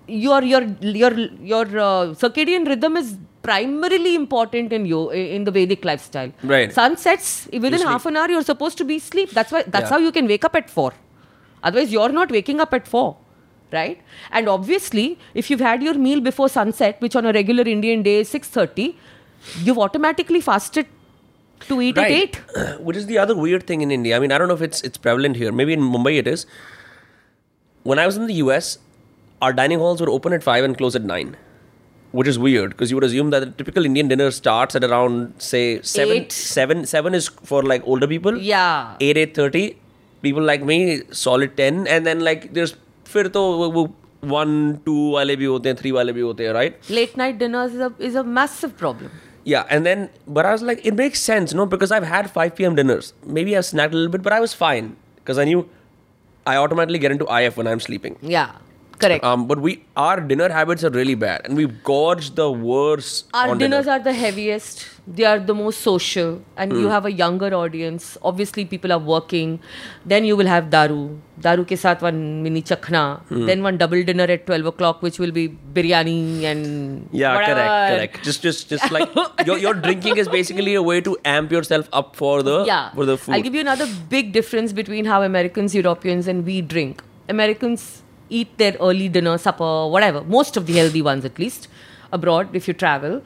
your 0.08 0.42
your 0.44 0.64
your 0.82 1.12
your 1.54 1.66
uh, 1.66 2.14
circadian 2.24 2.68
rhythm 2.68 2.98
is 2.98 3.18
primarily 3.42 4.16
important 4.16 4.74
in 4.74 4.86
you 4.86 5.10
in 5.12 5.44
the 5.44 5.52
vedic 5.52 5.86
lifestyle. 5.86 6.32
Right. 6.44 6.72
sun 6.74 6.98
sets 6.98 7.48
within 7.52 7.82
half 7.82 8.06
an 8.08 8.18
hour 8.18 8.30
you're 8.30 8.44
supposed 8.44 8.78
to 8.80 8.86
be 8.86 8.96
asleep. 8.98 9.30
That's 9.32 9.52
why 9.52 9.64
that's 9.68 9.84
Yeah. 9.84 9.90
how 9.90 9.98
you 10.00 10.12
can 10.12 10.28
wake 10.28 10.46
up 10.46 10.56
at 10.56 10.70
4 10.70 10.94
otherwise 11.64 11.92
you're 11.92 12.10
not 12.16 12.32
waking 12.32 12.60
up 12.66 12.74
at 12.78 12.88
4 12.88 13.16
right 13.72 14.02
and 14.32 14.48
obviously 14.48 15.18
if 15.34 15.50
you've 15.50 15.60
had 15.60 15.82
your 15.84 15.94
meal 15.96 16.22
before 16.22 16.48
sunset 16.50 17.00
which 17.00 17.16
on 17.16 17.26
a 17.26 17.34
regular 17.34 17.64
indian 17.64 18.04
day 18.04 18.20
is 18.20 18.32
6.30 18.34 18.96
you've 19.64 19.78
automatically 19.78 20.40
fasted 20.42 20.88
to 21.68 21.82
eat 21.82 21.98
at 21.98 22.12
8 22.12 22.42
Which 22.82 22.98
is 22.98 23.06
the 23.08 23.18
other 23.18 23.36
weird 23.36 23.66
thing 23.66 23.82
in 23.82 23.90
India. 23.90 24.16
I 24.16 24.20
mean, 24.20 24.32
I 24.32 24.38
don't 24.38 24.50
know 24.50 24.54
if 24.54 24.62
it's 24.62 24.82
it's 24.82 24.98
prevalent 24.98 25.38
here. 25.38 25.52
Maybe 25.52 25.74
in 25.74 25.80
Mumbai 25.80 26.18
it 26.20 26.28
is. 26.28 26.46
When 27.84 27.98
I 27.98 28.06
was 28.06 28.18
in 28.18 28.28
the 28.28 28.34
US, 28.46 28.78
our 29.42 29.54
dining 29.54 29.80
halls 29.80 30.02
were 30.02 30.10
open 30.10 30.34
at 30.34 30.44
five 30.44 30.64
and 30.64 30.78
close 30.78 30.96
at 30.96 31.04
nine, 31.04 31.38
which 32.12 32.28
is 32.28 32.38
weird 32.38 32.72
because 32.72 32.92
you 32.92 32.98
would 32.98 33.06
assume 33.06 33.30
that 33.30 33.44
a 33.44 33.50
typical 33.52 33.86
Indian 33.86 34.08
dinner 34.10 34.30
starts 34.32 34.76
at 34.76 34.84
around 34.84 35.34
say 35.38 35.82
seven. 35.82 36.18
Eight. 36.18 36.32
Seven 36.32 36.86
seven 36.86 37.16
is 37.16 37.30
for 37.30 37.64
like 37.64 37.82
older 37.86 38.08
people. 38.08 38.38
yeah 38.38 38.96
eight 39.00 39.18
eight 39.18 39.34
thirty. 39.34 39.78
People 40.22 40.44
like 40.44 40.64
me 40.64 41.02
solid 41.12 41.56
ten, 41.56 41.88
and 41.88 42.06
then 42.06 42.20
like 42.20 42.54
there's 42.54 42.76
फिर 43.14 43.28
तो 43.38 43.42
वो- 43.62 43.72
वो 43.74 43.86
one 44.34 44.54
two 44.86 45.00
वाले 45.14 45.36
भी 45.36 45.46
होते 45.46 45.70
हैं 45.70 45.76
three 45.78 45.92
वाले 46.00 46.14
भी 46.14 46.22
होते 46.22 46.46
हैं 46.48 46.54
right 46.58 46.92
late 46.98 47.16
night 47.22 47.38
dinners 47.42 47.74
is 47.80 47.82
a, 47.88 47.92
is 48.10 48.16
a 48.22 48.24
massive 48.38 48.76
problem 48.84 49.12
yeah 49.54 49.74
and 49.76 49.86
then 49.90 50.06
but 50.38 50.48
I 50.52 50.54
was 50.58 50.64
like 50.70 50.80
it 50.92 50.96
makes 51.02 51.26
sense 51.32 51.54
no 51.60 51.66
because 51.74 51.92
I've 51.98 52.08
had 52.12 52.30
5 52.38 52.56
p.m. 52.60 52.78
dinners 52.82 53.10
maybe 53.40 53.56
I've 53.58 53.68
snacked 53.72 53.98
a 53.98 54.00
little 54.00 54.14
bit 54.16 54.24
but 54.30 54.34
I 54.38 54.40
was 54.46 54.56
fine 54.62 54.88
because 55.20 55.42
I 55.44 55.46
knew 55.50 55.62
I 56.54 56.56
automatically 56.62 57.02
get 57.04 57.14
into 57.18 57.28
IF 57.42 57.60
when 57.62 57.68
I'm 57.74 57.84
sleeping 57.88 58.18
yeah 58.36 58.56
correct. 59.04 59.24
Um 59.24 59.46
but 59.48 59.60
we 59.68 59.72
our 59.96 60.20
dinner 60.32 60.50
habits 60.58 60.84
are 60.84 60.90
really 60.90 61.16
bad 61.16 61.42
and 61.46 61.56
we 61.62 61.66
gorge 61.92 62.32
the 62.42 62.50
worst 62.52 63.28
our 63.34 63.56
dinners 63.56 63.86
dinner. 63.86 63.96
are 63.96 64.04
the 64.10 64.14
heaviest. 64.14 64.86
They 65.18 65.24
are 65.30 65.40
the 65.48 65.54
most 65.54 65.82
social 65.86 66.30
and 66.58 66.72
Hmm. 66.74 66.80
you 66.84 66.88
have 66.92 67.06
a 67.06 67.12
younger 67.18 67.50
audience. 67.58 68.06
Obviously 68.30 68.64
people 68.66 68.94
are 68.96 69.02
working. 69.10 69.52
Then 70.14 70.26
you 70.30 70.36
will 70.40 70.48
have 70.52 70.70
daru. 70.76 71.02
Daru 71.48 71.66
ke 71.72 71.78
sath 71.84 72.02
one 72.08 72.22
mini 72.46 72.64
chakna. 72.72 73.04
Hmm. 73.32 73.46
then 73.52 73.62
one 73.68 73.78
double 73.84 74.02
dinner 74.12 74.28
at 74.38 74.46
12 74.48 74.72
o'clock 74.72 75.02
which 75.08 75.20
will 75.26 75.34
be 75.40 75.44
biryani 75.80 76.18
and 76.54 77.10
yeah 77.12 77.36
whatever. 77.38 77.60
correct. 77.66 77.94
Correct 77.96 78.24
just 78.30 78.42
just 78.50 78.70
just 78.76 78.92
like 78.98 79.20
your, 79.52 79.58
your 79.66 79.74
drinking 79.88 80.18
is 80.26 80.28
basically 80.38 80.74
a 80.84 80.86
way 80.92 81.02
to 81.10 81.18
amp 81.36 81.52
yourself 81.58 81.90
up 82.02 82.16
for 82.16 82.36
the 82.52 82.58
yeah. 82.72 82.90
for 83.00 83.06
the 83.12 83.18
food. 83.26 83.36
i'll 83.36 83.46
give 83.50 83.54
you 83.60 83.66
another 83.68 83.88
big 84.16 84.32
difference 84.40 84.74
between 84.82 85.06
how 85.14 85.22
americans 85.28 85.76
europeans 85.82 86.28
and 86.36 86.46
we 86.54 86.62
drink. 86.62 87.04
Americans 87.34 87.84
eat 88.30 88.58
their 88.58 88.76
early 88.80 89.10
dinner 89.10 89.38
supper 89.38 89.88
whatever. 89.88 90.22
Most 90.24 90.58
of 90.58 90.66
the 90.66 90.74
healthy 90.74 91.02
ones 91.02 91.26
at 91.26 91.40
least 91.40 91.68
abroad 92.12 92.56
if 92.56 92.68
you 92.68 92.74
travel. 92.74 93.22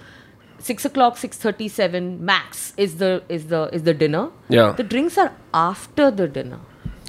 6 0.60 0.86
o'clock 0.86 1.16
6.37 1.16 2.20
max 2.20 2.74
is 2.76 2.98
the 2.98 3.24
is 3.30 3.48
the 3.48 3.70
is 3.74 3.84
the 3.84 3.94
dinner. 3.94 4.30
Yeah. 4.50 4.74
the 4.74 4.84
drinks 4.84 5.18
are 5.18 5.32
after 5.54 6.12
the 6.12 6.28
dinner. 6.28 6.60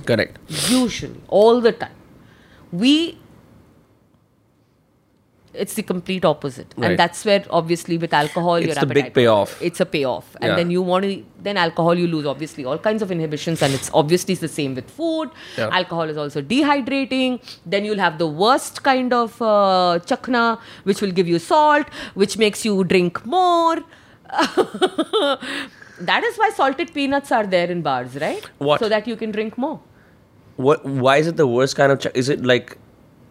Correct. 0.06 0.38
Usually 0.68 1.20
all 1.28 1.60
the 1.60 1.72
time. 1.72 1.96
We 2.70 3.18
it's 5.52 5.74
the 5.74 5.82
complete 5.82 6.24
opposite 6.24 6.72
Right. 6.76 6.90
and 6.90 6.98
that's 6.98 7.24
where 7.24 7.44
obviously 7.50 7.98
with 7.98 8.12
alcohol 8.14 8.54
It's 8.56 8.66
your 8.68 8.74
the 8.76 8.86
big 8.86 9.12
payoff. 9.14 9.60
it's 9.60 9.80
a 9.80 9.86
payoff 9.86 10.36
and 10.40 10.50
Yeah. 10.50 10.56
then 10.56 10.70
you 10.70 10.80
want 10.80 11.04
to 11.04 11.24
then 11.42 11.56
alcohol 11.56 11.98
you 11.98 12.06
lose 12.06 12.24
obviously 12.26 12.64
all 12.64 12.78
kinds 12.78 13.02
of 13.02 13.10
inhibitions 13.10 13.60
and 13.62 13.74
it's 13.74 13.90
obviously 13.92 14.34
the 14.36 14.48
same 14.48 14.74
with 14.76 14.88
food 14.90 15.30
Yeah. 15.58 15.68
alcohol 15.72 16.08
is 16.08 16.16
also 16.16 16.40
dehydrating 16.40 17.40
then 17.66 17.84
you'll 17.84 17.98
have 17.98 18.18
the 18.18 18.28
worst 18.28 18.82
kind 18.84 19.12
of 19.12 19.40
uh, 19.42 19.98
chakna 20.12 20.58
which 20.84 21.00
will 21.02 21.10
give 21.10 21.26
you 21.26 21.40
salt 21.40 21.88
which 22.14 22.38
makes 22.38 22.64
you 22.64 22.84
drink 22.84 23.24
more 23.26 23.78
that 26.00 26.22
is 26.24 26.36
why 26.38 26.50
salted 26.50 26.92
peanuts 26.94 27.32
are 27.32 27.46
there 27.46 27.70
in 27.70 27.82
bars 27.82 28.14
right 28.20 28.44
What? 28.58 28.80
so 28.80 28.88
that 28.88 29.06
you 29.08 29.16
can 29.16 29.30
drink 29.32 29.58
more 29.58 29.80
what 30.56 30.84
why 30.84 31.16
is 31.16 31.26
it 31.26 31.36
the 31.36 31.46
worst 31.46 31.76
kind 31.76 31.90
of 31.92 31.98
ch- 32.00 32.14
is 32.14 32.28
it 32.28 32.44
like 32.44 32.76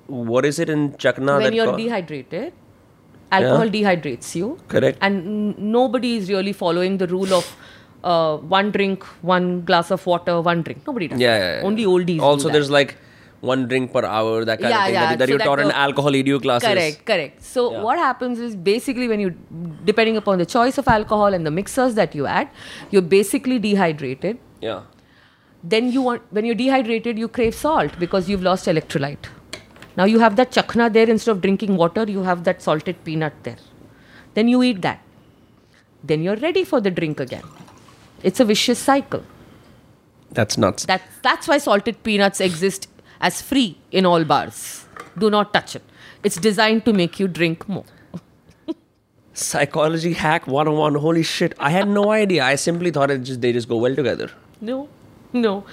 what 0.10 0.46
is 0.46 0.60
it 0.60 0.70
in 0.70 0.92
chakna 0.94 1.34
when 1.38 1.44
that 1.44 1.54
you're 1.54 1.72
co- 1.72 1.78
dehydrated 1.78 2.54
alcohol 3.32 3.68
dehydrates 3.70 4.34
you. 4.36 4.58
Correct. 4.68 4.98
and 5.02 5.28
n- 5.28 5.56
nobody 5.72 6.16
is 6.18 6.30
really 6.30 6.54
following 6.54 6.98
the 6.98 7.08
rule 7.08 7.34
of 7.34 7.56
uh, 8.04 8.38
one 8.38 8.72
drink 8.72 9.04
one 9.22 9.62
glass 9.66 9.92
of 9.92 10.06
water 10.06 10.42
one 10.42 10.64
drink. 10.64 10.86
Nobody 10.88 11.08
does 11.10 11.20
yeah, 11.20 11.38
yeah, 11.38 11.56
yeah. 11.60 11.68
only 11.68 11.86
oldies 11.86 12.20
also 12.22 12.50
there's 12.50 12.72
like 12.72 12.98
one 13.42 13.68
drink 13.68 13.94
per 13.94 14.04
hour 14.04 14.44
that 14.46 14.60
kind 14.60 14.72
Yeah, 14.72 14.80
of 14.80 14.86
thing 14.86 14.94
yeah, 14.96 15.10
that, 15.10 15.20
that 15.20 15.26
so 15.28 15.30
you're 15.30 15.38
that 15.38 15.46
taught 15.46 15.60
in 15.60 15.72
alcohol 15.72 16.12
edu 16.12 16.42
classes. 16.42 16.68
Correct 16.70 17.06
correct. 17.06 17.44
So 17.44 17.72
Yeah. 17.72 17.82
what 17.84 17.98
happens 18.00 18.40
is 18.40 18.56
basically 18.56 19.08
when 19.08 19.20
you 19.20 19.30
depending 19.86 20.18
upon 20.18 20.40
the 20.40 20.46
choice 20.46 20.78
of 20.78 20.88
alcohol 20.88 21.34
and 21.34 21.46
the 21.46 21.52
mixers 21.52 21.94
that 21.96 22.16
you 22.16 22.26
add 22.26 22.50
you're 22.92 23.02
basically 23.18 23.60
dehydrated. 23.60 24.40
Yeah. 24.62 24.82
Then 25.64 25.92
you 25.92 26.02
want 26.02 26.24
when 26.32 26.46
you're 26.46 26.56
dehydrated 26.56 27.20
you 27.20 27.28
crave 27.28 27.54
salt 27.54 27.92
because 28.00 28.28
you've 28.30 28.44
lost 28.44 28.66
electrolyte 28.66 29.30
now 30.00 30.06
you 30.06 30.20
have 30.20 30.38
that 30.38 30.52
chakna 30.58 30.92
there 30.98 31.10
instead 31.14 31.32
of 31.32 31.42
drinking 31.46 31.76
water 31.76 32.04
you 32.10 32.24
have 32.24 32.44
that 32.46 32.62
salted 32.62 33.04
peanut 33.04 33.34
there. 33.44 33.58
Then 34.34 34.48
you 34.48 34.64
eat 34.64 34.82
that. 34.84 35.02
Then 36.04 36.24
you're 36.24 36.38
ready 36.38 36.64
for 36.64 36.80
the 36.80 36.92
drink 37.00 37.20
again. 37.20 37.44
It's 38.24 38.40
a 38.40 38.46
vicious 38.46 38.80
cycle. 38.80 39.24
That's 40.32 40.58
nuts. 40.58 40.86
That's 40.86 41.20
that's 41.22 41.48
why 41.48 41.58
salted 41.58 42.02
peanuts 42.04 42.40
exist 42.40 42.88
as 43.20 43.42
free 43.42 43.78
in 43.92 44.06
all 44.06 44.24
bars. 44.24 44.86
Do 45.18 45.30
not 45.30 45.54
touch 45.54 45.76
it. 45.76 45.84
It's 46.24 46.38
designed 46.38 46.86
to 46.86 46.94
make 46.94 47.20
you 47.20 47.28
drink 47.28 47.68
more. 47.68 47.86
Psychology 49.34 50.14
hack 50.14 50.48
101 50.48 50.96
holy 50.96 51.24
shit. 51.24 51.54
I 51.60 51.72
had 51.72 51.88
no 51.88 52.12
idea. 52.12 52.44
I 52.44 52.56
simply 52.56 52.92
thought 52.92 53.12
it 53.12 53.24
just 53.24 53.42
they 53.42 53.52
just 53.52 53.68
go 53.68 53.78
well 53.78 53.96
together. 53.96 54.32
No, 54.62 54.88
no. 55.34 55.64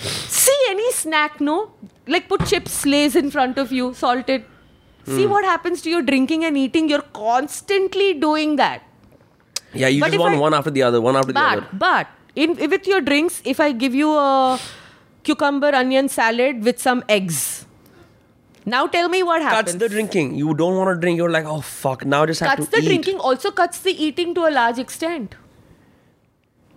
See 0.00 0.58
any 0.68 0.90
snack, 0.92 1.40
no? 1.40 1.72
Like 2.14 2.28
put 2.28 2.46
chips, 2.46 2.84
lays 2.86 3.16
in 3.22 3.30
front 3.30 3.58
of 3.58 3.72
you, 3.78 3.92
salted. 3.94 4.44
See 5.06 5.24
Hmm. 5.24 5.30
what 5.32 5.44
happens 5.44 5.82
to 5.82 5.90
your 5.94 6.02
drinking 6.02 6.44
and 6.50 6.56
eating. 6.62 6.88
You're 6.94 7.06
constantly 7.22 8.08
doing 8.26 8.56
that. 8.64 8.82
yeah 9.80 9.88
you 9.94 10.00
But 10.02 10.12
just 10.12 10.20
want 10.20 10.34
I- 10.36 10.38
one 10.42 10.54
after 10.58 10.70
the 10.74 10.82
other 10.84 11.00
one 11.06 11.16
after 11.20 11.32
the 11.36 11.40
other 11.46 11.64
but 11.80 12.12
in 12.44 12.52
with 12.74 12.86
your 12.90 13.00
drinks, 13.08 13.34
if 13.52 13.58
I 13.64 13.66
give 13.82 13.96
you 13.98 14.12
a 14.20 14.58
cucumber 15.28 15.72
onion 15.80 16.08
salad 16.14 16.62
with 16.68 16.78
some 16.84 17.02
eggs, 17.16 17.40
now 18.74 18.80
tell 18.94 19.10
me 19.14 19.20
what 19.30 19.42
happens. 19.48 19.72
cuts 19.72 19.82
the 19.82 19.88
drinking 19.96 20.30
you 20.44 20.54
don't 20.62 20.78
want 20.80 20.90
to 20.94 20.96
drink 21.02 21.20
you're 21.22 21.34
like 21.36 21.50
oh 21.56 21.60
fuck 21.72 22.06
now 22.14 22.22
just 22.32 22.40
have 22.46 22.54
Cuts 22.54 22.70
to 22.70 22.76
the 22.76 22.82
eat 22.84 22.88
drinking, 22.92 23.20
also 23.32 23.50
cuts 23.60 23.80
the 23.88 23.94
eating 24.08 24.32
to 24.40 24.46
a 24.48 24.52
large 24.56 24.80
extent. 24.86 25.36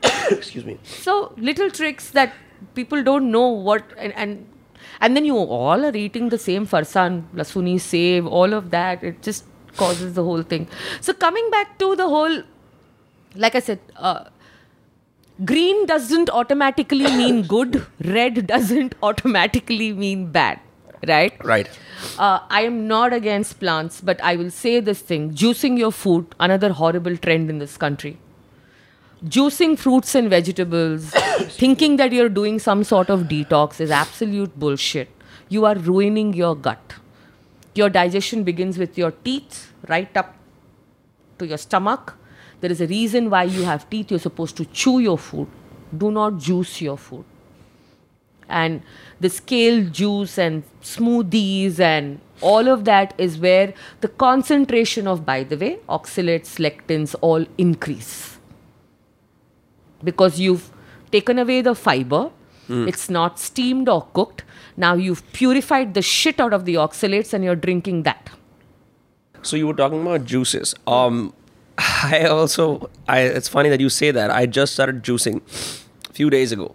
excuse 0.32 0.66
me 0.66 0.78
So 0.84 1.34
little 1.38 1.70
tricks 1.82 2.10
that 2.12 2.34
people 2.76 3.04
don't 3.12 3.32
know 3.40 3.48
what 3.72 3.84
and 3.98 4.14
and 4.26 4.48
and 5.02 5.18
then 5.18 5.26
you 5.26 5.36
all 5.36 5.86
are 5.86 5.96
eating 5.96 6.30
the 6.30 6.38
same 6.38 6.68
farsan, 6.68 7.24
lasuni, 7.34 7.80
sev, 7.80 8.28
all 8.28 8.54
of 8.54 8.70
that. 8.72 9.04
It 9.04 9.22
just 9.22 9.46
causes 9.76 10.14
the 10.14 10.24
whole 10.24 10.44
thing. 10.44 10.68
So 11.02 11.14
coming 11.14 11.50
back 11.50 11.78
to 11.80 11.96
the 11.96 12.08
whole, 12.08 12.44
like 13.36 13.56
I 13.56 13.60
said, 13.60 13.80
uh, 13.98 14.26
green 15.44 15.86
doesn't 15.88 16.30
automatically 16.30 17.06
mean 17.18 17.42
good. 17.44 17.86
Red 18.06 18.46
doesn't 18.48 18.96
automatically 19.04 19.92
mean 19.92 20.28
bad, 20.32 20.60
right? 21.08 21.46
right 21.54 21.80
Uh, 22.18 22.40
I 22.50 22.62
am 22.68 22.88
not 22.88 23.14
against 23.14 23.60
plants, 23.60 24.02
but 24.02 24.22
I 24.30 24.36
will 24.36 24.52
say 24.52 24.80
this 24.80 25.02
thing: 25.10 25.32
juicing 25.42 25.78
your 25.78 25.92
food, 25.92 26.36
another 26.40 26.74
horrible 26.80 27.18
trend 27.26 27.50
in 27.50 27.60
this 27.64 27.78
country. 27.84 28.18
Juicing 29.24 29.78
fruits 29.78 30.16
and 30.16 30.32
vegetables, 30.32 31.12
thinking 31.50 31.98
that 31.98 32.12
you're 32.12 32.28
doing 32.28 32.58
some 32.58 32.84
sort 32.84 33.10
of 33.10 33.24
detox 33.24 33.80
is 33.80 33.92
absolute 33.92 34.58
bullshit. 34.60 35.10
You 35.48 35.66
are 35.66 35.76
ruining 35.76 36.34
your 36.34 36.56
gut. 36.56 36.96
Your 37.76 37.90
digestion 37.90 38.44
begins 38.44 38.80
with 38.80 38.98
your 38.98 39.12
teeth, 39.12 39.74
right 39.88 40.16
up 40.18 40.36
to 41.38 41.46
your 41.46 41.60
stomach. 41.60 42.18
There 42.62 42.72
is 42.72 42.82
a 42.82 42.88
reason 42.88 43.30
why 43.30 43.44
you 43.44 43.64
have 43.64 43.88
teeth. 43.92 44.10
You're 44.10 44.20
supposed 44.20 44.58
to 44.58 44.66
chew 44.66 45.00
your 45.00 45.20
food. 45.20 45.48
Do 45.96 46.12
not 46.12 46.40
juice 46.40 46.82
your 46.82 46.98
food. 46.98 47.26
and 48.52 48.82
the 49.22 49.30
kale 49.46 49.86
juice 49.90 50.38
and 50.38 50.64
smoothies 50.82 51.80
and 51.80 52.20
all 52.42 52.68
of 52.68 52.84
that 52.86 53.14
is 53.18 53.38
where 53.38 53.74
the 54.02 54.08
concentration 54.08 55.08
of, 55.08 55.26
by 55.26 55.44
the 55.44 55.58
way, 55.58 55.80
oxalates, 55.88 56.60
lectins 56.60 57.16
all 57.22 57.46
increase 57.58 58.41
because 60.04 60.40
you've 60.40 60.72
taken 61.12 61.40
away 61.40 61.62
the 61.62 61.76
fiber. 61.76 62.32
It's 62.74 63.10
not 63.10 63.38
steamed 63.38 63.90
or 63.90 64.08
cooked. 64.14 64.46
Now 64.78 64.94
you've 64.94 65.30
purified 65.34 65.94
the 65.94 66.02
shit 66.02 66.40
out 66.40 66.54
of 66.54 66.64
the 66.64 66.76
oxalates 66.76 67.34
and 67.34 67.44
you're 67.44 67.56
drinking 67.58 68.04
that. 68.04 68.30
So 69.42 69.58
you 69.58 69.68
were 69.68 69.74
talking 69.74 70.02
about 70.02 70.24
juices. 70.24 70.74
Um, 70.88 71.34
I 71.78 72.26
also, 72.28 72.90
I 73.10 73.20
it's 73.24 73.50
funny 73.50 73.68
that 73.68 73.82
you 73.82 73.90
say 73.90 74.12
that. 74.12 74.32
I 74.32 74.46
just 74.46 74.72
started 74.74 75.04
juicing 75.04 75.42
a 76.10 76.14
few 76.14 76.30
days 76.30 76.54
ago 76.54 76.74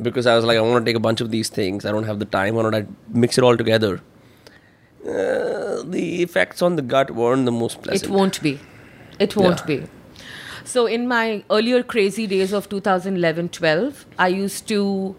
because 0.00 0.26
I 0.28 0.36
was 0.36 0.44
like, 0.44 0.58
I 0.58 0.60
want 0.60 0.84
to 0.86 0.88
take 0.88 0.96
a 0.96 1.00
bunch 1.00 1.20
of 1.20 1.32
these 1.32 1.48
things. 1.48 1.84
I 1.84 1.90
don't 1.90 2.04
have 2.04 2.20
the 2.20 2.24
time. 2.24 2.54
Why 2.54 2.62
don't 2.62 2.74
I 2.76 2.86
mix 3.08 3.38
it 3.38 3.42
all 3.42 3.56
together? 3.56 4.00
Uh, 5.04 5.82
the 5.82 6.22
effects 6.22 6.62
on 6.62 6.76
the 6.76 6.82
gut 6.82 7.10
weren't 7.10 7.46
the 7.46 7.52
most 7.52 7.82
pleasant. 7.82 8.10
It 8.12 8.14
won't 8.14 8.40
be. 8.42 8.60
It 9.18 9.34
won't 9.34 9.60
Yeah. 9.60 9.66
be. 9.66 9.86
So, 10.66 10.86
in 10.86 11.06
my 11.06 11.44
earlier 11.48 11.82
crazy 11.82 12.26
days 12.26 12.52
of 12.52 12.68
2011 12.68 13.48
12, 13.50 14.04
I 14.18 14.28
used 14.28 14.66
to. 14.68 15.14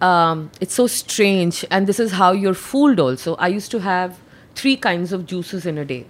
Um, 0.00 0.50
it's 0.60 0.74
so 0.74 0.86
strange, 0.86 1.64
and 1.70 1.86
this 1.86 1.98
is 2.00 2.12
how 2.12 2.32
you're 2.32 2.54
fooled 2.54 2.98
also. 3.00 3.34
I 3.36 3.48
used 3.48 3.70
to 3.72 3.80
have 3.80 4.18
three 4.54 4.76
kinds 4.76 5.12
of 5.12 5.26
juices 5.26 5.66
in 5.66 5.78
a 5.78 5.84
day 5.84 6.06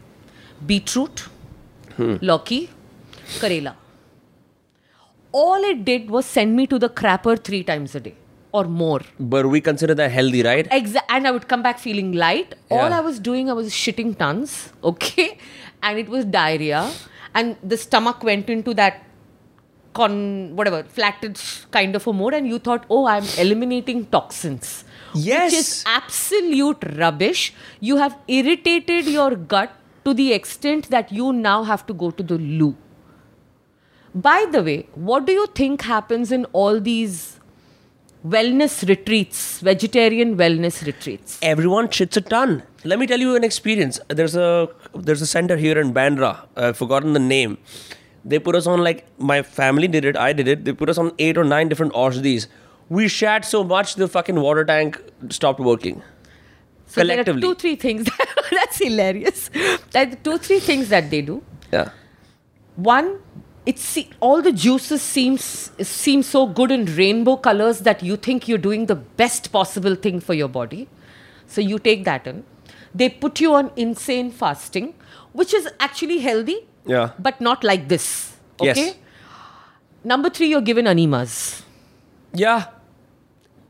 beetroot, 0.66 1.24
Loki, 1.99 2.70
Karela. 3.41 3.74
All 5.33 5.65
it 5.73 5.85
did 5.85 6.11
was 6.11 6.27
send 6.27 6.55
me 6.57 6.66
to 6.66 6.79
the 6.79 6.89
crapper 6.89 7.43
three 7.43 7.62
times 7.65 7.95
a 7.95 8.01
day 8.01 8.15
or 8.53 8.65
more. 8.65 9.01
But 9.19 9.47
we 9.47 9.61
consider 9.62 9.95
that 9.95 10.11
healthy, 10.11 10.43
right? 10.43 10.69
Exa- 10.70 11.05
and 11.09 11.27
I 11.27 11.31
would 11.31 11.49
come 11.49 11.62
back 11.62 11.79
feeling 11.79 12.12
light. 12.12 12.55
All 12.70 12.93
I 12.93 13.01
was 13.01 13.19
doing, 13.19 13.49
I 13.51 13.55
was 13.55 13.70
shitting 13.73 14.16
tons, 14.19 14.73
okay? 14.85 15.39
And 15.83 15.99
it 15.99 16.09
was 16.09 16.27
diarrhea. 16.27 16.91
And 17.35 17.57
the 17.63 17.77
stomach 17.77 18.23
went 18.23 18.51
into 18.51 18.75
that 18.75 19.03
con 19.95 20.57
whatever, 20.57 20.83
flatted 20.85 21.39
kind 21.71 21.95
of 21.95 22.07
a 22.07 22.13
mode, 22.13 22.35
and 22.35 22.47
you 22.49 22.59
thought, 22.59 22.85
oh, 22.89 23.07
I'm 23.07 23.25
eliminating 23.39 24.07
toxins. 24.07 24.85
Which 25.15 25.25
Yes. 25.27 25.53
is 25.53 25.85
absolute 25.87 26.79
rubbish. 26.97 27.53
You 27.81 27.97
have 27.99 28.17
irritated 28.27 29.07
your 29.07 29.37
gut 29.37 29.71
to 30.05 30.15
the 30.15 30.33
extent 30.33 30.89
that 30.91 31.13
you 31.13 31.33
now 31.33 31.63
have 31.65 31.87
to 31.87 31.95
go 31.95 32.11
to 32.11 32.23
the 32.23 32.39
loo. 32.39 32.75
By 34.15 34.47
the 34.51 34.63
way, 34.63 34.87
what 34.95 35.27
do 35.27 35.33
you 35.33 35.47
think 35.55 35.83
happens 35.83 36.33
in 36.33 36.45
all 36.53 36.81
these 36.81 37.39
wellness 38.27 38.86
retreats, 38.89 39.61
vegetarian 39.61 40.36
wellness 40.36 40.85
retreats? 40.86 41.39
Everyone 41.43 41.89
shits 41.89 42.16
a 42.16 42.20
ton. 42.20 42.62
Let 42.85 42.99
me 42.99 43.07
tell 43.07 43.19
you 43.19 43.36
an 43.36 43.44
experience. 43.44 44.01
There's 44.09 44.36
a 44.36 44.69
there's 44.94 45.23
a 45.23 45.27
center 45.27 45.57
here 45.57 45.78
in 45.78 45.93
Bandra. 45.93 46.47
I've 46.57 46.77
forgotten 46.77 47.12
the 47.12 47.20
name. 47.20 47.59
They 48.24 48.39
put 48.39 48.55
us 48.55 48.66
on 48.66 48.82
like 48.82 49.07
my 49.19 49.43
family 49.43 49.89
did 49.89 50.05
it. 50.05 50.16
I 50.16 50.32
did 50.32 50.49
it. 50.49 50.65
They 50.65 50.73
put 50.73 50.89
us 50.89 50.99
on 50.99 51.12
eight 51.19 51.36
or 51.36 51.44
nine 51.44 51.69
different 51.69 51.93
Aushdis. 51.93 52.47
We 52.89 53.09
shat 53.09 53.44
so 53.44 53.65
much 53.65 53.94
the 53.94 54.09
fucking 54.09 54.40
water 54.40 54.65
tank 54.65 55.01
stopped 55.31 55.61
working. 55.61 56.03
So 56.86 57.01
collectively. 57.01 57.40
there 57.40 57.51
are 57.51 57.55
two, 57.55 57.61
three 57.61 57.77
things. 57.77 58.09
that's 58.51 58.78
hilarious. 58.78 59.51
Are 59.94 60.07
two, 60.07 60.39
three 60.39 60.61
things 60.61 60.89
that 60.90 61.11
they 61.11 61.23
do. 61.23 61.43
Yeah. 61.73 61.90
One, 62.77 63.19
it's 63.65 63.83
see, 63.83 64.11
all 64.21 64.43
the 64.43 64.53
juices 64.53 65.03
seems 65.03 65.71
seem 65.87 66.23
so 66.23 66.47
good 66.47 66.71
in 66.71 66.85
rainbow 66.97 67.37
colors 67.37 67.81
that 67.81 68.03
you 68.03 68.17
think 68.17 68.49
you're 68.49 68.59
doing 68.59 68.87
the 68.87 68.97
best 68.97 69.53
possible 69.53 69.95
thing 69.95 70.19
for 70.21 70.35
your 70.35 70.49
body. 70.49 70.89
So 71.47 71.61
you 71.61 71.79
take 71.79 72.05
that 72.05 72.27
in. 72.27 72.45
They 72.95 73.09
put 73.09 73.41
you 73.41 73.55
on 73.55 73.71
insane 73.77 74.31
fasting, 74.33 74.95
which 75.33 75.55
is 75.55 75.69
actually 75.81 76.19
healthy, 76.19 76.67
Yeah. 76.87 77.11
but 77.19 77.41
not 77.41 77.63
like 77.65 77.89
this. 77.89 78.37
Yes. 78.61 78.79
Okay. 78.79 78.95
Number 80.05 80.29
three, 80.31 80.49
you're 80.49 80.61
given 80.61 80.87
enemas. 80.87 81.63
Yeah. 82.35 82.65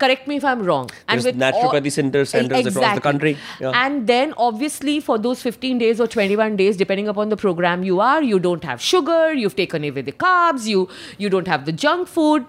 Correct 0.02 0.28
me 0.32 0.36
if 0.40 0.44
I'm 0.52 0.62
wrong. 0.68 0.90
There's 1.08 1.26
with 1.30 1.38
naturopathy 1.44 1.92
center- 1.98 2.24
centers 2.32 2.66
across 2.72 2.94
the 3.00 3.04
country. 3.06 3.36
Yeah. 3.60 3.78
And 3.84 4.06
then 4.12 4.34
obviously 4.48 4.98
for 5.08 5.18
those 5.28 5.42
15 5.42 5.78
days 5.84 6.00
or 6.00 6.08
21 6.16 6.56
days, 6.62 6.76
depending 6.82 7.08
upon 7.14 7.28
the 7.36 7.40
program 7.44 7.88
you 7.92 8.00
are, 8.00 8.22
you 8.32 8.38
don't 8.48 8.64
have 8.72 8.80
sugar, 8.90 9.32
you've 9.44 9.56
taken 9.62 9.88
away 9.92 10.06
the 10.10 10.18
carbs, 10.26 10.66
you 10.74 10.88
you 11.18 11.30
don't 11.38 11.52
have 11.54 11.66
the 11.70 11.76
junk 11.86 12.08
food. 12.18 12.46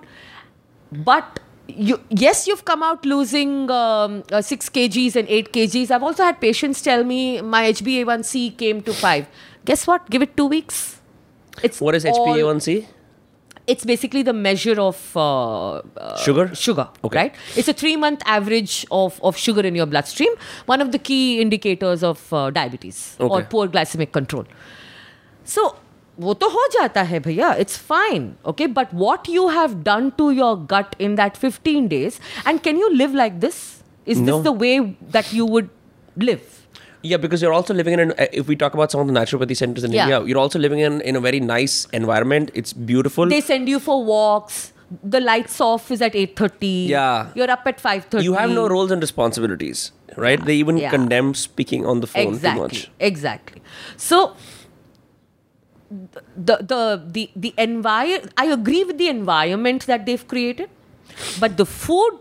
But 1.11 1.39
you 1.67 1.99
yes, 2.23 2.47
you've 2.47 2.65
come 2.65 2.83
out 2.83 3.05
losing 3.05 3.53
um, 3.71 4.23
uh, 4.31 4.41
six 4.41 4.69
kgs 4.79 5.15
and 5.21 5.29
eight 5.37 5.53
kgs. 5.53 5.91
I've 5.91 6.03
also 6.03 6.23
had 6.23 6.41
patients 6.41 6.81
tell 6.81 7.03
me 7.03 7.21
my 7.41 7.63
HbA1c 7.71 8.57
came 8.57 8.81
to 8.89 8.93
five. 8.93 9.27
Guess 9.65 9.87
what? 9.87 10.09
Give 10.09 10.21
it 10.21 10.35
two 10.35 10.45
weeks. 10.45 10.99
It's 11.61 11.79
What 11.79 11.95
is 11.95 12.05
HbA1c? 12.05 12.85
it's 13.66 13.84
basically 13.84 14.22
the 14.22 14.32
measure 14.32 14.80
of 14.80 14.98
uh, 15.14 15.72
uh, 15.96 16.16
Sugar? 16.16 16.54
Sugar, 16.54 16.88
Okay. 17.04 17.16
right? 17.18 17.34
It's 17.54 17.68
a 17.68 17.74
three 17.74 17.96
month 17.96 18.22
average 18.24 18.86
of, 18.90 19.20
of 19.22 19.36
sugar 19.36 19.60
in 19.60 19.74
your 19.74 19.84
bloodstream, 19.86 20.32
one 20.66 20.80
of 20.80 20.90
the 20.92 20.98
key 20.98 21.40
indicators 21.42 22.02
of 22.02 22.32
uh, 22.32 22.48
diabetes 22.50 23.16
or 23.20 23.26
Okay. 23.40 23.46
poor 23.50 23.68
glycemic 23.68 24.12
control. 24.12 24.46
So, 25.44 25.76
वो 26.20 26.32
तो 26.34 26.48
हो 26.50 26.66
जाता 26.72 27.02
है 27.08 27.18
भैया 27.24 27.48
it's 27.62 27.76
fine 27.90 28.24
okay 28.52 28.66
but 28.66 28.92
what 28.92 29.28
you 29.28 29.42
have 29.56 29.74
done 29.84 30.10
to 30.16 30.24
your 30.38 30.56
gut 30.72 30.96
in 30.98 31.14
that 31.20 31.36
15 31.36 31.86
days 31.92 32.18
and 32.44 32.60
can 32.64 32.76
you 32.76 32.88
live 32.94 33.14
like 33.14 33.38
this 33.44 33.60
is 34.04 34.18
No. 34.18 34.24
this 34.38 34.44
the 34.48 34.52
way 34.62 34.72
that 35.16 35.32
you 35.32 35.46
would 35.46 35.68
live 36.16 36.42
yeah, 37.11 37.17
because 37.17 37.41
you're 37.41 37.53
also 37.53 37.73
living 37.73 37.93
in 37.93 37.99
an. 38.03 38.11
uh, 38.17 38.27
If 38.41 38.47
we 38.47 38.55
talk 38.55 38.73
about 38.73 38.91
some 38.91 39.01
of 39.01 39.07
the 39.07 39.13
naturopathy 39.19 39.55
centers 39.61 39.83
in 39.87 39.91
Yeah. 39.91 40.03
India, 40.03 40.19
you're 40.29 40.41
also 40.43 40.59
living 40.65 40.79
in 40.89 41.01
in 41.01 41.15
a 41.21 41.23
very 41.25 41.39
nice 41.47 41.75
environment. 42.01 42.51
It's 42.61 42.73
beautiful. 42.91 43.33
they 43.33 43.41
send 43.49 43.69
you 43.73 43.79
for 43.89 43.97
walks 44.13 44.61
the 45.11 45.19
lights 45.25 45.59
off 45.65 45.85
is 45.93 46.01
at 46.07 46.15
8.30 46.21 46.71
Yeah. 46.89 47.29
you're 47.39 47.49
up 47.53 47.63
at 47.71 47.79
5.30 47.83 48.23
you 48.25 48.33
have 48.39 48.51
no 48.57 48.65
roles 48.73 48.91
and 48.95 49.01
responsibilities, 49.05 49.79
right? 50.25 50.43
They 50.49 50.55
even 50.63 50.77
Yeah. 50.81 50.91
condemn 50.95 51.31
speaking 51.43 51.85
on 51.93 52.01
the 52.03 52.09
phone 52.11 52.27
exactly 52.33 52.59
too 52.59 52.81
much. 52.81 52.91
exactly 53.07 53.61
so 54.09 54.19
the 56.49 56.57
the 56.73 56.81
the 57.15 57.23
the 57.45 57.51
environment 57.65 58.31
i 58.43 58.45
agree 58.57 58.83
with 58.91 58.97
the 59.01 59.07
environment 59.15 59.85
that 59.93 60.05
they've 60.05 60.27
created 60.27 60.69
but 61.45 61.57
the 61.63 61.65
food 61.65 62.19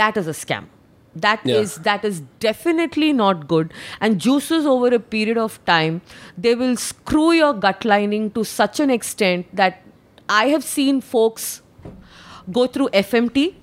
that 0.00 0.16
is 0.22 0.30
a 0.34 0.36
scam 0.42 0.68
That 1.14 1.40
is 1.44 1.76
Yeah. 1.76 1.82
that 1.84 2.04
is 2.04 2.20
definitely 2.44 3.12
not 3.12 3.46
good 3.48 3.72
and 4.00 4.20
juices 4.26 4.66
over 4.72 4.88
a 4.94 5.00
period 5.14 5.38
of 5.44 5.56
time 5.70 6.02
they 6.38 6.54
will 6.54 6.76
screw 6.76 7.32
your 7.32 7.52
gut 7.64 7.84
lining 7.84 8.30
to 8.36 8.44
such 8.50 8.78
an 8.84 8.90
extent 8.96 9.48
that 9.60 9.80
i 10.28 10.44
have 10.52 10.62
seen 10.72 11.00
folks 11.00 11.48
go 12.58 12.66
through 12.76 12.88
fmt 13.00 13.54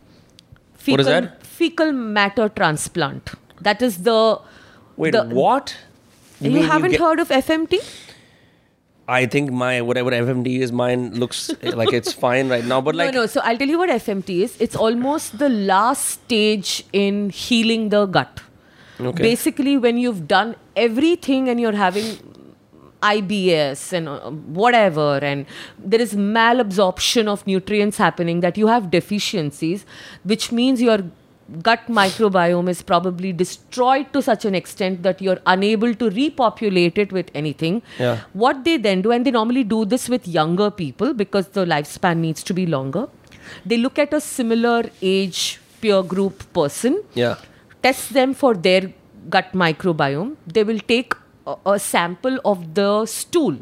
fecal, 0.74 0.92
What 0.92 1.00
is 1.00 1.06
that? 1.08 1.46
fecal 1.46 1.94
matter 2.20 2.50
transplant 2.50 3.32
that 3.62 3.82
is 3.82 3.98
the 4.10 4.20
Wait, 4.98 5.12
the- 5.14 5.24
what? 5.42 5.76
you, 6.42 6.52
mean 6.52 6.64
haven't 6.64 6.92
get- 6.92 7.00
heard 7.00 7.20
of 7.20 7.30
FMT? 7.30 7.80
I 9.08 9.26
think 9.26 9.52
my 9.52 9.82
whatever 9.82 10.12
FMD 10.12 10.60
is, 10.60 10.72
mine 10.72 11.14
looks 11.16 11.50
like 11.64 11.94
it's 11.94 12.12
fine 12.26 12.50
right 12.50 12.66
now. 12.66 12.82
But 12.82 12.96
like, 12.96 13.14
no, 13.14 13.22
no. 13.22 13.26
So 13.26 13.42
I'll 13.44 13.58
tell 13.58 13.68
you 13.68 13.78
what 13.78 13.90
FMT 13.90 14.44
is. 14.44 14.58
It's 14.60 14.76
almost 14.76 15.38
the 15.38 15.50
last 15.50 16.06
stage 16.06 16.84
in 16.92 17.30
healing 17.30 17.90
the 17.90 18.06
gut. 18.06 18.42
Okay. 19.00 19.24
Basically, 19.24 19.78
when 19.78 19.98
you've 19.98 20.28
done 20.28 20.56
everything 20.76 21.48
and 21.48 21.60
you're 21.60 21.76
having 21.76 22.18
IBS 23.02 23.94
and 23.94 24.10
uh, 24.10 24.32
whatever, 24.32 25.20
and 25.20 25.46
there 25.78 26.02
is 26.02 26.14
malabsorption 26.14 27.28
of 27.28 27.46
nutrients 27.48 27.98
happening, 27.98 28.42
that 28.42 28.58
you 28.58 28.68
have 28.68 28.92
deficiencies, 28.92 29.86
which 30.24 30.52
means 30.52 30.82
your 30.82 31.00
gut 31.62 31.88
microbiome 31.88 32.70
is 32.70 32.82
probably 32.82 33.32
destroyed 33.32 34.12
to 34.14 34.22
such 34.22 34.46
an 34.46 34.54
extent 34.54 35.04
that 35.04 35.22
you're 35.22 35.40
unable 35.46 35.94
to 35.96 36.10
repopulate 36.10 36.98
it 36.98 37.12
with 37.12 37.32
anything. 37.34 37.82
Yeah. 38.00 38.22
What 38.34 38.64
they 38.64 38.78
then 38.78 39.02
do, 39.02 39.12
and 39.12 39.26
they 39.26 39.32
normally 39.32 39.64
do 39.64 39.86
this 39.86 40.10
with 40.10 40.28
younger 40.28 40.70
people 40.70 41.14
because 41.14 41.50
the 41.50 41.66
lifespan 41.66 42.18
needs 42.18 42.44
to 42.44 42.54
be 42.54 42.66
longer, 42.66 43.08
they 43.66 43.78
look 43.78 43.98
at 43.98 44.14
a 44.14 44.20
similar 44.20 44.84
age 45.02 45.60
peer 45.80 46.04
group 46.04 46.52
person 46.54 47.04
yeah, 47.14 47.38
test 47.82 48.14
them 48.14 48.34
for 48.34 48.54
their 48.54 48.92
gut 49.30 49.54
microbiome. 49.54 50.36
They 50.46 50.64
will 50.64 50.80
take 50.80 51.14
a, 51.46 51.56
a 51.66 51.80
sample 51.80 52.40
of 52.44 52.74
the 52.74 53.06
stool 53.06 53.58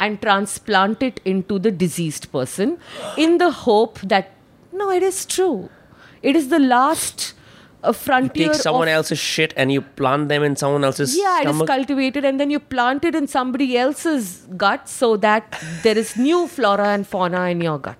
and 0.00 0.22
transplant 0.22 1.02
it 1.02 1.20
into 1.24 1.58
the 1.58 1.70
diseased 1.70 2.30
person 2.32 2.78
in 3.16 3.38
the 3.38 3.50
hope 3.50 3.98
that, 4.00 4.30
no, 4.72 4.90
it 4.90 5.02
is 5.02 5.26
true. 5.26 5.68
It 6.22 6.36
is 6.36 6.48
the 6.48 6.58
last 6.58 7.34
uh, 7.82 7.92
frontier. 7.92 8.46
You 8.46 8.52
take 8.52 8.60
someone 8.60 8.88
else's 8.88 9.18
shit 9.18 9.54
and 9.56 9.70
you 9.72 9.82
plant 9.82 10.28
them 10.28 10.42
in 10.42 10.56
someone 10.56 10.84
else's 10.84 11.16
Yeah, 11.16 11.42
it 11.42 11.48
is 11.48 11.62
cultivated 11.62 12.24
and 12.24 12.40
then 12.40 12.50
you 12.50 12.58
plant 12.60 13.04
it 13.04 13.14
in 13.14 13.26
somebody 13.28 13.76
else's 13.78 14.46
gut 14.56 14.88
so 14.88 15.16
that 15.18 15.60
there 15.82 15.96
is 15.96 16.16
new 16.16 16.46
flora 16.48 16.88
and 16.88 17.06
fauna 17.06 17.44
in 17.50 17.60
your 17.60 17.78
gut. 17.78 17.96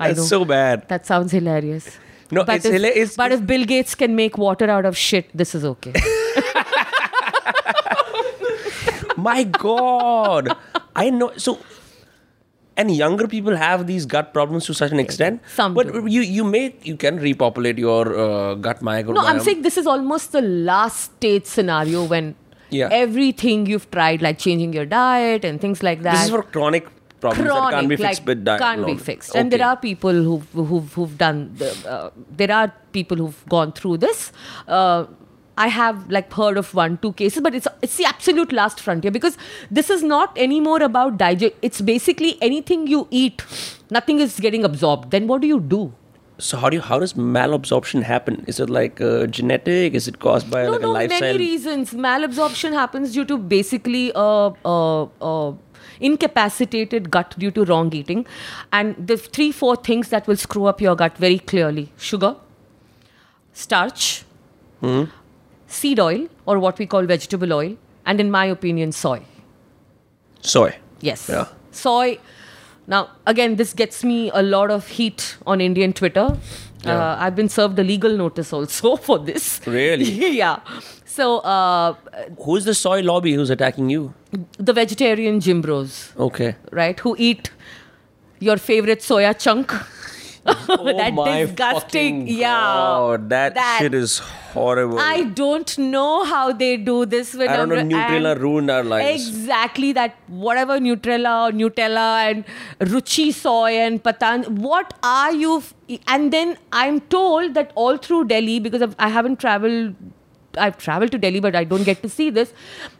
I 0.00 0.12
That's 0.12 0.28
so 0.28 0.44
bad. 0.44 0.88
that 0.88 1.06
sounds 1.06 1.32
hilarious. 1.32 1.98
No, 2.30 2.44
but 2.44 2.56
it's 2.56 2.64
if, 2.66 2.74
hila- 2.74 2.90
it's- 2.90 3.16
but 3.16 3.32
if 3.32 3.46
Bill 3.46 3.64
Gates 3.64 3.94
can 3.94 4.16
make 4.16 4.36
water 4.36 4.68
out 4.68 4.84
of 4.84 4.96
shit, 4.96 5.30
this 5.34 5.54
is 5.54 5.64
okay. 5.64 5.92
My 9.16 9.44
God, 9.44 10.54
I 10.94 11.10
know. 11.10 11.32
So, 11.36 11.58
and 12.76 12.94
younger 12.94 13.26
people 13.26 13.56
have 13.56 13.86
these 13.86 14.06
gut 14.06 14.32
problems 14.32 14.66
to 14.66 14.74
such 14.74 14.92
an 14.92 15.00
extent. 15.00 15.40
Some 15.54 15.74
but 15.74 15.92
do. 15.92 16.06
you 16.06 16.20
you 16.20 16.44
may 16.44 16.74
you 16.82 16.96
can 16.96 17.16
repopulate 17.18 17.78
your 17.78 18.02
uh, 18.16 18.54
gut 18.54 18.80
microbiome. 18.80 19.14
No, 19.14 19.20
I'm 19.22 19.40
saying 19.40 19.62
this 19.62 19.78
is 19.78 19.86
almost 19.86 20.32
the 20.32 20.42
last 20.42 21.00
state 21.12 21.46
scenario 21.46 22.04
when 22.04 22.34
Yeah. 22.76 22.88
everything 22.98 23.66
you've 23.72 23.84
tried, 23.94 24.22
like 24.26 24.38
changing 24.44 24.72
your 24.76 24.86
diet 24.92 25.44
and 25.48 25.60
things 25.64 25.82
like 25.88 26.00
that. 26.06 26.14
this 26.14 26.24
is 26.24 26.30
for 26.30 26.42
chronic 26.54 26.88
problems 27.20 27.48
that 27.48 27.70
can't 27.74 27.88
be 27.92 27.96
fixed 27.96 28.20
like, 28.22 28.26
with 28.30 28.44
diet. 28.48 28.60
Can't 28.60 28.86
be 28.86 28.96
fixed. 28.96 29.36
And 29.36 29.52
there 29.52 29.64
are 29.66 29.76
people 29.76 30.12
who've, 30.12 30.48
who've, 30.52 30.92
who've 30.92 31.14
done, 31.16 31.38
the, 31.60 31.70
uh, 31.88 32.10
there 32.40 32.50
are 32.52 32.72
people 32.92 33.16
who've 33.16 33.44
gone 33.48 33.72
through 33.72 33.98
this. 33.98 34.32
Uh, 34.66 35.06
I 35.56 35.68
have 35.68 36.10
like 36.10 36.32
heard 36.32 36.58
of 36.58 36.72
one, 36.74 36.98
two 36.98 37.12
cases, 37.14 37.42
but 37.42 37.54
it's 37.54 37.68
it's 37.82 37.96
the 37.96 38.04
absolute 38.04 38.52
last 38.52 38.80
frontier 38.80 39.10
because 39.10 39.38
this 39.70 39.90
is 39.90 40.02
not 40.02 40.36
anymore 40.36 40.82
about 40.82 41.16
digest. 41.18 41.54
It's 41.62 41.80
basically 41.80 42.36
anything 42.40 42.86
you 42.86 43.06
eat, 43.10 43.44
nothing 43.90 44.20
is 44.20 44.38
getting 44.40 44.64
absorbed. 44.64 45.10
Then 45.10 45.26
what 45.26 45.40
do 45.40 45.48
you 45.48 45.60
do? 45.60 45.92
So 46.38 46.58
how 46.58 46.68
do 46.68 46.76
you 46.76 46.82
how 46.82 46.98
does 46.98 47.14
malabsorption 47.14 48.02
happen? 48.02 48.44
Is 48.46 48.60
it 48.60 48.68
like 48.68 49.00
uh, 49.00 49.26
genetic? 49.26 49.94
Is 49.94 50.06
it 50.06 50.18
caused 50.18 50.50
by 50.50 50.64
no, 50.64 50.72
like 50.72 50.82
no, 50.82 50.90
a 50.90 50.96
lifestyle? 50.98 51.20
many 51.20 51.38
reasons. 51.38 51.94
Malabsorption 51.94 52.72
happens 52.72 53.14
due 53.14 53.24
to 53.24 53.38
basically 53.38 54.12
a, 54.14 54.52
a, 54.64 55.08
a 55.22 55.54
incapacitated 56.00 57.10
gut 57.10 57.34
due 57.38 57.50
to 57.52 57.64
wrong 57.64 57.90
eating, 57.94 58.26
and 58.72 58.94
the 59.14 59.16
three, 59.16 59.50
four 59.50 59.76
things 59.76 60.10
that 60.10 60.26
will 60.26 60.36
screw 60.36 60.66
up 60.66 60.82
your 60.82 60.94
gut 60.94 61.16
very 61.16 61.38
clearly: 61.38 61.90
sugar, 61.96 62.36
starch, 63.54 64.26
Hmm? 64.80 65.04
Seed 65.66 65.98
oil, 66.00 66.28
or 66.46 66.58
what 66.58 66.78
we 66.78 66.86
call 66.86 67.04
vegetable 67.04 67.52
oil, 67.52 67.76
and 68.04 68.20
in 68.20 68.30
my 68.30 68.46
opinion, 68.46 68.92
soy. 68.92 69.22
Soy. 70.40 70.76
Yes. 71.00 71.28
Yeah. 71.28 71.46
Soy. 71.72 72.18
Now, 72.86 73.10
again, 73.26 73.56
this 73.56 73.72
gets 73.72 74.04
me 74.04 74.30
a 74.32 74.42
lot 74.42 74.70
of 74.70 74.86
heat 74.86 75.36
on 75.46 75.60
Indian 75.60 75.92
Twitter. 75.92 76.36
Yeah. 76.84 76.92
Uh, 76.94 77.16
I've 77.18 77.34
been 77.34 77.48
served 77.48 77.78
a 77.80 77.82
legal 77.82 78.16
notice 78.16 78.52
also 78.52 78.94
for 79.08 79.18
this. 79.18 79.60
Really? 79.66 80.04
yeah. 80.36 80.60
So, 81.04 81.38
uh, 81.38 81.94
Who's 82.44 82.64
the 82.64 82.74
soy 82.74 83.00
lobby 83.02 83.32
who's 83.34 83.50
attacking 83.50 83.90
you? 83.90 84.14
the 84.58 84.72
vegetarian 84.72 85.40
gym 85.40 85.62
bros, 85.62 86.12
Okay. 86.18 86.54
right, 86.70 86.98
who 87.00 87.16
eat 87.18 87.50
your 88.38 88.58
favorite 88.58 89.00
soya 89.00 89.36
chunk. 89.36 89.72
Oh 90.46 90.92
that 90.98 91.14
my 91.14 91.44
disgusting. 91.44 92.26
Yeah. 92.28 92.50
God, 92.50 93.28
that, 93.30 93.54
That- 93.54 93.78
shit 93.80 93.94
is 93.94 94.18
horrible. 94.18 94.98
I 94.98 95.24
don't 95.24 95.76
know 95.78 96.24
how 96.24 96.52
they 96.52 96.76
do 96.76 97.04
this. 97.06 97.34
When 97.34 97.48
I 97.48 97.56
don't 97.56 97.68
know. 97.68 97.76
Nutrela 97.82 98.38
ruined 98.38 98.70
our 98.70 98.84
lives. 98.84 99.28
Exactly 99.28 99.92
that. 99.92 100.16
Whatever 100.28 100.78
Nutrela 100.78 101.48
or 101.48 101.52
Nutrela 101.52 102.30
and 102.30 102.44
Ruchi 102.80 103.32
soy 103.32 103.72
and 103.72 104.02
Patan. 104.02 104.44
What 104.56 104.94
are 105.02 105.32
you? 105.32 105.58
f- 105.58 105.74
And 106.06 106.32
then 106.32 106.56
I'm 106.72 107.00
told 107.00 107.54
that 107.54 107.72
all 107.74 107.96
through 107.96 108.24
Delhi 108.26 108.58
because 108.60 108.82
I've, 108.82 108.94
I 108.98 109.08
haven't 109.08 109.40
traveled. 109.40 109.94
I've 110.58 110.78
traveled 110.78 111.12
to 111.12 111.18
Delhi, 111.18 111.40
but 111.40 111.54
I 111.54 111.64
don't 111.64 111.84
get 111.84 112.02
to 112.02 112.08
see 112.08 112.30
this. 112.30 112.52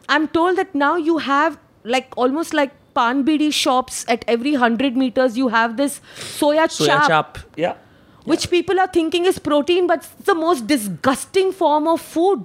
I'm 0.08 0.28
told 0.28 0.56
that 0.58 0.74
now 0.74 0.96
you 0.96 1.18
have 1.18 1.58
like 1.84 2.12
almost 2.16 2.52
like 2.52 2.70
pan 2.98 3.24
bidi 3.30 3.52
shops 3.62 4.04
at 4.16 4.24
every 4.36 4.54
hundred 4.64 4.96
meters. 5.04 5.38
You 5.42 5.48
have 5.56 5.76
this 5.76 6.00
soya, 6.16 6.66
Soya 6.76 6.86
chap, 6.88 7.08
chap. 7.08 7.38
Yeah. 7.64 7.74
which 8.32 8.50
people 8.50 8.80
are 8.84 8.88
thinking 8.98 9.26
is 9.32 9.38
protein, 9.38 9.86
but 9.86 9.98
it's 10.04 10.26
the 10.30 10.34
most 10.34 10.66
disgusting 10.66 11.52
form 11.62 11.88
of 11.96 12.00
food. 12.00 12.44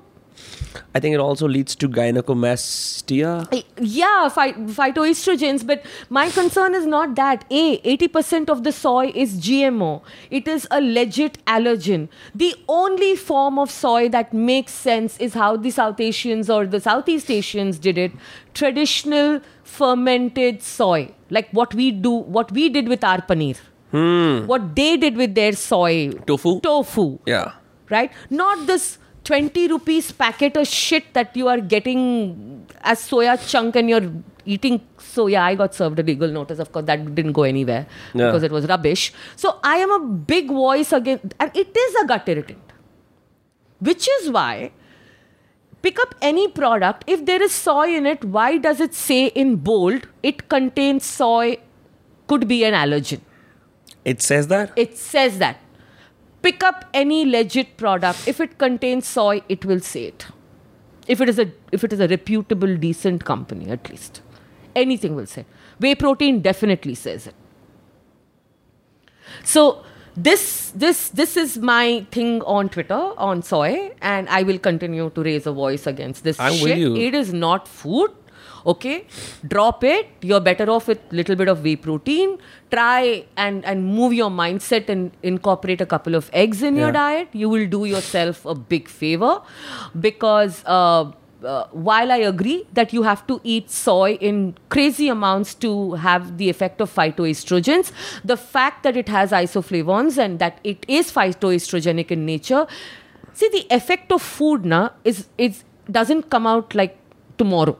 I 0.96 1.00
think 1.02 1.14
it 1.16 1.20
also 1.20 1.48
leads 1.48 1.76
to 1.76 1.88
gynecomastia. 1.90 3.64
Yeah, 3.80 4.30
phy- 4.30 4.54
phytoestrogens, 4.54 5.66
but 5.66 5.84
my 6.10 6.30
concern 6.30 6.76
is 6.76 6.86
not 6.86 7.16
that. 7.16 7.44
A, 7.50 7.78
80% 7.80 8.50
of 8.50 8.64
the 8.64 8.72
soy 8.72 9.12
is 9.14 9.36
GMO. 9.40 10.02
It 10.30 10.48
is 10.48 10.68
a 10.72 10.80
legit 10.82 11.44
allergen. 11.46 12.08
The 12.36 12.56
only 12.68 13.16
form 13.16 13.60
of 13.60 13.70
soy 13.72 14.10
that 14.10 14.34
makes 14.34 14.74
sense 14.74 15.18
is 15.18 15.34
how 15.34 15.58
the 15.58 15.72
South 15.72 16.00
Asians 16.00 16.50
or 16.50 16.66
the 16.66 16.80
Southeast 16.80 17.30
Asians 17.30 17.78
did 17.80 17.98
it 17.98 18.12
traditional 18.54 19.42
fermented 19.64 20.62
soy. 20.62 21.12
Like 21.30 21.50
what 21.52 21.74
we 21.74 21.92
do, 21.92 22.12
what 22.12 22.52
we 22.52 22.70
did 22.70 22.88
with 22.88 23.04
our 23.04 23.22
paneer. 23.22 23.58
Hmm. 23.92 24.46
What 24.48 24.76
they 24.76 24.96
did 24.98 25.18
with 25.18 25.36
their 25.36 25.52
soy. 25.54 26.12
Tofu? 26.26 26.60
Tofu 26.62 27.20
Yeah. 27.26 27.54
right? 27.90 28.12
Not 28.30 28.68
this 28.68 28.98
20 29.24 29.68
rupees 29.68 30.12
packet 30.12 30.58
of 30.58 30.68
shit 30.68 31.14
that 31.14 31.36
you 31.38 31.48
are 31.48 31.60
getting 31.60 32.66
as 32.82 33.00
soya 33.00 33.38
chunk 33.48 33.76
and 33.76 33.90
you're 33.90 34.12
eating. 34.46 34.82
So, 34.98 35.28
yeah, 35.28 35.46
I 35.46 35.54
got 35.56 35.76
served 35.76 36.00
a 36.00 36.04
legal 36.04 36.28
notice. 36.28 36.58
Of 36.60 36.72
course, 36.72 36.86
that 36.86 37.14
didn't 37.14 37.34
go 37.34 37.44
anywhere 37.44 37.86
Yeah. 38.14 38.28
because 38.28 38.44
it 38.44 38.52
was 38.52 38.66
rubbish. 38.68 39.14
So, 39.36 39.60
I 39.64 39.76
am 39.78 39.92
a 39.92 40.00
big 40.00 40.48
voice 40.48 40.92
against, 40.92 41.36
and 41.40 41.52
it 41.56 41.76
is 41.78 41.96
a 42.04 42.06
gut 42.08 42.28
irritant, 42.28 42.74
which 43.80 44.08
is 44.20 44.30
why. 44.32 44.72
Pick 45.84 46.00
up 46.00 46.14
any 46.22 46.48
product. 46.48 47.04
If 47.08 47.26
there 47.26 47.42
is 47.42 47.52
soy 47.52 47.96
in 47.96 48.06
it, 48.06 48.24
why 48.24 48.58
does 48.60 48.80
it 48.80 48.94
say 48.94 49.28
in 49.28 49.56
bold 49.58 50.08
it 50.22 50.48
contains 50.50 51.06
soy? 51.06 51.58
Could 52.28 52.48
be 52.48 52.64
an 52.64 52.74
allergen. 52.74 53.22
It 54.06 54.22
says 54.22 54.48
that. 54.48 54.72
It 54.76 54.98
says 54.98 55.40
that. 55.40 55.58
Pick 56.42 56.64
up 56.64 56.86
any 56.94 57.26
legit 57.26 57.78
product. 57.78 58.28
If 58.28 58.40
it 58.40 58.58
contains 58.58 59.08
soy, 59.08 59.44
it 59.48 59.66
will 59.66 59.80
say 59.80 60.06
it. 60.06 60.28
If 61.08 61.22
it 61.22 61.30
is 61.30 61.40
a 61.40 61.52
if 61.72 61.84
it 61.84 61.94
is 61.94 62.00
a 62.00 62.08
reputable, 62.08 62.76
decent 62.78 63.26
company, 63.26 63.70
at 63.70 63.90
least. 63.90 64.22
Anything 64.76 65.16
will 65.16 65.26
say. 65.26 65.46
Whey 65.80 65.96
protein 65.96 66.42
definitely 66.42 66.96
says 66.96 67.28
it. 67.28 67.36
So 69.44 69.84
this 70.16 70.72
this 70.76 71.10
this 71.10 71.38
is 71.38 71.58
my 71.58 72.06
thing 72.12 72.42
on 72.44 72.70
Twitter 72.70 73.02
on 73.18 73.42
soy, 73.42 73.92
and 74.02 74.28
I 74.30 74.44
will 74.44 74.60
continue 74.60 75.10
to 75.10 75.24
raise 75.24 75.48
a 75.48 75.52
voice 75.52 75.88
against 75.88 76.24
this 76.24 76.40
I'm 76.40 76.54
shit. 76.54 76.78
It 76.98 77.14
is 77.14 77.34
not 77.34 77.68
food. 77.68 78.12
Okay, 78.66 79.06
drop 79.48 79.84
it. 79.84 80.08
You're 80.22 80.40
better 80.40 80.70
off 80.70 80.88
with 80.88 81.00
little 81.12 81.36
bit 81.36 81.48
of 81.48 81.64
whey 81.64 81.76
protein. 81.76 82.38
Try 82.72 83.26
and 83.38 83.66
and 83.66 83.86
move 83.86 84.14
your 84.14 84.30
mindset 84.30 84.90
and 84.90 85.12
incorporate 85.24 85.82
a 85.82 85.86
couple 85.86 86.16
of 86.16 86.30
eggs 86.34 86.62
in 86.62 86.76
your 86.76 86.92
diet. 86.92 87.30
You 87.34 87.50
will 87.50 87.66
do 87.68 87.86
yourself 87.86 88.46
a 88.46 88.56
big 88.56 88.88
favor, 88.88 89.42
because. 90.00 90.64
Uh, 90.66 91.12
uh, 91.44 91.66
while 91.72 92.12
I 92.12 92.18
agree 92.18 92.68
that 92.74 92.94
you 92.94 93.02
have 93.02 93.26
to 93.26 93.42
eat 93.44 93.72
soy 93.72 94.14
in 94.22 94.56
crazy 94.70 95.08
amounts 95.08 95.56
to 95.56 95.94
have 95.94 96.38
the 96.38 96.50
effect 96.50 96.82
of 96.82 96.94
phytoestrogens, 96.94 97.92
the 98.24 98.38
fact 98.38 98.84
that 98.84 98.96
it 98.96 99.10
has 99.10 99.32
isoflavones 99.32 100.20
and 100.20 100.38
that 100.38 100.60
it 100.64 100.86
is 100.88 101.12
phytoestrogenic 101.12 102.12
in 102.12 102.28
nature, 102.28 102.68
see 103.34 103.50
the 103.50 103.66
effect 103.72 104.12
of 104.12 104.22
food 104.22 104.66
na 104.66 104.90
is 105.04 105.28
is 105.38 105.64
doesn't 105.90 106.30
come 106.30 106.46
out 106.46 106.76
like 106.76 106.98
tomorrow. 107.40 107.76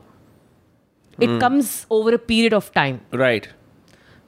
It 1.20 1.40
comes 1.40 1.86
over 1.90 2.14
a 2.14 2.18
period 2.18 2.54
of 2.54 2.72
time. 2.74 3.02
Right. 3.12 3.48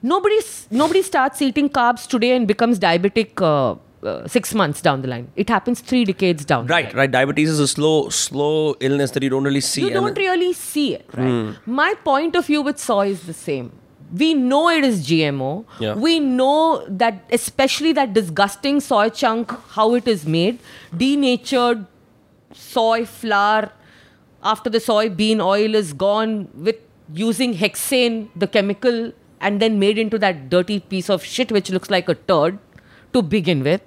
Nobody 0.02 0.38
nobody 0.70 1.02
starts 1.02 1.40
eating 1.42 1.68
carbs 1.68 2.06
today 2.06 2.36
and 2.36 2.46
becomes 2.46 2.78
diabetic 2.78 3.40
uh, 3.40 3.76
uh, 4.06 4.28
six 4.28 4.52
months 4.54 4.82
down 4.82 5.00
the 5.02 5.08
line. 5.08 5.30
It 5.34 5.48
happens 5.48 5.80
three 5.80 6.04
decades 6.04 6.44
down. 6.44 6.66
the 6.66 6.72
Right. 6.74 6.86
line. 6.88 6.96
Right. 6.96 7.10
Diabetes 7.10 7.48
is 7.48 7.58
a 7.58 7.66
slow, 7.68 8.10
slow 8.10 8.74
illness 8.80 9.12
that 9.12 9.22
you 9.22 9.30
don't 9.30 9.44
really 9.44 9.62
see. 9.62 9.80
You 9.82 9.90
don't 9.90 10.16
really 10.18 10.52
see 10.52 10.94
it, 10.94 11.06
right? 11.16 11.54
My 11.66 11.94
point 12.04 12.36
of 12.36 12.46
view 12.46 12.60
with 12.62 12.78
soy 12.78 13.08
is 13.08 13.22
the 13.22 13.32
same. 13.32 13.72
We 14.16 14.34
know 14.34 14.68
it 14.68 14.84
is 14.84 15.04
GMO. 15.08 15.64
Yeah. 15.80 15.94
We 15.94 16.20
know 16.20 16.84
that, 16.86 17.24
especially 17.32 17.92
that 17.94 18.12
disgusting 18.12 18.80
soy 18.80 19.08
chunk, 19.08 19.50
how 19.70 19.94
it 19.94 20.06
is 20.06 20.26
made, 20.26 20.58
denatured 20.96 21.86
soy 22.52 23.06
flour 23.06 23.70
after 24.52 24.70
the 24.70 24.78
soybean 24.78 25.40
oil 25.40 25.74
is 25.74 25.92
gone 25.92 26.48
with 26.54 26.76
using 27.12 27.54
hexane, 27.54 28.28
the 28.36 28.46
chemical, 28.46 29.12
and 29.40 29.60
then 29.60 29.78
made 29.78 29.98
into 29.98 30.18
that 30.18 30.48
dirty 30.50 30.80
piece 30.80 31.10
of 31.10 31.24
shit 31.24 31.50
which 31.52 31.70
looks 31.70 31.90
like 31.90 32.08
a 32.08 32.14
turd 32.14 32.58
to 33.12 33.22
begin 33.22 33.62
with. 33.62 33.82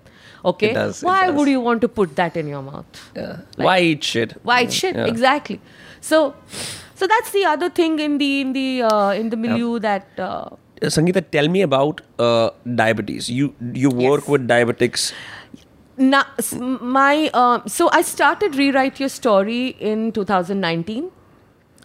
Okay, 0.45 0.73
does, 0.73 1.01
why 1.03 1.29
would 1.29 1.47
you 1.47 1.59
want 1.59 1.81
to 1.81 1.87
put 1.87 2.15
that 2.15 2.37
in 2.37 2.47
your 2.47 2.61
mouth? 2.61 2.85
Yeah. 3.15 3.39
Why 3.55 3.79
eat 3.81 4.03
shit? 4.03 4.33
Why 4.43 4.63
eat 4.63 4.71
shit 4.73 4.95
Yeah. 4.95 5.05
exactly 5.05 5.59
so 5.99 6.35
so 6.95 7.07
that's 7.07 7.31
the 7.31 7.43
other 7.45 7.69
thing 7.69 7.99
in 7.99 8.17
the 8.19 8.29
in 8.41 8.53
the 8.53 8.83
uh, 8.83 9.11
in 9.23 9.29
the 9.29 9.37
milieu 9.47 9.79
that 9.89 10.07
uh, 10.29 10.45
Uh, 10.87 10.89
Sangeeta, 10.93 11.21
tell 11.33 11.47
me 11.53 11.61
about 11.65 12.01
uh, 12.23 12.49
diabetes. 12.79 13.27
You 13.37 13.45
you 13.83 13.89
work 14.01 14.19
Yes. 14.23 14.27
with 14.33 14.43
diabetics. 14.51 15.05
S- 15.99 16.53
my 16.97 17.29
uh, 17.33 17.59
so 17.67 17.89
i 17.91 18.01
started 18.01 18.55
rewrite 18.55 18.99
your 18.99 19.09
story 19.09 19.67
in 19.79 20.11
2019 20.11 21.11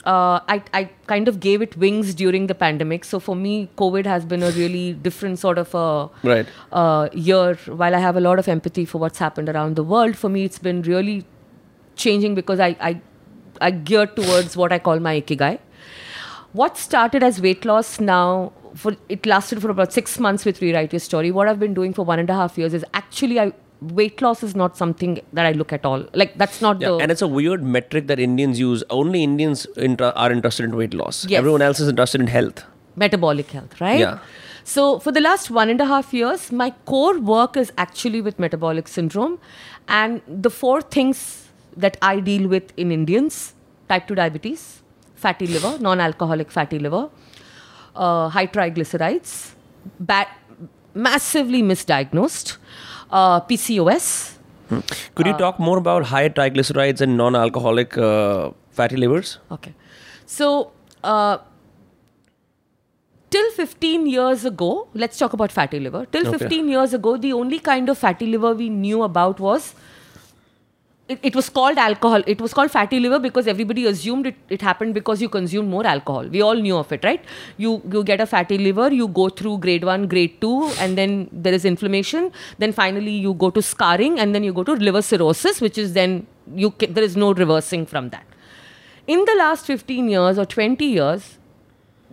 uh, 0.05 0.41
I, 0.49 0.61
I 0.75 0.91
kind 1.07 1.29
of 1.29 1.39
gave 1.39 1.63
it 1.63 1.77
wings 1.77 2.13
during 2.13 2.49
the 2.49 2.57
pandemic. 2.57 3.05
So 3.05 3.21
for 3.21 3.37
me, 3.37 3.69
COVID 3.77 4.05
has 4.05 4.25
been 4.25 4.43
a 4.43 4.51
really 4.51 4.95
different 4.95 5.39
sort 5.39 5.59
of 5.59 5.73
a 5.77 6.09
Right. 6.25 6.45
uh, 6.73 7.09
year. 7.13 7.55
While 7.67 7.95
I 7.95 8.01
have 8.01 8.17
a 8.17 8.21
lot 8.21 8.41
of 8.41 8.49
empathy 8.49 8.85
for 8.85 8.99
what's 8.99 9.21
happened 9.21 9.49
around 9.49 9.77
the 9.77 9.85
world, 9.85 10.17
for 10.17 10.29
me, 10.29 10.43
it's 10.43 10.59
been 10.59 10.83
really 10.83 11.25
changing 11.95 12.35
because 12.35 12.59
I, 12.59 12.75
I, 12.81 13.01
I 13.61 13.71
geared 13.71 14.17
towards 14.17 14.57
what 14.57 14.73
I 14.73 14.81
call 14.81 14.99
my 14.99 15.21
ikigai. 15.21 15.61
What 16.53 16.77
started 16.77 17.23
as 17.23 17.41
weight 17.41 17.65
loss 17.65 18.01
now, 18.01 18.51
for 18.75 18.97
it 19.09 19.25
lasted 19.25 19.63
for 19.63 19.71
about 19.71 19.93
six 19.93 20.19
months 20.19 20.45
with 20.45 20.61
Rewrite 20.61 20.93
Your 20.93 20.99
Story. 20.99 21.31
What 21.31 21.47
I've 21.47 21.61
been 21.61 21.75
doing 21.75 21.95
for 21.95 22.05
one 22.05 22.19
and 22.19 22.29
a 22.29 22.35
half 22.35 22.59
years 22.59 22.75
is 22.75 22.85
actually 22.93 23.39
I, 23.39 23.53
weight 23.99 24.21
loss 24.23 24.43
is 24.43 24.55
not 24.55 24.77
something 24.77 25.21
that 25.33 25.47
I 25.47 25.53
look 25.53 25.73
at 25.73 25.85
all. 25.85 26.05
Like 26.15 26.37
that's 26.39 26.61
not 26.61 26.81
Yeah, 26.81 26.89
the 26.89 26.97
and 26.99 27.11
it's 27.11 27.23
a 27.23 27.29
weird 27.29 27.63
metric 27.63 28.07
that 28.09 28.19
Indians 28.19 28.59
use. 28.61 28.85
Only 28.91 29.23
Indians 29.23 29.67
inter- 29.77 30.13
are 30.17 30.31
interested 30.33 30.65
in 30.65 30.77
weight 30.77 30.95
loss. 30.95 31.25
Yes. 31.29 31.39
Everyone 31.39 31.63
else 31.63 31.81
is 31.81 31.89
interested 31.89 32.21
in 32.21 32.27
health. 32.37 32.63
metabolic 33.03 33.51
health, 33.57 33.81
right? 33.81 33.99
Yeah. 34.01 34.19
So 34.71 34.83
for 35.05 35.13
the 35.17 35.21
last 35.21 35.51
one 35.51 35.71
and 35.75 35.81
a 35.81 35.87
half 35.91 36.13
years, 36.17 36.43
my 36.53 36.71
core 36.91 37.19
work 37.19 37.57
is 37.57 37.73
actually 37.85 38.21
with 38.27 38.39
metabolic 38.45 38.87
syndrome, 38.97 39.39
and 40.01 40.21
the 40.47 40.51
four 40.51 40.81
things 40.97 41.23
that 41.85 41.97
I 42.03 42.21
deal 42.21 42.45
with 42.55 42.75
in 42.77 42.93
Indians: 42.99 43.39
type 43.89 44.07
two 44.11 44.15
diabetes, 44.21 44.67
fatty 45.25 45.47
liver, 45.55 45.73
non-alcoholic 45.89 46.51
fatty 46.59 46.79
liver, 46.79 47.03
uh, 47.97 48.29
high 48.29 48.47
triglycerides, 48.47 49.33
bad, 49.99 50.29
massively 50.95 51.63
misdiagnosed, 51.63 52.57
uh, 53.13 53.41
PCOS. 53.41 54.39
Could 55.15 55.27
you 55.27 55.35
talk 55.35 55.59
more 55.59 55.77
about 55.79 56.05
high 56.05 56.29
triglycerides 56.31 57.03
and 57.03 57.17
non-alcoholic 57.17 57.97
uh, 57.99 58.51
fatty 58.71 58.97
livers? 58.97 59.39
Okay. 59.51 59.75
So, 60.25 60.73
uh, 61.05 61.39
till 63.29 63.51
15 63.53 64.07
years 64.07 64.45
ago, 64.47 64.89
let's 64.95 65.19
talk 65.19 65.35
about 65.35 65.53
fatty 65.53 65.79
liver. 65.79 66.07
Till 66.07 66.27
Okay. 66.27 66.39
15 66.39 66.69
years 66.69 66.95
ago, 66.95 67.17
the 67.19 67.33
only 67.35 67.59
kind 67.59 67.89
of 67.91 67.99
fatty 67.99 68.27
liver 68.27 68.55
we 68.55 68.71
knew 68.71 69.03
about 69.03 69.41
was. 69.41 69.75
It, 71.13 71.21
it 71.31 71.37
was 71.37 71.49
called 71.59 71.79
alcohol. 71.85 72.23
It 72.35 72.41
was 72.41 72.55
called 72.59 72.71
fatty 72.71 73.01
liver 73.05 73.19
because 73.19 73.47
everybody 73.53 73.87
assumed 73.87 74.27
it, 74.27 74.37
it 74.49 74.63
happened 74.69 74.95
because 74.95 75.23
you 75.23 75.29
consumed 75.29 75.69
more 75.69 75.87
alcohol. 75.87 76.29
We 76.37 76.43
all 76.43 76.55
knew 76.67 76.77
of 76.77 76.93
it, 76.93 77.05
right? 77.05 77.25
You 77.57 77.73
you 77.97 78.05
get 78.11 78.25
a 78.27 78.27
fatty 78.35 78.59
liver, 78.59 78.89
you 79.01 79.09
go 79.21 79.29
through 79.43 79.57
grade 79.69 79.89
one, 79.93 80.09
grade 80.17 80.41
two, 80.41 80.57
and 80.79 81.03
then 81.03 81.17
there 81.33 81.59
is 81.61 81.65
inflammation. 81.73 82.31
Then 82.59 82.77
finally 82.83 83.17
you 83.29 83.35
go 83.47 83.51
to 83.61 83.63
scarring, 83.71 84.19
and 84.19 84.39
then 84.39 84.51
you 84.51 84.53
go 84.61 84.65
to 84.73 84.79
liver 84.91 85.03
cirrhosis, 85.13 85.61
which 85.69 85.83
is 85.87 85.93
then 86.01 86.27
you 86.65 86.75
there 86.99 87.05
is 87.11 87.17
no 87.17 87.33
reversing 87.45 87.87
from 87.95 88.11
that 88.17 88.27
in 89.07 89.25
the 89.25 89.35
last 89.37 89.67
15 89.67 90.09
years 90.09 90.39
or 90.39 90.45
20 90.47 90.85
years 90.85 91.39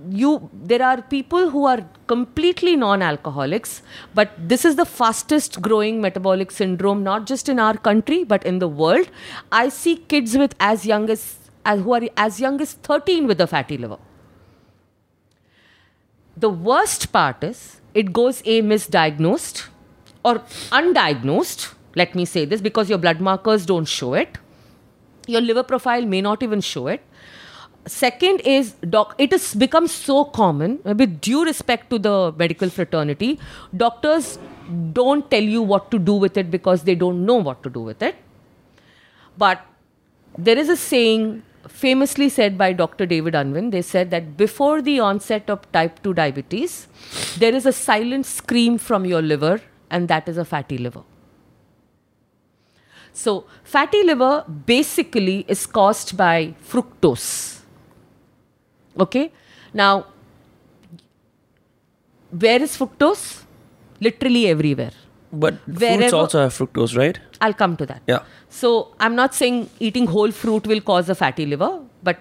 you 0.09 0.49
there 0.53 0.81
are 0.81 1.01
people 1.01 1.49
who 1.49 1.65
are 1.65 1.79
completely 2.07 2.75
non-alcoholics 2.75 3.81
but 4.13 4.31
this 4.37 4.65
is 4.65 4.75
the 4.75 4.85
fastest 4.85 5.61
growing 5.61 6.01
metabolic 6.01 6.51
syndrome 6.51 7.03
not 7.03 7.25
just 7.25 7.49
in 7.49 7.59
our 7.59 7.77
country 7.77 8.23
but 8.23 8.45
in 8.45 8.59
the 8.59 8.67
world. 8.67 9.09
I 9.51 9.69
see 9.69 9.97
kids 9.97 10.37
with 10.37 10.55
as 10.59 10.85
young 10.85 11.09
as, 11.09 11.37
as 11.65 11.81
who 11.81 11.93
are 11.93 12.01
as 12.17 12.39
young 12.39 12.61
as 12.61 12.73
13 12.73 13.27
with 13.27 13.41
a 13.41 13.47
fatty 13.47 13.77
liver. 13.77 13.97
The 16.37 16.49
worst 16.49 17.11
part 17.11 17.43
is 17.43 17.81
it 17.93 18.13
goes 18.13 18.41
a 18.45 18.61
misdiagnosed 18.61 19.67
or 20.23 20.39
undiagnosed 20.71 21.73
let 21.95 22.15
me 22.15 22.25
say 22.25 22.45
this 22.45 22.61
because 22.61 22.89
your 22.89 22.97
blood 22.99 23.19
markers 23.19 23.65
don't 23.65 23.85
show 23.85 24.13
it. 24.13 24.37
Your 25.27 25.41
liver 25.41 25.63
profile 25.63 26.05
may 26.05 26.21
not 26.21 26.43
even 26.43 26.61
show 26.61 26.87
it 26.87 27.01
second 27.95 28.41
is 28.41 28.71
doc 28.95 29.15
it 29.17 29.31
has 29.35 29.47
become 29.63 29.87
so 29.87 30.23
common 30.39 30.79
with 31.01 31.19
due 31.27 31.43
respect 31.49 31.89
to 31.89 31.99
the 32.07 32.15
medical 32.43 32.69
fraternity 32.77 33.31
doctors 33.83 34.37
don't 34.93 35.29
tell 35.31 35.51
you 35.55 35.61
what 35.73 35.89
to 35.91 35.99
do 35.99 36.13
with 36.13 36.37
it 36.37 36.51
because 36.51 36.83
they 36.83 36.95
don't 37.03 37.25
know 37.25 37.37
what 37.49 37.61
to 37.63 37.69
do 37.69 37.81
with 37.91 38.01
it 38.09 38.15
but 39.37 39.65
there 40.37 40.57
is 40.57 40.69
a 40.69 40.77
saying 40.77 41.41
famously 41.67 42.29
said 42.29 42.57
by 42.57 42.73
Dr. 42.73 43.05
David 43.05 43.35
Unwin. 43.35 43.69
They 43.69 43.81
said 43.81 44.11
that 44.11 44.37
before 44.37 44.81
the 44.81 44.99
onset 44.99 45.49
of 45.49 45.71
type 45.71 46.01
2 46.03 46.13
diabetes, 46.13 46.87
there 47.37 47.53
is 47.53 47.65
a 47.65 47.73
silent 47.73 48.25
scream 48.25 48.77
from 48.77 49.05
your 49.05 49.21
liver, 49.21 49.61
and 49.89 50.07
that 50.07 50.27
is 50.27 50.37
a 50.37 50.45
fatty 50.45 50.77
liver. 50.77 51.03
So, 53.13 53.45
fatty 53.63 54.03
liver 54.03 54.45
basically 54.47 55.45
is 55.47 55.65
caused 55.65 56.15
by 56.15 56.55
fructose. 56.65 57.58
Okay? 58.99 59.31
Now, 59.73 60.05
where 62.31 62.61
is 62.61 62.77
fructose? 62.77 63.43
Literally 63.99 64.47
everywhere. 64.47 64.91
But 65.31 65.59
fruits 65.65 66.13
also 66.13 66.39
have 66.41 66.53
fructose, 66.57 66.97
right? 66.97 67.19
I'll 67.41 67.53
come 67.53 67.75
to 67.77 67.85
that. 67.85 68.01
Yeah. 68.07 68.19
So 68.49 68.93
I'm 68.99 69.15
not 69.15 69.35
saying 69.35 69.69
eating 69.79 70.07
whole 70.07 70.31
fruit 70.31 70.65
will 70.65 70.81
cause 70.81 71.09
a 71.09 71.15
fatty 71.15 71.45
liver, 71.45 71.79
but 72.03 72.17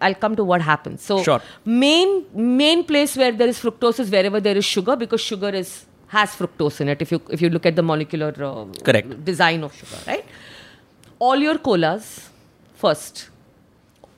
I'll 0.00 0.14
come 0.14 0.36
to 0.36 0.44
what 0.44 0.60
happens. 0.60 1.02
So 1.02 1.22
Sure. 1.22 1.40
main 1.64 2.24
main 2.34 2.84
place 2.84 3.16
where 3.16 3.32
there 3.32 3.48
is 3.48 3.58
fructose 3.60 4.00
is 4.00 4.10
wherever 4.10 4.40
there 4.40 4.56
is 4.56 4.64
sugar 4.64 4.96
because 4.96 5.20
sugar 5.20 5.48
is 5.62 5.86
has 6.08 6.30
fructose 6.36 6.80
in 6.80 6.88
it. 6.88 7.00
If 7.00 7.12
you 7.12 7.22
if 7.30 7.40
you 7.40 7.50
look 7.50 7.66
at 7.66 7.76
the 7.76 7.82
molecular 7.82 8.34
uh, 8.50 8.66
Correct. 8.84 9.24
design 9.24 9.62
of 9.64 9.74
sugar, 9.74 9.98
right? 10.06 10.24
All 11.18 11.36
your 11.36 11.58
colas 11.58 12.28
first. 12.74 13.28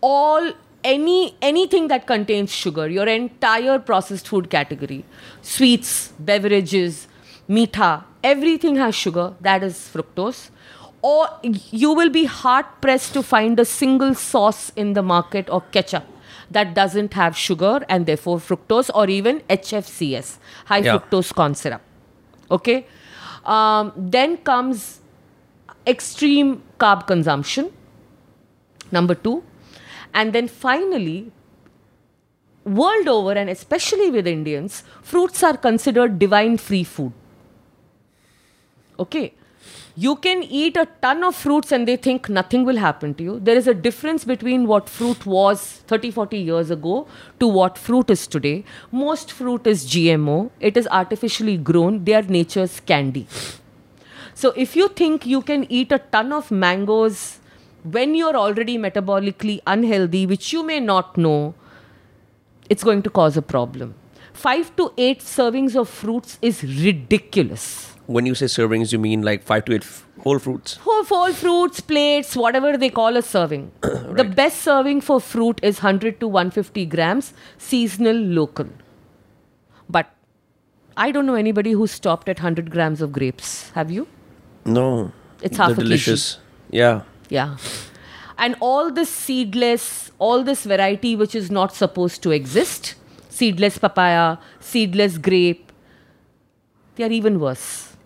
All 0.01 0.52
any 0.84 1.36
anything 1.40 1.88
that 1.88 2.06
contains 2.06 2.52
sugar, 2.52 2.88
your 2.88 3.06
entire 3.06 3.78
processed 3.78 4.28
food 4.28 4.50
category, 4.50 5.04
sweets, 5.42 6.12
beverages, 6.18 7.09
meetha, 7.48 8.04
everything 8.22 8.76
has 8.76 8.94
sugar. 8.94 9.34
That 9.40 9.62
is 9.62 9.74
fructose. 9.92 10.50
Or 11.02 11.28
you 11.42 11.92
will 11.92 12.10
be 12.10 12.24
hard 12.26 12.64
pressed 12.80 13.12
to 13.14 13.22
find 13.22 13.59
a 13.59 13.64
single 13.64 14.14
sauce 14.14 14.70
in 14.76 14.92
the 14.92 15.02
market 15.02 15.50
or 15.50 15.60
ketchup 15.72 16.04
that 16.50 16.74
doesn't 16.74 17.14
have 17.14 17.36
sugar 17.36 17.80
and 17.88 18.06
therefore 18.06 18.38
fructose 18.38 18.90
or 18.94 19.09
even 19.09 19.40
HFCS, 19.50 20.38
high 20.66 20.78
Yeah. 20.78 20.98
fructose 20.98 21.34
corn 21.34 21.54
syrup. 21.56 21.80
Okay. 22.50 22.86
Um, 23.44 23.92
then 23.96 24.36
comes 24.36 25.00
extreme 25.86 26.62
carb 26.78 27.06
consumption. 27.06 27.72
Number 28.92 29.14
two. 29.16 29.42
And 30.14 30.32
then 30.32 30.48
finally, 30.48 31.32
world 32.64 33.09
over 33.09 33.32
and 33.32 33.51
especially 33.51 34.10
with 34.10 34.26
Indians, 34.26 34.84
fruits 35.02 35.43
are 35.43 35.56
considered 35.56 36.18
divine 36.18 36.59
free 36.59 36.84
food. 36.84 37.12
Okay. 38.98 39.34
You 39.94 40.16
can 40.16 40.43
eat 40.43 40.76
a 40.78 40.89
ton 41.02 41.22
of 41.22 41.36
fruits 41.36 41.70
and 41.70 41.86
they 41.86 41.97
think 41.97 42.28
nothing 42.30 42.64
will 42.64 42.78
happen 42.78 43.12
to 43.14 43.22
you. 43.22 43.40
There 43.40 43.56
is 43.56 43.66
a 43.68 43.74
difference 43.74 44.24
between 44.24 44.66
what 44.66 44.89
fruit 44.89 45.26
was 45.26 45.82
30, 45.86 46.10
40 46.12 46.39
years 46.39 46.70
ago 46.70 47.06
to 47.40 47.47
what 47.47 47.76
fruit 47.76 48.09
is 48.09 48.26
today. 48.26 48.64
Most 48.90 49.30
fruit 49.32 49.66
is 49.66 49.84
GMO, 49.84 50.51
it 50.60 50.78
is 50.78 50.89
artificially 50.90 51.59
grown, 51.59 52.05
they 52.05 52.14
are 52.14 52.22
nature's 52.22 52.80
candy. 52.80 53.26
So 54.34 54.55
if 54.56 54.74
you 54.74 54.89
think 54.89 55.26
you 55.26 55.43
can 55.43 55.70
eat 55.70 55.93
a 55.93 55.98
ton 55.98 56.32
of 56.32 56.51
mangoes 56.51 57.39
when 57.84 58.14
you're 58.14 58.36
already 58.36 58.78
metabolically 58.78 59.60
unhealthy, 59.66 60.26
which 60.26 60.52
you 60.52 60.62
may 60.62 60.80
not 60.80 61.16
know, 61.16 61.54
it's 62.70 62.84
going 62.84 63.02
to 63.02 63.10
cause 63.10 63.36
a 63.36 63.42
problem. 63.42 63.94
Five 64.32 64.74
to 64.76 64.92
eight 64.96 65.20
servings 65.20 65.76
of 65.76 65.88
fruits 65.88 66.38
is 66.42 66.62
ridiculous. 66.62 67.88
When 68.06 68.26
you 68.26 68.34
say 68.34 68.46
servings, 68.46 68.92
you 68.92 68.98
mean 68.98 69.22
like 69.22 69.42
five 69.42 69.64
to 69.66 69.74
eight 69.74 69.82
f- 69.82 70.06
whole 70.20 70.38
fruits. 70.38 70.76
Whole, 70.76 71.04
whole 71.04 71.32
fruits, 71.32 71.80
plates, 71.80 72.34
whatever 72.36 72.76
they 72.76 72.88
call 72.90 73.16
a 73.16 73.22
serving. 73.22 73.70
The 73.82 74.24
best 74.24 74.62
serving 74.62 75.00
for 75.02 75.20
fruit 75.20 75.60
is 75.62 75.78
100 75.82 76.18
to 76.20 76.28
150 76.28 76.86
grams, 76.86 77.32
seasonal, 77.59 78.16
local. 78.16 78.68
But 79.88 80.10
I 80.96 81.12
don't 81.12 81.26
know 81.26 81.34
anybody 81.34 81.72
who 81.72 81.86
stopped 81.86 82.28
at 82.28 82.38
100 82.38 82.70
grams 82.70 83.00
of 83.00 83.12
grapes. 83.12 83.70
Have 83.70 83.90
you? 83.90 84.06
No. 84.64 85.12
It's 85.40 85.56
half 85.56 85.68
They're 85.68 85.74
a 85.74 85.78
kg. 85.78 85.82
delicious. 85.84 86.38
Yeah. 86.70 87.02
Yeah. 87.32 87.56
And 88.36 88.56
all 88.60 88.90
this 88.90 89.09
seedless, 89.09 90.10
all 90.18 90.42
this 90.44 90.64
variety 90.64 91.16
which 91.16 91.34
is 91.34 91.50
not 91.50 91.74
supposed 91.74 92.22
to 92.24 92.30
exist 92.30 92.94
seedless 93.32 93.78
papaya, 93.78 94.36
seedless 94.60 95.18
grape, 95.18 95.72
they 96.96 97.04
are 97.04 97.10
even 97.10 97.40
worse. 97.40 97.96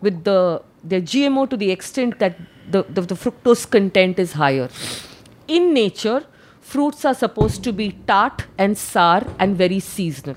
With 0.00 0.24
the 0.24 0.62
they're 0.82 1.08
GMO 1.12 1.48
to 1.50 1.56
the 1.56 1.70
extent 1.70 2.18
that 2.18 2.36
the, 2.70 2.82
the, 2.82 3.02
the 3.02 3.14
fructose 3.14 3.68
content 3.70 4.18
is 4.18 4.32
higher. 4.32 4.68
In 5.48 5.72
nature, 5.72 6.24
fruits 6.60 7.04
are 7.04 7.14
supposed 7.14 7.62
to 7.64 7.72
be 7.72 7.92
tart 8.06 8.44
and 8.58 8.76
sour 8.76 9.22
and 9.38 9.56
very 9.56 9.80
seasonal. 9.80 10.36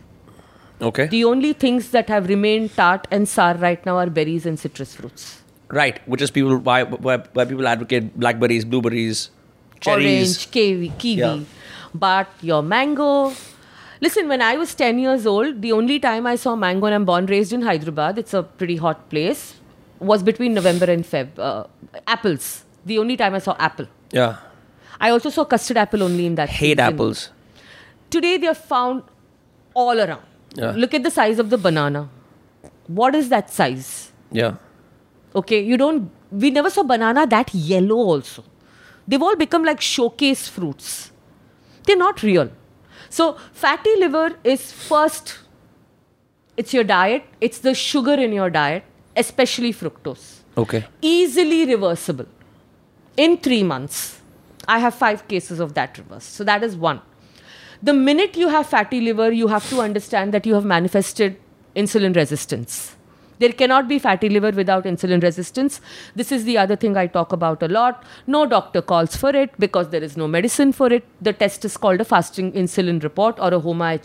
Okay. 0.80 1.08
The 1.08 1.24
only 1.26 1.54
things 1.54 1.90
that 1.90 2.08
have 2.10 2.30
remained 2.30 2.76
tart 2.76 3.08
and 3.10 3.28
sour 3.28 3.56
right 3.56 3.84
now 3.86 3.98
are 3.98 4.10
berries 4.10 4.46
and 4.46 4.60
citrus 4.60 4.96
fruits. 4.96 5.42
Right. 5.70 6.00
Which 6.08 6.22
is 6.22 6.32
people 6.32 6.58
why, 6.58 6.84
why 6.84 7.18
why 7.34 7.46
people 7.46 7.68
advocate 7.68 8.18
blackberries, 8.20 8.66
blueberries, 8.66 9.30
cherries. 9.80 10.06
orange, 10.06 10.52
kiwi, 10.52 10.92
kiwi. 10.98 11.20
Yeah. 11.20 11.40
But 11.94 12.28
your 12.42 12.62
mango. 12.64 13.34
Listen, 14.00 14.28
when 14.28 14.44
I 14.44 14.58
was 14.58 14.76
10 14.76 15.00
years 15.00 15.26
old, 15.26 15.62
the 15.64 15.72
only 15.72 16.00
time 16.00 16.28
I 16.28 16.36
saw 16.36 16.56
mango, 16.56 16.86
and 16.86 16.94
I'm 16.94 17.06
born 17.06 17.26
raised 17.26 17.52
in 17.52 17.64
Hyderabad, 17.64 18.20
it's 18.20 18.34
a 18.34 18.44
pretty 18.44 18.76
hot 18.76 19.10
place, 19.10 19.56
was 20.00 20.22
between 20.22 20.54
November 20.54 20.86
and 20.86 21.04
Feb. 21.04 21.40
Uh, 21.40 21.64
apples. 22.06 22.64
The 22.86 23.00
only 23.00 23.18
time 23.18 23.34
I 23.34 23.40
saw 23.40 23.56
apple. 23.58 23.88
Yeah. 24.12 24.38
I 25.00 25.10
also 25.10 25.32
saw 25.32 25.46
custard 25.46 25.78
apple 25.78 26.04
only 26.04 26.28
in 26.28 26.36
that. 26.36 26.50
Hate 26.50 26.78
season. 26.78 26.94
apples. 26.94 27.30
Today 28.12 28.38
they 28.38 28.48
are 28.48 28.54
found 28.54 29.02
all 29.74 30.00
around. 30.00 30.22
Yeah. 30.54 30.72
Look 30.76 30.94
at 30.94 31.04
the 31.04 31.12
size 31.12 31.40
of 31.40 31.50
the 31.50 31.58
banana. 31.58 32.10
What 32.88 33.16
is 33.16 33.30
that 33.30 33.50
size? 33.50 34.12
Yeah. 34.32 34.56
Okay, 35.42 35.62
you 35.62 35.78
don't. 35.78 36.12
We 36.32 36.50
never 36.50 36.70
saw 36.70 36.84
banana 36.84 37.26
that 37.28 37.54
yellow. 37.54 37.98
Also, 38.14 38.44
they've 39.08 39.22
all 39.22 39.36
become 39.36 39.64
like 39.64 39.82
showcase 39.82 40.48
fruits. 40.48 41.12
They're 41.84 41.96
not 41.98 42.24
real. 42.24 42.50
So 43.10 43.38
fatty 43.54 43.96
liver 43.98 44.32
is 44.44 44.72
first. 44.72 45.38
It's 46.58 46.74
your 46.74 46.84
diet. 46.84 47.24
It's 47.40 47.60
the 47.60 47.74
sugar 47.76 48.14
in 48.14 48.34
your 48.34 48.50
diet, 48.50 48.84
especially 49.16 49.72
fructose. 49.74 50.40
Okay. 50.58 50.86
Easily 51.02 51.66
reversible. 51.68 52.26
In 53.16 53.38
three 53.38 53.64
months, 53.64 54.22
I 54.68 54.80
have 54.80 54.96
five 54.96 55.28
cases 55.28 55.60
of 55.60 55.76
that 55.76 55.98
reversed. 55.98 56.34
So 56.34 56.44
that 56.44 56.64
is 56.64 56.76
one. 56.76 57.02
The 57.82 57.94
minute 57.94 58.36
you 58.36 58.50
have 58.50 58.68
fatty 58.68 59.00
liver, 59.02 59.32
you 59.32 59.48
have 59.48 59.70
to 59.70 59.82
understand 59.82 60.34
that 60.34 60.48
you 60.48 60.56
have 60.56 60.66
manifested 60.66 61.40
insulin 61.76 62.16
resistance. 62.16 62.97
There 63.40 63.52
cannot 63.52 63.88
be 63.88 64.00
fatty 64.00 64.30
liver 64.30 64.52
without 64.52 64.86
insulin 64.86 65.22
resistance. 65.22 65.80
This 66.16 66.32
is 66.32 66.44
the 66.44 66.58
other 66.58 66.76
thing 66.76 66.98
I 66.98 67.08
talk 67.08 67.32
about 67.32 67.62
a 67.62 67.68
lot. 67.68 68.04
No 68.26 68.46
doctor 68.46 68.82
calls 68.82 69.16
for 69.16 69.30
it 69.30 69.52
because 69.60 69.90
there 69.90 70.04
is 70.04 70.18
no 70.18 70.28
medicine 70.28 70.72
for 70.72 70.92
it. 70.92 71.06
The 71.22 71.34
test 71.34 71.66
is 71.66 71.78
called 71.78 72.02
a 72.02 72.06
fasting 72.06 72.52
insulin 72.54 73.04
report 73.04 73.40
or 73.40 73.54
a 73.54 73.60
HOMA, 73.60 74.00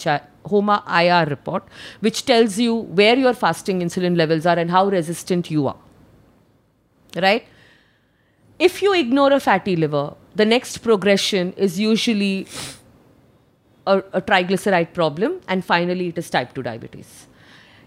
HOMA 0.46 0.84
IR 0.86 1.26
report, 1.30 1.64
which 2.00 2.24
tells 2.26 2.58
you 2.58 2.74
where 2.74 3.16
your 3.16 3.34
fasting 3.34 3.80
insulin 3.80 4.16
levels 4.16 4.46
are 4.46 4.58
and 4.58 4.70
how 4.70 4.88
resistant 4.88 5.50
you 5.50 5.66
are. 5.66 5.76
Right? 7.16 7.46
If 8.58 8.82
you 8.82 8.94
ignore 8.94 9.32
a 9.32 9.40
fatty 9.40 9.76
liver, 9.76 10.14
the 10.34 10.44
next 10.44 10.78
progression 10.78 11.52
is 11.56 11.80
usually 11.80 12.46
a, 13.86 13.98
a 14.12 14.22
triglyceride 14.22 14.92
problem, 14.94 15.40
and 15.48 15.64
finally, 15.64 16.08
it 16.08 16.18
is 16.18 16.30
type 16.30 16.54
2 16.54 16.62
diabetes. 16.62 17.26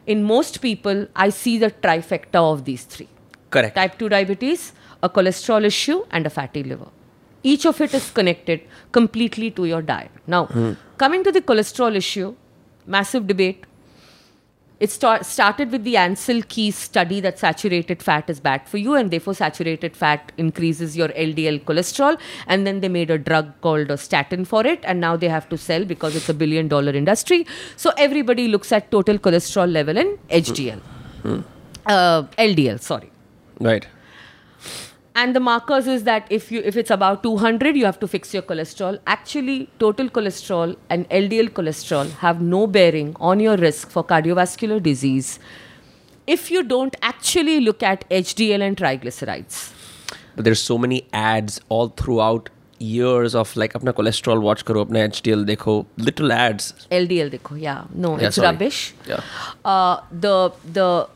In 0.08 0.24
most 0.24 0.62
people, 0.62 1.08
I 1.16 1.30
see 1.30 1.58
the 1.58 1.72
trifecta 1.72 2.36
of 2.36 2.66
these 2.66 2.84
three 2.84 3.08
Correct. 3.50 3.76
type 3.76 3.98
2 3.98 4.10
diabetes, 4.10 4.74
a 5.02 5.10
cholesterol 5.10 5.66
issue, 5.66 6.06
and 6.12 6.26
a 6.26 6.30
fatty 6.30 6.64
liver. 6.64 6.88
Each 7.44 7.66
of 7.66 7.80
it 7.82 7.94
is 7.94 8.10
connected 8.12 8.62
completely 8.92 9.52
to 9.52 9.66
your 9.66 9.82
diet. 9.82 10.12
Now, 10.28 10.46
hmm. 10.46 10.74
coming 10.98 11.24
to 11.24 11.32
the 11.32 11.42
cholesterol 11.42 11.96
issue, 11.96 12.36
massive 12.86 13.28
debate. 13.28 13.66
It 14.86 14.92
start, 14.92 15.26
started 15.26 15.72
with 15.72 15.84
the 15.84 15.96
Ancel 15.96 16.48
Keys 16.48 16.76
study 16.76 17.20
that 17.22 17.40
saturated 17.40 18.04
fat 18.04 18.30
is 18.30 18.40
bad 18.40 18.68
for 18.70 18.78
you, 18.78 18.94
and 18.94 19.10
therefore 19.10 19.34
saturated 19.34 19.98
fat 19.98 20.32
increases 20.38 20.96
your 20.96 21.08
LDL 21.08 21.64
cholesterol. 21.64 22.20
And 22.46 22.68
then 22.68 22.82
they 22.82 22.88
made 22.88 23.10
a 23.10 23.18
drug 23.18 23.50
called 23.62 23.90
a 23.90 23.98
statin 23.98 24.46
for 24.46 24.64
it, 24.64 24.82
and 24.84 25.00
now 25.00 25.16
they 25.16 25.28
have 25.28 25.50
to 25.50 25.58
sell 25.58 25.86
because 25.86 26.16
it's 26.16 26.30
a 26.30 26.36
billion 26.36 26.68
dollar 26.68 26.92
industry. 26.92 27.48
So 27.76 27.94
everybody 27.98 28.48
looks 28.48 28.72
at 28.72 28.92
total 28.92 29.18
cholesterol 29.18 29.72
level 29.72 29.98
and 29.98 30.20
HDL, 30.30 30.80
uh, 31.88 32.24
LDL. 32.38 32.80
Sorry 32.80 33.10
Right 33.60 33.88
and 35.16 35.36
the 35.36 35.40
markers 35.40 35.88
is 35.88 36.04
that 36.04 36.28
if 36.30 36.52
you 36.52 36.62
if 36.72 36.78
it's 36.78 36.92
about 36.92 37.24
200 37.24 37.76
you 37.76 37.86
have 37.86 38.00
to 38.00 38.08
fix 38.08 38.34
your 38.34 38.44
cholesterol. 38.44 39.00
Actually 39.08 39.70
total 39.80 40.10
cholesterol 40.10 40.76
and 40.90 41.10
ldl 41.10 41.50
cholesterol 41.60 42.12
have 42.24 42.42
no 42.42 42.66
bearing 42.68 43.16
on 43.20 43.40
your 43.40 43.56
risk 43.58 43.90
for 43.90 44.04
cardiovascular 44.04 44.82
disease 44.82 45.40
if 46.28 46.50
you 46.52 46.64
don't 46.64 46.96
actually 47.02 47.60
look 47.62 47.82
at 47.84 48.10
hdl 48.10 48.62
and 48.68 48.78
triglycerides. 48.78 49.72
But 50.36 50.44
there's 50.44 50.62
so 50.62 50.78
many 50.78 51.08
ads 51.14 51.62
all 51.70 51.90
throughout 51.90 52.50
years 52.78 53.34
of 53.36 53.56
like 53.56 53.74
apna 53.74 53.94
cholesterol 53.94 54.42
watch 54.42 54.66
karo 54.66 54.86
apna 54.86 55.08
hdl 55.10 55.46
dekho 55.50 55.86
little 55.98 56.32
ads. 56.32 56.74
Ldl 56.92 57.32
dekho 57.36 57.60
yeah. 57.62 57.86
No 57.94 58.18
yeah, 58.18 58.28
it's 58.28 58.36
sorry. 58.36 58.48
rubbish. 58.48 58.94
Yeah. 59.08 59.22
Uh, 59.64 60.02
the 60.12 60.52
the 60.80 61.08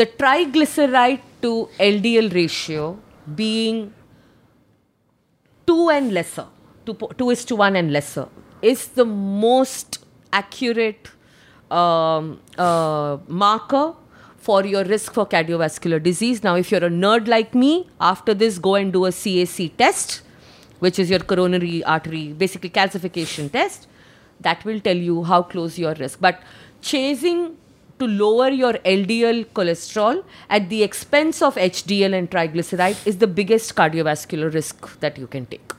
the 0.00 0.06
triglyceride 0.06 1.20
to 1.42 1.68
ldl 1.78 2.32
ratio 2.34 2.98
being 3.34 3.92
2 5.66 5.90
and 5.90 6.12
lesser, 6.12 6.46
2, 6.86 6.94
2 7.18 7.30
is 7.30 7.44
to 7.44 7.56
1 7.56 7.76
and 7.76 7.92
lesser, 7.92 8.28
is 8.62 8.88
the 8.88 9.04
most 9.04 10.04
accurate 10.32 11.10
um, 11.70 12.40
uh, 12.58 13.18
marker 13.28 13.94
for 14.38 14.64
your 14.64 14.84
risk 14.84 15.12
for 15.14 15.24
cardiovascular 15.24 16.02
disease. 16.02 16.42
Now, 16.42 16.56
if 16.56 16.72
you're 16.72 16.84
a 16.84 16.90
nerd 16.90 17.28
like 17.28 17.54
me, 17.54 17.88
after 18.00 18.34
this, 18.34 18.58
go 18.58 18.74
and 18.74 18.92
do 18.92 19.04
a 19.06 19.10
CAC 19.10 19.76
test, 19.76 20.22
which 20.80 20.98
is 20.98 21.10
your 21.10 21.20
coronary 21.20 21.84
artery, 21.84 22.32
basically 22.32 22.70
calcification 22.70 23.52
test. 23.52 23.86
That 24.40 24.64
will 24.64 24.80
tell 24.80 24.96
you 24.96 25.22
how 25.22 25.42
close 25.42 25.78
your 25.78 25.94
risk. 25.94 26.20
But 26.20 26.42
chasing 26.80 27.56
to 28.02 28.08
lower 28.08 28.48
your 28.50 28.72
LDL 28.92 29.44
cholesterol 29.58 30.22
at 30.50 30.68
the 30.68 30.82
expense 30.82 31.42
of 31.48 31.54
HDL 31.56 32.16
and 32.18 32.30
triglyceride 32.30 33.06
is 33.06 33.18
the 33.18 33.26
biggest 33.26 33.74
cardiovascular 33.74 34.52
risk 34.52 34.88
that 35.00 35.18
you 35.18 35.26
can 35.26 35.46
take. 35.46 35.72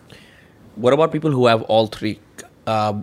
What 0.76 0.94
about 0.94 1.12
people 1.12 1.32
who 1.32 1.48
have 1.48 1.64
all 1.64 1.88
three? 1.88 2.20
Uh, 2.66 3.02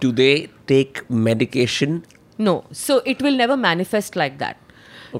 do 0.00 0.12
they 0.12 0.48
take 0.66 1.08
medication? 1.10 2.04
No, 2.38 2.64
so 2.72 2.98
it 3.06 3.22
will 3.22 3.36
never 3.36 3.56
manifest 3.56 4.16
like 4.16 4.38
that. 4.38 4.58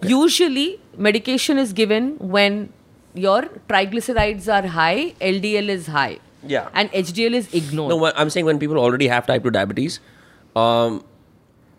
Usually, 0.03 0.81
medication 0.97 1.59
is 1.59 1.73
given 1.73 2.17
when 2.19 2.73
your 3.15 3.43
triglycerides 3.69 4.53
are 4.53 4.67
high, 4.67 5.15
LDL 5.21 5.69
is 5.69 5.87
high. 5.87 6.19
Yeah. 6.47 6.69
And 6.75 6.91
HDL 6.93 7.35
is 7.35 7.53
ignored. 7.55 7.91
No, 7.91 8.13
I'm 8.17 8.31
saying 8.31 8.47
when 8.47 8.59
people 8.59 8.79
already 8.79 9.09
have 9.09 9.27
type 9.27 9.43
2 9.43 9.51
diabetes, 9.51 10.01
um, 10.57 11.05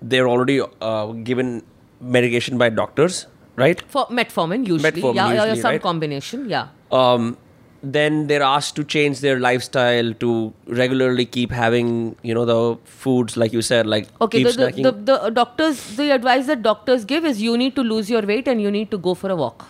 they're 0.04 0.28
already 0.28 0.62
uh, 0.82 1.06
given 1.30 1.64
medication 2.02 2.58
by 2.58 2.70
doctors, 2.70 3.28
right? 3.56 3.82
For 3.88 4.06
metformin, 4.08 4.68
usually. 4.68 4.92
Metformin 4.92 5.16
yeah, 5.16 5.34
yeah, 5.34 5.44
usually, 5.46 5.62
some 5.62 5.72
right? 5.72 5.82
combination, 5.82 6.50
yeah. 6.50 6.68
um, 6.92 7.38
then 7.82 8.28
they're 8.28 8.44
asked 8.44 8.76
to 8.78 8.84
change 8.84 9.20
their 9.20 9.40
lifestyle 9.40 10.14
to 10.16 10.54
regularly 10.68 11.26
keep 11.26 11.52
having 11.52 12.16
you 12.22 12.34
know 12.34 12.46
the 12.46 12.78
foods 12.86 13.36
like 13.36 13.52
you 13.52 13.62
said 13.62 13.86
like 13.86 14.08
Okay, 14.22 14.44
the, 14.44 14.52
the, 14.52 14.92
the, 14.92 14.92
the 14.92 15.30
doctors, 15.30 15.98
the 15.98 16.12
advice 16.12 16.48
that 16.48 16.62
doctors 16.62 17.04
give 17.04 17.26
is 17.26 17.42
you 17.42 17.58
need 17.58 17.76
to 17.76 17.82
lose 17.82 18.10
your 18.10 18.22
weight 18.22 18.48
and 18.48 18.62
you 18.62 18.72
need 18.72 18.90
to 18.92 18.98
go 18.98 19.14
for 19.14 19.30
a 19.30 19.36
walk. 19.36 19.68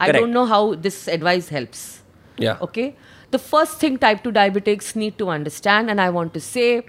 I 0.00 0.12
don't 0.12 0.32
know 0.32 0.46
how 0.46 0.74
this 0.74 1.08
advice 1.08 1.48
helps. 1.48 2.02
yeah 2.38 2.58
Okay. 2.60 2.94
The 3.30 3.38
first 3.38 3.78
thing 3.78 3.98
type 3.98 4.22
2 4.24 4.32
diabetics 4.32 4.96
need 4.96 5.18
to 5.18 5.28
understand, 5.28 5.90
and 5.90 6.00
I 6.00 6.08
want 6.08 6.32
to 6.32 6.40
say 6.40 6.84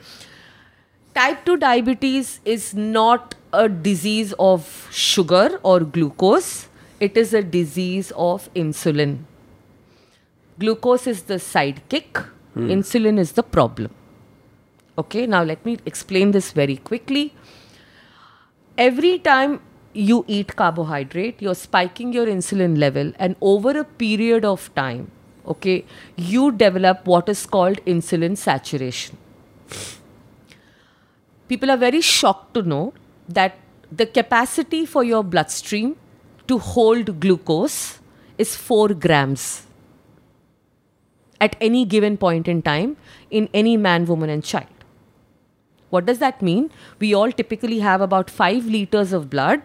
type 1.19 1.39
2 1.45 1.57
diabetes 1.57 2.39
is 2.45 2.65
not 2.73 3.35
a 3.51 3.67
disease 3.67 4.33
of 4.39 4.67
sugar 4.89 5.59
or 5.63 5.79
glucose, 5.81 6.69
it 6.99 7.17
is 7.17 7.33
a 7.33 7.41
disease 7.41 8.11
of 8.15 8.47
insulin. 8.53 9.17
Glucose 10.59 11.07
is 11.07 11.23
the 11.23 11.39
sidekick, 11.49 12.23
hmm. 12.53 12.69
insulin 12.77 13.19
is 13.19 13.33
the 13.33 13.43
problem. 13.43 13.91
Okay, 14.97 15.27
now 15.27 15.43
let 15.43 15.65
me 15.65 15.77
explain 15.85 16.31
this 16.31 16.51
very 16.53 16.77
quickly. 16.77 17.33
Every 18.77 19.19
time 19.19 19.61
you 19.93 20.23
eat 20.27 20.55
carbohydrate, 20.55 21.41
you're 21.41 21.61
spiking 21.67 22.13
your 22.13 22.27
insulin 22.27 22.77
level, 22.77 23.11
and 23.19 23.35
over 23.41 23.77
a 23.77 23.83
period 23.83 24.45
of 24.45 24.73
time, 24.73 25.11
okay, 25.45 25.83
you 26.15 26.51
develop 26.53 27.05
what 27.05 27.27
is 27.27 27.45
called 27.45 27.83
insulin 27.85 28.37
saturation. 28.37 29.17
People 31.49 31.71
are 31.71 31.77
very 31.77 31.99
shocked 31.99 32.53
to 32.53 32.61
know 32.61 32.93
that 33.27 33.57
the 33.91 34.05
capacity 34.05 34.85
for 34.85 35.03
your 35.03 35.23
bloodstream 35.23 35.95
to 36.47 36.57
hold 36.59 37.19
glucose 37.19 37.99
is 38.37 38.55
4 38.55 38.89
grams 39.05 39.65
at 41.41 41.55
any 41.59 41.85
given 41.85 42.17
point 42.17 42.47
in 42.47 42.61
time 42.61 42.97
in 43.31 43.49
any 43.53 43.77
man, 43.77 44.05
woman, 44.05 44.29
and 44.29 44.43
child. 44.43 44.67
What 45.89 46.05
does 46.05 46.19
that 46.19 46.41
mean? 46.41 46.69
We 46.99 47.13
all 47.15 47.31
typically 47.31 47.79
have 47.79 48.01
about 48.01 48.29
5 48.29 48.65
liters 48.65 49.11
of 49.11 49.29
blood. 49.29 49.61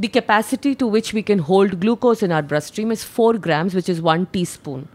The 0.00 0.08
capacity 0.08 0.74
to 0.76 0.86
which 0.86 1.12
we 1.12 1.22
can 1.22 1.40
hold 1.40 1.80
glucose 1.80 2.22
in 2.22 2.30
our 2.30 2.42
bloodstream 2.42 2.92
is 2.92 3.02
4 3.02 3.34
grams, 3.38 3.74
which 3.74 3.88
is 3.88 4.00
1 4.00 4.26
teaspoon. 4.26 4.88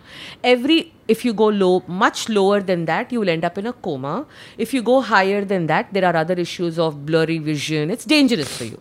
Every, 0.44 0.94
if 1.08 1.26
you 1.26 1.34
go 1.34 1.48
low, 1.48 1.84
much 1.88 2.30
lower 2.30 2.62
than 2.62 2.86
that, 2.86 3.12
you 3.12 3.20
will 3.20 3.30
end 3.30 3.44
up 3.44 3.58
in 3.58 3.68
a 3.68 3.74
coma. 3.74 4.26
If 4.58 4.74
you 4.74 4.82
go 4.82 5.02
higher 5.02 5.44
than 5.44 5.68
that, 5.68 5.94
there 5.94 6.06
are 6.06 6.16
other 6.16 6.36
issues 6.36 6.80
of 6.80 7.06
blurry 7.06 7.38
vision. 7.40 7.92
It's 7.92 8.06
dangerous 8.06 8.58
for 8.58 8.64
you. 8.64 8.80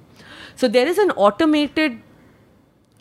So 0.54 0.68
there 0.68 0.86
is 0.86 0.98
an 0.98 1.10
automated 1.12 2.00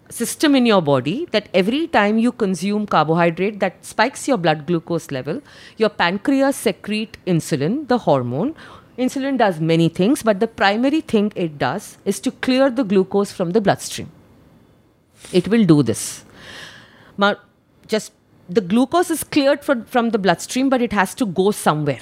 system 0.09 0.55
in 0.55 0.65
your 0.65 0.81
body 0.81 1.27
that 1.31 1.47
every 1.53 1.87
time 1.87 2.17
you 2.17 2.31
consume 2.31 2.85
carbohydrate 2.85 3.59
that 3.59 3.85
spikes 3.85 4.27
your 4.27 4.37
blood 4.37 4.65
glucose 4.67 5.09
level 5.09 5.41
your 5.77 5.89
pancreas 5.89 6.55
secrete 6.55 7.17
insulin 7.25 7.87
the 7.87 7.97
hormone 7.97 8.53
insulin 8.97 9.37
does 9.37 9.59
many 9.59 9.89
things 9.89 10.23
but 10.23 10.39
the 10.39 10.47
primary 10.47 11.01
thing 11.01 11.31
it 11.35 11.57
does 11.57 11.97
is 12.05 12.19
to 12.19 12.31
clear 12.31 12.69
the 12.69 12.83
glucose 12.83 13.31
from 13.31 13.51
the 13.51 13.61
bloodstream. 13.61 14.11
It 15.31 15.47
will 15.47 15.65
do 15.65 15.83
this. 15.83 16.25
Ma- 17.17 17.35
just 17.87 18.13
the 18.49 18.61
glucose 18.61 19.09
is 19.09 19.23
cleared 19.23 19.63
from, 19.63 19.85
from 19.85 20.09
the 20.09 20.17
bloodstream 20.19 20.69
but 20.69 20.81
it 20.81 20.93
has 20.93 21.15
to 21.15 21.25
go 21.25 21.51
somewhere 21.51 22.01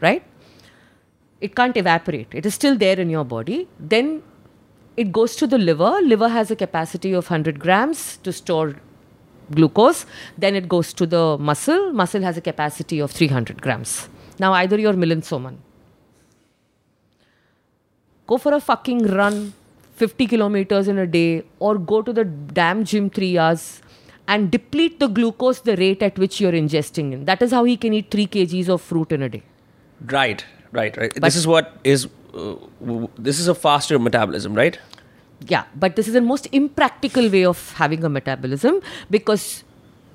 right? 0.00 0.22
It 1.40 1.54
can't 1.54 1.76
evaporate. 1.76 2.28
It 2.32 2.46
is 2.46 2.54
still 2.54 2.76
there 2.76 2.98
in 2.98 3.10
your 3.10 3.24
body. 3.24 3.68
Then 3.78 4.22
it 4.96 5.12
goes 5.12 5.36
to 5.36 5.46
the 5.46 5.58
liver. 5.58 6.00
Liver 6.02 6.28
has 6.28 6.50
a 6.50 6.56
capacity 6.56 7.12
of 7.12 7.30
100 7.30 7.58
grams 7.58 8.16
to 8.18 8.32
store 8.32 8.76
glucose. 9.50 10.06
Then 10.38 10.54
it 10.54 10.68
goes 10.68 10.92
to 10.94 11.06
the 11.06 11.36
muscle. 11.38 11.92
Muscle 11.92 12.22
has 12.22 12.36
a 12.36 12.40
capacity 12.40 13.00
of 13.00 13.10
300 13.10 13.60
grams. 13.60 14.08
Now 14.38 14.52
either 14.54 14.78
you're 14.78 14.94
Milind 14.94 15.24
Soman 15.30 15.56
go 18.26 18.38
for 18.38 18.52
a 18.54 18.60
fucking 18.60 19.00
run 19.20 19.52
50 20.02 20.26
kilometers 20.26 20.88
in 20.88 20.98
a 20.98 21.06
day 21.06 21.42
or 21.60 21.78
go 21.78 22.02
to 22.02 22.12
the 22.12 22.24
damn 22.24 22.84
gym 22.84 23.08
3 23.10 23.38
hours 23.38 23.80
and 24.26 24.50
deplete 24.50 24.98
the 25.00 25.06
glucose 25.08 25.60
the 25.60 25.76
rate 25.76 26.02
at 26.02 26.18
which 26.18 26.40
you're 26.40 26.56
ingesting 26.62 27.12
in 27.12 27.24
that 27.26 27.42
is 27.42 27.50
how 27.58 27.62
he 27.64 27.76
can 27.76 27.92
eat 27.98 28.10
3 28.10 28.26
kgs 28.36 28.68
of 28.76 28.80
fruit 28.82 29.12
in 29.12 29.22
a 29.22 29.28
day 29.28 29.42
Right, 30.12 30.44
right, 30.72 30.96
right. 30.96 31.14
this 31.14 31.36
is 31.36 31.46
what 31.46 31.78
is. 31.84 32.06
Uh, 32.34 32.56
w- 32.80 33.08
this 33.16 33.38
is 33.38 33.46
a 33.48 33.54
faster 33.54 33.98
metabolism, 33.98 34.54
right? 34.54 34.78
yeah 35.52 35.64
but 35.82 35.94
this 35.96 36.06
is 36.08 36.14
the 36.14 36.20
most 36.20 36.46
impractical 36.58 37.28
way 37.28 37.44
of 37.44 37.58
having 37.78 38.02
a 38.08 38.08
metabolism 38.08 38.76
because 39.10 39.62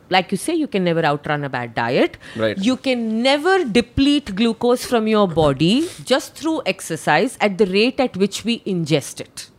like 0.09 0.31
you 0.31 0.37
say 0.37 0.53
you 0.53 0.67
can 0.67 0.83
never 0.83 1.03
outrun 1.05 1.43
a 1.43 1.49
bad 1.49 1.75
diet. 1.75 2.17
Right. 2.35 2.57
you 2.57 2.75
can 2.77 3.21
never 3.21 3.63
deplete 3.63 4.35
glucose 4.35 4.85
from 4.85 5.07
your 5.07 5.27
body 5.27 5.87
just 6.03 6.35
through 6.35 6.61
exercise 6.65 7.37
at 7.39 7.57
the 7.57 7.65
rate 7.65 7.99
at 7.99 8.17
which 8.17 8.43
we 8.45 8.59
ingest 8.61 9.21
it. 9.21 9.49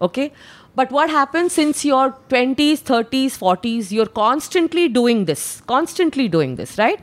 Okay? 0.00 0.32
But 0.74 0.90
what 0.90 1.08
happens 1.08 1.54
since 1.54 1.84
your 1.84 2.14
20s 2.28 2.82
30s 2.82 3.38
40s 3.38 3.90
you're 3.90 4.12
constantly 4.20 4.88
doing 4.88 5.24
this 5.24 5.62
constantly 5.66 6.28
doing 6.28 6.56
this 6.56 6.76
right? 6.78 7.00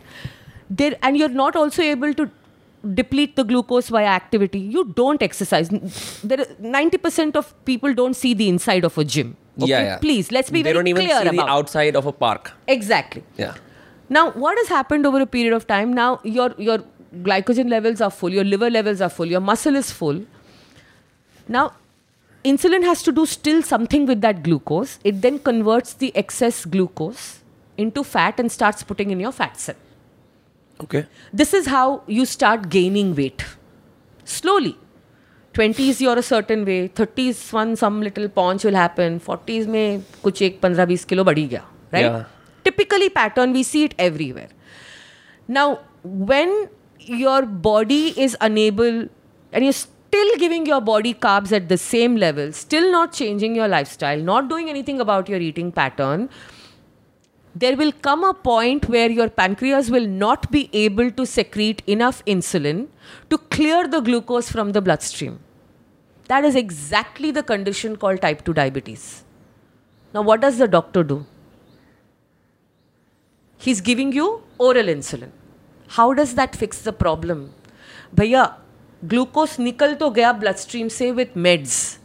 There 0.70 0.96
and 1.02 1.18
you're 1.18 1.30
not 1.30 1.56
also 1.56 1.82
able 1.82 2.14
to 2.14 2.30
deplete 2.94 3.36
the 3.36 3.44
glucose 3.44 3.88
via 3.88 4.08
activity. 4.08 4.60
You 4.60 4.84
don't 4.96 5.22
exercise. 5.22 5.70
There 5.70 6.38
90% 6.38 7.36
of 7.36 7.54
people 7.66 7.94
don't 7.94 8.14
see 8.14 8.34
the 8.34 8.50
inside 8.50 8.84
of 8.84 8.98
a 8.98 9.06
gym 9.06 9.38
okay? 9.60 9.70
Yeah, 9.70 9.82
yeah. 9.84 9.98
please 9.98 10.32
let's 10.32 10.50
be 10.50 10.60
They 10.62 10.64
very 10.72 10.74
don't 10.76 10.88
even 10.88 11.06
clear 11.06 11.22
see 11.22 11.28
about 11.28 11.46
the 11.46 11.52
outside 11.52 11.96
of 11.96 12.06
a 12.06 12.12
park. 12.12 12.52
exactly 12.68 13.24
Yeah. 13.38 13.54
now, 14.10 14.32
what 14.32 14.58
has 14.58 14.68
happened 14.68 15.06
over 15.06 15.22
a 15.22 15.26
period 15.26 15.54
of 15.54 15.68
time? 15.68 15.94
Now, 15.94 16.20
your 16.24 16.54
your 16.58 16.80
glycogen 17.30 17.70
levels 17.70 18.02
are 18.02 18.10
full, 18.10 18.32
your 18.40 18.44
liver 18.44 18.70
levels 18.70 19.02
are 19.02 19.10
full, 19.10 19.26
your 19.28 19.42
muscle 19.52 19.76
is 19.76 19.92
full. 19.92 20.22
Now, 21.48 21.74
insulin 22.44 22.84
has 22.84 23.04
to 23.04 23.12
do 23.12 23.26
still 23.26 23.62
something 23.62 24.06
with 24.06 24.22
that 24.22 24.44
glucose. 24.44 25.00
It 25.04 25.22
then 25.22 25.40
converts 25.40 25.94
the 25.94 26.12
excess 26.16 26.66
glucose 26.66 27.42
into 27.78 28.04
fat 28.04 28.40
and 28.40 28.52
starts 28.52 28.84
putting 28.84 29.12
in 29.12 29.20
your 29.20 29.32
fat 29.32 29.60
cell. 29.60 29.76
Okay. 30.82 31.06
This 31.32 31.54
is 31.54 31.68
how 31.68 32.02
you 32.08 32.26
start 32.26 32.70
gaining 32.70 33.16
weight 33.16 33.46
slowly. 34.26 34.76
Twenties 35.56 36.02
your 36.02 36.18
a 36.18 36.22
certain 36.22 36.64
way 36.64 36.78
thirties 37.00 37.38
one 37.54 37.74
some 37.76 38.02
little 38.02 38.28
paunch 38.36 38.66
will 38.66 38.76
happen 38.76 39.18
forties 39.26 39.68
में 39.68 40.02
कुछ 40.24 40.42
एक 40.42 40.60
पंद्रह 40.62 40.86
बीस 40.86 41.06
kilo 41.06 41.24
बढ़ी 41.24 41.46
गया 41.48 41.64
right 41.94 42.26
typically 42.66 43.10
pattern 43.12 43.54
we 43.54 43.64
see 43.64 43.84
it 43.84 43.94
everywhere 44.00 44.50
now 45.50 45.76
when 46.28 46.68
your 47.02 47.46
body 47.68 48.06
is 48.08 48.36
unable 48.42 49.08
and 49.54 49.64
you 49.64 49.72
still 49.72 50.36
giving 50.40 50.68
your 50.70 50.82
body 50.84 51.14
carbs 51.22 51.54
at 51.54 51.68
the 51.68 51.76
same 51.76 52.18
level 52.18 52.52
still 52.56 52.90
not 52.92 53.12
changing 53.12 53.58
your 53.58 53.68
lifestyle 53.92 54.24
not 54.26 54.50
doing 54.50 54.70
anything 54.70 55.00
about 55.00 55.30
your 55.30 55.42
eating 55.44 55.72
pattern 55.72 56.28
there 57.55 57.77
will 57.77 57.93
come 57.93 58.25
a 58.25 58.35
point 58.35 58.89
where 58.89 59.11
your 59.11 59.29
pancreas 59.29 59.91
will 59.91 60.07
not 60.07 60.51
be 60.51 60.69
able 60.73 61.11
to 61.11 61.27
secrete 61.27 61.83
enough 61.87 62.25
insulin 62.25 62.87
to 63.31 63.39
clear 63.39 63.89
the 63.89 64.01
glucose 64.01 64.51
from 64.51 64.73
the 64.73 64.81
bloodstream. 64.81 65.41
That 66.29 66.45
is 66.45 66.55
exactly 66.55 67.31
the 67.31 67.43
condition 67.43 67.97
called 67.97 68.21
type 68.21 68.45
2 68.45 68.53
diabetes. 68.53 69.25
Now, 70.15 70.23
what 70.23 70.41
does 70.41 70.59
the 70.59 70.69
doctor 70.69 71.03
do? 71.03 71.27
He's 73.57 73.81
giving 73.81 74.13
you 74.13 74.43
oral 74.59 74.87
insulin. 74.87 75.31
How 75.89 76.13
does 76.13 76.35
that 76.35 76.55
fix 76.55 76.83
the 76.83 76.93
problem? 76.93 77.53
Bhaiya, 78.15 78.55
glucose 79.07 79.59
निकल 79.59 79.95
तो 79.95 80.11
गया 80.11 80.41
bloodstream 80.41 80.89
से 80.89 81.15
with 81.15 81.35
meds. 81.35 81.99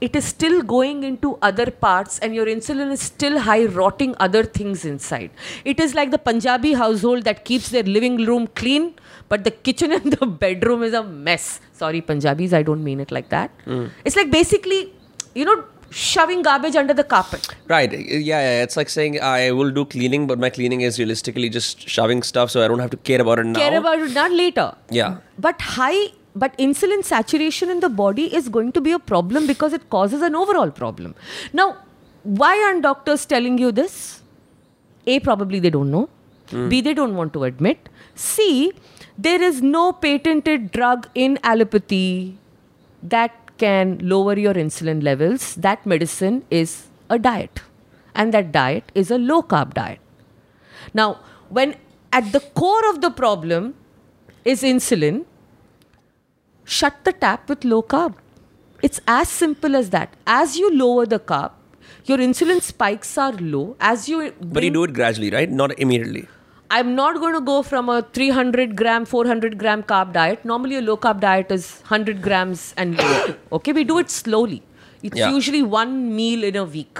It 0.00 0.14
is 0.14 0.24
still 0.24 0.62
going 0.62 1.02
into 1.02 1.38
other 1.42 1.70
parts 1.70 2.18
and 2.20 2.34
your 2.34 2.46
insulin 2.46 2.92
is 2.92 3.00
still 3.00 3.38
high, 3.38 3.64
rotting 3.64 4.14
other 4.20 4.44
things 4.44 4.84
inside. 4.84 5.30
It 5.64 5.80
is 5.80 5.94
like 5.94 6.10
the 6.10 6.18
Punjabi 6.18 6.74
household 6.74 7.24
that 7.24 7.44
keeps 7.44 7.70
their 7.70 7.82
living 7.82 8.24
room 8.24 8.46
clean, 8.54 8.94
but 9.28 9.44
the 9.44 9.50
kitchen 9.50 9.92
and 9.92 10.12
the 10.18 10.26
bedroom 10.26 10.82
is 10.82 10.92
a 10.92 11.02
mess. 11.02 11.60
Sorry, 11.72 12.00
Punjabis, 12.00 12.52
I 12.52 12.62
don't 12.62 12.84
mean 12.84 13.00
it 13.00 13.10
like 13.10 13.28
that. 13.30 13.50
Hmm. 13.64 13.86
It's 14.04 14.16
like 14.16 14.30
basically, 14.30 14.92
you 15.34 15.44
know, 15.44 15.64
shoving 15.90 16.42
garbage 16.42 16.76
under 16.76 16.94
the 16.94 17.04
carpet. 17.04 17.48
Right. 17.66 17.90
Yeah, 17.92 18.40
yeah. 18.40 18.62
It's 18.62 18.76
like 18.76 18.88
saying 18.88 19.20
I 19.20 19.50
will 19.52 19.70
do 19.70 19.84
cleaning, 19.84 20.26
but 20.26 20.38
my 20.38 20.50
cleaning 20.50 20.82
is 20.82 20.98
realistically 20.98 21.48
just 21.48 21.88
shoving 21.88 22.22
stuff, 22.22 22.50
so 22.50 22.64
I 22.64 22.68
don't 22.68 22.78
have 22.78 22.90
to 22.90 22.96
care 22.98 23.20
about 23.20 23.38
it 23.38 23.46
now. 23.46 23.58
Care 23.58 23.78
about 23.78 23.98
it 23.98 24.12
not 24.12 24.30
later. 24.30 24.74
Yeah. 24.90 25.18
But 25.38 25.60
high, 25.60 26.12
but 26.42 26.56
insulin 26.66 27.02
saturation 27.10 27.70
in 27.74 27.80
the 27.80 27.88
body 27.88 28.26
is 28.38 28.48
going 28.56 28.70
to 28.72 28.80
be 28.80 28.92
a 28.92 28.98
problem 28.98 29.46
because 29.46 29.72
it 29.78 29.88
causes 29.96 30.22
an 30.28 30.34
overall 30.34 30.70
problem. 30.70 31.14
Now, 31.52 31.66
why 32.22 32.52
aren't 32.66 32.82
doctors 32.82 33.24
telling 33.26 33.58
you 33.58 33.72
this? 33.72 34.22
A, 35.06 35.20
probably 35.20 35.58
they 35.58 35.70
don't 35.70 35.90
know. 35.90 36.08
B, 36.68 36.80
they 36.80 36.94
don't 36.94 37.14
want 37.14 37.32
to 37.34 37.44
admit. 37.44 37.88
C, 38.14 38.72
there 39.18 39.40
is 39.42 39.60
no 39.62 39.92
patented 39.92 40.70
drug 40.72 41.08
in 41.14 41.38
allopathy 41.42 42.38
that 43.02 43.32
can 43.58 43.98
lower 44.02 44.38
your 44.38 44.54
insulin 44.54 45.02
levels. 45.02 45.54
That 45.56 45.84
medicine 45.84 46.44
is 46.50 46.86
a 47.10 47.18
diet. 47.18 47.60
And 48.14 48.32
that 48.32 48.50
diet 48.52 48.90
is 48.94 49.10
a 49.10 49.18
low 49.18 49.42
carb 49.42 49.74
diet. 49.74 50.00
Now, 50.94 51.20
when 51.48 51.76
at 52.12 52.32
the 52.32 52.40
core 52.40 52.88
of 52.90 53.00
the 53.00 53.10
problem 53.10 53.74
is 54.44 54.62
insulin, 54.62 55.24
shut 56.76 57.04
the 57.04 57.12
tap 57.12 57.48
with 57.48 57.64
low 57.64 57.82
carb. 57.82 58.14
It's 58.82 59.00
as 59.08 59.28
simple 59.28 59.74
as 59.74 59.90
that. 59.90 60.14
As 60.26 60.56
you 60.56 60.72
lower 60.80 61.04
the 61.06 61.18
carb, 61.18 61.52
your 62.04 62.18
insulin 62.18 62.60
spikes 62.62 63.16
are 63.18 63.32
low. 63.32 63.76
As 63.80 64.08
you 64.08 64.32
But 64.40 64.62
you 64.62 64.70
do 64.70 64.84
it 64.84 64.92
gradually, 64.98 65.30
right? 65.30 65.50
Not 65.50 65.78
immediately. 65.78 66.26
I'm 66.70 66.94
not 66.94 67.16
going 67.20 67.34
to 67.34 67.40
go 67.40 67.62
from 67.62 67.88
a 67.88 68.02
300 68.02 68.76
gram, 68.76 69.04
400 69.06 69.58
gram 69.58 69.82
carb 69.82 70.12
diet. 70.12 70.44
Normally, 70.44 70.76
a 70.76 70.82
low 70.82 70.96
carb 70.98 71.20
diet 71.20 71.50
is 71.50 71.80
100 71.88 72.20
grams 72.22 72.74
and 72.76 72.98
lower. 72.98 73.36
okay, 73.58 73.72
we 73.72 73.84
do 73.84 73.98
it 73.98 74.10
slowly. 74.10 74.62
It's 75.02 75.16
Yeah. 75.16 75.30
usually 75.30 75.62
one 75.62 75.94
meal 76.14 76.44
in 76.44 76.56
a 76.56 76.64
week, 76.64 76.98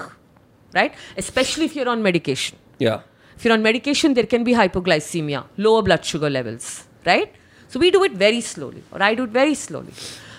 right? 0.75 0.95
Especially 1.17 1.67
if 1.67 1.77
you're 1.77 1.89
on 1.89 2.03
medication. 2.03 2.57
Yeah. 2.79 3.01
If 3.37 3.45
you're 3.45 3.55
on 3.55 3.63
medication, 3.63 4.15
there 4.15 4.27
can 4.27 4.43
be 4.43 4.55
hypoglycemia, 4.55 5.45
lower 5.59 5.83
blood 5.83 6.05
sugar 6.05 6.31
levels, 6.31 6.69
right? 7.05 7.31
So 7.69 7.79
we 7.79 7.91
do 7.91 8.03
it 8.05 8.13
very 8.13 8.41
slowly, 8.41 8.83
or 8.93 9.03
I 9.03 9.15
do 9.15 9.25
it 9.25 9.31
very 9.31 9.55
slowly. 9.55 9.93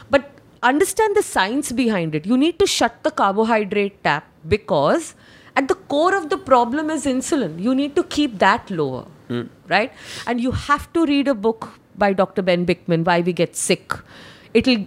But 0.10 0.30
understand 0.64 1.16
the 1.16 1.24
science 1.24 1.72
behind 1.72 2.16
it. 2.16 2.26
You 2.26 2.38
need 2.38 2.60
to 2.60 2.68
shut 2.68 3.04
the 3.04 3.12
carbohydrate 3.12 4.04
tap 4.04 4.28
because 4.48 5.16
at 5.56 5.68
the 5.68 5.76
core 5.76 6.16
of 6.16 6.30
the 6.30 6.38
problem 6.38 6.90
is 6.90 7.06
insulin. 7.06 7.60
You 7.60 7.76
need 7.76 7.96
to 7.96 8.04
keep 8.04 8.40
that 8.40 8.70
lower, 8.70 9.06
hmm. 9.28 9.44
right? 9.68 9.92
And 10.26 10.42
you 10.42 10.52
have 10.52 10.92
to 10.94 11.06
read 11.06 11.28
a 11.28 11.36
book 11.36 11.70
by 11.98 12.14
Dr. 12.14 12.42
Ben 12.42 12.66
Bikman, 12.66 13.06
Why 13.06 13.22
We 13.22 13.34
Get 13.34 13.56
Sick. 13.56 13.94
It'll 14.54 14.86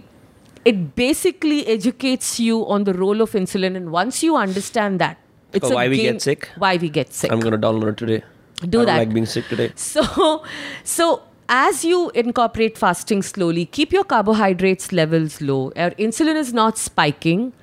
it 0.65 0.95
basically 0.95 1.67
educates 1.67 2.39
you 2.39 2.65
on 2.67 2.85
the 2.85 2.93
role 2.93 3.21
of 3.21 3.31
insulin, 3.31 3.75
and 3.75 3.91
once 3.91 4.23
you 4.23 4.37
understand 4.37 4.99
that, 4.99 5.17
it's 5.51 5.65
Oh, 5.65 5.71
a 5.71 5.75
Why 5.75 5.89
We 5.89 5.97
Get 5.97 6.21
Sick? 6.21 6.49
Why 6.57 6.77
we 6.77 6.89
get 6.89 7.13
sick. 7.13 7.31
I'm 7.31 7.39
gonna 7.39 7.57
download 7.57 7.89
it 7.89 7.97
today. 7.97 8.23
Do 8.61 8.63
I 8.63 8.67
don't 8.67 8.85
that. 8.85 8.97
like 8.97 9.13
being 9.13 9.25
sick 9.25 9.47
today. 9.47 9.71
So, 9.75 10.43
so 10.83 11.23
as 11.49 11.83
you 11.85 12.09
incorporate 12.11 12.77
fasting 12.77 13.21
slowly, 13.21 13.65
keep 13.65 13.91
your 13.91 14.03
carbohydrates 14.03 14.91
levels 14.91 15.41
low. 15.41 15.71
Your 15.75 15.91
insulin 15.91 16.35
is 16.35 16.53
not 16.53 16.77
spiking. 16.77 17.53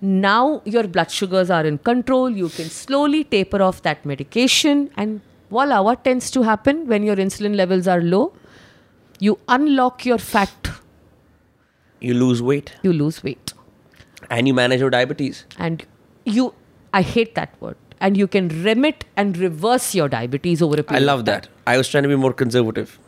Now 0.00 0.62
your 0.64 0.84
blood 0.88 1.10
sugars 1.10 1.50
are 1.50 1.64
in 1.66 1.78
control. 1.78 2.30
You 2.30 2.48
can 2.48 2.70
slowly 2.70 3.24
taper 3.24 3.62
off 3.62 3.82
that 3.82 4.04
medication, 4.06 4.90
and 4.96 5.20
voila, 5.50 5.82
what 5.82 6.04
tends 6.04 6.30
to 6.32 6.42
happen 6.42 6.86
when 6.86 7.02
your 7.02 7.16
insulin 7.16 7.54
levels 7.54 7.86
are 7.86 8.00
low? 8.00 8.32
You 9.18 9.38
unlock 9.48 10.06
your 10.06 10.16
fat. 10.18 10.70
You 12.00 12.14
lose 12.14 12.40
weight 12.40 12.72
You 12.82 12.94
lose 12.94 13.22
weight, 13.22 13.52
and 14.30 14.48
you 14.48 14.54
manage 14.54 14.80
your 14.80 14.88
diabetes. 14.88 15.44
and 15.58 15.84
you, 16.24 16.54
I 16.94 17.02
hate 17.02 17.34
that 17.34 17.60
word, 17.60 17.76
and 18.00 18.16
you 18.16 18.26
can 18.26 18.48
remit 18.64 19.04
and 19.16 19.36
reverse 19.36 19.94
your 19.94 20.08
diabetes 20.08 20.62
over 20.62 20.80
a 20.80 20.82
period. 20.82 21.02
I 21.02 21.04
love 21.04 21.26
that. 21.26 21.48
I 21.66 21.76
was 21.76 21.88
trying 21.88 22.04
to 22.04 22.08
be 22.08 22.16
more 22.16 22.32
conservative. 22.32 22.98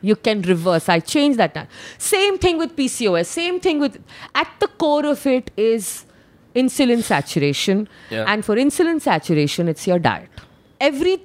You 0.00 0.16
can 0.16 0.42
reverse. 0.42 0.88
I 0.88 1.00
changed 1.00 1.38
that 1.38 1.54
now. 1.54 1.66
Same 1.98 2.38
thing 2.38 2.58
with 2.58 2.76
PCOS. 2.76 3.26
Same 3.26 3.60
thing 3.60 3.80
with. 3.80 3.98
At 4.34 4.48
the 4.60 4.68
core 4.68 5.06
of 5.06 5.26
it 5.26 5.50
is 5.56 6.06
insulin 6.54 7.02
saturation, 7.02 7.88
Yeah. 8.10 8.24
and 8.26 8.44
for 8.44 8.56
insulin 8.56 9.00
saturation, 9.00 9.68
it's 9.68 9.86
your 9.86 9.98
diet. 9.98 10.30
Every 10.80 11.22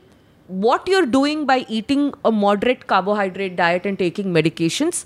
what 0.47 0.87
you're 0.87 1.05
doing 1.05 1.45
by 1.45 1.65
eating 1.69 2.13
a 2.25 2.31
moderate 2.31 2.87
carbohydrate 2.87 3.55
diet 3.55 3.85
and 3.85 3.97
taking 3.97 4.33
medications, 4.33 5.05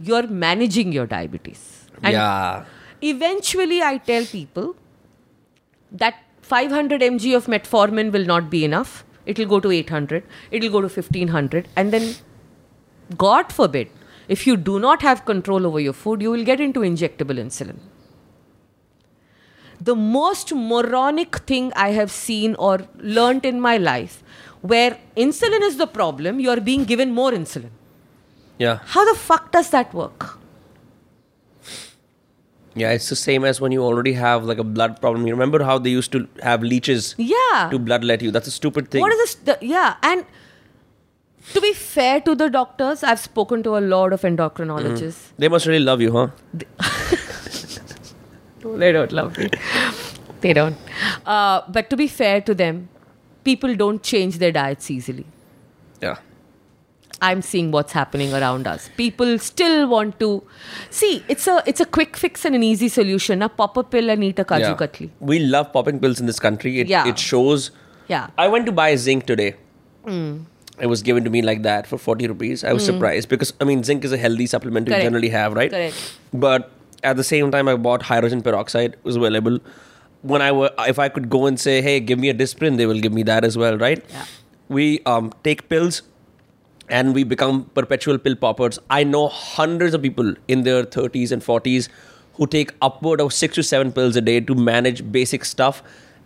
you're 0.00 0.26
managing 0.26 0.92
your 0.92 1.06
diabetes. 1.06 1.86
And 2.02 2.14
yeah. 2.14 2.64
eventually, 3.02 3.82
I 3.82 3.98
tell 3.98 4.24
people 4.24 4.74
that 5.90 6.14
500 6.42 7.00
mg 7.00 7.36
of 7.36 7.46
metformin 7.46 8.12
will 8.12 8.24
not 8.24 8.50
be 8.50 8.64
enough. 8.64 9.04
It'll 9.26 9.46
go 9.46 9.60
to 9.60 9.70
800. 9.70 10.24
It'll 10.50 10.70
go 10.70 10.80
to 10.80 10.88
1500, 10.88 11.68
and 11.76 11.92
then 11.92 12.14
God 13.16 13.52
forbid, 13.52 13.88
if 14.28 14.46
you 14.46 14.56
do 14.56 14.78
not 14.78 15.02
have 15.02 15.24
control 15.24 15.66
over 15.66 15.80
your 15.80 15.92
food, 15.92 16.22
you 16.22 16.30
will 16.30 16.44
get 16.44 16.60
into 16.60 16.80
injectable 16.80 17.38
insulin. 17.38 17.78
The 19.80 19.96
most 19.96 20.54
moronic 20.54 21.38
thing 21.40 21.72
I 21.74 21.90
have 21.90 22.10
seen 22.10 22.54
or 22.54 22.86
learnt 22.98 23.44
in 23.44 23.60
my 23.60 23.78
life, 23.78 24.22
where 24.60 24.98
insulin 25.16 25.60
is 25.62 25.76
the 25.76 25.86
problem, 25.88 26.38
you 26.38 26.50
are 26.50 26.60
being 26.60 26.84
given 26.84 27.10
more 27.12 27.32
insulin. 27.32 27.70
Yeah. 28.58 28.78
How 28.84 29.04
the 29.12 29.18
fuck 29.18 29.50
does 29.50 29.70
that 29.70 29.92
work? 29.92 30.38
Yeah, 32.74 32.92
it's 32.92 33.08
the 33.10 33.16
same 33.16 33.44
as 33.44 33.60
when 33.60 33.72
you 33.72 33.82
already 33.82 34.12
have 34.14 34.44
like 34.44 34.58
a 34.58 34.64
blood 34.64 35.00
problem. 35.00 35.26
You 35.26 35.34
remember 35.34 35.62
how 35.62 35.78
they 35.78 35.90
used 35.90 36.10
to 36.12 36.26
have 36.42 36.62
leeches 36.62 37.14
Yeah. 37.18 37.68
to 37.70 37.78
bloodlet 37.78 38.22
you? 38.22 38.30
That's 38.30 38.46
a 38.46 38.50
stupid 38.52 38.90
thing. 38.90 39.00
What 39.00 39.12
is 39.12 39.18
this? 39.18 39.34
The, 39.34 39.58
yeah, 39.60 39.96
and 40.02 40.24
to 41.52 41.60
be 41.60 41.72
fair 41.72 42.20
to 42.20 42.34
the 42.34 42.48
doctors, 42.48 43.02
I've 43.02 43.18
spoken 43.18 43.62
to 43.64 43.76
a 43.76 43.80
lot 43.80 44.12
of 44.12 44.22
endocrinologists. 44.22 45.32
They 45.38 45.48
must 45.48 45.66
really 45.66 45.84
love 45.84 46.00
you, 46.00 46.12
huh? 46.12 46.28
They 48.64 48.92
don't 48.92 49.10
love 49.12 49.36
me. 49.38 49.50
they 50.40 50.52
don't. 50.52 50.76
Uh, 51.26 51.62
but 51.68 51.90
to 51.90 51.96
be 51.96 52.06
fair 52.06 52.40
to 52.42 52.54
them, 52.54 52.88
people 53.44 53.74
don't 53.74 54.02
change 54.02 54.38
their 54.38 54.52
diets 54.52 54.90
easily. 54.90 55.26
Yeah. 56.00 56.16
I'm 57.20 57.42
seeing 57.42 57.70
what's 57.70 57.92
happening 57.92 58.32
around 58.34 58.66
us. 58.66 58.88
People 58.96 59.38
still 59.38 59.88
want 59.88 60.18
to 60.20 60.42
see. 60.90 61.24
It's 61.28 61.46
a 61.46 61.62
it's 61.66 61.80
a 61.80 61.84
quick 61.84 62.16
fix 62.16 62.44
and 62.44 62.54
an 62.56 62.62
easy 62.64 62.88
solution. 62.88 63.42
A 63.42 63.48
pop 63.48 63.76
a 63.76 63.84
pill 63.84 64.10
and 64.10 64.24
eat 64.24 64.38
a 64.40 64.44
kaju 64.44 64.60
yeah. 64.60 64.74
katli. 64.74 65.10
We 65.20 65.38
love 65.38 65.72
popping 65.72 66.00
pills 66.00 66.18
in 66.20 66.26
this 66.26 66.40
country. 66.40 66.80
It, 66.80 66.88
Yeah. 66.88 67.06
it 67.06 67.18
shows. 67.18 67.70
Yeah. 68.08 68.28
I 68.36 68.48
went 68.48 68.66
to 68.66 68.72
buy 68.72 68.94
zinc 68.96 69.26
today. 69.26 69.54
It 70.82 70.86
was 70.86 71.00
given 71.00 71.22
to 71.22 71.30
me 71.30 71.42
like 71.42 71.62
that 71.62 71.86
for 71.86 71.96
40 71.96 72.26
rupees. 72.26 72.64
I 72.64 72.72
was 72.72 72.84
surprised 72.84 73.28
because, 73.28 73.52
I 73.60 73.64
mean, 73.64 73.84
zinc 73.84 74.04
is 74.04 74.12
a 74.12 74.16
healthy 74.16 74.46
supplement 74.46 74.88
Correct. 74.88 75.04
generally 75.04 75.28
have, 75.28 75.52
right? 75.52 75.70
Correct. 75.70 76.18
But 76.34 76.72
at 77.04 77.16
the 77.16 77.22
same 77.22 77.52
time, 77.52 77.68
I 77.68 77.76
bought 77.76 78.02
hydrogen 78.02 78.42
peroxide. 78.42 78.94
It 78.94 79.04
was 79.04 79.14
available. 79.14 79.60
When 80.22 80.42
I 80.42 80.50
were, 80.50 80.70
if 80.80 80.98
I 80.98 81.08
could 81.08 81.30
go 81.30 81.46
and 81.46 81.60
say, 81.60 81.82
hey, 81.82 82.00
give 82.00 82.18
me 82.18 82.30
a 82.30 82.34
Disprin, 82.34 82.78
they 82.78 82.86
will 82.86 82.98
give 82.98 83.12
me 83.12 83.22
that 83.22 83.44
as 83.44 83.56
well, 83.56 83.78
right? 83.78 84.04
Yeah. 84.10 84.24
We 84.68 85.00
um, 85.06 85.32
take 85.44 85.68
pills 85.68 86.02
and 86.88 87.14
we 87.14 87.22
become 87.22 87.64
perpetual 87.76 88.18
pill 88.18 88.34
poppers. 88.34 88.80
I 88.90 89.04
know 89.04 89.28
hundreds 89.28 89.94
of 89.94 90.02
people 90.02 90.34
in 90.48 90.64
their 90.64 90.82
30s 90.82 91.30
and 91.30 91.42
40s 91.42 91.88
who 92.34 92.48
take 92.48 92.72
upward 92.82 93.20
of 93.20 93.32
six 93.32 93.54
to 93.54 93.62
seven 93.62 93.92
pills 93.92 94.16
a 94.16 94.20
day 94.20 94.40
to 94.40 94.54
manage 94.56 95.12
basic 95.12 95.44
stuff. 95.44 95.82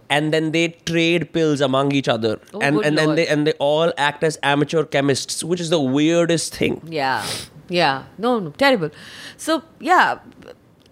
And 0.09 0.33
then 0.33 0.53
they 0.53 0.69
trade 0.87 1.33
pills 1.33 1.61
among 1.61 1.93
each 1.93 2.09
other, 2.09 2.39
Oh, 2.55 2.61
and 2.61 2.79
and 2.85 2.97
then 2.97 3.15
they 3.17 3.27
and 3.27 3.47
they 3.47 3.53
all 3.59 3.93
act 3.99 4.23
as 4.23 4.39
amateur 4.43 4.85
chemists, 4.85 5.43
which 5.43 5.61
is 5.61 5.71
the 5.71 5.81
weirdest 5.81 6.55
thing. 6.55 6.81
Yeah, 6.89 7.27
yeah. 7.69 8.05
No, 8.17 8.39
no, 8.39 8.51
terrible. 8.51 8.91
So, 9.37 9.63
yeah, 9.81 10.19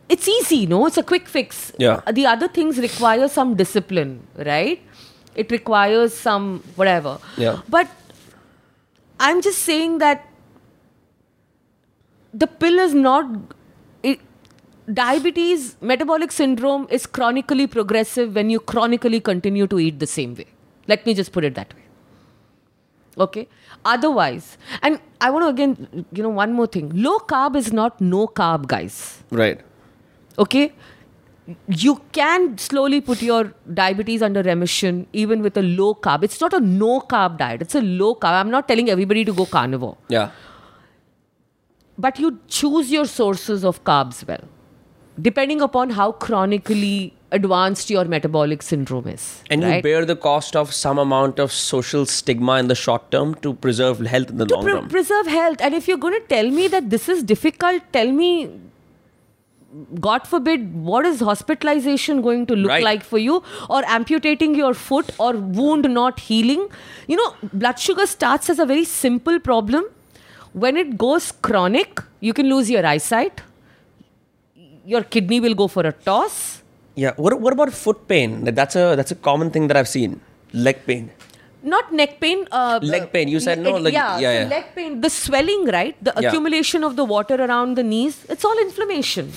it's 0.09 0.27
easy, 0.29 0.67
no? 0.67 0.87
It's 0.87 0.99
a 0.99 1.03
quick 1.03 1.29
fix. 1.29 1.73
Yeah. 1.79 2.01
The 2.13 2.27
other 2.27 2.49
things 2.49 2.79
require 2.79 3.29
some 3.29 3.55
discipline, 3.55 4.27
right? 4.37 4.83
It 5.37 5.51
requires 5.53 6.13
some 6.15 6.63
whatever. 6.75 7.19
Yeah. 7.37 7.61
But 7.69 7.89
I'm 9.21 9.41
just 9.43 9.61
saying 9.61 9.99
that 9.99 10.27
the 12.33 12.47
pill 12.47 12.79
is 12.79 12.95
not. 12.95 13.27
Diabetes, 14.93 15.77
metabolic 15.81 16.31
syndrome 16.31 16.87
is 16.91 17.07
chronically 17.07 17.67
progressive 17.67 18.35
when 18.35 18.51
you 18.51 18.61
chronically 18.61 19.19
continue 19.21 19.67
to 19.67 19.79
eat 19.79 19.99
the 19.99 20.07
same 20.07 20.35
way. 20.35 20.47
Let 20.89 21.07
me 21.07 21.15
just 21.15 21.33
put 21.33 21.45
it 21.45 21.55
that 21.55 21.73
way. 21.73 21.81
Okay. 23.19 23.49
Otherwise, 23.85 24.59
and 24.83 25.01
I 25.21 25.31
want 25.31 25.45
to 25.45 25.49
again, 25.49 26.05
you 26.13 26.23
know, 26.23 26.29
one 26.29 26.53
more 26.53 26.67
thing. 26.67 26.91
Low 26.95 27.19
carb 27.19 27.57
is 27.57 27.73
not 27.73 27.99
no 28.01 28.27
carb, 28.27 28.67
guys. 28.67 29.23
Right. 29.31 29.61
Okay. 30.39 30.73
You 31.69 32.01
can 32.13 32.57
slowly 32.59 33.01
put 33.01 33.23
your 33.23 33.53
diabetes 33.73 34.23
under 34.23 34.43
remission 34.43 35.07
even 35.13 35.43
with 35.43 35.57
a 35.57 35.63
low 35.63 35.95
carb. 35.95 36.25
It's 36.25 36.41
not 36.41 36.53
a 36.55 36.61
no 36.61 37.01
carb 37.01 37.39
diet, 37.39 37.63
it's 37.63 37.75
a 37.75 37.83
low 37.83 38.15
carb. 38.15 38.33
I'm 38.41 38.51
not 38.51 38.67
telling 38.67 38.89
everybody 38.91 39.25
to 39.27 39.33
go 39.33 39.45
carnivore, 39.47 39.97
Yeah. 40.09 40.31
but 41.99 42.19
you 42.19 42.39
choose 42.49 42.91
your 42.91 43.05
sources 43.07 43.63
of 43.65 43.85
carbs 43.85 44.27
well, 44.27 44.41
depending 45.21 45.61
upon 45.61 45.91
how 45.91 46.13
chronically 46.13 47.15
advanced 47.33 47.91
your 47.91 48.05
metabolic 48.05 48.63
syndrome 48.63 49.09
is. 49.09 49.43
And 49.51 49.63
you 49.63 49.83
bear 49.83 50.05
the 50.05 50.17
cost 50.17 50.55
of 50.57 50.73
some 50.73 50.99
amount 50.99 51.39
of 51.39 51.53
social 51.53 52.07
stigma 52.07 52.59
in 52.59 52.69
the 52.69 52.75
short 52.75 53.11
term 53.11 53.35
to 53.37 53.55
preserve 53.55 53.99
health 54.01 54.31
in 54.31 54.39
the 54.39 54.47
to 54.47 54.55
long 54.55 54.63
pre- 54.65 54.73
term. 54.73 54.89
preserve 54.89 55.27
health. 55.27 55.57
And 55.61 55.75
if 55.75 55.89
you're 55.89 55.97
going 55.99 56.15
to 56.21 56.27
tell 56.29 56.49
me 56.51 56.69
that 56.69 56.91
this 56.91 57.09
is 57.09 57.23
difficult, 57.23 57.83
tell 57.93 58.11
me, 58.13 58.51
God 59.99 60.27
forbid, 60.29 60.73
what 60.75 61.05
is 61.05 61.19
hospitalization 61.19 62.23
going 62.23 62.47
to 62.47 62.55
look 62.55 62.69
Right. 62.69 62.85
like 62.85 63.03
for 63.03 63.19
you? 63.19 63.43
Or 63.69 63.83
amputating 63.87 64.55
your 64.55 64.73
foot 64.73 65.11
or 65.19 65.33
wound 65.33 65.89
not 65.93 66.21
healing? 66.21 66.69
You 67.09 67.17
know, 67.17 67.35
blood 67.53 67.81
sugar 67.81 68.07
starts 68.07 68.49
as 68.49 68.61
a 68.61 68.67
very 68.67 68.85
simple 68.85 69.41
problem. 69.41 69.85
When 70.53 70.77
it 70.77 70.97
goes 70.97 71.33
chronic, 71.33 72.01
you 72.21 72.33
can 72.33 72.49
lose 72.49 72.71
your 72.71 72.87
eyesight. 72.87 73.41
Your 74.85 75.03
kidney 75.03 75.41
will 75.41 75.55
go 75.55 75.67
for 75.69 75.83
a 75.87 75.93
toss. 75.93 76.63
yeah. 77.03 77.13
What, 77.17 77.41
what 77.41 77.53
about 77.53 77.73
foot 77.73 78.07
pain? 78.09 78.45
That's 78.45 78.77
a 78.77 78.95
that's 78.99 79.11
a 79.11 79.17
common 79.29 79.51
thing 79.51 79.69
that 79.69 79.77
I've 79.81 79.89
seen. 79.99 80.21
Leg 80.53 80.79
pain. 80.91 81.05
not 81.73 81.87
neck 81.99 82.11
pain. 82.23 82.41
Uh, 82.61 82.79
Leg 82.95 83.05
pain. 83.13 83.29
You 83.35 83.41
said 83.45 83.59
no, 83.67 83.71
it- 83.77 83.83
like- 83.85 83.95
yeah, 83.99 84.19
yeah, 84.25 84.33
yeah. 84.41 84.49
leg 84.55 84.67
pain. 84.75 85.01
The 85.05 85.11
swelling, 85.15 85.63
right? 85.77 85.95
The 86.09 86.13
accumulation 86.23 86.85
of 86.89 86.97
the 87.01 87.07
water 87.13 87.37
around 87.47 87.79
the 87.81 87.85
knees. 87.93 88.19
It's 88.35 88.45
all 88.49 88.59
inflammation, 88.65 89.31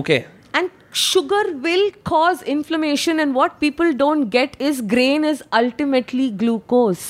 Okay. 0.00 0.18
and 0.60 0.70
sugar 1.04 1.42
will 1.68 1.84
cause 2.12 2.42
inflammation. 2.56 3.20
And 3.26 3.36
what 3.40 3.60
people 3.60 3.92
don't 4.02 4.28
get 4.36 4.56
is 4.70 4.80
grain 4.96 5.24
is 5.32 5.44
ultimately 5.62 6.26
glucose. 6.42 7.06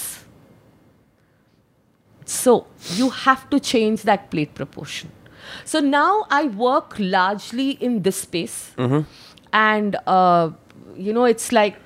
So 2.27 2.67
you 3.01 3.11
have 3.11 3.49
to 3.51 3.61
change 3.61 4.03
that 4.03 4.31
plate 4.31 4.55
proportion. 4.55 5.11
So 5.65 5.81
now 5.81 6.27
I 6.31 6.45
work 6.47 6.95
largely 6.99 7.71
in 7.73 8.03
this 8.03 8.17
space, 8.17 8.73
and 9.53 9.97
uh, 10.07 10.51
you 10.97 11.13
know 11.13 11.25
it's 11.25 11.53
like 11.53 11.77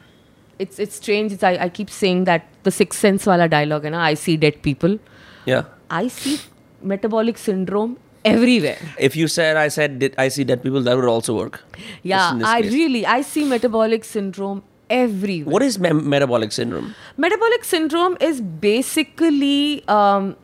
it's 0.58 0.78
it's 0.78 0.96
strange. 0.96 1.32
It's, 1.32 1.42
I, 1.42 1.56
I 1.66 1.68
keep 1.68 1.90
saying 1.90 2.24
that 2.24 2.46
the 2.64 2.70
sixth 2.70 3.00
sense 3.00 3.26
wala 3.26 3.48
dialogue, 3.48 3.84
you 3.84 3.90
know, 3.90 3.98
I 3.98 4.14
see 4.14 4.36
dead 4.36 4.62
people. 4.62 4.98
Yeah. 5.44 5.64
I 5.90 6.08
see 6.08 6.38
metabolic 6.82 7.38
syndrome 7.38 7.96
everywhere. 8.24 8.78
If 8.98 9.16
you 9.16 9.28
said 9.28 9.56
I 9.56 9.68
said 9.68 9.98
did 9.98 10.14
I 10.18 10.28
see 10.28 10.44
dead 10.44 10.62
people, 10.62 10.82
that 10.82 10.96
would 10.96 11.04
also 11.04 11.36
work. 11.36 11.62
Yeah, 12.02 12.40
I 12.44 12.62
case. 12.62 12.72
really 12.72 13.06
I 13.06 13.22
see 13.22 13.44
metabolic 13.44 14.04
syndrome 14.04 14.62
everywhere. 14.90 15.52
What 15.52 15.62
is 15.62 15.78
me- 15.78 15.92
metabolic 15.92 16.52
syndrome? 16.52 16.94
metabolic 17.16 17.64
syndrome 17.64 18.16
is 18.20 18.40
basically 18.40 19.84
um, 19.88 20.36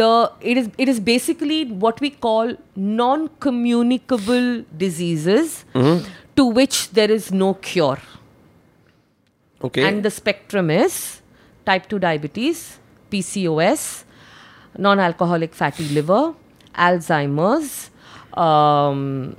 the 0.00 0.32
it 0.40 0.56
is 0.56 0.68
it 0.78 0.88
is 0.88 1.00
basically 1.00 1.64
what 1.84 2.00
we 2.00 2.10
call 2.10 2.54
non-communicable 2.76 4.64
diseases 4.76 5.64
to 6.36 6.46
which 6.46 6.90
there 6.90 7.10
is 7.10 7.32
no 7.32 7.54
cure 7.54 7.98
Okay. 9.64 9.84
and 9.88 10.02
the 10.02 10.10
spectrum 10.10 10.70
is 10.70 11.22
type 11.64 11.88
2 11.88 11.98
diabetes 12.04 12.78
pcos 13.10 14.04
non-alcoholic 14.76 15.54
fatty 15.54 15.88
liver 15.98 16.34
alzheimer's 16.74 17.90
um, 18.34 19.36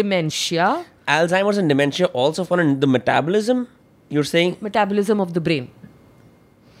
dementia 0.00 0.84
Alzheimer's 1.06 1.58
and 1.58 1.68
dementia 1.68 2.06
also 2.06 2.44
fall 2.44 2.60
in 2.60 2.78
the 2.78 2.86
metabolism. 2.86 3.66
You're 4.08 4.24
saying 4.24 4.56
metabolism 4.60 5.20
of 5.20 5.34
the 5.34 5.40
brain 5.40 5.70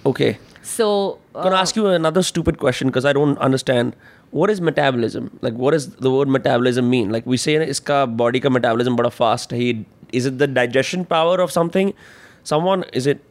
okay. 0.06 0.38
so 0.62 1.19
I'm 1.34 1.42
gonna 1.44 1.56
ask 1.56 1.76
you 1.76 1.86
another 1.86 2.22
stupid 2.22 2.58
question 2.58 2.88
because 2.88 3.04
I 3.04 3.12
don't 3.12 3.38
understand. 3.38 3.94
What 4.32 4.50
is 4.50 4.60
metabolism? 4.60 5.38
Like, 5.42 5.54
what 5.54 5.72
does 5.72 5.88
the 6.06 6.10
word 6.10 6.28
metabolism 6.28 6.88
mean? 6.90 7.10
Like, 7.10 7.26
we 7.26 7.36
say 7.36 7.54
iska 7.66 8.16
body 8.16 8.40
ka 8.40 8.50
metabolism 8.50 8.96
bada 8.96 9.12
fast. 9.12 9.50
hai, 9.52 9.56
He 9.58 9.84
is 10.12 10.26
it 10.26 10.38
the 10.38 10.46
digestion 10.46 11.04
power 11.04 11.40
of 11.40 11.52
something? 11.52 11.92
Someone 12.42 12.84
is 12.92 13.06
it 13.06 13.22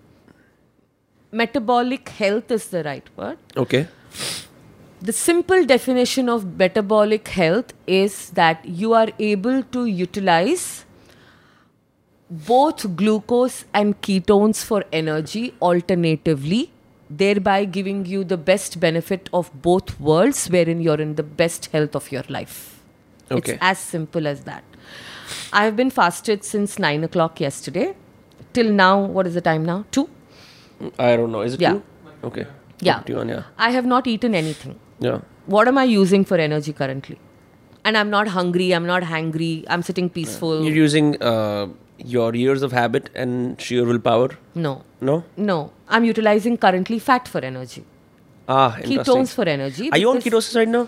Metabolic 1.32 2.10
health 2.10 2.52
is 2.52 2.68
the 2.70 2.84
right 2.84 3.10
word. 3.16 3.38
okay? 3.56 3.88
The 5.02 5.14
simple 5.14 5.66
definition 5.66 6.28
of 6.28 6.58
metabolic 6.58 7.28
health 7.30 7.74
is 7.88 8.32
that 8.32 8.66
you 8.66 8.94
are 8.94 9.10
able 9.20 9.62
to 9.76 9.86
utilize 9.86 10.86
both 12.30 12.96
glucose 12.96 13.66
and 13.74 14.02
ketones 14.02 14.64
for 14.64 14.84
energy 14.92 15.54
alternatively, 15.62 16.72
thereby 17.10 17.66
giving 17.66 18.06
you 18.06 18.24
the 18.24 18.38
best 18.38 18.80
benefit 18.80 19.30
of 19.34 19.50
both 19.62 20.00
worlds, 20.00 20.48
wherein 20.50 20.82
you're 20.82 21.02
in 21.02 21.16
the 21.16 21.24
best 21.24 21.68
health 21.72 21.96
of 21.96 22.12
your 22.12 22.24
life. 22.30 22.80
Okay. 23.32 23.54
It's 23.54 23.62
as 23.62 23.80
simple 23.80 24.28
as 24.28 24.44
that. 24.44 24.64
I 25.54 25.64
have 25.66 25.76
been 25.76 25.90
fasted 25.90 26.44
since 26.44 26.80
9 26.80 27.04
o'clock 27.04 27.40
yesterday. 27.40 27.96
Till 28.54 28.72
now, 28.72 29.00
what 29.00 29.28
is 29.28 29.34
the 29.36 29.42
time 29.42 29.64
now? 29.66 29.86
2? 29.92 30.10
I 30.98 31.16
don't 31.16 31.32
know. 31.32 31.42
Is 31.42 31.54
it 31.56 31.62
Yeah. 31.62 31.74
you? 31.74 31.84
Okay. 32.24 32.46
Yeah. 32.82 32.98
Up 32.98 33.06
to 33.08 33.14
you, 33.14 33.24
yeah. 33.30 33.44
I 33.58 33.72
have 33.72 33.86
not 33.86 34.08
eaten 34.08 34.36
anything. 34.36 34.80
Yeah. 35.00 35.20
what 35.54 35.68
am 35.70 35.78
I 35.80 35.84
using 35.84 36.24
for 36.30 36.38
energy 36.38 36.72
currently? 36.80 37.16
And 37.84 37.98
I'm 37.98 38.10
not 38.10 38.28
hungry, 38.28 38.66
I'm 38.78 38.86
not 38.86 39.04
hangry, 39.12 39.64
I'm 39.68 39.82
sitting 39.82 40.10
peaceful. 40.18 40.64
You're 40.64 40.76
using 40.76 41.08
uh, 41.30 41.68
your 41.98 42.36
years 42.36 42.62
of 42.62 42.72
habit 42.72 43.10
and 43.16 43.60
sheer 43.60 43.86
willpower. 43.86 44.30
no, 44.54 44.74
No. 45.10 45.16
no. 45.38 45.58
I'm 45.90 46.04
utilizing 46.06 46.58
currently 46.58 47.00
fat 47.00 47.28
for 47.28 47.40
energy, 47.40 47.84
Ah, 48.48 48.78
ketones 48.82 49.34
for 49.34 49.44
energy. 49.46 49.92
Are 49.92 49.98
you 49.98 50.10
on 50.10 50.18
ketosis 50.20 50.56
right 50.56 50.68
now? 50.68 50.88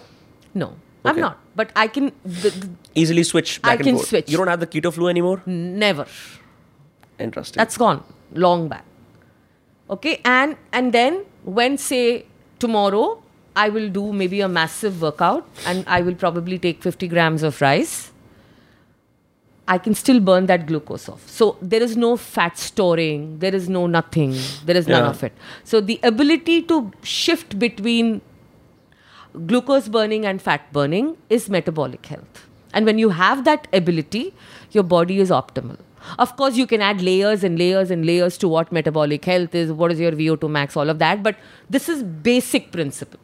No, 0.53 0.73
I'm 1.03 1.19
not. 1.19 1.37
But 1.55 1.71
I 1.75 1.87
can, 1.87 2.11
the, 2.23 2.49
the, 2.49 2.69
Easily 2.95 3.23
switch 3.23 3.59
I 3.63 3.69
back 3.69 3.79
and 3.79 3.85
can 3.87 3.95
forth. 3.95 4.07
switch. 4.09 4.29
You 4.31 4.37
don't 4.37 4.47
have 4.47 4.59
the 4.59 4.67
keto 4.67 4.93
flu 4.93 5.07
anymore. 5.07 5.41
never. 5.45 6.05
Interesting. 7.19 7.59
That's 7.59 7.77
gone 7.77 8.03
long 8.33 8.67
back. 8.67 8.85
Okay, 9.89 10.21
and 10.23 10.55
and 10.71 10.93
then 10.93 11.25
when 11.43 11.77
say 11.77 12.25
tomorrow 12.59 13.21
I 13.55 13.69
will 13.69 13.89
do 13.89 14.13
maybe 14.13 14.39
a 14.41 14.47
massive 14.47 15.01
workout 15.01 15.45
and 15.65 15.83
I 15.87 16.01
will 16.01 16.15
probably 16.15 16.57
take 16.57 16.81
50 16.81 17.07
grams 17.09 17.43
of 17.43 17.59
rice. 17.61 18.10
I 19.73 19.77
can 19.83 19.95
still 19.99 20.19
burn 20.19 20.47
that 20.47 20.65
glucose 20.69 21.07
off. 21.07 21.27
So 21.33 21.45
there 21.61 21.81
is 21.81 21.95
no 21.95 22.15
fat 22.17 22.57
storing, 22.57 23.39
there 23.43 23.55
is 23.55 23.69
no 23.69 23.87
nothing, 23.87 24.33
there 24.65 24.75
is 24.79 24.87
none 24.93 25.03
Yeah. 25.03 25.11
of 25.11 25.23
it. 25.27 25.33
So 25.73 25.81
the 25.91 25.99
ability 26.09 26.55
to 26.71 26.79
shift 27.11 27.57
between 27.63 28.09
glucose 29.51 29.87
burning 29.97 30.25
and 30.31 30.41
fat 30.41 30.65
burning 30.73 31.15
is 31.37 31.47
metabolic 31.57 32.05
health. 32.15 32.43
And 32.73 32.85
when 32.85 32.99
you 33.03 33.09
have 33.21 33.45
that 33.45 33.67
ability, 33.81 34.25
your 34.71 34.83
body 34.83 35.19
is 35.19 35.33
optimal. 35.39 35.79
Of 36.19 36.35
course, 36.35 36.55
you 36.57 36.67
can 36.67 36.81
add 36.81 37.01
layers 37.01 37.43
and 37.43 37.59
layers 37.59 37.91
and 37.91 38.05
layers 38.05 38.37
to 38.43 38.47
what 38.47 38.71
metabolic 38.71 39.25
health 39.25 39.55
is, 39.63 39.71
what 39.71 39.91
is 39.95 39.99
your 39.99 40.11
VO2 40.11 40.49
max, 40.49 40.75
all 40.83 40.89
of 40.89 40.99
that. 40.99 41.21
But 41.23 41.35
this 41.69 41.89
is 41.95 42.03
basic 42.03 42.71
principle. 42.71 43.19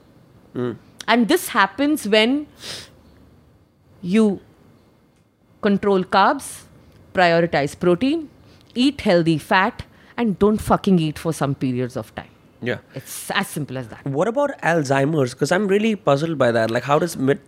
Hmm. 0.54 0.74
And 1.08 1.28
this 1.28 1.48
happens 1.50 2.08
when 2.08 2.46
you 4.02 4.40
control 5.68 6.04
carbs, 6.18 6.48
prioritize 7.20 7.78
protein, 7.86 8.30
eat 8.86 9.02
healthy 9.10 9.38
fat, 9.52 9.84
and 10.18 10.40
don't 10.44 10.62
fucking 10.72 11.00
eat 11.10 11.20
for 11.26 11.34
some 11.44 11.54
periods 11.68 11.96
of 12.04 12.14
time. 12.20 12.34
yeah. 12.68 12.80
It's 13.00 13.16
as 13.40 13.48
simple 13.56 13.78
as 13.80 13.88
that. 13.90 14.06
What 14.18 14.28
about 14.30 14.54
Alzheimer's? 14.70 15.34
Because 15.36 15.52
I'm 15.58 15.68
really 15.74 15.92
puzzled 16.08 16.38
by 16.44 16.52
that. 16.58 16.72
Like, 16.76 16.86
how 16.92 16.98
does 17.04 17.16
met- 17.32 17.44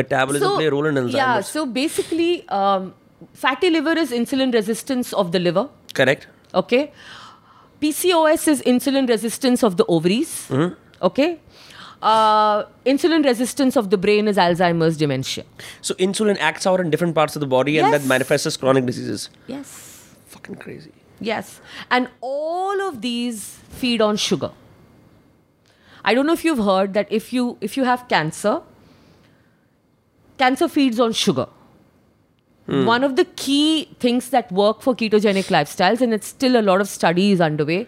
metabolism 0.00 0.52
play 0.58 0.66
a 0.66 0.74
role 0.74 0.86
in 0.90 0.94
Alzheimer's? 1.00 1.14
Yeah, 1.20 1.40
so 1.48 1.64
basically, 1.78 2.28
um, 2.58 2.94
fatty 3.46 3.70
liver 3.76 3.94
is 4.04 4.12
insulin 4.20 4.54
resistance 4.58 5.12
of 5.24 5.32
the 5.36 5.40
liver. 5.48 5.64
Correct. 6.00 6.28
Okay. 6.62 6.82
PCOS 7.80 8.46
is 8.54 8.62
insulin 8.74 9.08
resistance 9.08 9.64
of 9.70 9.76
the 9.76 9.84
ovaries. 9.86 10.32
Mm-hmm. 10.48 10.74
Okay. 11.10 11.28
Uh, 12.02 12.64
insulin 12.84 13.24
resistance 13.24 13.76
of 13.76 13.90
the 13.90 13.96
brain 13.96 14.26
is 14.26 14.36
Alzheimer's 14.36 14.96
dementia. 14.96 15.44
So 15.80 15.94
insulin 15.94 16.36
acts 16.38 16.66
out 16.66 16.80
in 16.80 16.90
different 16.90 17.14
parts 17.14 17.36
of 17.36 17.40
the 17.40 17.46
body 17.46 17.78
and 17.78 17.92
that 17.92 18.04
manifests 18.04 18.46
as 18.46 18.56
chronic 18.56 18.84
diseases. 18.86 19.30
Yes. 19.46 20.12
Fucking 20.26 20.56
crazy. 20.56 20.92
Yes. 21.20 21.60
And 21.92 22.08
all 22.20 22.80
of 22.80 23.00
these 23.02 23.60
feed 23.68 24.02
on 24.02 24.16
sugar. 24.16 24.50
I 26.04 26.14
don't 26.14 26.26
know 26.26 26.32
if 26.32 26.44
you've 26.44 26.64
heard 26.64 26.94
that 26.94 27.06
if 27.12 27.32
you 27.32 27.56
if 27.60 27.76
you 27.76 27.84
have 27.84 28.08
cancer, 28.08 28.62
cancer 30.38 30.68
feeds 30.68 30.98
on 30.98 31.12
sugar. 31.12 31.46
One 32.66 33.04
of 33.04 33.16
the 33.16 33.24
key 33.24 33.88
things 34.00 34.30
that 34.30 34.50
work 34.50 34.82
for 34.82 34.94
ketogenic 34.94 35.48
lifestyles, 35.48 36.00
and 36.00 36.14
it's 36.14 36.28
still 36.28 36.58
a 36.58 36.62
lot 36.62 36.80
of 36.80 36.88
studies 36.88 37.40
underway, 37.40 37.86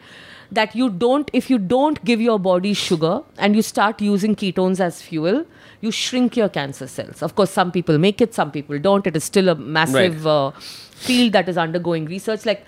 that 0.52 0.74
you 0.76 0.90
don't, 0.90 1.30
if 1.32 1.48
you 1.50 1.58
don't 1.58 2.04
give 2.04 2.20
your 2.20 2.38
body 2.38 2.74
sugar 2.74 3.22
and 3.38 3.56
you 3.56 3.62
start 3.62 4.00
using 4.00 4.34
ketones 4.36 4.80
as 4.80 5.00
fuel, 5.02 5.44
you 5.80 5.90
shrink 5.90 6.36
your 6.36 6.48
cancer 6.48 6.86
cells. 6.86 7.22
Of 7.22 7.34
course, 7.34 7.50
some 7.50 7.70
people 7.72 7.98
make 7.98 8.20
it, 8.20 8.34
some 8.34 8.50
people 8.50 8.78
don't. 8.78 9.06
It 9.06 9.16
is 9.16 9.24
still 9.24 9.48
a 9.48 9.54
massive 9.54 10.26
uh, 10.26 10.50
field 10.52 11.32
that 11.32 11.48
is 11.48 11.56
undergoing 11.58 12.06
research. 12.06 12.46
Like, 12.46 12.64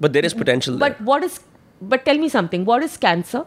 But 0.00 0.12
there 0.12 0.24
is 0.24 0.34
potential 0.34 0.76
there. 0.76 0.90
but 0.90 1.00
what 1.00 1.24
is? 1.24 1.40
But 1.80 2.04
tell 2.04 2.18
me 2.18 2.28
something. 2.28 2.64
What 2.64 2.82
is 2.82 2.96
cancer? 2.96 3.44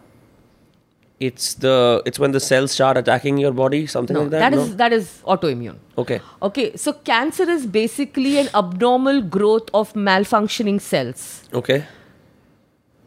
It's 1.19 1.53
the 1.53 2.01
it's 2.05 2.17
when 2.17 2.31
the 2.31 2.39
cells 2.39 2.71
start 2.71 2.97
attacking 2.97 3.37
your 3.37 3.51
body, 3.51 3.85
something 3.85 4.15
No, 4.15 4.21
like 4.21 4.31
that. 4.31 4.39
that 4.39 4.53
no? 4.57 4.61
is 4.63 4.75
that 4.77 4.91
is 4.93 5.21
autoimmune. 5.27 5.77
okay. 6.03 6.19
Okay, 6.41 6.75
so 6.75 6.93
cancer 6.93 7.43
is 7.47 7.67
basically 7.67 8.37
an 8.39 8.49
abnormal 8.55 9.21
growth 9.21 9.69
of 9.81 9.93
malfunctioning 9.93 10.81
cells. 10.81 11.43
Okay. 11.53 11.83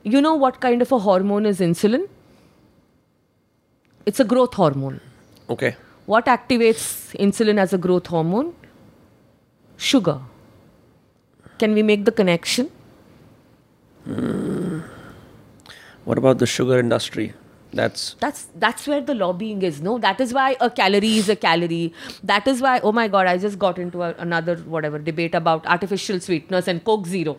You 0.04 0.20
know 0.20 0.34
what 0.34 0.60
kind 0.60 0.82
of 0.82 0.92
a 0.92 0.98
hormone 0.98 1.46
is 1.46 1.60
insulin? 1.60 2.08
It's 4.04 4.20
a 4.20 4.24
growth 4.24 4.52
hormone. 4.54 5.00
Okay. 5.48 5.76
What 6.04 6.26
activates 6.26 7.16
insulin 7.18 7.58
as 7.58 7.72
a 7.72 7.78
growth 7.78 8.06
hormone? 8.06 8.54
Sugar. 9.78 10.20
Can 11.58 11.72
we 11.72 11.82
make 11.82 12.04
the 12.04 12.12
connection? 12.12 12.70
Hmm. 14.04 14.80
What 16.04 16.18
about 16.18 16.38
the 16.38 16.46
sugar 16.46 16.78
industry? 16.78 17.32
That's 17.72 18.14
That's 18.20 18.46
that's 18.54 18.86
where 18.86 19.00
the 19.00 19.14
lobbying 19.14 19.62
is. 19.62 19.80
No, 19.80 19.98
that 19.98 20.20
is 20.20 20.32
why 20.34 20.56
a 20.60 20.70
calorie 20.70 21.16
is 21.16 21.28
a 21.28 21.34
calorie. 21.34 21.92
That 22.22 22.46
is 22.46 22.60
why. 22.60 22.78
Oh 22.80 22.92
my 22.92 23.08
God! 23.08 23.26
I 23.26 23.38
just 23.38 23.58
got 23.58 23.78
into 23.78 24.02
a, 24.02 24.14
another 24.18 24.56
whatever 24.74 24.98
debate 24.98 25.34
about 25.34 25.66
artificial 25.66 26.20
sweeteners 26.20 26.68
and 26.68 26.84
Coke 26.84 27.06
Zero. 27.06 27.36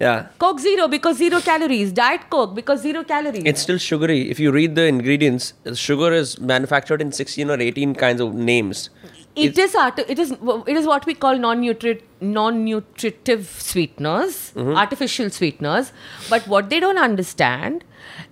Yeah. 0.00 0.26
Coke 0.38 0.60
Zero 0.60 0.88
because 0.88 1.16
zero 1.18 1.40
calories. 1.40 1.92
Diet 1.92 2.28
Coke 2.28 2.54
because 2.54 2.82
zero 2.82 3.04
calories. 3.04 3.42
It's 3.44 3.62
still 3.62 3.78
sugary. 3.78 4.30
If 4.30 4.40
you 4.40 4.50
read 4.50 4.74
the 4.74 4.86
ingredients, 4.86 5.54
sugar 5.74 6.12
is 6.12 6.40
manufactured 6.40 7.00
in 7.00 7.12
16 7.12 7.50
or 7.50 7.60
18 7.60 7.94
kinds 7.94 8.20
of 8.20 8.34
names. 8.34 8.90
It 9.34 9.58
is 9.58 9.74
art- 9.74 9.98
it 9.98 10.18
is 10.18 10.32
it 10.32 10.76
is 10.76 10.86
what 10.86 11.06
we 11.06 11.14
call 11.14 11.38
non-nutri- 11.38 12.02
non-nutritive 12.20 13.46
sweeteners, 13.46 14.52
mm-hmm. 14.54 14.76
artificial 14.76 15.30
sweeteners. 15.30 15.92
But 16.28 16.46
what 16.46 16.68
they 16.68 16.80
don't 16.80 16.98
understand 16.98 17.84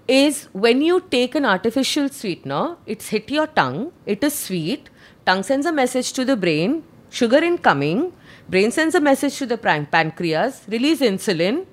is 0.07 0.49
when 0.53 0.83
you 0.83 1.01
take 1.11 1.35
an 1.35 1.47
artificial 1.47 2.09
sweetener, 2.11 2.77
it's 2.87 3.09
hit 3.09 3.31
your 3.31 3.47
tongue, 3.47 3.93
it 4.05 4.23
is 4.23 4.35
sweet, 4.35 4.91
tongue 5.25 5.43
sends 5.43 5.65
a 5.65 5.73
message 5.73 6.13
to 6.15 6.25
the 6.25 6.37
brain, 6.37 6.83
sugar 7.09 7.39
incoming, 7.39 8.13
brain 8.51 8.71
sends 8.71 8.95
a 8.95 9.01
message 9.01 9.37
to 9.39 9.47
the 9.47 9.57
pan- 9.57 9.87
pancreas, 9.87 10.63
release 10.69 11.01
insulin, 11.01 11.67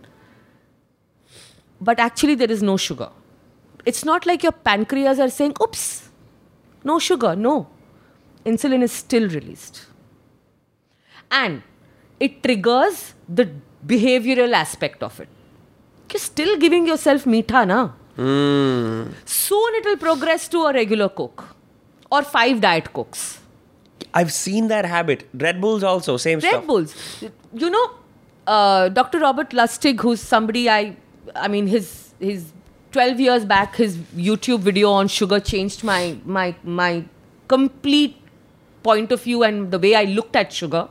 but 1.81 1.99
actually 1.99 2.35
there 2.35 2.51
is 2.51 2.61
no 2.63 2.77
sugar. 2.77 3.09
It's 3.85 4.03
not 4.05 4.25
like 4.25 4.43
your 4.43 4.51
pancreas 4.51 5.19
are 5.19 5.29
saying, 5.29 5.55
oops, 5.61 6.09
no 6.83 6.99
sugar, 6.99 7.35
no 7.35 7.67
insulin 8.45 8.83
is 8.83 8.91
still 8.91 9.27
released. 9.29 9.85
And 11.29 11.61
it 12.19 12.41
triggers 12.43 13.13
the 13.27 13.49
behavioral 13.85 14.53
aspect 14.53 15.03
of 15.03 15.19
it. 15.19 15.29
You're 16.11 16.19
still 16.19 16.57
giving 16.57 16.87
yourself 16.87 17.25
meetha, 17.25 17.67
na? 17.67 17.89
Soon 19.25 19.75
it 19.75 19.85
will 19.85 19.97
progress 19.97 20.47
to 20.49 20.63
a 20.65 20.73
regular 20.73 21.09
Coke 21.09 21.43
or 22.09 22.23
five 22.23 22.61
Diet 22.61 22.91
Cokes. 22.93 23.36
I've 24.17 24.33
seen 24.33 24.67
that 24.69 24.85
habit. 24.85 25.25
Red 25.45 25.61
Bulls 25.61 25.83
also, 25.83 26.17
same 26.17 26.39
Red 26.39 26.49
stuff. 26.49 26.67
Bulls. 26.67 26.95
You 27.53 27.69
know, 27.69 27.89
uh, 28.47 28.89
Dr. 28.89 29.19
Robert 29.19 29.51
Lustig, 29.51 29.99
who's 30.01 30.21
somebody 30.21 30.69
I, 30.69 30.95
I 31.35 31.47
mean, 31.47 31.67
his 31.67 32.13
his 32.19 32.51
12 32.93 33.19
years 33.19 33.45
back, 33.45 33.75
his 33.75 33.97
YouTube 34.29 34.61
video 34.69 34.91
on 34.91 35.07
sugar 35.07 35.39
changed 35.39 35.83
my 35.83 36.17
my 36.37 36.55
my 36.63 37.03
complete 37.47 38.15
point 38.83 39.11
of 39.11 39.21
view 39.23 39.43
and 39.43 39.71
the 39.71 39.79
way 39.85 39.93
I 39.95 40.03
looked 40.05 40.35
at 40.35 40.53
sugar. 40.61 40.87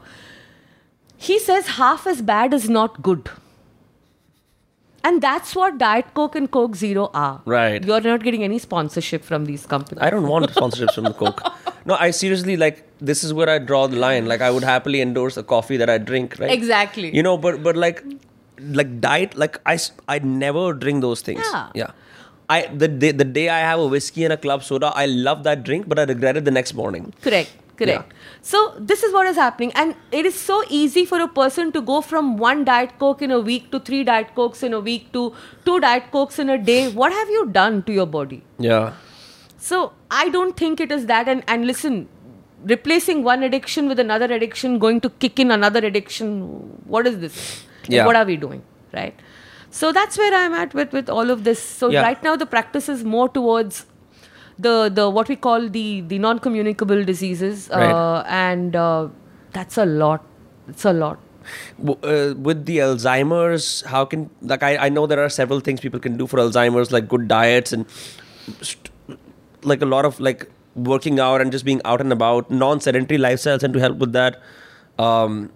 He 1.16 1.39
says 1.39 1.69
half 1.81 2.07
as 2.07 2.23
bad 2.23 2.55
is 2.55 2.69
not 2.69 3.03
good. 3.03 3.31
And 5.07 5.23
that's 5.23 5.55
what 5.55 5.78
Diet 5.78 6.12
Coke 6.15 6.35
and 6.35 6.51
Coke 6.51 6.74
Zero 6.74 7.11
are. 7.15 7.41
Right. 7.45 7.85
You're 7.85 8.01
not 8.01 8.24
getting 8.24 8.43
any 8.43 8.59
sponsorship 8.59 9.23
from 9.24 9.45
these 9.45 9.65
companies. 9.65 10.03
I 10.03 10.11
don't 10.11 10.27
want 10.27 10.51
sponsorships 10.61 10.95
from 10.95 11.05
the 11.05 11.12
Coke. 11.12 11.43
No, 11.85 11.95
I 12.07 12.11
seriously 12.11 12.57
like 12.57 12.83
this 12.99 13.23
is 13.23 13.33
where 13.33 13.49
I 13.49 13.59
draw 13.59 13.87
the 13.87 13.97
line. 13.97 14.27
Like 14.27 14.41
I 14.41 14.51
would 14.51 14.65
happily 14.65 15.01
endorse 15.01 15.37
a 15.37 15.45
coffee 15.45 15.77
that 15.77 15.89
I 15.89 15.99
drink, 15.99 16.41
right? 16.41 16.51
Exactly. 16.51 17.15
You 17.15 17.23
know, 17.23 17.37
but 17.39 17.62
but 17.62 17.77
like 17.77 18.03
like 18.81 19.01
diet, 19.01 19.37
like 19.37 19.61
I 19.65 19.78
I 20.09 20.19
never 20.19 20.73
drink 20.73 21.03
those 21.03 21.20
things. 21.20 21.45
Yeah. 21.53 21.70
Yeah. 21.74 21.91
I 22.49 22.66
the 22.66 22.89
day 22.89 23.12
the 23.12 23.24
day 23.39 23.49
I 23.49 23.61
have 23.61 23.78
a 23.78 23.87
whiskey 23.87 24.24
and 24.24 24.33
a 24.33 24.37
club 24.37 24.65
soda, 24.65 24.93
I 25.05 25.07
love 25.07 25.45
that 25.45 25.62
drink, 25.62 25.89
but 25.89 25.99
I 26.01 26.05
regret 26.05 26.37
it 26.37 26.45
the 26.45 26.57
next 26.59 26.74
morning. 26.74 27.12
Correct, 27.23 27.53
correct. 27.78 28.12
So 28.43 28.61
this 28.78 29.03
is 29.03 29.12
what 29.12 29.27
is 29.27 29.36
happening, 29.36 29.73
and 29.82 29.94
it 30.20 30.27
is 30.31 30.39
so 30.40 30.62
easy 30.81 31.05
for 31.12 31.20
a 31.20 31.28
person 31.28 31.73
to 31.77 31.81
go 31.90 32.01
from 32.01 32.36
one 32.36 32.65
diet 32.65 32.98
coke 33.05 33.23
in 33.28 33.31
a 33.31 33.40
week 33.48 33.70
to 33.73 33.81
three 33.89 34.03
diet 34.11 34.35
cokes 34.35 34.62
in 34.62 34.73
a 34.73 34.81
week 34.89 35.12
to 35.16 35.24
two 35.65 35.78
diet 35.86 36.11
cokes 36.16 36.39
in 36.39 36.51
a 36.51 36.59
day. 36.59 36.81
What 37.03 37.12
have 37.20 37.28
you 37.36 37.47
done 37.59 37.82
to 37.90 37.93
your 38.01 38.07
body? 38.19 38.43
Yeah. 38.59 38.93
So 39.59 39.93
I 40.11 40.28
don't 40.31 40.57
think 40.57 40.81
it 40.81 40.93
is 40.93 41.07
that. 41.07 41.28
And 41.28 41.43
and 41.48 41.66
listen, 41.66 42.09
replacing 42.74 43.24
one 43.24 43.43
addiction 43.43 43.89
with 43.89 43.98
another 43.98 44.32
addiction, 44.40 44.78
going 44.78 45.01
to 45.09 45.11
kick 45.27 45.39
in 45.47 45.51
another 45.51 45.85
addiction. 45.93 46.36
What 46.97 47.07
is 47.07 47.19
this? 47.20 47.40
Yeah. 47.89 48.07
What 48.07 48.16
are 48.16 48.24
we 48.24 48.36
doing? 48.36 48.62
Right. 48.93 49.27
So 49.70 49.93
that's 49.93 50.16
where 50.16 50.35
I'm 50.35 50.55
at 50.55 50.73
with 50.74 50.93
with 50.93 51.11
all 51.11 51.31
of 51.31 51.44
this. 51.51 51.62
So 51.82 51.90
Yeah. 51.90 52.03
right 52.03 52.23
now 52.31 52.36
the 52.36 52.47
practice 52.57 52.89
is 52.89 53.05
more 53.16 53.28
towards 53.28 53.85
the 54.59 54.91
the 54.93 55.09
what 55.11 55.28
we 55.28 55.37
call 55.37 55.69
the 55.69 56.01
the 56.03 56.19
non-communicable 56.19 57.05
diseases, 57.05 57.69
Right. 57.73 57.91
uh, 57.93 58.24
and 58.27 58.74
uh, 58.77 59.09
that's 59.53 59.77
a 59.78 59.85
lot. 59.87 60.24
It's 60.69 60.85
a 60.85 60.93
lot. 60.93 61.19
Uh, 62.03 62.35
with 62.37 62.65
the 62.66 62.78
Alzheimer's, 62.78 63.83
how 63.83 64.05
can 64.05 64.31
like 64.43 64.62
I, 64.62 64.77
I 64.77 64.89
know 64.89 65.07
there 65.07 65.23
are 65.24 65.28
several 65.28 65.61
things 65.61 65.81
people 65.81 66.01
can 66.01 66.16
do 66.16 66.27
for 66.27 66.39
Alzheimer's, 66.39 66.91
like 66.91 67.09
good 67.09 67.28
diets 67.28 67.73
and 67.73 67.87
st- 68.62 68.91
like 69.62 69.83
a 69.83 69.87
lot 69.87 70.05
of 70.05 70.19
like 70.19 70.51
working 70.74 71.20
out 71.20 71.41
and 71.41 71.53
just 71.53 71.65
being 71.65 71.81
out 71.85 72.01
and 72.01 72.12
about, 72.12 72.51
non-sedentary 72.51 73.19
lifestyles, 73.19 73.62
and 73.62 73.73
to 73.74 73.81
help 73.81 73.99
with 73.99 74.12
that. 74.12 74.41
Um, 74.99 75.51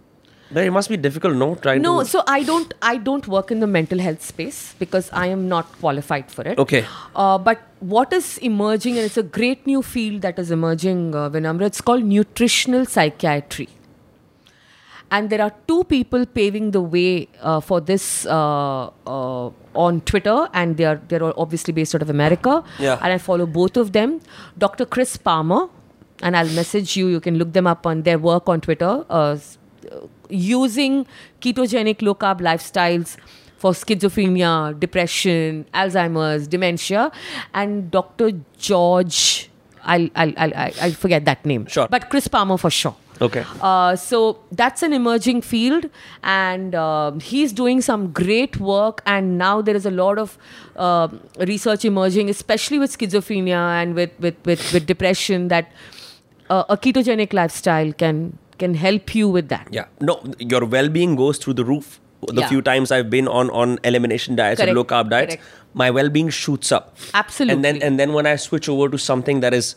but 0.52 0.64
it 0.64 0.70
must 0.70 0.89
be 0.89 0.97
difficult, 0.97 1.35
no? 1.36 1.55
Trying 1.55 1.82
No, 1.82 2.01
to 2.01 2.05
so 2.12 2.22
I 2.27 2.43
don't 2.43 2.72
I 2.82 2.97
don't 3.09 3.27
work 3.28 3.51
in 3.51 3.60
the 3.60 3.66
mental 3.66 3.98
health 3.98 4.22
space 4.22 4.74
because 4.78 5.10
I 5.12 5.27
am 5.27 5.48
not 5.48 5.72
qualified 5.81 6.31
for 6.31 6.43
it. 6.47 6.59
Okay. 6.59 6.85
Uh, 7.14 7.39
but 7.39 7.60
what 7.81 8.12
is 8.12 8.39
emerging, 8.39 8.97
and 8.97 9.06
it's 9.06 9.16
a 9.16 9.22
great 9.22 9.66
new 9.66 9.82
field 9.82 10.22
that 10.22 10.39
is 10.39 10.51
emerging, 10.51 11.14
uh, 11.14 11.28
Vinamra, 11.31 11.62
it's 11.62 11.81
called 11.81 12.05
nutritional 12.05 12.85
psychiatry. 12.86 13.68
And 15.12 15.28
there 15.28 15.43
are 15.43 15.52
two 15.66 15.82
people 15.85 16.24
paving 16.24 16.70
the 16.70 16.81
way 16.81 17.27
uh, 17.40 17.59
for 17.59 17.81
this 17.81 18.27
uh, 18.27 18.90
uh, 19.06 19.51
on 19.74 20.01
Twitter, 20.02 20.48
and 20.52 20.77
they 20.77 20.85
are 20.85 21.01
they're 21.09 21.22
all 21.22 21.35
obviously 21.36 21.72
based 21.72 21.94
out 21.97 22.02
of 22.02 22.10
America. 22.10 22.62
Yeah. 22.78 22.98
And 23.02 23.12
I 23.12 23.18
follow 23.18 23.47
both 23.47 23.77
of 23.77 23.93
them. 23.93 24.20
Dr. 24.56 24.86
Chris 24.86 25.16
Palmer, 25.16 25.68
and 26.22 26.36
I'll 26.36 26.52
message 26.60 26.97
you. 26.97 27.09
You 27.09 27.18
can 27.20 27.39
look 27.39 27.52
them 27.55 27.66
up 27.66 27.86
on 27.86 28.02
their 28.02 28.18
work 28.20 28.48
on 28.48 28.60
Twitter. 28.60 29.05
Uh, 29.10 29.36
using 30.31 31.07
ketogenic 31.40 32.02
low 32.02 32.15
carb 32.15 32.40
lifestyles 32.40 33.16
for 33.57 33.73
schizophrenia, 33.73 34.78
depression, 34.81 35.66
Alzheimer's, 35.74 36.48
dementia, 36.48 37.12
and 37.52 37.90
Dr. 37.90 38.32
George. 38.59 39.51
I'll 39.82 40.09
I'll 40.15 40.32
I'll, 40.36 40.55
I'll 40.81 40.93
forget 40.93 41.24
that 41.27 41.44
name. 41.44 41.66
Sure. 41.66 41.86
But 41.89 42.11
Chris 42.11 42.28
Palmer 42.28 42.57
for 42.57 42.70
sure. 42.70 42.97
Okay. 43.20 43.44
Uh, 43.61 43.97
so 43.97 44.39
that's 44.51 44.82
an 44.82 44.94
emerging 44.94 45.43
field, 45.43 45.90
and 46.23 46.74
um 46.74 47.20
he's 47.20 47.52
doing 47.52 47.82
some 47.82 48.12
great 48.12 48.59
work. 48.59 49.02
And 49.05 49.36
now 49.36 49.61
there 49.61 49.77
is 49.77 49.85
a 49.85 49.90
lot 49.90 50.19
of 50.19 50.39
um 50.77 51.20
research 51.39 51.85
emerging, 51.85 52.31
especially 52.31 52.78
with 52.78 52.97
schizophrenia 52.97 53.62
and 53.82 53.94
with 53.94 54.11
with 54.19 54.36
with, 54.47 54.73
with 54.73 54.86
depression, 54.86 55.48
that 55.48 55.70
uh, 56.48 56.65
a 56.69 56.77
ketogenic 56.77 57.35
lifestyle 57.35 57.93
can 57.93 58.39
can 58.62 58.74
help 58.85 59.15
you 59.20 59.28
with 59.39 59.49
that. 59.55 59.69
Yeah. 59.78 59.87
No, 60.11 60.16
your 60.53 60.65
well-being 60.77 61.16
goes 61.20 61.39
through 61.45 61.55
the 61.62 61.65
roof. 61.73 61.99
The 62.28 62.43
Yeah. 62.43 62.49
few 62.53 62.62
times 62.69 62.91
I've 62.97 63.09
been 63.12 63.28
on 63.41 63.51
on 63.61 63.78
elimination 63.91 64.37
diets 64.41 64.59
Correct. 64.61 64.70
and 64.73 64.78
low 64.81 64.85
carb 64.91 65.11
diets, 65.12 65.37
Correct. 65.37 65.77
my 65.82 65.91
well-being 65.99 66.32
shoots 66.39 66.73
up. 66.78 66.91
Absolutely. 67.20 67.55
And 67.55 67.65
then 67.69 67.82
and 67.89 68.03
then 68.05 68.12
when 68.19 68.27
I 68.32 68.37
switch 68.47 68.69
over 68.74 68.89
to 68.95 69.01
something 69.07 69.41
that 69.47 69.55
is 69.61 69.70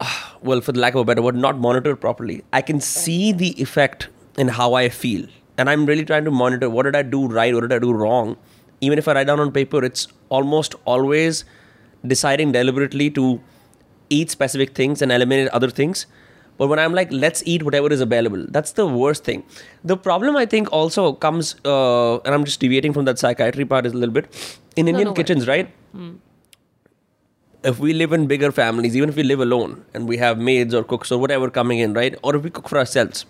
ah, 0.00 0.36
well, 0.50 0.60
for 0.66 0.72
the 0.78 0.80
lack 0.80 0.94
of 0.94 1.00
a 1.00 1.04
better 1.12 1.22
word, 1.22 1.36
not 1.36 1.58
monitored 1.68 2.00
properly, 2.00 2.42
I 2.52 2.60
can 2.72 2.80
see 2.80 3.32
the 3.44 3.50
effect 3.66 4.08
in 4.36 4.48
how 4.58 4.74
I 4.74 4.88
feel. 4.88 5.26
And 5.58 5.70
I'm 5.70 5.86
really 5.86 6.04
trying 6.04 6.24
to 6.30 6.30
monitor 6.42 6.68
what 6.76 6.84
did 6.90 6.96
I 6.96 7.02
do 7.02 7.26
right, 7.38 7.54
what 7.54 7.60
did 7.68 7.72
I 7.72 7.78
do 7.78 7.92
wrong. 7.92 8.36
Even 8.80 8.98
if 8.98 9.08
I 9.08 9.14
write 9.18 9.26
down 9.30 9.40
on 9.46 9.52
paper, 9.52 9.84
it's 9.84 10.08
almost 10.28 10.74
always 10.96 11.44
deciding 12.14 12.52
deliberately 12.52 13.10
to 13.10 13.40
eat 14.10 14.30
specific 14.30 14.74
things 14.74 15.02
and 15.02 15.12
eliminate 15.12 15.48
other 15.48 15.70
things. 15.70 16.06
But 16.62 16.68
when 16.68 16.78
I'm 16.78 16.92
like, 16.94 17.10
let's 17.10 17.42
eat 17.44 17.64
whatever 17.64 17.92
is 17.92 18.00
available, 18.00 18.46
that's 18.48 18.70
the 18.70 18.86
worst 18.86 19.24
thing. 19.24 19.42
The 19.82 19.96
problem 19.96 20.36
I 20.36 20.46
think 20.46 20.72
also 20.72 21.12
comes, 21.12 21.56
uh, 21.64 22.18
and 22.18 22.32
I'm 22.32 22.44
just 22.44 22.60
deviating 22.60 22.92
from 22.92 23.04
that 23.06 23.18
psychiatry 23.18 23.64
part 23.64 23.84
is 23.84 23.94
a 23.94 23.96
little 23.96 24.12
bit, 24.14 24.60
in 24.76 24.86
Indian 24.86 25.08
no, 25.08 25.12
kitchens, 25.12 25.48
right? 25.48 25.72
If 27.64 27.80
we 27.80 27.92
live 27.92 28.12
in 28.12 28.28
bigger 28.28 28.52
families, 28.52 28.94
even 28.94 29.08
if 29.08 29.16
we 29.16 29.24
live 29.24 29.40
alone 29.40 29.84
and 29.92 30.06
we 30.06 30.18
have 30.18 30.38
maids 30.38 30.72
or 30.72 30.84
cooks 30.84 31.10
or 31.10 31.18
whatever 31.18 31.50
coming 31.50 31.80
in, 31.80 31.94
right? 31.94 32.16
Or 32.22 32.36
if 32.36 32.44
we 32.44 32.50
cook 32.50 32.68
for 32.68 32.78
ourselves, 32.78 33.26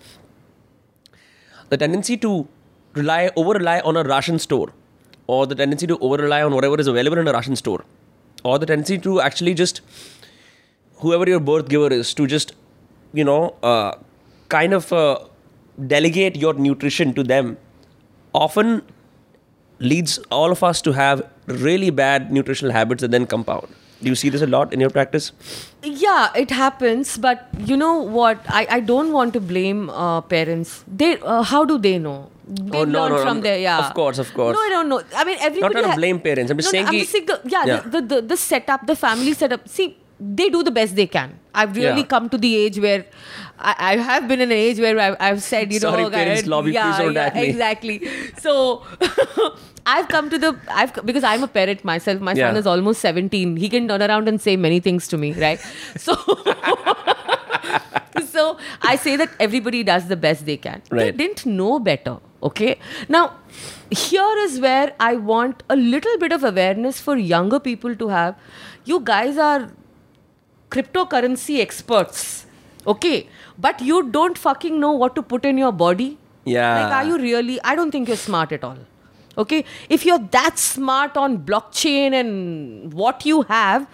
the 1.71 1.79
tendency 1.79 2.19
to 2.19 2.47
rely, 2.93 3.31
over 3.35 3.55
rely 3.55 3.81
on 3.81 3.97
a 3.97 4.03
ration 4.03 4.39
store, 4.39 4.75
or 5.27 5.47
the 5.47 5.55
tendency 5.55 5.87
to 5.87 5.99
over 6.01 6.19
rely 6.19 6.43
on 6.43 6.53
whatever 6.53 6.79
is 6.79 6.87
available 6.87 7.17
in 7.17 7.27
a 7.27 7.33
ration 7.33 7.57
store, 7.57 7.87
or 8.45 8.59
the 8.59 8.67
tendency 8.67 8.99
to 8.99 9.23
actually 9.23 9.55
just 9.55 9.81
whoever 10.97 11.27
your 11.27 11.41
birth 11.41 11.71
giver 11.71 11.91
is 11.91 12.13
to 12.13 12.27
just 12.27 12.53
you 13.13 13.25
know 13.25 13.55
uh, 13.63 13.93
kind 14.49 14.73
of 14.75 14.93
uh, 14.93 15.19
delegate 15.95 16.37
your 16.37 16.55
nutrition 16.55 17.13
to 17.15 17.23
them 17.23 17.57
often 18.35 18.83
leads 19.79 20.19
all 20.31 20.51
of 20.53 20.63
us 20.63 20.81
to 20.83 20.93
have 20.93 21.23
really 21.47 21.91
bad 21.91 22.31
nutritional 22.33 22.73
habits 22.73 23.01
that 23.03 23.11
then 23.11 23.27
compound 23.27 23.67
do 24.01 24.09
you 24.09 24.15
see 24.15 24.29
this 24.35 24.43
a 24.43 24.47
lot 24.47 24.73
in 24.73 24.81
your 24.81 24.91
practice 24.91 25.33
Yeah, 25.85 26.31
it 26.41 26.51
happens, 26.57 27.11
but 27.19 27.39
you 27.71 27.77
know 27.77 27.95
what? 28.17 28.39
I, 28.59 28.61
I 28.77 28.81
don't 28.81 29.13
want 29.13 29.33
to 29.37 29.41
blame 29.41 29.81
uh, 29.91 30.21
parents. 30.33 30.85
They 31.01 31.09
uh, 31.21 31.43
how 31.43 31.61
do 31.71 31.77
they 31.87 31.93
know? 32.05 32.31
They 32.49 32.79
Oh, 32.81 32.85
no, 32.85 33.01
learn 33.03 33.13
no, 33.13 33.19
from 33.19 33.29
I'm- 33.37 33.41
there. 33.47 33.59
Yeah, 33.65 33.79
of 33.87 33.95
course, 33.99 34.19
of 34.25 34.33
course. 34.39 34.55
No, 34.57 34.61
I 34.67 34.71
don't 34.75 34.89
know. 34.93 35.01
I 35.23 35.25
mean, 35.29 35.39
everybody. 35.49 35.75
Not 35.75 35.81
trying 35.83 35.95
to 35.97 36.01
blame 36.03 36.21
parents. 36.27 36.51
I'm 36.55 36.59
just 36.63 36.73
No, 36.73 36.79
no, 36.81 36.85
saying 36.85 36.87
I'm 36.87 36.93
ki- 36.95 37.01
just 37.01 37.13
saying 37.17 37.27
the, 37.33 37.39
yeah, 37.55 37.65
Yeah. 37.71 37.81
The, 37.81 37.91
the, 38.01 38.03
the 38.15 38.21
the 38.35 38.39
setup, 38.45 38.87
the 38.93 38.97
family 39.05 39.35
setup. 39.43 39.69
See, 39.77 39.89
they 40.41 40.49
do 40.51 40.63
the 40.63 40.71
best 40.71 40.95
they 40.97 41.07
can. 41.07 41.39
I've 41.55 41.77
really 41.77 42.03
Yeah. 42.03 42.07
come 42.15 42.29
to 42.31 42.39
the 42.39 42.51
age 42.57 42.79
where 42.79 43.05
I, 43.59 43.75
I 43.91 43.97
have 43.97 44.29
been 44.29 44.41
in 44.41 44.51
an 44.51 44.57
age 44.57 44.79
where 44.79 44.99
I've, 44.99 45.17
I've 45.21 45.43
said, 45.43 45.73
you 45.73 45.81
Sorry, 45.81 46.03
know, 46.05 46.11
parents 46.11 46.43
guys, 46.43 46.49
lobby, 46.49 46.73
yeah, 46.73 46.85
please 46.97 47.05
don't 47.05 47.15
yeah, 47.15 47.31
me. 47.35 47.47
exactly. 47.49 48.09
So 48.39 48.83
I've 49.87 50.09
come 50.09 50.31
to 50.31 50.39
the 50.39 50.57
I've 50.69 50.95
because 51.05 51.25
I'm 51.25 51.43
a 51.43 51.49
parent 51.49 51.85
myself. 51.85 52.21
My 52.21 52.35
son 52.35 52.57
is 52.57 52.67
almost 52.67 53.01
17. 53.01 53.57
He 53.57 53.69
can 53.69 53.89
turn 53.89 54.03
around 54.03 54.29
and 54.29 54.41
say 54.41 54.57
many 54.57 54.81
things 54.81 55.09
to 55.09 55.19
me, 55.19 55.33
right? 55.33 55.61
So 55.99 56.17
so 58.33 58.57
I 58.81 58.97
say 58.97 59.17
that 59.17 59.31
everybody 59.41 59.83
does 59.83 60.09
the 60.09 60.17
best 60.17 60.47
they 60.47 60.57
can. 60.57 60.83
They 60.91 61.13
didn't 61.13 61.45
know 61.47 61.79
better. 61.79 62.19
Okay. 62.43 62.79
Now, 63.09 63.35
here 63.91 64.35
is 64.39 64.59
where 64.61 64.95
I 64.99 65.15
want 65.17 65.63
a 65.69 65.77
little 65.77 66.17
bit 66.19 66.33
of 66.33 66.43
awareness 66.45 67.01
for 67.01 67.17
younger 67.17 67.61
people 67.61 67.95
to 67.97 68.09
have. 68.09 68.35
You 68.85 69.01
guys 69.01 69.39
are 69.39 69.71
cryptocurrency 70.75 71.61
experts. 71.61 72.47
Okay. 72.87 73.29
But 73.59 73.81
you 73.81 74.03
don't 74.11 74.39
fucking 74.39 74.81
know 74.81 74.93
what 74.93 75.15
to 75.17 75.23
put 75.23 75.45
in 75.45 75.59
your 75.59 75.73
body. 75.73 76.19
Yeah. 76.45 76.85
Like, 76.85 76.93
are 76.93 77.05
you 77.05 77.19
really? 77.19 77.61
I 77.63 77.75
don't 77.77 77.91
think 77.91 78.09
you're 78.09 78.23
smart 78.25 78.53
at 78.53 78.65
all. 78.65 78.79
Okay. 79.39 79.65
If 79.89 80.05
you're 80.05 80.19
that 80.37 80.59
smart 80.59 81.17
on 81.17 81.39
blockchain 81.51 82.13
and 82.21 82.93
what 82.93 83.25
you 83.25 83.43
have, 83.43 83.87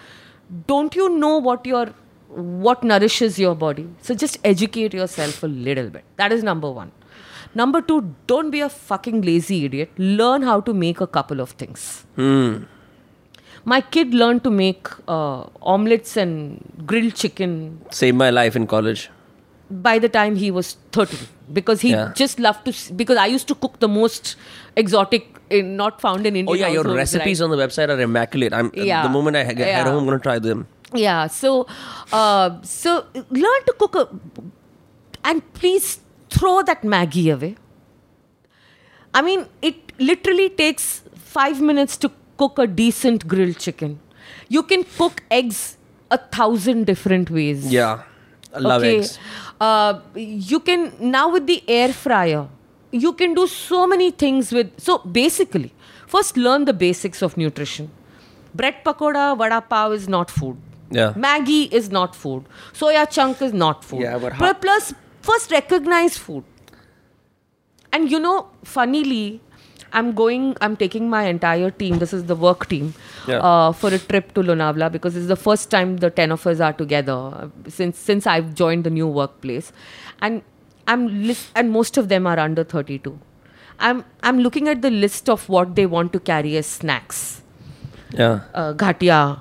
don't 0.67 0.95
you 0.95 1.09
know 1.09 1.37
what 1.37 1.65
your 1.65 1.89
what 2.29 2.83
nourishes 2.83 3.37
your 3.39 3.55
body? 3.55 3.87
So 4.01 4.15
just 4.15 4.39
educate 4.43 4.93
yourself 4.93 5.43
a 5.43 5.47
little 5.47 5.89
bit. 5.89 6.03
That 6.17 6.31
is 6.31 6.43
number 6.43 6.71
one. 6.71 6.91
Number 7.55 7.81
two, 7.81 8.15
don't 8.27 8.51
be 8.51 8.59
a 8.61 8.69
fucking 8.69 9.21
lazy 9.21 9.65
idiot. 9.65 9.91
Learn 9.97 10.43
how 10.43 10.59
to 10.61 10.73
make 10.73 11.01
a 11.01 11.07
couple 11.07 11.39
of 11.39 11.51
things. 11.51 12.05
Hmm. 12.15 12.57
My 13.65 13.81
kid 13.81 14.13
learned 14.13 14.43
to 14.45 14.49
make 14.49 14.87
uh, 15.07 15.43
omelets 15.61 16.17
and 16.17 16.83
grilled 16.85 17.15
chicken 17.15 17.81
saved 17.91 18.17
my 18.17 18.29
life 18.29 18.55
in 18.55 18.67
college 18.67 19.09
by 19.69 19.99
the 19.99 20.09
time 20.09 20.35
he 20.35 20.49
was 20.51 20.77
13 20.91 21.19
because 21.53 21.81
he 21.81 21.91
Yeah. 21.91 22.11
just 22.15 22.39
loved 22.39 22.65
to 22.65 22.93
because 22.93 23.17
i 23.17 23.25
used 23.27 23.47
to 23.47 23.55
cook 23.55 23.79
the 23.79 23.87
most 23.87 24.35
exotic 24.75 25.27
in, 25.51 25.75
not 25.77 26.01
found 26.01 26.25
in 26.25 26.35
India. 26.35 26.51
oh 26.51 26.55
yeah 26.55 26.67
your 26.67 26.83
recipes 26.83 27.39
right? 27.39 27.45
on 27.45 27.51
the 27.55 27.57
website 27.63 27.89
are 27.95 27.99
immaculate 28.01 28.51
i'm 28.53 28.71
Yeah. 28.73 29.03
the 29.03 29.09
moment 29.09 29.35
i 29.37 29.43
get 29.43 29.67
Yeah. 29.67 29.83
home 29.83 29.97
i'm 29.99 30.05
going 30.05 30.17
to 30.17 30.23
try 30.23 30.39
them 30.39 30.65
yeah 30.95 31.27
so 31.27 31.67
uh, 32.11 32.49
so 32.63 33.05
learn 33.29 33.61
to 33.69 33.75
cook 33.77 33.95
a, 33.95 34.07
and 35.23 35.53
please 35.53 35.99
throw 36.31 36.63
that 36.63 36.81
Maggi 36.95 37.25
away 37.35 37.55
i 39.13 39.21
mean 39.21 39.45
it 39.61 39.75
literally 39.99 40.49
takes 40.49 41.03
5 41.37 41.61
minutes 41.61 41.95
to 41.97 42.11
cook 42.41 42.59
a 42.65 42.67
decent 42.83 43.27
grilled 43.33 43.57
chicken 43.65 43.99
you 44.47 44.63
can 44.63 44.83
cook 44.97 45.23
eggs 45.29 45.77
a 46.11 46.17
thousand 46.17 46.85
different 46.85 47.29
ways. 47.29 47.71
Yeah. 47.71 48.03
I 48.53 48.59
love 48.59 48.81
okay. 48.81 48.97
eggs. 48.97 49.19
Uh, 49.61 49.99
you 50.15 50.59
can 50.59 50.91
now 50.99 51.31
with 51.31 51.45
the 51.45 51.63
air 51.67 51.93
fryer, 51.93 52.47
you 52.91 53.13
can 53.13 53.33
do 53.35 53.45
so 53.47 53.85
many 53.85 54.11
things 54.11 54.51
with. 54.51 54.71
So 54.79 54.97
basically, 54.99 55.71
first 56.07 56.37
learn 56.37 56.65
the 56.65 56.73
basics 56.73 57.21
of 57.21 57.37
nutrition. 57.37 57.91
Bread 58.55 58.83
pakoda, 58.83 59.37
vada 59.37 59.61
pav 59.61 59.93
is 59.93 60.07
not 60.09 60.31
food. 60.31 60.57
Yeah. 60.89 61.13
Maggi 61.13 61.71
is 61.71 61.91
not 61.91 62.15
food. 62.15 62.45
Soya 62.73 63.07
chunk 63.07 63.43
is 63.43 63.53
not 63.53 63.83
food. 63.83 64.01
Yeah, 64.01 64.17
but 64.17 64.59
plus, 64.61 64.93
first 65.21 65.51
recognize 65.51 66.17
food. 66.17 66.43
And 67.93 68.09
you 68.09 68.19
know, 68.19 68.47
funnily, 68.63 69.41
I'm 69.93 70.13
going, 70.13 70.55
I'm 70.61 70.75
taking 70.75 71.09
my 71.09 71.23
entire 71.25 71.71
team, 71.71 71.99
this 71.99 72.13
is 72.13 72.25
the 72.25 72.35
work 72.35 72.67
team, 72.67 72.93
Yeah. 73.27 73.39
uh, 73.39 73.71
for 73.71 73.89
a 73.93 73.97
trip 73.99 74.33
to 74.35 74.41
Lonavala 74.41 74.91
because 74.91 75.13
this 75.15 75.21
is 75.23 75.27
the 75.29 75.35
first 75.35 75.71
time 75.71 75.97
the 75.97 76.09
10 76.09 76.31
of 76.31 76.45
us 76.45 76.59
are 76.59 76.73
together 76.73 77.49
since 77.67 77.97
since 77.97 78.27
I've 78.27 78.53
joined 78.55 78.83
the 78.83 78.89
new 78.89 79.07
workplace. 79.07 79.71
And 80.21 80.41
I'm 80.87 81.07
list, 81.27 81.49
and 81.55 81.71
most 81.71 81.97
of 81.97 82.09
them 82.09 82.27
are 82.27 82.39
under 82.39 82.63
32. 82.63 83.17
I'm 83.79 84.03
I'm 84.23 84.39
looking 84.39 84.67
at 84.67 84.81
the 84.81 84.89
list 84.91 85.29
of 85.29 85.47
what 85.49 85.75
they 85.75 85.85
want 85.85 86.13
to 86.13 86.19
carry 86.19 86.55
as 86.57 86.65
snacks. 86.67 87.41
Yeah. 88.11 88.39
Uh, 88.53 88.73
ghatia, 88.73 89.39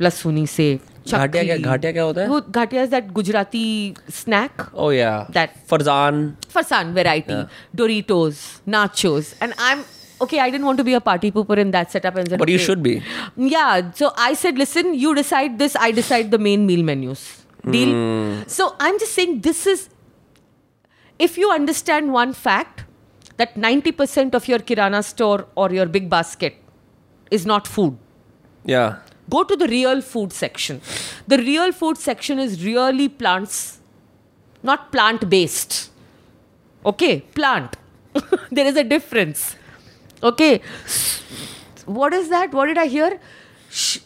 lasuni 0.00 0.48
sev, 0.48 0.80
घाटिया 1.07 1.43
क्या 1.43 1.55
chakli. 1.55 1.63
घाटिया 1.65 1.91
क्या 1.91 2.03
होता 2.03 2.21
है 2.21 2.27
वो 2.29 2.39
Ghatia 2.57 2.83
is 2.87 2.89
that 2.89 3.13
Gujarati 3.13 3.95
snack. 4.17 4.65
Oh 4.73 4.89
yeah. 4.89 5.25
That- 5.37 5.55
Farzan. 5.71 6.21
Farsan 6.55 6.93
variety, 6.99 7.33
Yeah. 7.33 7.47
Doritos, 7.75 8.43
nachos, 8.75 9.33
and 9.41 9.53
I'm 9.57 9.83
okay. 10.25 10.39
I 10.39 10.49
didn't 10.51 10.65
want 10.71 10.77
to 10.77 10.83
be 10.89 10.93
a 10.93 11.01
party 11.01 11.31
pooper 11.37 11.57
in 11.65 11.71
that 11.71 11.91
setup, 11.91 12.15
and 12.23 12.29
said, 12.29 12.39
But 12.43 12.49
you 12.49 12.55
okay. 12.61 12.65
should 12.65 12.83
be. 12.83 12.93
Yeah. 13.35 13.91
So 14.01 14.11
I 14.17 14.33
said, 14.43 14.57
listen, 14.57 14.93
you 15.05 15.15
decide 15.15 15.57
this. 15.63 15.75
I 15.87 15.91
decide 16.01 16.29
the 16.31 16.37
main 16.49 16.65
meal 16.67 16.83
menus. 16.91 17.25
Deal. 17.77 17.89
Hmm. 17.95 18.43
So 18.47 18.75
I'm 18.79 18.99
just 18.99 19.13
saying 19.13 19.41
this 19.41 19.65
is. 19.75 19.89
If 21.19 21.37
you 21.37 21.51
understand 21.51 22.13
one 22.13 22.33
fact, 22.33 22.85
that 23.37 23.55
90% 23.55 24.33
of 24.35 24.47
your 24.47 24.57
kirana 24.59 25.03
store 25.03 25.45
or 25.55 25.71
your 25.71 25.85
big 25.85 26.09
basket 26.09 26.55
is 27.31 27.45
not 27.45 27.67
food. 27.67 27.97
Yeah. 28.65 28.95
Go 29.28 29.42
to 29.44 29.56
the 29.56 29.66
real 29.68 30.00
food 30.00 30.32
section. 30.32 30.80
The 31.26 31.38
real 31.38 31.72
food 31.72 31.98
section 31.98 32.38
is 32.38 32.64
really 32.64 33.08
plants, 33.08 33.80
not 34.62 34.92
plant 34.92 35.28
based. 35.28 35.90
Okay, 36.84 37.20
plant. 37.34 37.76
there 38.50 38.66
is 38.66 38.76
a 38.76 38.84
difference. 38.84 39.56
Okay, 40.22 40.60
what 41.84 42.14
is 42.14 42.28
that? 42.30 42.52
What 42.52 42.66
did 42.66 42.78
I 42.78 42.86
hear? 42.86 43.18
Sh- 43.70 43.98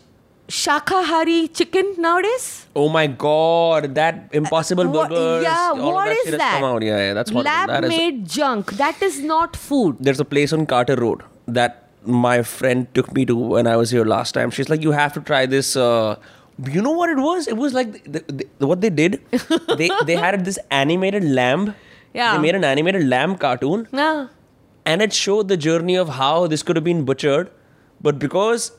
Shakahari 0.49 1.55
chicken 1.55 1.95
nowadays? 1.99 2.67
Oh 2.75 2.89
my 2.89 3.07
god, 3.07 3.95
that 3.95 4.31
impossible 4.33 4.89
What- 4.89 5.11
burgers. 5.11 5.45
yeah, 5.45 5.73
what 5.73 6.07
that 6.07 6.17
is 6.27 6.37
that? 6.39 6.83
Yeah, 6.83 6.97
yeah, 6.97 7.15
that's 7.15 7.31
what 7.31 7.45
Lab 7.45 7.69
that 7.69 7.85
is. 7.85 7.91
made 7.91 8.27
junk. 8.29 8.73
That 8.73 9.01
is 9.01 9.21
not 9.21 9.55
food. 9.55 9.97
There's 10.01 10.19
a 10.19 10.25
place 10.25 10.53
on 10.53 10.67
Carter 10.67 10.97
Road 10.97 11.23
that 11.47 11.90
my 12.05 12.43
friend 12.43 12.87
took 12.95 13.13
me 13.15 13.25
to 13.27 13.37
when 13.37 13.67
I 13.67 13.77
was 13.77 13.91
here 13.91 14.05
last 14.05 14.33
time. 14.33 14.51
She's 14.51 14.69
like, 14.69 14.83
you 14.83 14.93
have 14.93 15.13
to 15.15 15.21
try 15.21 15.47
this. 15.47 15.77
Uh, 15.77 16.17
you 16.71 16.83
know 16.83 16.91
what 16.93 17.11
it 17.11 17.19
was? 17.19 17.47
It 17.49 17.57
was 17.57 17.73
like 17.75 18.05
the, 18.05 18.21
the, 18.27 18.47
the- 18.59 18.67
what 18.67 18.81
they 18.81 18.91
did. 18.91 19.21
they 19.77 19.91
they 20.07 20.17
had 20.17 20.45
this 20.45 20.59
animated 20.71 21.25
lamb. 21.25 21.75
Yeah. 22.13 22.33
They 22.37 22.43
made 22.43 22.55
an 22.55 22.65
animated 22.65 23.07
lamb 23.07 23.37
cartoon, 23.37 23.87
Yeah. 23.93 24.29
and 24.85 25.01
it 25.01 25.13
showed 25.13 25.47
the 25.49 25.57
journey 25.57 25.95
of 25.97 26.09
how 26.09 26.47
this 26.49 26.63
could 26.65 26.75
have 26.77 26.85
been 26.85 27.05
butchered, 27.05 27.51
but 28.01 28.19
because 28.19 28.73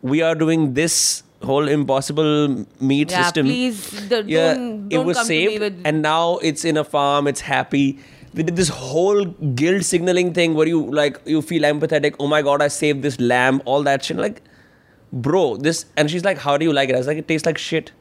we 0.00 0.22
are 0.22 0.34
doing 0.36 0.74
this 0.74 1.24
whole 1.42 1.66
impossible 1.68 2.66
meat 2.80 3.10
Yeah, 3.10 3.22
system. 3.24 3.46
please, 3.46 4.08
the- 4.08 4.22
yeah, 4.26 4.54
don't- 4.54 4.92
it 4.92 4.96
don't 4.96 5.06
was 5.06 5.16
come 5.16 5.26
to 5.26 5.32
me 5.32 5.58
saved, 5.58 5.80
and 5.86 6.02
now 6.02 6.36
it's 6.38 6.64
in 6.64 6.76
a 6.76 6.84
farm. 6.84 7.26
It's 7.26 7.40
happy. 7.40 7.98
They 8.34 8.42
did 8.42 8.56
this 8.56 8.68
whole 8.68 9.24
guilt 9.24 9.84
signaling 9.84 10.32
thing 10.34 10.54
where 10.54 10.66
you 10.66 10.80
like 10.90 11.20
you 11.24 11.42
feel 11.42 11.62
empathetic. 11.62 12.16
Oh 12.18 12.26
my 12.26 12.42
god, 12.42 12.62
I 12.62 12.68
saved 12.68 13.02
this 13.02 13.18
lamb. 13.20 13.62
All 13.64 13.82
that 13.84 14.04
shit. 14.04 14.16
Like, 14.16 14.42
bro, 15.12 15.56
this. 15.56 15.86
And 15.96 16.10
she's 16.10 16.24
like, 16.24 16.38
"How 16.38 16.56
do 16.56 16.64
you 16.64 16.72
like 16.72 16.90
it?" 16.90 16.94
I 16.94 16.98
was 16.98 17.06
like, 17.06 17.18
"It 17.18 17.28
tastes 17.28 17.46
like 17.46 17.58
shit. 17.58 17.92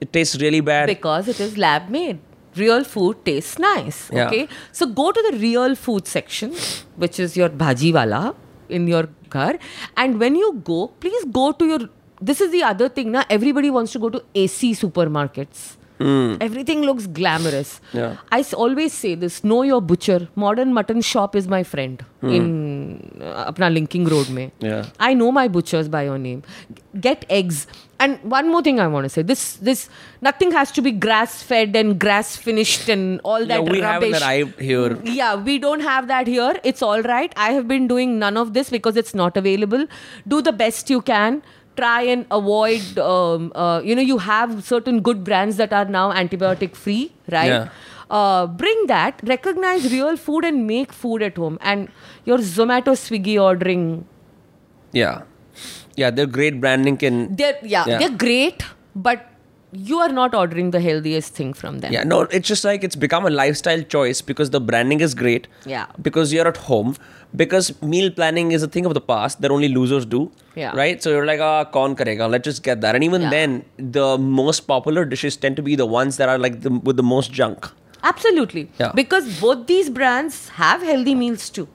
It 0.00 0.12
tastes 0.12 0.40
really 0.40 0.60
bad." 0.60 0.86
Because 0.86 1.28
it 1.28 1.40
is 1.40 1.56
lab 1.56 1.88
made. 1.88 2.20
Real 2.56 2.82
food 2.82 3.24
tastes 3.24 3.58
nice. 3.58 4.10
Yeah. 4.12 4.26
Okay. 4.26 4.48
So 4.72 4.86
go 4.86 5.12
to 5.12 5.26
the 5.30 5.38
real 5.38 5.76
food 5.76 6.08
section, 6.08 6.54
which 6.96 7.20
is 7.20 7.36
your 7.36 7.48
bhaji 7.48 7.92
wala 7.94 8.34
in 8.68 8.86
your 8.88 9.08
car 9.30 9.58
And 9.96 10.18
when 10.18 10.34
you 10.34 10.60
go, 10.64 10.88
please 11.00 11.24
go 11.24 11.52
to 11.52 11.64
your 11.64 11.80
this 12.20 12.40
is 12.40 12.50
the 12.50 12.62
other 12.62 12.88
thing 12.88 13.12
now. 13.12 13.24
Everybody 13.30 13.70
wants 13.70 13.92
to 13.92 13.98
go 13.98 14.10
to 14.10 14.22
AC 14.34 14.72
supermarkets. 14.72 15.76
Everything 16.00 16.80
looks 16.82 17.06
glamorous. 17.06 17.80
Yeah. 17.92 18.16
I 18.32 18.42
always 18.54 18.92
say 18.92 19.14
this: 19.14 19.44
know 19.44 19.62
your 19.62 19.82
butcher. 19.82 20.28
Modern 20.34 20.72
mutton 20.72 21.02
shop 21.02 21.36
is 21.36 21.46
my 21.46 21.62
friend 21.62 22.04
in 22.22 23.20
uh, 23.20 23.52
apna 23.52 23.72
linking 23.72 24.06
road 24.06 24.30
mein. 24.30 24.50
Yeah. 24.60 24.86
I 24.98 25.12
know 25.12 25.30
my 25.30 25.46
butchers 25.48 25.88
by 25.88 26.04
your 26.04 26.18
name. 26.18 26.42
Get 26.98 27.26
eggs. 27.28 27.66
And 27.98 28.18
one 28.22 28.48
more 28.48 28.62
thing 28.62 28.80
I 28.80 28.86
want 28.86 29.04
to 29.04 29.10
say: 29.10 29.20
this, 29.20 29.56
this, 29.56 29.90
nothing 30.22 30.52
has 30.52 30.72
to 30.72 30.80
be 30.80 30.90
grass 30.90 31.42
fed 31.42 31.76
and 31.76 31.98
grass 31.98 32.34
finished 32.34 32.88
and 32.88 33.20
all 33.22 33.44
that 33.44 33.48
yeah, 33.48 33.64
that 33.64 33.72
we 33.72 33.82
rubbish. 33.82 34.20
arrived 34.22 34.58
here. 34.58 34.98
Yeah, 35.04 35.34
we 35.34 35.58
don't 35.58 35.80
have 35.80 36.08
that 36.08 36.26
here. 36.26 36.58
It's 36.64 36.80
all 36.80 37.02
right. 37.02 37.30
I 37.36 37.52
have 37.52 37.68
been 37.68 37.88
doing 37.88 38.18
none 38.18 38.38
of 38.38 38.54
this 38.54 38.70
because 38.70 38.96
it's 38.96 39.14
not 39.14 39.36
available. 39.36 39.86
Do 40.26 40.40
the 40.40 40.52
best 40.52 40.88
you 40.88 41.02
can. 41.02 41.42
Try 41.76 42.02
and 42.02 42.26
avoid. 42.30 42.98
Um, 42.98 43.52
uh, 43.54 43.80
you 43.84 43.94
know, 43.94 44.02
you 44.02 44.18
have 44.18 44.64
certain 44.64 45.00
good 45.00 45.24
brands 45.24 45.56
that 45.56 45.72
are 45.72 45.84
now 45.84 46.12
antibiotic 46.12 46.74
free, 46.76 47.12
right? 47.30 47.46
Yeah. 47.46 47.68
Uh, 48.10 48.46
bring 48.46 48.86
that. 48.88 49.20
Recognize 49.24 49.90
real 49.92 50.16
food 50.16 50.44
and 50.44 50.66
make 50.66 50.92
food 50.92 51.22
at 51.22 51.36
home. 51.36 51.58
And 51.62 51.88
your 52.24 52.38
Zomato, 52.38 52.94
Swiggy 53.02 53.40
ordering. 53.40 54.04
Yeah, 54.92 55.22
yeah, 55.96 56.10
their 56.10 56.26
great 56.26 56.60
branding 56.60 56.96
can. 56.96 57.36
They're 57.36 57.56
yeah, 57.62 57.84
Yeah. 57.86 57.98
they're 57.98 58.16
great, 58.26 58.64
but 58.94 59.29
you 59.72 59.98
are 59.98 60.08
not 60.08 60.34
ordering 60.34 60.70
the 60.72 60.80
healthiest 60.80 61.34
thing 61.34 61.52
from 61.52 61.78
them. 61.78 61.92
Yeah, 61.92 62.02
no, 62.02 62.22
it's 62.22 62.48
just 62.48 62.64
like 62.64 62.82
it's 62.84 62.96
become 62.96 63.24
a 63.26 63.30
lifestyle 63.30 63.82
choice 63.82 64.20
because 64.20 64.50
the 64.50 64.60
branding 64.60 65.00
is 65.00 65.14
great. 65.14 65.46
Yeah. 65.64 65.86
Because 66.02 66.32
you're 66.32 66.48
at 66.48 66.56
home. 66.56 66.96
Because 67.36 67.80
meal 67.80 68.10
planning 68.10 68.50
is 68.50 68.64
a 68.64 68.66
thing 68.66 68.84
of 68.86 68.94
the 68.94 69.00
past 69.00 69.40
that 69.42 69.52
only 69.52 69.68
losers 69.68 70.04
do. 70.04 70.32
Yeah. 70.56 70.72
Right? 70.74 71.00
So 71.00 71.10
you're 71.10 71.26
like, 71.26 71.38
ah, 71.40 71.64
kaun 71.64 71.94
karega? 71.94 72.28
Let's 72.28 72.44
just 72.44 72.64
get 72.64 72.80
that. 72.80 72.96
And 72.96 73.04
even 73.04 73.22
Yeah. 73.22 73.30
then, 73.30 73.64
the 73.78 74.18
most 74.18 74.62
popular 74.62 75.04
dishes 75.04 75.36
tend 75.36 75.54
to 75.56 75.62
be 75.62 75.76
the 75.76 75.86
ones 75.86 76.16
that 76.16 76.28
are 76.28 76.38
like 76.38 76.62
the, 76.62 76.70
with 76.70 76.96
the 76.96 77.04
most 77.04 77.30
junk. 77.32 77.68
Absolutely. 78.02 78.68
Yeah. 78.80 78.90
Because 78.94 79.40
both 79.40 79.66
these 79.68 79.90
brands 79.90 80.48
have 80.48 80.82
healthy 80.82 81.14
meals 81.14 81.48
too. 81.50 81.68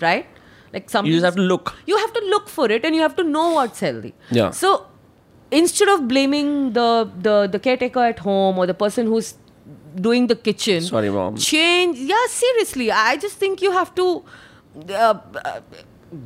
Right? 0.00 0.26
Like 0.72 0.88
some. 0.88 1.04
You 1.06 1.12
just 1.14 1.24
have 1.24 1.34
to 1.36 1.42
look. 1.42 1.74
you 1.86 1.96
have 1.98 2.12
to 2.12 2.20
look 2.30 2.48
for 2.48 2.70
it 2.70 2.84
and 2.84 2.94
you 2.94 3.02
have 3.02 3.16
to 3.16 3.24
know 3.24 3.50
what's 3.54 3.80
healthy. 3.80 4.14
Yeah. 4.30 4.50
So 4.50 4.86
instead 5.52 5.88
of 5.88 6.08
blaming 6.08 6.72
the 6.72 6.88
the, 7.28 7.36
the 7.46 7.58
caretaker 7.58 8.00
at 8.00 8.18
home 8.20 8.58
or 8.58 8.66
the 8.66 8.74
person 8.74 9.06
who's 9.06 9.34
doing 9.94 10.26
the 10.26 10.36
kitchen, 10.36 10.80
Sorry, 10.80 11.10
mom. 11.10 11.36
Change. 11.36 11.98
Yeah, 11.98 12.26
seriously. 12.28 12.90
I 12.90 13.16
just 13.16 13.36
think 13.36 13.62
you 13.62 13.72
have 13.72 13.94
to 13.96 14.24
uh, 14.88 14.94
uh, 14.94 15.60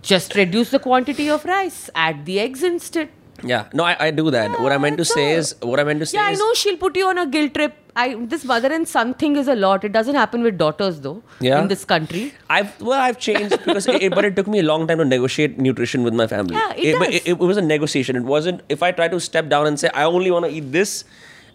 just 0.03 0.35
reduce 0.35 0.71
the 0.71 0.79
quantity 0.79 1.29
of 1.29 1.45
rice. 1.45 1.91
Add 1.95 2.25
the 2.27 2.41
eggs 2.41 2.63
instead. 2.63 3.11
Yeah. 3.45 3.67
No, 3.75 3.85
I, 3.85 3.97
I 4.07 4.11
do 4.11 4.31
that. 4.31 4.61
what 4.61 4.73
I 4.73 4.79
meant 4.79 4.97
to 4.99 5.05
say 5.05 5.33
all. 5.33 5.39
is, 5.39 5.55
what 5.63 5.79
I 5.81 5.85
meant 5.85 6.01
to 6.01 6.07
say 6.07 6.17
Yeah, 6.19 6.25
I 6.27 6.35
know 6.35 6.55
she'll 6.55 6.77
put 6.79 6.97
you 6.97 7.07
on 7.09 7.19
a 7.19 7.27
guilt 7.27 7.55
trip. 7.55 7.75
I 7.95 8.15
this 8.31 8.45
mother 8.45 8.71
and 8.73 8.87
son 8.87 9.13
thing 9.15 9.37
is 9.37 9.49
a 9.49 9.55
lot. 9.55 9.85
It 9.85 9.93
doesn't 9.93 10.15
happen 10.15 10.43
with 10.43 10.57
daughters 10.59 11.01
though. 11.01 11.23
Yeah. 11.41 11.61
In 11.63 11.69
this 11.69 11.85
country. 11.85 12.33
I've 12.51 12.79
well, 12.81 13.01
I've 13.01 13.19
changed 13.19 13.59
because, 13.65 13.87
it, 13.89 14.15
but 14.15 14.25
it 14.25 14.37
took 14.37 14.47
me 14.47 14.59
a 14.59 14.63
long 14.63 14.87
time 14.87 14.99
to 14.99 15.05
negotiate 15.05 15.59
nutrition 15.59 16.03
with 16.03 16.15
my 16.15 16.27
family. 16.27 16.57
Yeah, 16.57 16.73
it 16.77 16.99
but 16.99 17.07
does. 17.07 17.15
it, 17.17 17.29
it 17.29 17.39
was 17.39 17.57
a 17.57 17.63
negotiation. 17.63 18.17
It 18.17 18.23
wasn't 18.25 18.63
if 18.69 18.83
I 18.83 18.91
try 18.93 19.09
to 19.09 19.21
step 19.21 19.49
down 19.49 19.67
and 19.67 19.79
say 19.81 19.89
I 19.95 20.05
only 20.05 20.31
want 20.31 20.45
to 20.47 20.51
eat 20.51 20.73
this, 20.73 21.05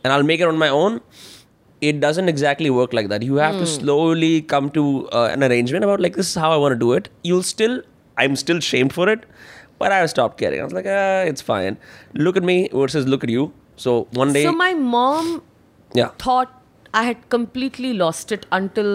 and 0.03 0.12
I'll 0.14 0.24
make 0.24 0.40
it 0.40 0.48
on 0.48 0.58
my 0.58 0.70
own. 0.70 1.02
It 1.82 1.99
doesn't 1.99 2.30
exactly 2.30 2.70
work 2.70 2.94
like 2.94 3.10
that. 3.10 3.24
You 3.24 3.36
have 3.36 3.56
Hmm. 3.56 3.62
to 3.62 3.66
slowly 3.68 4.41
come 4.44 4.70
to 4.72 5.10
uh, 5.10 5.30
an 5.32 5.44
arrangement 5.44 5.84
about 5.84 5.99
like 5.99 6.16
this 6.16 6.30
is 6.30 6.36
how 6.36 6.52
I 6.52 6.58
want 6.58 6.74
to 6.74 6.80
do 6.80 6.94
it. 6.94 7.10
You'll 7.24 7.41
still, 7.44 7.82
I'm 8.18 8.36
still 8.36 8.60
shamed 8.60 8.94
for 8.94 9.10
it, 9.10 9.26
but 9.82 9.91
I 9.98 9.99
stopped 10.14 10.38
caring. 10.44 10.62
I 10.62 10.64
was 10.70 10.74
like, 10.80 10.90
ah, 10.95 11.22
it's 11.34 11.41
fine. 11.52 11.78
Look 12.28 12.38
at 12.41 12.48
me 12.52 12.58
versus 12.82 13.08
look 13.16 13.24
at 13.30 13.30
you. 13.38 13.45
So 13.86 13.94
one 14.24 14.34
day, 14.38 14.44
So 14.48 14.52
my 14.64 14.74
mom 14.95 15.30
yeah, 16.02 16.10
thought 16.26 16.52
I 16.94 17.03
had 17.10 17.24
completely 17.36 17.94
lost 18.02 18.32
it 18.38 18.45
until 18.60 18.91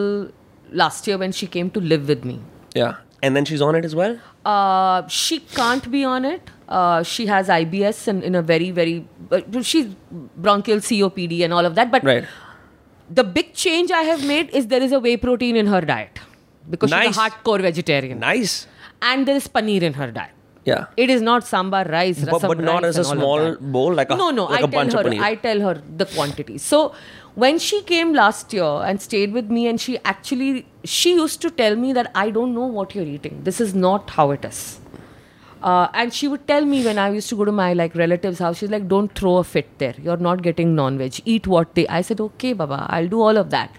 last 0.82 1.06
year 1.10 1.18
when 1.24 1.32
she 1.40 1.46
came 1.58 1.70
to 1.78 1.80
live 1.94 2.08
with 2.14 2.24
me. 2.32 2.38
yeah, 2.74 2.94
and 3.26 3.36
then 3.38 3.44
she's 3.50 3.62
on 3.66 3.74
it 3.78 3.84
as 3.88 3.94
well. 3.98 4.16
Uh, 4.54 5.06
she 5.20 5.38
can't 5.58 5.86
be 5.94 6.02
on 6.04 6.24
it. 6.30 6.50
Uh, 6.80 7.02
she 7.14 7.26
has 7.30 7.48
IBS 7.54 8.00
and 8.12 8.22
in 8.30 8.34
a 8.40 8.42
very, 8.50 8.70
very, 8.78 8.94
uh, 9.30 9.62
she's 9.70 9.86
bronchial 10.46 10.78
COPD 10.88 11.40
and 11.46 11.52
all 11.60 11.64
of 11.70 11.74
that. 11.80 11.90
But 11.96 12.04
Right. 12.10 12.24
the 13.20 13.24
big 13.38 13.52
change 13.64 13.90
I 14.02 14.02
have 14.10 14.24
made 14.32 14.50
is 14.60 14.66
there 14.74 14.82
is 14.88 14.92
a 15.00 15.00
whey 15.08 15.16
protein 15.26 15.56
in 15.64 15.66
her 15.74 15.80
diet 15.92 16.20
because 16.76 16.90
Nice. 16.96 17.06
she's 17.08 17.16
a 17.16 17.20
hardcore 17.24 17.60
vegetarian. 17.68 18.20
Nice. 18.28 18.56
And 19.10 19.26
there 19.30 19.36
is 19.42 19.48
paneer 19.58 19.82
in 19.90 19.94
her 20.02 20.10
diet. 20.20 20.32
Yeah. 20.68 20.86
It 21.02 21.10
is 21.14 21.20
not 21.26 21.44
sambar 21.48 21.82
rice, 21.90 22.22
But, 22.28 22.42
but 22.42 22.58
not 22.68 22.84
as 22.84 22.96
a 22.98 23.02
and 23.12 23.22
all 23.22 23.40
of 23.40 23.58
small 23.58 23.72
bowl, 23.74 23.94
like 23.94 24.10
a 24.10 24.16
no, 24.20 24.30
no. 24.38 24.44
like 24.46 24.54
I 24.54 24.56
a 24.56 24.60
tell 24.62 24.70
bunch 24.78 24.94
her. 24.94 25.00
of 25.00 25.06
paneer. 25.06 25.20
I 25.26 25.34
tell 25.36 25.60
her 25.66 25.74
the 26.00 26.06
quantity. 26.14 26.58
So 26.58 26.80
when 27.44 27.60
she 27.66 27.82
came 27.90 28.12
last 28.14 28.52
year 28.52 28.64
and 28.88 29.00
stayed 29.00 29.32
with 29.32 29.48
me, 29.58 29.68
and 29.72 29.80
she 29.80 29.98
actually 30.14 30.66
she 30.96 31.12
used 31.20 31.40
to 31.42 31.50
tell 31.60 31.76
me 31.84 31.92
that 32.00 32.10
I 32.24 32.30
don't 32.38 32.52
know 32.54 32.66
what 32.78 32.96
you're 32.96 33.10
eating. 33.18 33.38
This 33.50 33.60
is 33.66 33.74
not 33.84 34.10
how 34.18 34.26
it 34.38 34.44
is. 34.50 34.80
Uh, 35.62 35.88
and 35.94 36.12
she 36.12 36.26
would 36.32 36.46
tell 36.48 36.64
me 36.72 36.84
when 36.84 36.98
I 37.04 37.10
used 37.12 37.28
to 37.30 37.36
go 37.36 37.44
to 37.50 37.52
my 37.60 37.72
like 37.82 37.94
relatives' 37.94 38.40
house, 38.46 38.58
she's 38.58 38.70
like, 38.74 38.88
"Don't 38.88 39.14
throw 39.20 39.36
a 39.36 39.44
fit 39.52 39.70
there. 39.84 39.94
You're 40.08 40.22
not 40.30 40.42
getting 40.48 40.74
non-veg. 40.80 41.20
Eat 41.36 41.46
what 41.54 41.74
they." 41.78 41.86
I 42.00 42.02
said, 42.10 42.20
"Okay, 42.26 42.52
Baba, 42.64 42.80
I'll 42.98 43.08
do 43.14 43.22
all 43.28 43.40
of 43.44 43.54
that." 43.56 43.70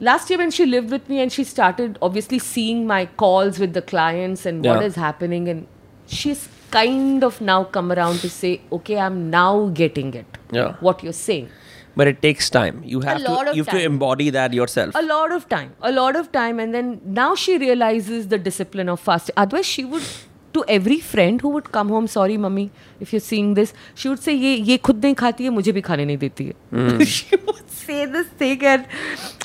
Last 0.00 0.30
year 0.30 0.38
when 0.38 0.50
she 0.50 0.64
lived 0.66 0.90
with 0.90 1.08
me 1.08 1.20
and 1.20 1.32
she 1.32 1.44
started 1.44 1.98
obviously 2.02 2.38
seeing 2.40 2.86
my 2.86 3.00
calls 3.24 3.58
with 3.64 3.72
the 3.74 3.82
clients 3.92 4.44
and 4.52 4.64
what 4.70 4.80
Yeah. 4.80 4.86
is 4.92 4.96
happening, 4.96 5.48
and 5.54 5.66
she's 6.11 6.47
kind 6.71 7.23
of 7.23 7.39
now 7.41 7.63
come 7.63 7.91
around 7.91 8.19
to 8.25 8.29
say, 8.29 8.51
"Okay, 8.79 8.97
I'm 9.07 9.21
now 9.29 9.67
getting 9.81 10.13
it. 10.23 10.37
Yeah. 10.59 10.75
What 10.89 11.03
you're 11.07 11.19
saying." 11.21 11.49
But 11.99 12.09
it 12.09 12.21
takes 12.23 12.49
time. 12.55 12.81
You 12.93 12.99
have 13.03 13.19
to 13.19 13.23
lot 13.31 13.47
of 13.51 13.55
you 13.59 13.63
have 13.63 13.73
to 13.73 13.79
time. 13.83 13.91
embody 13.93 14.29
that 14.37 14.53
yourself. 14.53 14.97
A 14.99 15.01
lot 15.05 15.31
of 15.37 15.45
time, 15.53 15.69
a 15.81 15.91
lot 15.91 16.15
of 16.19 16.31
time, 16.31 16.59
and 16.65 16.73
then 16.79 16.89
now 17.19 17.29
she 17.43 17.57
realizes 17.63 18.27
the 18.33 18.37
discipline 18.47 18.89
of 18.95 18.99
fasting. 19.05 19.33
Otherwise, 19.45 19.65
she 19.77 19.85
would 19.93 20.03
to 20.57 20.63
every 20.75 20.99
friend 21.13 21.41
who 21.45 21.49
would 21.55 21.71
come 21.77 21.89
home, 21.95 22.05
sorry, 22.11 22.37
mummy, 22.43 22.69
if 23.05 23.11
you're 23.13 23.25
seeing 23.29 23.49
this, 23.55 23.73
she 23.95 24.09
would 24.09 24.21
say, 24.27 24.33
ये 24.43 24.53
ये 24.69 24.77
खुद 24.89 25.03
नहीं 25.05 25.15
खाती 25.23 25.43
है, 25.43 25.49
मुझे 25.57 25.71
भी 25.77 25.81
खाने 25.89 26.05
नहीं 26.05 26.17
देती 26.17 26.45
है. 26.51 27.05
she 27.15 27.35
would 27.47 27.69
say 27.79 28.05
this 28.05 28.27
thing, 28.43 28.63
and 28.73 28.85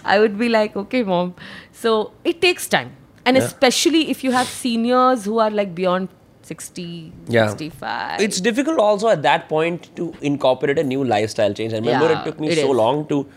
I 0.05 0.19
would 0.25 0.39
be 0.43 0.49
like, 0.55 0.77
okay, 0.85 1.03
mom. 1.03 1.35
So 1.83 1.95
it 2.33 2.41
takes 2.47 2.69
time, 2.77 2.93
and 3.25 3.37
Yeah. 3.41 3.49
especially 3.49 4.05
if 4.17 4.23
you 4.29 4.33
have 4.39 4.47
seniors 4.55 5.25
who 5.31 5.39
are 5.47 5.51
like 5.63 5.75
beyond 5.81 6.09
60, 6.48 7.12
Yeah. 7.28 7.50
65. 7.50 8.22
It's 8.22 8.40
difficult 8.42 8.80
also 8.80 9.10
at 9.10 9.22
that 9.24 9.48
point 9.50 9.90
to 9.98 10.14
incorporate 10.22 10.80
a 10.80 10.84
new 10.84 11.04
lifestyle 11.04 11.54
change. 11.54 11.74
I 11.74 11.78
remember 11.78 12.10
Yeah, 12.10 12.22
it 12.22 12.26
took 12.26 12.40
me 12.40 12.50
it 12.50 12.58
so 12.60 12.72
is. 12.72 12.78
long 12.78 13.06
to. 13.08 13.28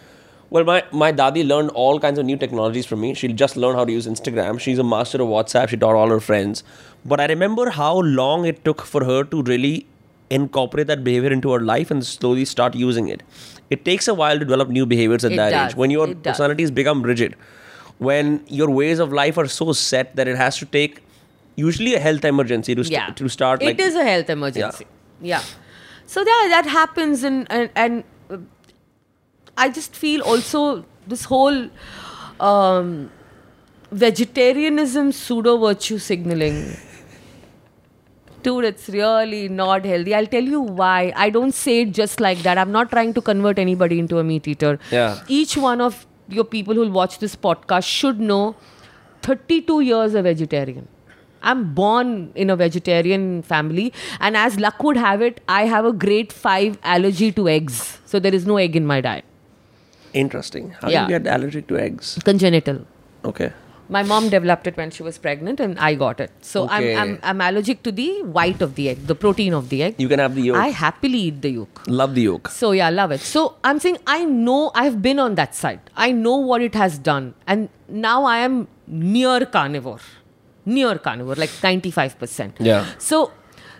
Well, 0.54 0.64
my, 0.64 0.82
my 0.90 1.12
dadi 1.12 1.46
learned 1.46 1.70
all 1.70 2.00
kinds 2.04 2.18
of 2.18 2.24
new 2.26 2.36
technologies 2.36 2.86
from 2.86 3.00
me. 3.02 3.14
She 3.14 3.28
just 3.32 3.56
learned 3.56 3.76
how 3.80 3.84
to 3.84 3.92
use 3.92 4.06
Instagram. 4.12 4.58
She's 4.58 4.80
a 4.80 4.86
master 4.92 5.22
of 5.22 5.28
WhatsApp. 5.28 5.68
She 5.68 5.76
taught 5.76 5.94
all 5.94 6.08
her 6.08 6.18
friends. 6.28 6.64
But 7.04 7.20
I 7.20 7.26
remember 7.26 7.70
how 7.70 7.98
long 8.00 8.44
it 8.46 8.64
took 8.64 8.82
for 8.82 9.04
her 9.04 9.22
to 9.34 9.42
really 9.42 9.86
incorporate 10.38 10.88
that 10.88 11.04
behavior 11.04 11.32
into 11.32 11.52
her 11.52 11.60
life 11.60 11.90
and 11.92 12.04
slowly 12.06 12.44
start 12.44 12.74
using 12.74 13.06
it. 13.08 13.22
It 13.76 13.84
takes 13.84 14.08
a 14.08 14.14
while 14.14 14.38
to 14.40 14.44
develop 14.44 14.68
new 14.68 14.86
behaviors 14.86 15.24
at 15.24 15.32
It 15.32 15.36
that 15.36 15.50
does. 15.50 15.70
age. 15.72 15.76
When 15.76 15.90
your 15.90 16.08
personalities 16.14 16.70
become 16.72 17.02
rigid, 17.02 17.36
when 17.98 18.42
your 18.48 18.70
ways 18.70 18.98
of 18.98 19.12
life 19.12 19.38
are 19.38 19.46
so 19.46 19.72
set 19.72 20.16
that 20.16 20.26
it 20.26 20.36
has 20.36 20.56
to 20.58 20.66
take 20.66 21.00
usually 21.62 21.94
a 22.00 22.00
health 22.08 22.24
emergency 22.32 22.74
to, 22.80 22.84
st- 22.84 22.92
yeah. 22.92 23.14
to 23.22 23.28
start 23.36 23.62
like 23.62 23.78
it 23.78 23.86
is 23.88 23.94
a 23.94 24.04
health 24.10 24.30
emergency. 24.36 24.86
Yeah, 25.20 25.42
so 26.06 26.20
yeah 26.30 26.48
that 26.56 26.66
happens 26.74 27.24
and 27.30 27.46
and, 27.56 27.70
and 27.76 28.04
uh, 28.30 28.38
i 29.64 29.68
just 29.78 29.98
feel 30.02 30.22
also 30.34 30.62
this 31.14 31.24
whole 31.32 31.58
um, 32.48 33.10
vegetarianism 33.92 35.12
pseudo 35.12 35.56
virtue 35.58 35.98
signaling. 35.98 36.76
Dude 38.42 38.64
it's 38.64 38.88
really 38.88 39.48
not 39.48 39.84
healthy. 39.84 40.14
I'll 40.14 40.26
tell 40.26 40.42
you 40.42 40.60
why. 40.60 41.12
I 41.14 41.28
don't 41.28 41.52
say 41.52 41.82
it 41.82 41.92
just 41.92 42.20
like 42.20 42.38
that. 42.38 42.56
I'm 42.56 42.72
not 42.72 42.90
trying 42.90 43.12
to 43.14 43.20
convert 43.20 43.58
anybody 43.58 43.98
into 43.98 44.18
a 44.18 44.24
meat 44.24 44.48
eater. 44.48 44.78
Yeah. 44.90 45.22
each 45.28 45.56
one 45.56 45.80
of 45.80 46.06
your 46.28 46.44
people 46.44 46.74
who'll 46.74 46.90
watch 46.90 47.18
this 47.18 47.36
podcast 47.36 47.84
should 47.84 48.20
know 48.20 48.54
32 49.22 49.80
years 49.80 50.14
a 50.14 50.22
vegetarian 50.22 50.88
i'm 51.42 51.62
born 51.74 52.12
in 52.34 52.50
a 52.50 52.56
vegetarian 52.56 53.24
family 53.42 53.92
and 54.20 54.36
as 54.36 54.58
luck 54.64 54.82
would 54.82 54.96
have 54.96 55.22
it 55.28 55.40
i 55.48 55.62
have 55.74 55.84
a 55.84 55.92
grade 56.04 56.32
5 56.32 56.78
allergy 56.96 57.30
to 57.40 57.48
eggs 57.48 57.98
so 58.06 58.18
there 58.26 58.34
is 58.34 58.46
no 58.46 58.56
egg 58.66 58.76
in 58.76 58.86
my 58.94 59.00
diet 59.00 59.24
Interesting. 60.12 60.70
How 60.82 60.88
Yeah. 60.88 61.06
do 61.06 61.12
you 61.12 61.18
get 61.20 61.32
allergic 61.34 61.66
to 61.68 61.78
eggs? 61.78 62.18
congenital 62.24 62.78
Okay. 63.24 63.50
my 63.94 64.00
mom 64.10 64.28
developed 64.32 64.66
it 64.70 64.76
when 64.80 64.90
she 64.96 65.02
was 65.08 65.16
pregnant 65.26 65.60
and 65.64 65.78
i 65.88 65.90
got 66.00 66.20
it 66.24 66.32
so 66.50 66.62
Okay. 66.64 66.94
I'm, 66.96 67.10
I'm 67.12 67.18
i'm 67.30 67.40
allergic 67.48 67.82
to 67.86 67.92
the 68.00 68.08
white 68.38 68.60
of 68.66 68.74
the 68.78 68.88
egg 68.92 69.06
the 69.12 69.16
protein 69.24 69.54
of 69.60 69.68
the 69.72 69.82
egg 69.86 69.94
You 70.04 70.08
can 70.12 70.20
have 70.24 70.34
the 70.40 70.44
yolk. 70.48 70.58
i 70.64 70.68
happily 70.80 71.20
eat 71.28 71.40
the 71.46 71.52
yolk 71.58 71.82
Love 72.00 72.14
the 72.18 72.22
yolk. 72.28 72.48
So 72.48 72.70
yeah, 72.80 72.90
love 73.00 73.10
it. 73.16 73.20
So 73.34 73.42
I'm 73.70 73.78
saying 73.84 73.98
I 74.16 74.18
know 74.24 74.60
I've 74.84 74.98
been 75.08 75.18
on 75.26 75.34
that 75.42 75.54
side. 75.62 75.80
I 75.96 76.10
know 76.24 76.36
what 76.50 76.62
it 76.68 76.74
has 76.82 76.98
done, 77.10 77.34
and 77.46 77.68
now 78.08 78.18
I 78.24 78.38
am 78.48 78.56
near 79.16 79.38
carnivore, 79.56 80.00
near 80.64 80.98
carnivore, 80.98 81.36
like 81.36 81.50
95 81.62 82.18
percent. 82.18 82.56
Yeah. 82.60 82.86
So 82.98 83.32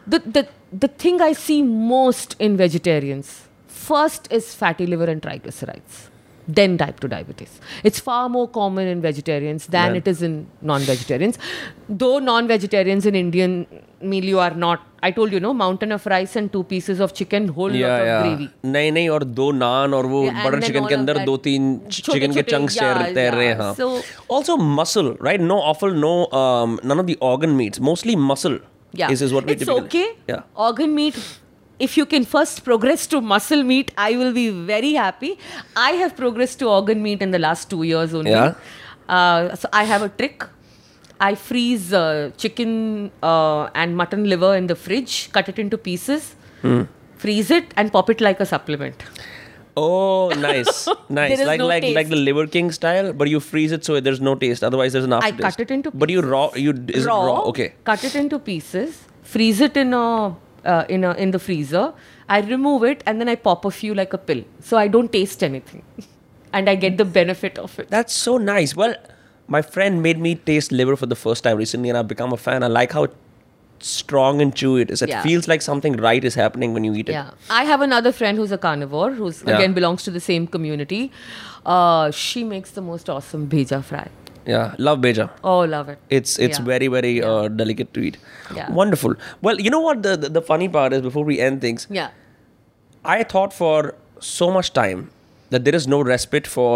the 0.07 0.19
the 0.21 0.49
the 0.73 0.89
thing 0.89 1.21
I 1.21 1.33
see 1.33 1.63
most 1.63 2.37
in 2.39 2.57
vegetarians 2.57 3.49
first 3.67 4.31
is 4.31 4.55
fatty 4.55 4.87
liver 4.87 5.05
and 5.05 5.23
triglycerides. 5.23 6.10
Then 6.50 6.74
type 6.80 7.00
2 7.04 7.08
diabetes. 7.12 7.54
It's 7.90 8.00
far 8.08 8.30
more 8.30 8.48
common 8.48 8.88
in 8.90 9.00
vegetarians 9.02 9.64
than 9.76 9.94
Yeah. 9.96 10.02
it 10.02 10.08
is 10.12 10.20
in 10.28 10.34
non-vegetarians. 10.72 11.40
Though 12.02 12.20
non-vegetarians 12.26 13.08
in 13.12 13.16
Indian 13.22 13.56
meal 14.12 14.26
you 14.32 14.40
are 14.40 14.54
not. 14.64 14.84
I 15.08 15.10
told 15.12 15.32
you, 15.36 15.40
no, 15.46 15.54
mountain 15.62 15.92
of 15.96 16.06
rice 16.14 16.36
and 16.42 16.52
two 16.58 16.62
pieces 16.74 17.00
of 17.06 17.14
chicken, 17.20 17.48
whole 17.56 17.74
Yeah, 17.80 17.88
lot 17.94 18.02
of 18.02 18.08
yeah. 18.10 18.22
gravy. 18.26 18.48
नहीं 18.76 18.92
नहीं 18.92 19.10
और 19.16 19.24
दो 19.40 19.52
नान 19.62 19.94
और 19.94 20.06
वो 20.12 20.22
Yeah, 20.26 20.36
and 20.36 20.46
butter 20.48 20.60
then 20.60 20.68
chicken 20.68 20.82
all 20.82 20.88
के 20.90 20.96
of 20.96 21.00
अंदर 21.00 21.18
that 21.18 21.26
दो 21.26 21.38
तीन 21.48 21.66
छोटे- 21.90 22.14
चिकन 22.14 22.34
के 22.34 22.42
छोटे- 22.42 22.52
चंक्स 22.52 22.78
yeah, 22.78 22.94
तैर 22.98 23.14
तैर 23.16 23.34
रहे 23.34 23.48
हैं 23.48 23.56
yeah. 23.56 23.62
हाँ 23.64 23.76
So- 23.76 24.36
also 24.38 24.58
muscle 24.82 25.10
right 25.30 25.46
no 25.54 25.58
offal 25.74 25.98
no 26.06 26.14
um, 26.44 26.78
none 26.92 27.04
of 27.06 27.10
the 27.12 27.18
organ 27.32 27.58
meats 27.64 27.84
mostly 27.90 28.16
muscle 28.34 28.60
Yeah. 29.02 29.12
is, 29.18 29.22
is 29.30 29.34
what 29.40 29.46
we 29.52 29.58
it's 29.58 29.66
typically 29.66 30.04
okay. 30.04 30.06
yeah 30.34 30.46
Organ 30.70 30.94
meat. 31.02 31.18
if 31.87 31.97
you 31.97 32.05
can 32.07 32.25
first 32.37 32.63
progress 32.65 33.07
to 33.13 33.21
muscle 33.33 33.63
meat, 33.63 33.91
I 33.97 34.17
will 34.23 34.33
be 34.33 34.51
very 34.51 34.93
happy. 34.95 35.39
I 35.77 35.91
have 36.03 36.15
progressed 36.17 36.59
to 36.61 36.69
organ 36.69 37.03
meat 37.03 37.23
in 37.23 37.31
the 37.31 37.39
last 37.39 37.71
two 37.71 37.83
years 37.83 38.13
only. 38.15 38.33
Yeah. 38.33 38.55
Uh, 39.09 39.55
so 39.57 39.69
I 39.73 39.85
have 39.85 40.03
a 40.03 40.11
trick. 40.11 40.45
I 41.21 41.35
freeze 41.35 41.93
uh, 41.93 42.31
chicken 42.37 43.11
uh, 43.23 43.65
and 43.75 43.97
mutton 43.97 44.29
liver 44.29 44.55
in 44.57 44.67
the 44.69 44.77
fridge, 44.77 45.31
cut 45.33 45.49
it 45.49 45.59
into 45.59 45.77
pieces, 45.89 46.35
Hmm. 46.63 46.83
freeze 47.17 47.51
it, 47.51 47.73
and 47.77 47.93
pop 47.93 48.09
it 48.11 48.21
like 48.21 48.41
a 48.41 48.47
supplement. 48.55 49.03
oh 49.81 50.29
nice 50.45 50.79
nice 51.17 51.43
like 51.49 51.61
no 51.61 51.67
like 51.73 51.85
like 51.99 52.09
the 52.13 52.17
liver 52.29 52.45
king 52.55 52.71
style 52.77 53.07
but 53.21 53.29
you 53.33 53.39
freeze 53.51 53.75
it 53.77 53.85
so 53.89 53.99
there's 54.07 54.21
no 54.29 54.33
taste 54.41 54.65
otherwise 54.69 54.97
there's 54.97 55.05
an 55.09 55.13
aftertaste. 55.19 55.45
I 55.45 55.51
cut 55.51 55.61
it 55.65 55.71
into 55.77 55.93
but 56.03 56.11
you 56.15 56.23
raw 56.33 56.41
you 56.65 56.73
is 56.99 57.07
raw, 57.11 57.19
it 57.23 57.27
raw 57.29 57.37
okay 57.53 57.69
Cut 57.91 58.03
it 58.09 58.17
into 58.23 58.39
pieces, 58.49 58.99
freeze 59.35 59.61
it 59.69 59.77
in 59.83 59.95
a 60.01 60.35
uh, 60.65 60.85
in 60.89 61.05
a 61.05 61.13
in 61.15 61.31
the 61.31 61.39
freezer. 61.39 61.93
I 62.29 62.41
remove 62.41 62.85
it 62.85 63.03
and 63.07 63.21
then 63.21 63.29
I 63.29 63.35
pop 63.35 63.65
a 63.65 63.71
few 63.71 63.95
like 63.95 64.13
a 64.13 64.19
pill, 64.19 64.43
so 64.61 64.77
I 64.77 64.89
don't 64.89 65.13
taste 65.13 65.43
anything, 65.43 65.83
and 66.53 66.69
I 66.69 66.75
get 66.75 66.97
the 66.99 67.05
benefit 67.05 67.59
of 67.59 67.79
it. 67.79 67.91
That's 67.91 68.13
so 68.13 68.37
nice. 68.39 68.77
Well, 68.77 68.95
my 69.49 69.63
friend 69.63 70.03
made 70.03 70.19
me 70.19 70.35
taste 70.37 70.71
liver 70.73 70.95
for 70.97 71.07
the 71.07 71.17
first 71.17 71.43
time 71.45 71.57
recently, 71.57 71.89
and 71.89 71.99
I've 71.99 72.09
become 72.09 72.33
a 72.33 72.37
fan. 72.37 72.63
I 72.63 72.69
like 72.69 72.93
how 72.93 73.09
strong 73.81 74.41
and 74.43 74.55
chewy 74.55 74.83
it 74.83 74.91
is. 74.91 75.01
It 75.03 75.09
Yeah. 75.09 75.23
feels 75.23 75.49
like 75.49 75.63
something 75.63 75.95
right 75.97 76.23
is 76.23 76.35
happening 76.35 76.75
when 76.75 76.85
you 76.85 76.95
eat 76.95 77.09
it. 77.09 77.13
Yeah, 77.13 77.31
I 77.49 77.65
have 77.65 77.81
another 77.81 78.13
friend 78.13 78.37
who's 78.39 78.53
a 78.53 78.59
carnivore, 78.59 79.13
who's 79.13 79.43
Yeah. 79.47 79.55
again 79.57 79.73
belongs 79.73 80.03
to 80.05 80.11
the 80.11 80.21
same 80.21 80.47
community. 80.47 81.11
Uh, 81.65 82.11
she 82.11 82.45
makes 82.45 82.71
the 82.73 82.83
most 82.83 83.09
awesome 83.09 83.49
bheja 83.49 83.83
fry. 83.83 84.09
Yeah, 84.51 84.75
love 84.89 85.01
bheja. 85.07 85.27
Oh, 85.53 85.59
love 85.75 85.89
it. 85.95 85.99
It's 86.19 86.39
it's 86.49 86.59
Yeah. 86.61 86.69
very 86.73 86.89
very 86.97 87.13
uh, 87.33 87.49
delicate 87.63 87.93
to 87.99 88.05
eat. 88.11 88.19
Yeah. 88.59 88.71
Wonderful. 88.81 89.15
Well, 89.49 89.61
you 89.69 89.71
know 89.77 89.81
what 89.89 90.03
the, 90.09 90.17
the 90.25 90.31
the 90.39 90.43
funny 90.53 90.69
part 90.79 90.97
is 90.99 91.03
before 91.09 91.25
we 91.33 91.39
end 91.49 91.61
things, 91.67 91.87
Yeah. 92.01 92.11
I 93.17 93.23
thought 93.35 93.53
for 93.63 93.77
so 94.31 94.51
much 94.57 94.73
time 94.79 95.05
that 95.51 95.65
there 95.69 95.75
is 95.83 95.87
no 95.93 96.01
respite 96.09 96.47
for 96.57 96.73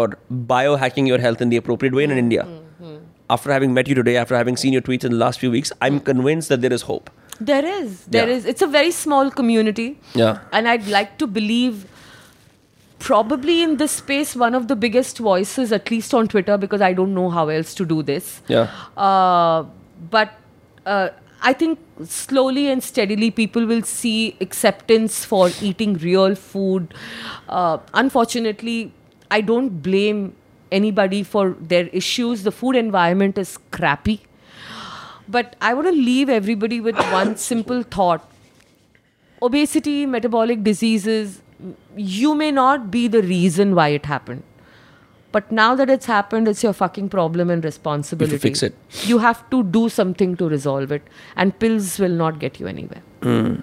biohacking 0.53 1.07
your 1.13 1.19
health 1.25 1.41
in 1.47 1.49
the 1.55 1.57
appropriate 1.63 1.93
way 1.99 2.03
in 2.07 2.11
India. 2.21 2.45
Mm-hmm. 2.45 2.95
After 3.35 3.51
having 3.51 3.73
met 3.75 3.87
you 3.91 3.95
today, 3.99 4.15
after 4.21 4.35
having 4.39 4.57
seen 4.63 4.73
your 4.77 4.81
tweets 4.87 5.05
in 5.09 5.11
the 5.11 5.17
last 5.25 5.39
few 5.43 5.51
weeks, 5.51 5.71
I'm 5.81 5.99
convinced 6.09 6.49
that 6.53 6.61
there 6.65 6.73
is 6.79 6.83
hope. 6.89 7.09
There 7.51 7.65
is. 7.73 7.93
There 8.15 8.27
Yeah. 8.29 8.35
is. 8.39 8.45
It's 8.53 8.61
a 8.65 8.67
very 8.75 8.91
small 8.97 9.31
community. 9.39 9.87
Yeah. 10.23 10.39
And 10.59 10.67
I'd 10.73 10.87
like 10.95 11.17
to 11.23 11.27
believe 11.37 11.85
probably 12.99 13.61
in 13.61 13.77
this 13.77 13.91
space 13.91 14.35
one 14.35 14.55
of 14.55 14.67
the 14.67 14.75
biggest 14.75 15.17
voices, 15.17 15.71
at 15.71 15.91
least 15.91 16.13
on 16.13 16.27
Twitter, 16.27 16.57
because 16.57 16.81
I 16.81 16.93
don't 16.93 17.13
know 17.13 17.29
how 17.29 17.49
else 17.49 17.73
to 17.75 17.85
do 17.85 18.01
this. 18.03 18.41
Yeah. 18.47 18.71
Uh, 18.97 19.65
but 20.09 20.33
uh, 20.85 21.09
I 21.41 21.53
think 21.53 21.79
slowly 22.03 22.69
and 22.69 22.83
steadily 22.83 23.31
people 23.31 23.65
will 23.65 23.83
see 23.83 24.35
acceptance 24.41 25.25
for 25.25 25.49
eating 25.61 25.95
real 25.95 26.35
food. 26.35 26.93
Uh, 27.47 27.77
unfortunately, 27.93 28.91
I 29.31 29.41
don't 29.41 29.81
blame 29.81 30.35
anybody 30.71 31.23
for 31.23 31.55
their 31.59 31.87
issues. 31.87 32.43
The 32.43 32.51
food 32.51 32.75
environment 32.75 33.37
is 33.37 33.57
crappy. 33.71 34.21
But 35.27 35.55
I 35.59 35.73
want 35.73 35.87
to 35.87 35.93
leave 35.93 36.29
everybody 36.29 36.79
with 36.81 36.95
one 37.11 37.35
simple 37.35 37.83
thought 37.83 38.31
obesity, 39.41 40.05
metabolic 40.05 40.63
diseases, 40.63 41.41
you 41.95 42.35
may 42.35 42.51
not 42.51 42.91
be 42.91 43.07
the 43.07 43.21
reason 43.21 43.75
why 43.75 43.89
it 43.89 44.05
happened. 44.05 44.43
But 45.31 45.51
now 45.51 45.75
that 45.75 45.89
it's 45.89 46.05
happened, 46.05 46.47
it's 46.47 46.63
your 46.63 46.71
fucking 46.71 47.09
problem 47.09 47.49
and 47.49 47.63
responsibility. 47.63 48.35
You 48.35 48.39
fix 48.39 48.63
it. 48.63 48.73
You 49.03 49.17
have 49.17 49.49
to 49.49 49.63
do 49.63 49.89
something 49.89 50.37
to 50.37 50.47
resolve 50.47 50.91
it. 50.93 51.01
And 51.35 51.57
pills 51.59 51.99
will 51.99 52.17
not 52.23 52.39
get 52.39 52.59
you 52.59 52.67
anywhere. 52.67 53.01
Hmm. 53.21 53.55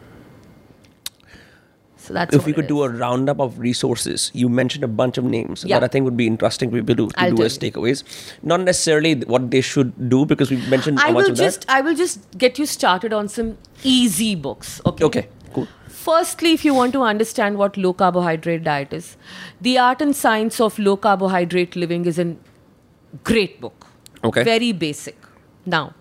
So 1.96 2.12
that's 2.12 2.34
if 2.34 2.44
we 2.46 2.52
could 2.52 2.66
do 2.66 2.82
a 2.82 2.88
roundup 2.88 3.40
of 3.40 3.60
resources, 3.60 4.30
you 4.34 4.48
mentioned 4.48 4.82
a 4.82 4.88
bunch 4.88 5.18
of 5.18 5.24
names 5.24 5.64
Yeah. 5.64 5.78
that 5.78 5.84
I 5.84 5.88
think 5.88 6.04
would 6.04 6.16
be 6.16 6.26
interesting 6.26 6.68
for 6.70 6.76
people 6.78 6.96
to, 6.96 7.10
I'll 7.16 7.32
do 7.32 7.44
as 7.44 7.58
takeaways. 7.58 8.02
Not 8.42 8.60
necessarily 8.62 9.14
what 9.20 9.50
they 9.52 9.60
should 9.60 10.08
do 10.08 10.26
because 10.26 10.50
we 10.50 10.56
mentioned 10.66 10.98
I 10.98 11.02
how 11.06 11.12
much 11.12 11.26
will 11.26 11.30
of 11.32 11.38
just 11.38 11.64
I 11.68 11.80
will 11.80 11.94
just 11.94 12.26
get 12.36 12.58
you 12.58 12.66
started 12.66 13.12
on 13.12 13.28
some 13.28 13.56
easy 13.84 14.34
books. 14.34 14.80
Okay. 14.84 15.04
Okay, 15.04 15.28
cool. 15.54 15.68
Firstly, 16.02 16.52
if 16.52 16.64
you 16.64 16.74
want 16.74 16.92
to 16.94 17.02
understand 17.02 17.58
what 17.58 17.76
low 17.76 17.92
carbohydrate 17.92 18.64
diet 18.64 18.92
is, 18.92 19.16
The 19.60 19.78
Art 19.78 20.00
and 20.02 20.16
Science 20.16 20.60
of 20.60 20.78
Low 20.78 20.96
Carbohydrate 20.96 21.76
Living 21.76 22.06
is 22.06 22.18
a 22.18 22.34
great 23.22 23.60
book. 23.60 23.86
Okay. 24.24 24.42
Very 24.42 24.72
basic. 24.72 25.16
Now, 25.64 25.94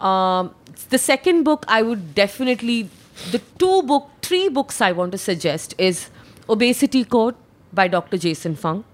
um, 0.00 0.54
the 0.90 0.98
second 0.98 1.42
book 1.42 1.64
I 1.66 1.82
would 1.82 2.14
definitely, 2.14 2.88
the 3.32 3.40
two 3.58 3.82
book, 3.82 4.08
three 4.22 4.48
books 4.48 4.80
I 4.80 4.92
want 4.92 5.10
to 5.12 5.18
suggest 5.18 5.74
is 5.76 6.08
Obesity 6.48 7.04
Code 7.04 7.34
by 7.72 7.88
Dr. 7.88 8.18
Jason 8.18 8.54
Fung. 8.54 8.84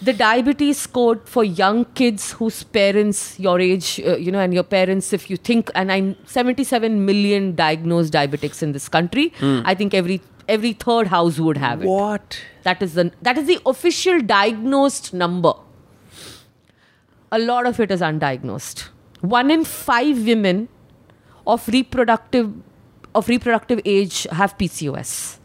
The 0.00 0.12
diabetes 0.12 0.86
code 0.86 1.28
for 1.28 1.42
young 1.42 1.84
kids 1.86 2.32
whose 2.32 2.62
parents, 2.62 3.38
your 3.38 3.58
age, 3.60 4.00
uh, 4.06 4.16
you 4.16 4.30
know, 4.30 4.38
and 4.38 4.54
your 4.54 4.62
parents, 4.62 5.12
if 5.12 5.28
you 5.28 5.36
think, 5.36 5.70
and 5.74 5.90
I'm 5.90 6.14
77 6.26 7.04
million 7.04 7.56
diagnosed 7.56 8.12
diabetics 8.12 8.62
in 8.62 8.72
this 8.72 8.88
country. 8.88 9.32
I 9.42 9.74
think 9.74 9.94
every 9.94 10.20
every 10.48 10.72
third 10.72 11.08
house 11.08 11.38
would 11.40 11.56
have 11.56 11.82
it. 11.82 11.86
What? 11.88 12.40
That 12.62 12.80
is 12.80 12.94
the 12.94 13.10
that 13.22 13.36
is 13.38 13.46
the 13.48 13.60
official 13.66 14.20
diagnosed 14.20 15.12
number. 15.12 15.52
A 17.32 17.38
lot 17.38 17.66
of 17.66 17.80
it 17.80 17.90
is 17.90 18.00
undiagnosed. 18.00 18.88
One 19.20 19.50
in 19.50 19.64
five 19.64 20.24
women 20.24 20.68
of 21.46 21.66
reproductive 21.68 22.52
of 23.14 23.28
reproductive 23.28 23.80
age 23.84 24.26
have 24.30 24.56
PCOS. 24.56 25.38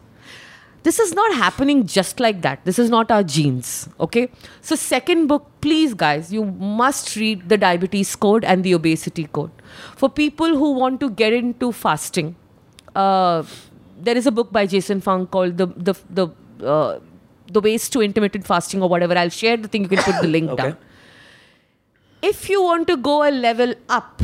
This 0.84 0.98
is 0.98 1.14
not 1.14 1.34
happening 1.34 1.86
just 1.86 2.20
like 2.20 2.42
that. 2.42 2.64
This 2.64 2.78
is 2.78 2.90
not 2.90 3.10
our 3.10 3.22
genes. 3.22 3.88
Okay. 4.06 4.28
So, 4.60 4.76
second 4.76 5.26
book, 5.28 5.46
please, 5.62 5.94
guys, 5.94 6.32
you 6.32 6.44
must 6.44 7.16
read 7.16 7.48
the 7.48 7.56
diabetes 7.56 8.14
code 8.14 8.44
and 8.44 8.62
the 8.62 8.74
obesity 8.74 9.24
code. 9.38 9.50
For 9.96 10.10
people 10.10 10.56
who 10.62 10.72
want 10.72 11.00
to 11.00 11.10
get 11.10 11.32
into 11.32 11.72
fasting, 11.72 12.36
uh, 12.94 13.42
there 13.98 14.16
is 14.16 14.26
a 14.26 14.30
book 14.30 14.52
by 14.52 14.66
Jason 14.66 15.00
Fung 15.00 15.26
called 15.26 15.56
the 15.56 15.66
the 15.88 15.94
the 16.10 16.28
uh, 16.76 17.00
the 17.50 17.60
ways 17.60 17.88
to 17.96 18.02
intermittent 18.02 18.46
fasting 18.46 18.82
or 18.82 18.88
whatever. 18.88 19.16
I'll 19.16 19.30
share 19.40 19.56
the 19.56 19.68
thing. 19.68 19.82
You 19.84 19.88
can 19.96 20.02
put 20.02 20.20
the 20.20 20.28
link 20.28 20.50
Okay. 20.58 20.62
down. 20.62 20.76
If 22.22 22.48
you 22.50 22.62
want 22.62 22.86
to 22.88 22.96
go 22.96 23.22
a 23.22 23.30
level 23.30 23.74
up 23.88 24.22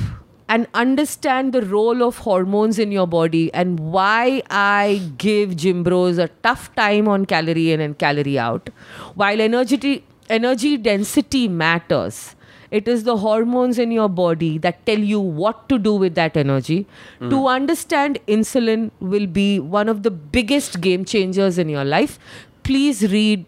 and 0.55 0.67
understand 0.75 1.53
the 1.53 1.63
role 1.63 2.03
of 2.03 2.19
hormones 2.19 2.79
in 2.85 2.91
your 2.91 3.07
body 3.07 3.43
and 3.55 3.79
why 3.79 4.43
I 4.51 5.01
give 5.17 5.57
gym 5.57 5.85
bros 5.85 6.19
a 6.19 6.27
tough 6.49 6.75
time 6.75 7.07
on 7.07 7.25
calorie 7.25 7.71
in 7.73 7.81
and 7.81 7.97
calorie 7.97 8.39
out, 8.39 8.69
while 9.15 9.41
energy 9.41 10.05
energy 10.29 10.77
density 10.77 11.47
matters. 11.47 12.35
It 12.71 12.87
is 12.87 13.03
the 13.05 13.17
hormones 13.17 13.79
in 13.79 13.91
your 13.91 14.09
body 14.09 14.57
that 14.59 14.85
tell 14.87 14.99
you 14.99 15.21
what 15.21 15.69
to 15.71 15.79
do 15.79 15.95
with 15.95 16.15
that 16.15 16.37
energy. 16.37 16.87
To 17.31 17.49
understand 17.49 18.21
insulin 18.29 18.91
will 19.01 19.27
be 19.27 19.59
one 19.59 19.89
of 19.89 20.05
the 20.05 20.11
biggest 20.11 20.81
game 20.81 21.05
changers 21.05 21.59
in 21.59 21.69
your 21.69 21.85
life. 21.85 22.19
Please 22.63 23.03
read 23.13 23.45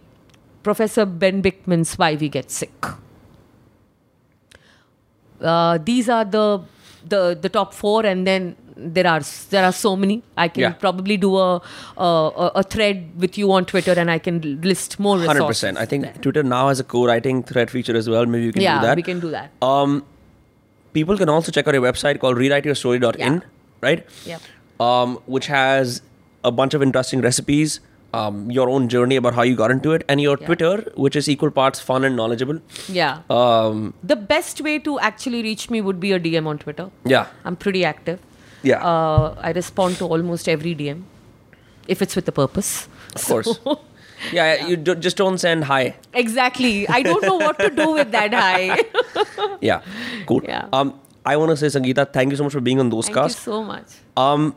Professor 0.65 1.05
Ben 1.05 1.41
Bikman's 1.41 1.95
Why 1.97 2.17
We 2.17 2.29
Get 2.29 2.51
Sick. 2.51 2.87
Uh, 5.41 5.79
these 5.79 6.09
are 6.09 6.25
the 6.25 6.63
the 7.09 7.39
the 7.41 7.49
top 7.49 7.75
four, 7.75 8.05
and 8.07 8.27
then 8.27 8.57
there 8.77 9.07
are 9.07 9.21
there 9.51 9.65
are 9.65 9.73
so 9.73 9.97
many. 9.97 10.23
I 10.37 10.49
can 10.49 10.63
Yeah. 10.63 10.73
probably 10.73 11.17
do 11.17 11.37
a, 11.37 11.61
a 11.97 12.07
a 12.07 12.47
a 12.57 12.63
thread 12.63 13.03
with 13.17 13.37
you 13.39 13.53
on 13.53 13.65
Twitter, 13.67 13.93
and 14.05 14.11
I 14.11 14.19
can 14.19 14.41
list 14.63 14.99
more 14.99 15.17
resources. 15.17 15.37
Hundred 15.39 15.47
percent. 15.49 15.79
I 15.79 15.85
think 15.87 16.21
Twitter 16.23 16.43
now 16.43 16.69
has 16.69 16.81
a 16.81 16.85
co-writing 16.85 17.43
thread 17.43 17.71
feature 17.71 17.97
as 17.97 18.09
well. 18.09 18.27
Maybe 18.27 18.45
you 18.47 18.53
can 18.53 18.63
yeah, 18.63 18.81
do 18.81 18.87
that. 18.87 18.97
we 18.97 19.03
can 19.03 19.21
do 19.21 19.31
that. 19.31 19.51
Um, 19.61 20.05
people 20.93 21.17
can 21.19 21.29
also 21.29 21.53
check 21.53 21.69
out 21.69 21.75
your 21.75 21.83
website 21.83 22.19
called 22.21 22.37
rewriteyourstory.in, 22.37 23.19
Yeah. 23.21 23.41
right? 23.81 24.07
Yeah. 24.27 24.39
Um, 24.81 25.19
which 25.27 25.47
has 25.47 26.03
a 26.45 26.51
bunch 26.51 26.75
of 26.75 26.83
interesting 26.83 27.21
recipes, 27.21 27.81
um, 28.15 28.51
your 28.51 28.69
own 28.71 28.89
journey 28.89 29.17
about 29.17 29.35
how 29.35 29.43
you 29.43 29.57
got 29.57 29.71
into 29.71 29.93
it, 29.93 30.05
and 30.09 30.21
your 30.21 30.37
Yeah. 30.41 30.47
Twitter, 30.47 30.73
which 30.97 31.17
is 31.17 31.29
equal 31.29 31.51
parts 31.51 31.81
fun 31.81 32.05
and 32.05 32.17
knowledgeable. 32.17 32.61
Yeah. 32.89 33.19
Um, 33.31 33.95
the 34.03 34.17
best 34.17 34.61
way 34.61 34.79
to 34.81 34.99
actually 35.01 35.43
reach 35.43 35.69
me 35.71 35.81
would 35.81 36.01
be 36.01 36.13
a 36.13 36.21
DM 36.21 36.47
on 36.47 36.59
Twitter. 36.59 36.91
yeah, 37.05 37.27
I'm 37.45 37.57
pretty 37.57 37.85
active. 37.85 38.21
yeah, 38.63 38.83
Uh, 38.89 39.35
I 39.41 39.53
respond 39.53 39.97
to 40.01 40.07
almost 40.17 40.49
every 40.49 40.75
DM 40.75 41.03
if 41.89 42.01
it's 42.03 42.15
with 42.17 42.29
a 42.29 42.33
purpose. 42.43 42.89
of 43.17 43.25
course. 43.27 43.59
Yeah, 44.33 44.67
you 44.69 44.77
do, 44.77 44.95
just 44.95 45.17
don't 45.17 45.39
send 45.39 45.65
hi. 45.65 45.97
Exactly. 46.15 46.87
I 46.89 47.03
don't 47.03 47.25
know 47.25 47.39
what 47.39 47.59
to 47.59 47.71
do 47.71 47.87
with 47.95 48.13
that 48.13 48.33
high. 48.33 48.79
Yeah, 49.61 49.81
cool. 50.27 50.43
Yeah. 50.45 50.69
Um, 50.73 50.93
I 51.27 51.37
want 51.37 51.51
to 51.51 51.57
say, 51.57 51.67
Sangeeta, 51.77 52.05
thank 52.13 52.31
you 52.31 52.37
so 52.37 52.45
much 52.45 52.53
for 52.53 52.61
being 52.61 52.79
on 52.79 52.89
those 52.91 53.09
Thank 53.09 53.17
you 53.19 53.29
so 53.31 53.65
much. 53.65 53.87
Um, 54.17 54.55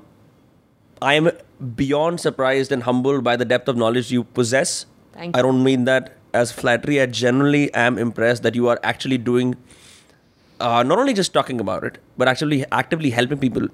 I 1.05 1.13
am 1.13 1.29
beyond 1.75 2.19
surprised 2.19 2.71
and 2.71 2.83
humbled 2.83 3.23
by 3.23 3.35
the 3.41 3.45
depth 3.45 3.67
of 3.73 3.77
knowledge 3.77 4.11
you 4.11 4.23
possess. 4.23 4.85
Thank 5.13 5.37
I 5.37 5.41
don't 5.47 5.63
mean 5.63 5.85
that 5.89 6.13
as 6.33 6.51
flattery. 6.51 6.99
I 7.01 7.05
generally 7.05 7.73
am 7.73 7.99
impressed 8.05 8.43
that 8.43 8.55
you 8.55 8.67
are 8.69 8.79
actually 8.91 9.19
doing, 9.19 9.55
uh, 10.59 10.81
not 10.83 10.97
only 11.03 11.13
just 11.13 11.33
talking 11.33 11.61
about 11.65 11.83
it, 11.83 11.99
but 12.17 12.27
actually 12.27 12.65
actively 12.71 13.11
helping 13.11 13.37
people 13.37 13.67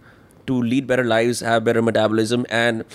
to 0.48 0.62
lead 0.74 0.88
better 0.88 1.06
lives, 1.06 1.40
have 1.40 1.64
better 1.64 1.82
metabolism, 1.82 2.46
and 2.50 2.86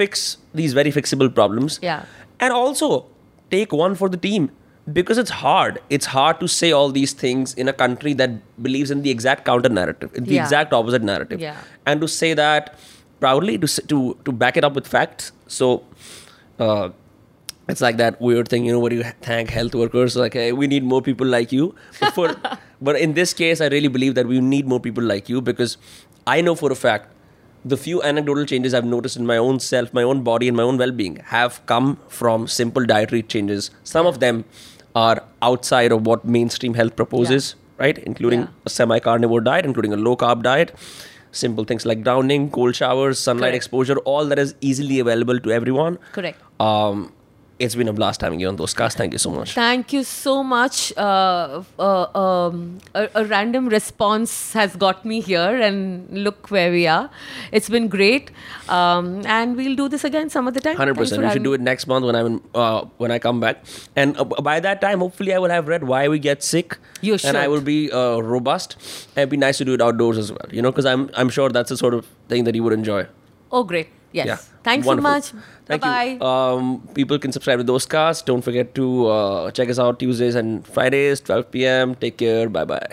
fix 0.00 0.38
these 0.54 0.72
very 0.72 0.90
fixable 0.90 1.32
problems. 1.34 1.78
Yeah. 1.82 2.04
And 2.40 2.52
also 2.52 3.06
take 3.50 3.72
one 3.72 3.94
for 3.94 4.08
the 4.08 4.16
team 4.16 4.50
because 4.92 5.18
it's 5.18 5.30
hard. 5.42 5.80
It's 5.90 6.06
hard 6.06 6.40
to 6.40 6.48
say 6.48 6.72
all 6.72 6.90
these 6.90 7.12
things 7.12 7.54
in 7.54 7.68
a 7.68 7.72
country 7.72 8.14
that 8.14 8.30
believes 8.62 8.90
in 8.90 9.02
the 9.02 9.10
exact 9.10 9.44
counter 9.44 9.68
narrative, 9.68 10.12
the 10.14 10.34
Yeah. 10.34 10.42
exact 10.42 10.72
opposite 10.72 11.02
narrative. 11.02 11.40
Yeah. 11.40 11.56
And 11.86 12.00
to 12.00 12.08
say 12.08 12.32
that 12.34 12.74
proudly, 13.22 13.56
to 13.66 13.70
to 13.92 14.00
to 14.26 14.32
back 14.44 14.56
it 14.62 14.68
up 14.70 14.82
with 14.82 14.86
facts. 14.96 15.32
So. 15.60 15.70
Uh, 16.58 16.90
it's 17.72 17.80
like 17.82 17.96
that 17.98 18.20
weird 18.20 18.48
thing, 18.52 18.64
you 18.68 18.72
know, 18.72 18.78
where 18.84 18.92
you 18.92 19.04
thank 19.26 19.50
health 19.56 19.74
workers, 19.80 20.14
like, 20.20 20.34
hey, 20.38 20.46
we 20.60 20.66
need 20.70 20.86
more 20.92 21.00
people 21.08 21.26
like 21.34 21.52
you. 21.56 21.66
But 22.00 22.12
for, 22.16 22.34
but 22.88 22.96
in 23.04 23.14
this 23.18 23.32
case, 23.40 23.60
I 23.66 23.68
really 23.74 23.88
believe 23.96 24.16
that 24.16 24.26
we 24.32 24.40
need 24.40 24.66
more 24.72 24.80
people 24.86 25.04
like 25.10 25.28
you 25.34 25.40
because 25.40 25.76
I 26.26 26.40
know 26.40 26.54
for 26.62 26.72
a 26.72 26.74
fact 26.80 27.08
the 27.74 27.76
few 27.84 28.02
anecdotal 28.02 28.44
changes 28.52 28.74
I've 28.74 28.84
noticed 28.94 29.16
in 29.16 29.24
my 29.30 29.36
own 29.36 29.60
self, 29.60 29.94
my 29.94 30.02
own 30.02 30.22
body, 30.24 30.48
and 30.48 30.56
my 30.56 30.64
own 30.64 30.76
well-being 30.76 31.16
have 31.36 31.64
come 31.66 31.98
from 32.08 32.48
simple 32.48 32.84
dietary 32.84 33.22
changes. 33.22 33.70
Some 33.84 34.06
of 34.12 34.18
them 34.26 34.44
are 34.96 35.22
outside 35.40 35.92
of 35.92 36.04
what 36.04 36.24
mainstream 36.24 36.74
health 36.74 36.96
proposes, 36.96 37.54
right? 37.78 37.96
Including 37.98 38.40
Yeah. 38.40 38.48
a 38.66 38.70
semi-carnivore 38.70 39.40
diet, 39.52 39.64
including 39.64 39.92
a 39.92 39.96
low-carb 40.08 40.42
diet. 40.42 40.74
Simple 41.32 41.64
things 41.64 41.84
like 41.86 42.02
drowning, 42.04 42.50
cold 42.50 42.76
showers, 42.76 43.18
sunlight 43.18 43.48
Correct. 43.52 43.56
exposure, 43.56 43.96
all 44.00 44.26
that 44.26 44.38
is 44.38 44.54
easily 44.60 44.98
available 45.00 45.40
to 45.40 45.50
everyone. 45.50 45.98
Correct. 46.12 46.38
Um, 46.60 47.12
it's 47.62 47.76
been 47.80 47.88
a 47.88 47.92
blast 47.92 48.20
having 48.26 48.40
you 48.40 48.48
on 48.48 48.56
those 48.56 48.74
casts. 48.74 48.98
Thank 48.98 49.12
you 49.12 49.18
so 49.24 49.30
much. 49.30 49.54
Thank 49.54 49.92
you 49.92 50.02
so 50.04 50.42
much. 50.42 50.92
Uh, 50.96 51.62
uh, 51.78 52.18
um, 52.22 52.78
a, 52.94 53.08
a 53.14 53.24
random 53.24 53.68
response 53.68 54.52
has 54.52 54.74
got 54.84 55.04
me 55.04 55.20
here, 55.20 55.60
and 55.68 56.08
look 56.26 56.50
where 56.50 56.70
we 56.72 56.86
are. 56.86 57.08
It's 57.52 57.68
been 57.68 57.88
great, 57.88 58.32
um, 58.68 59.22
and 59.26 59.56
we'll 59.56 59.76
do 59.76 59.88
this 59.88 60.04
again 60.04 60.28
some 60.30 60.48
other 60.48 60.60
time. 60.60 60.76
Hundred 60.76 60.96
percent. 60.96 61.22
We 61.22 61.30
should 61.30 61.44
do 61.44 61.54
it 61.54 61.60
next 61.60 61.86
month 61.86 62.04
when 62.04 62.16
I'm 62.16 62.26
in, 62.26 62.40
uh, 62.54 62.84
when 62.98 63.10
I 63.10 63.18
come 63.18 63.40
back, 63.40 63.64
and 63.96 64.16
uh, 64.18 64.24
by 64.24 64.58
that 64.60 64.80
time, 64.80 64.98
hopefully, 64.98 65.32
I 65.32 65.38
will 65.38 65.50
have 65.50 65.68
read 65.68 65.84
Why 65.94 66.08
We 66.08 66.18
Get 66.18 66.42
Sick. 66.42 66.78
You 67.00 67.16
and 67.24 67.36
I 67.36 67.48
will 67.48 67.60
be 67.60 67.90
uh, 67.90 68.18
robust. 68.18 68.76
And 69.16 69.22
it'd 69.22 69.30
be 69.30 69.36
nice 69.36 69.58
to 69.58 69.64
do 69.64 69.74
it 69.74 69.80
outdoors 69.80 70.18
as 70.18 70.30
well. 70.30 70.46
You 70.50 70.62
know, 70.62 70.70
because 70.70 70.86
I'm 70.86 71.10
I'm 71.14 71.28
sure 71.28 71.48
that's 71.48 71.68
the 71.68 71.76
sort 71.76 71.94
of 71.94 72.06
thing 72.28 72.44
that 72.44 72.54
you 72.54 72.62
would 72.64 72.72
enjoy. 72.72 73.06
Oh, 73.50 73.64
great. 73.64 73.88
Yes. 74.12 74.26
Yeah. 74.26 74.36
Thanks 74.62 74.86
Wonderful. 74.86 75.22
so 75.22 75.36
much. 75.36 75.44
Thank 75.66 75.82
Bye 75.82 76.04
you. 76.20 76.22
Um, 76.22 76.86
people 76.94 77.18
can 77.18 77.32
subscribe 77.32 77.58
to 77.58 77.64
those 77.64 77.86
casts. 77.86 78.22
Don't 78.22 78.42
forget 78.42 78.74
to 78.74 79.06
uh, 79.08 79.50
check 79.50 79.68
us 79.70 79.78
out 79.78 79.98
Tuesdays 79.98 80.34
and 80.34 80.66
Fridays, 80.66 81.20
12 81.20 81.50
p.m. 81.50 81.94
Take 81.94 82.18
care. 82.18 82.48
Bye 82.48 82.64
bye. 82.64 82.86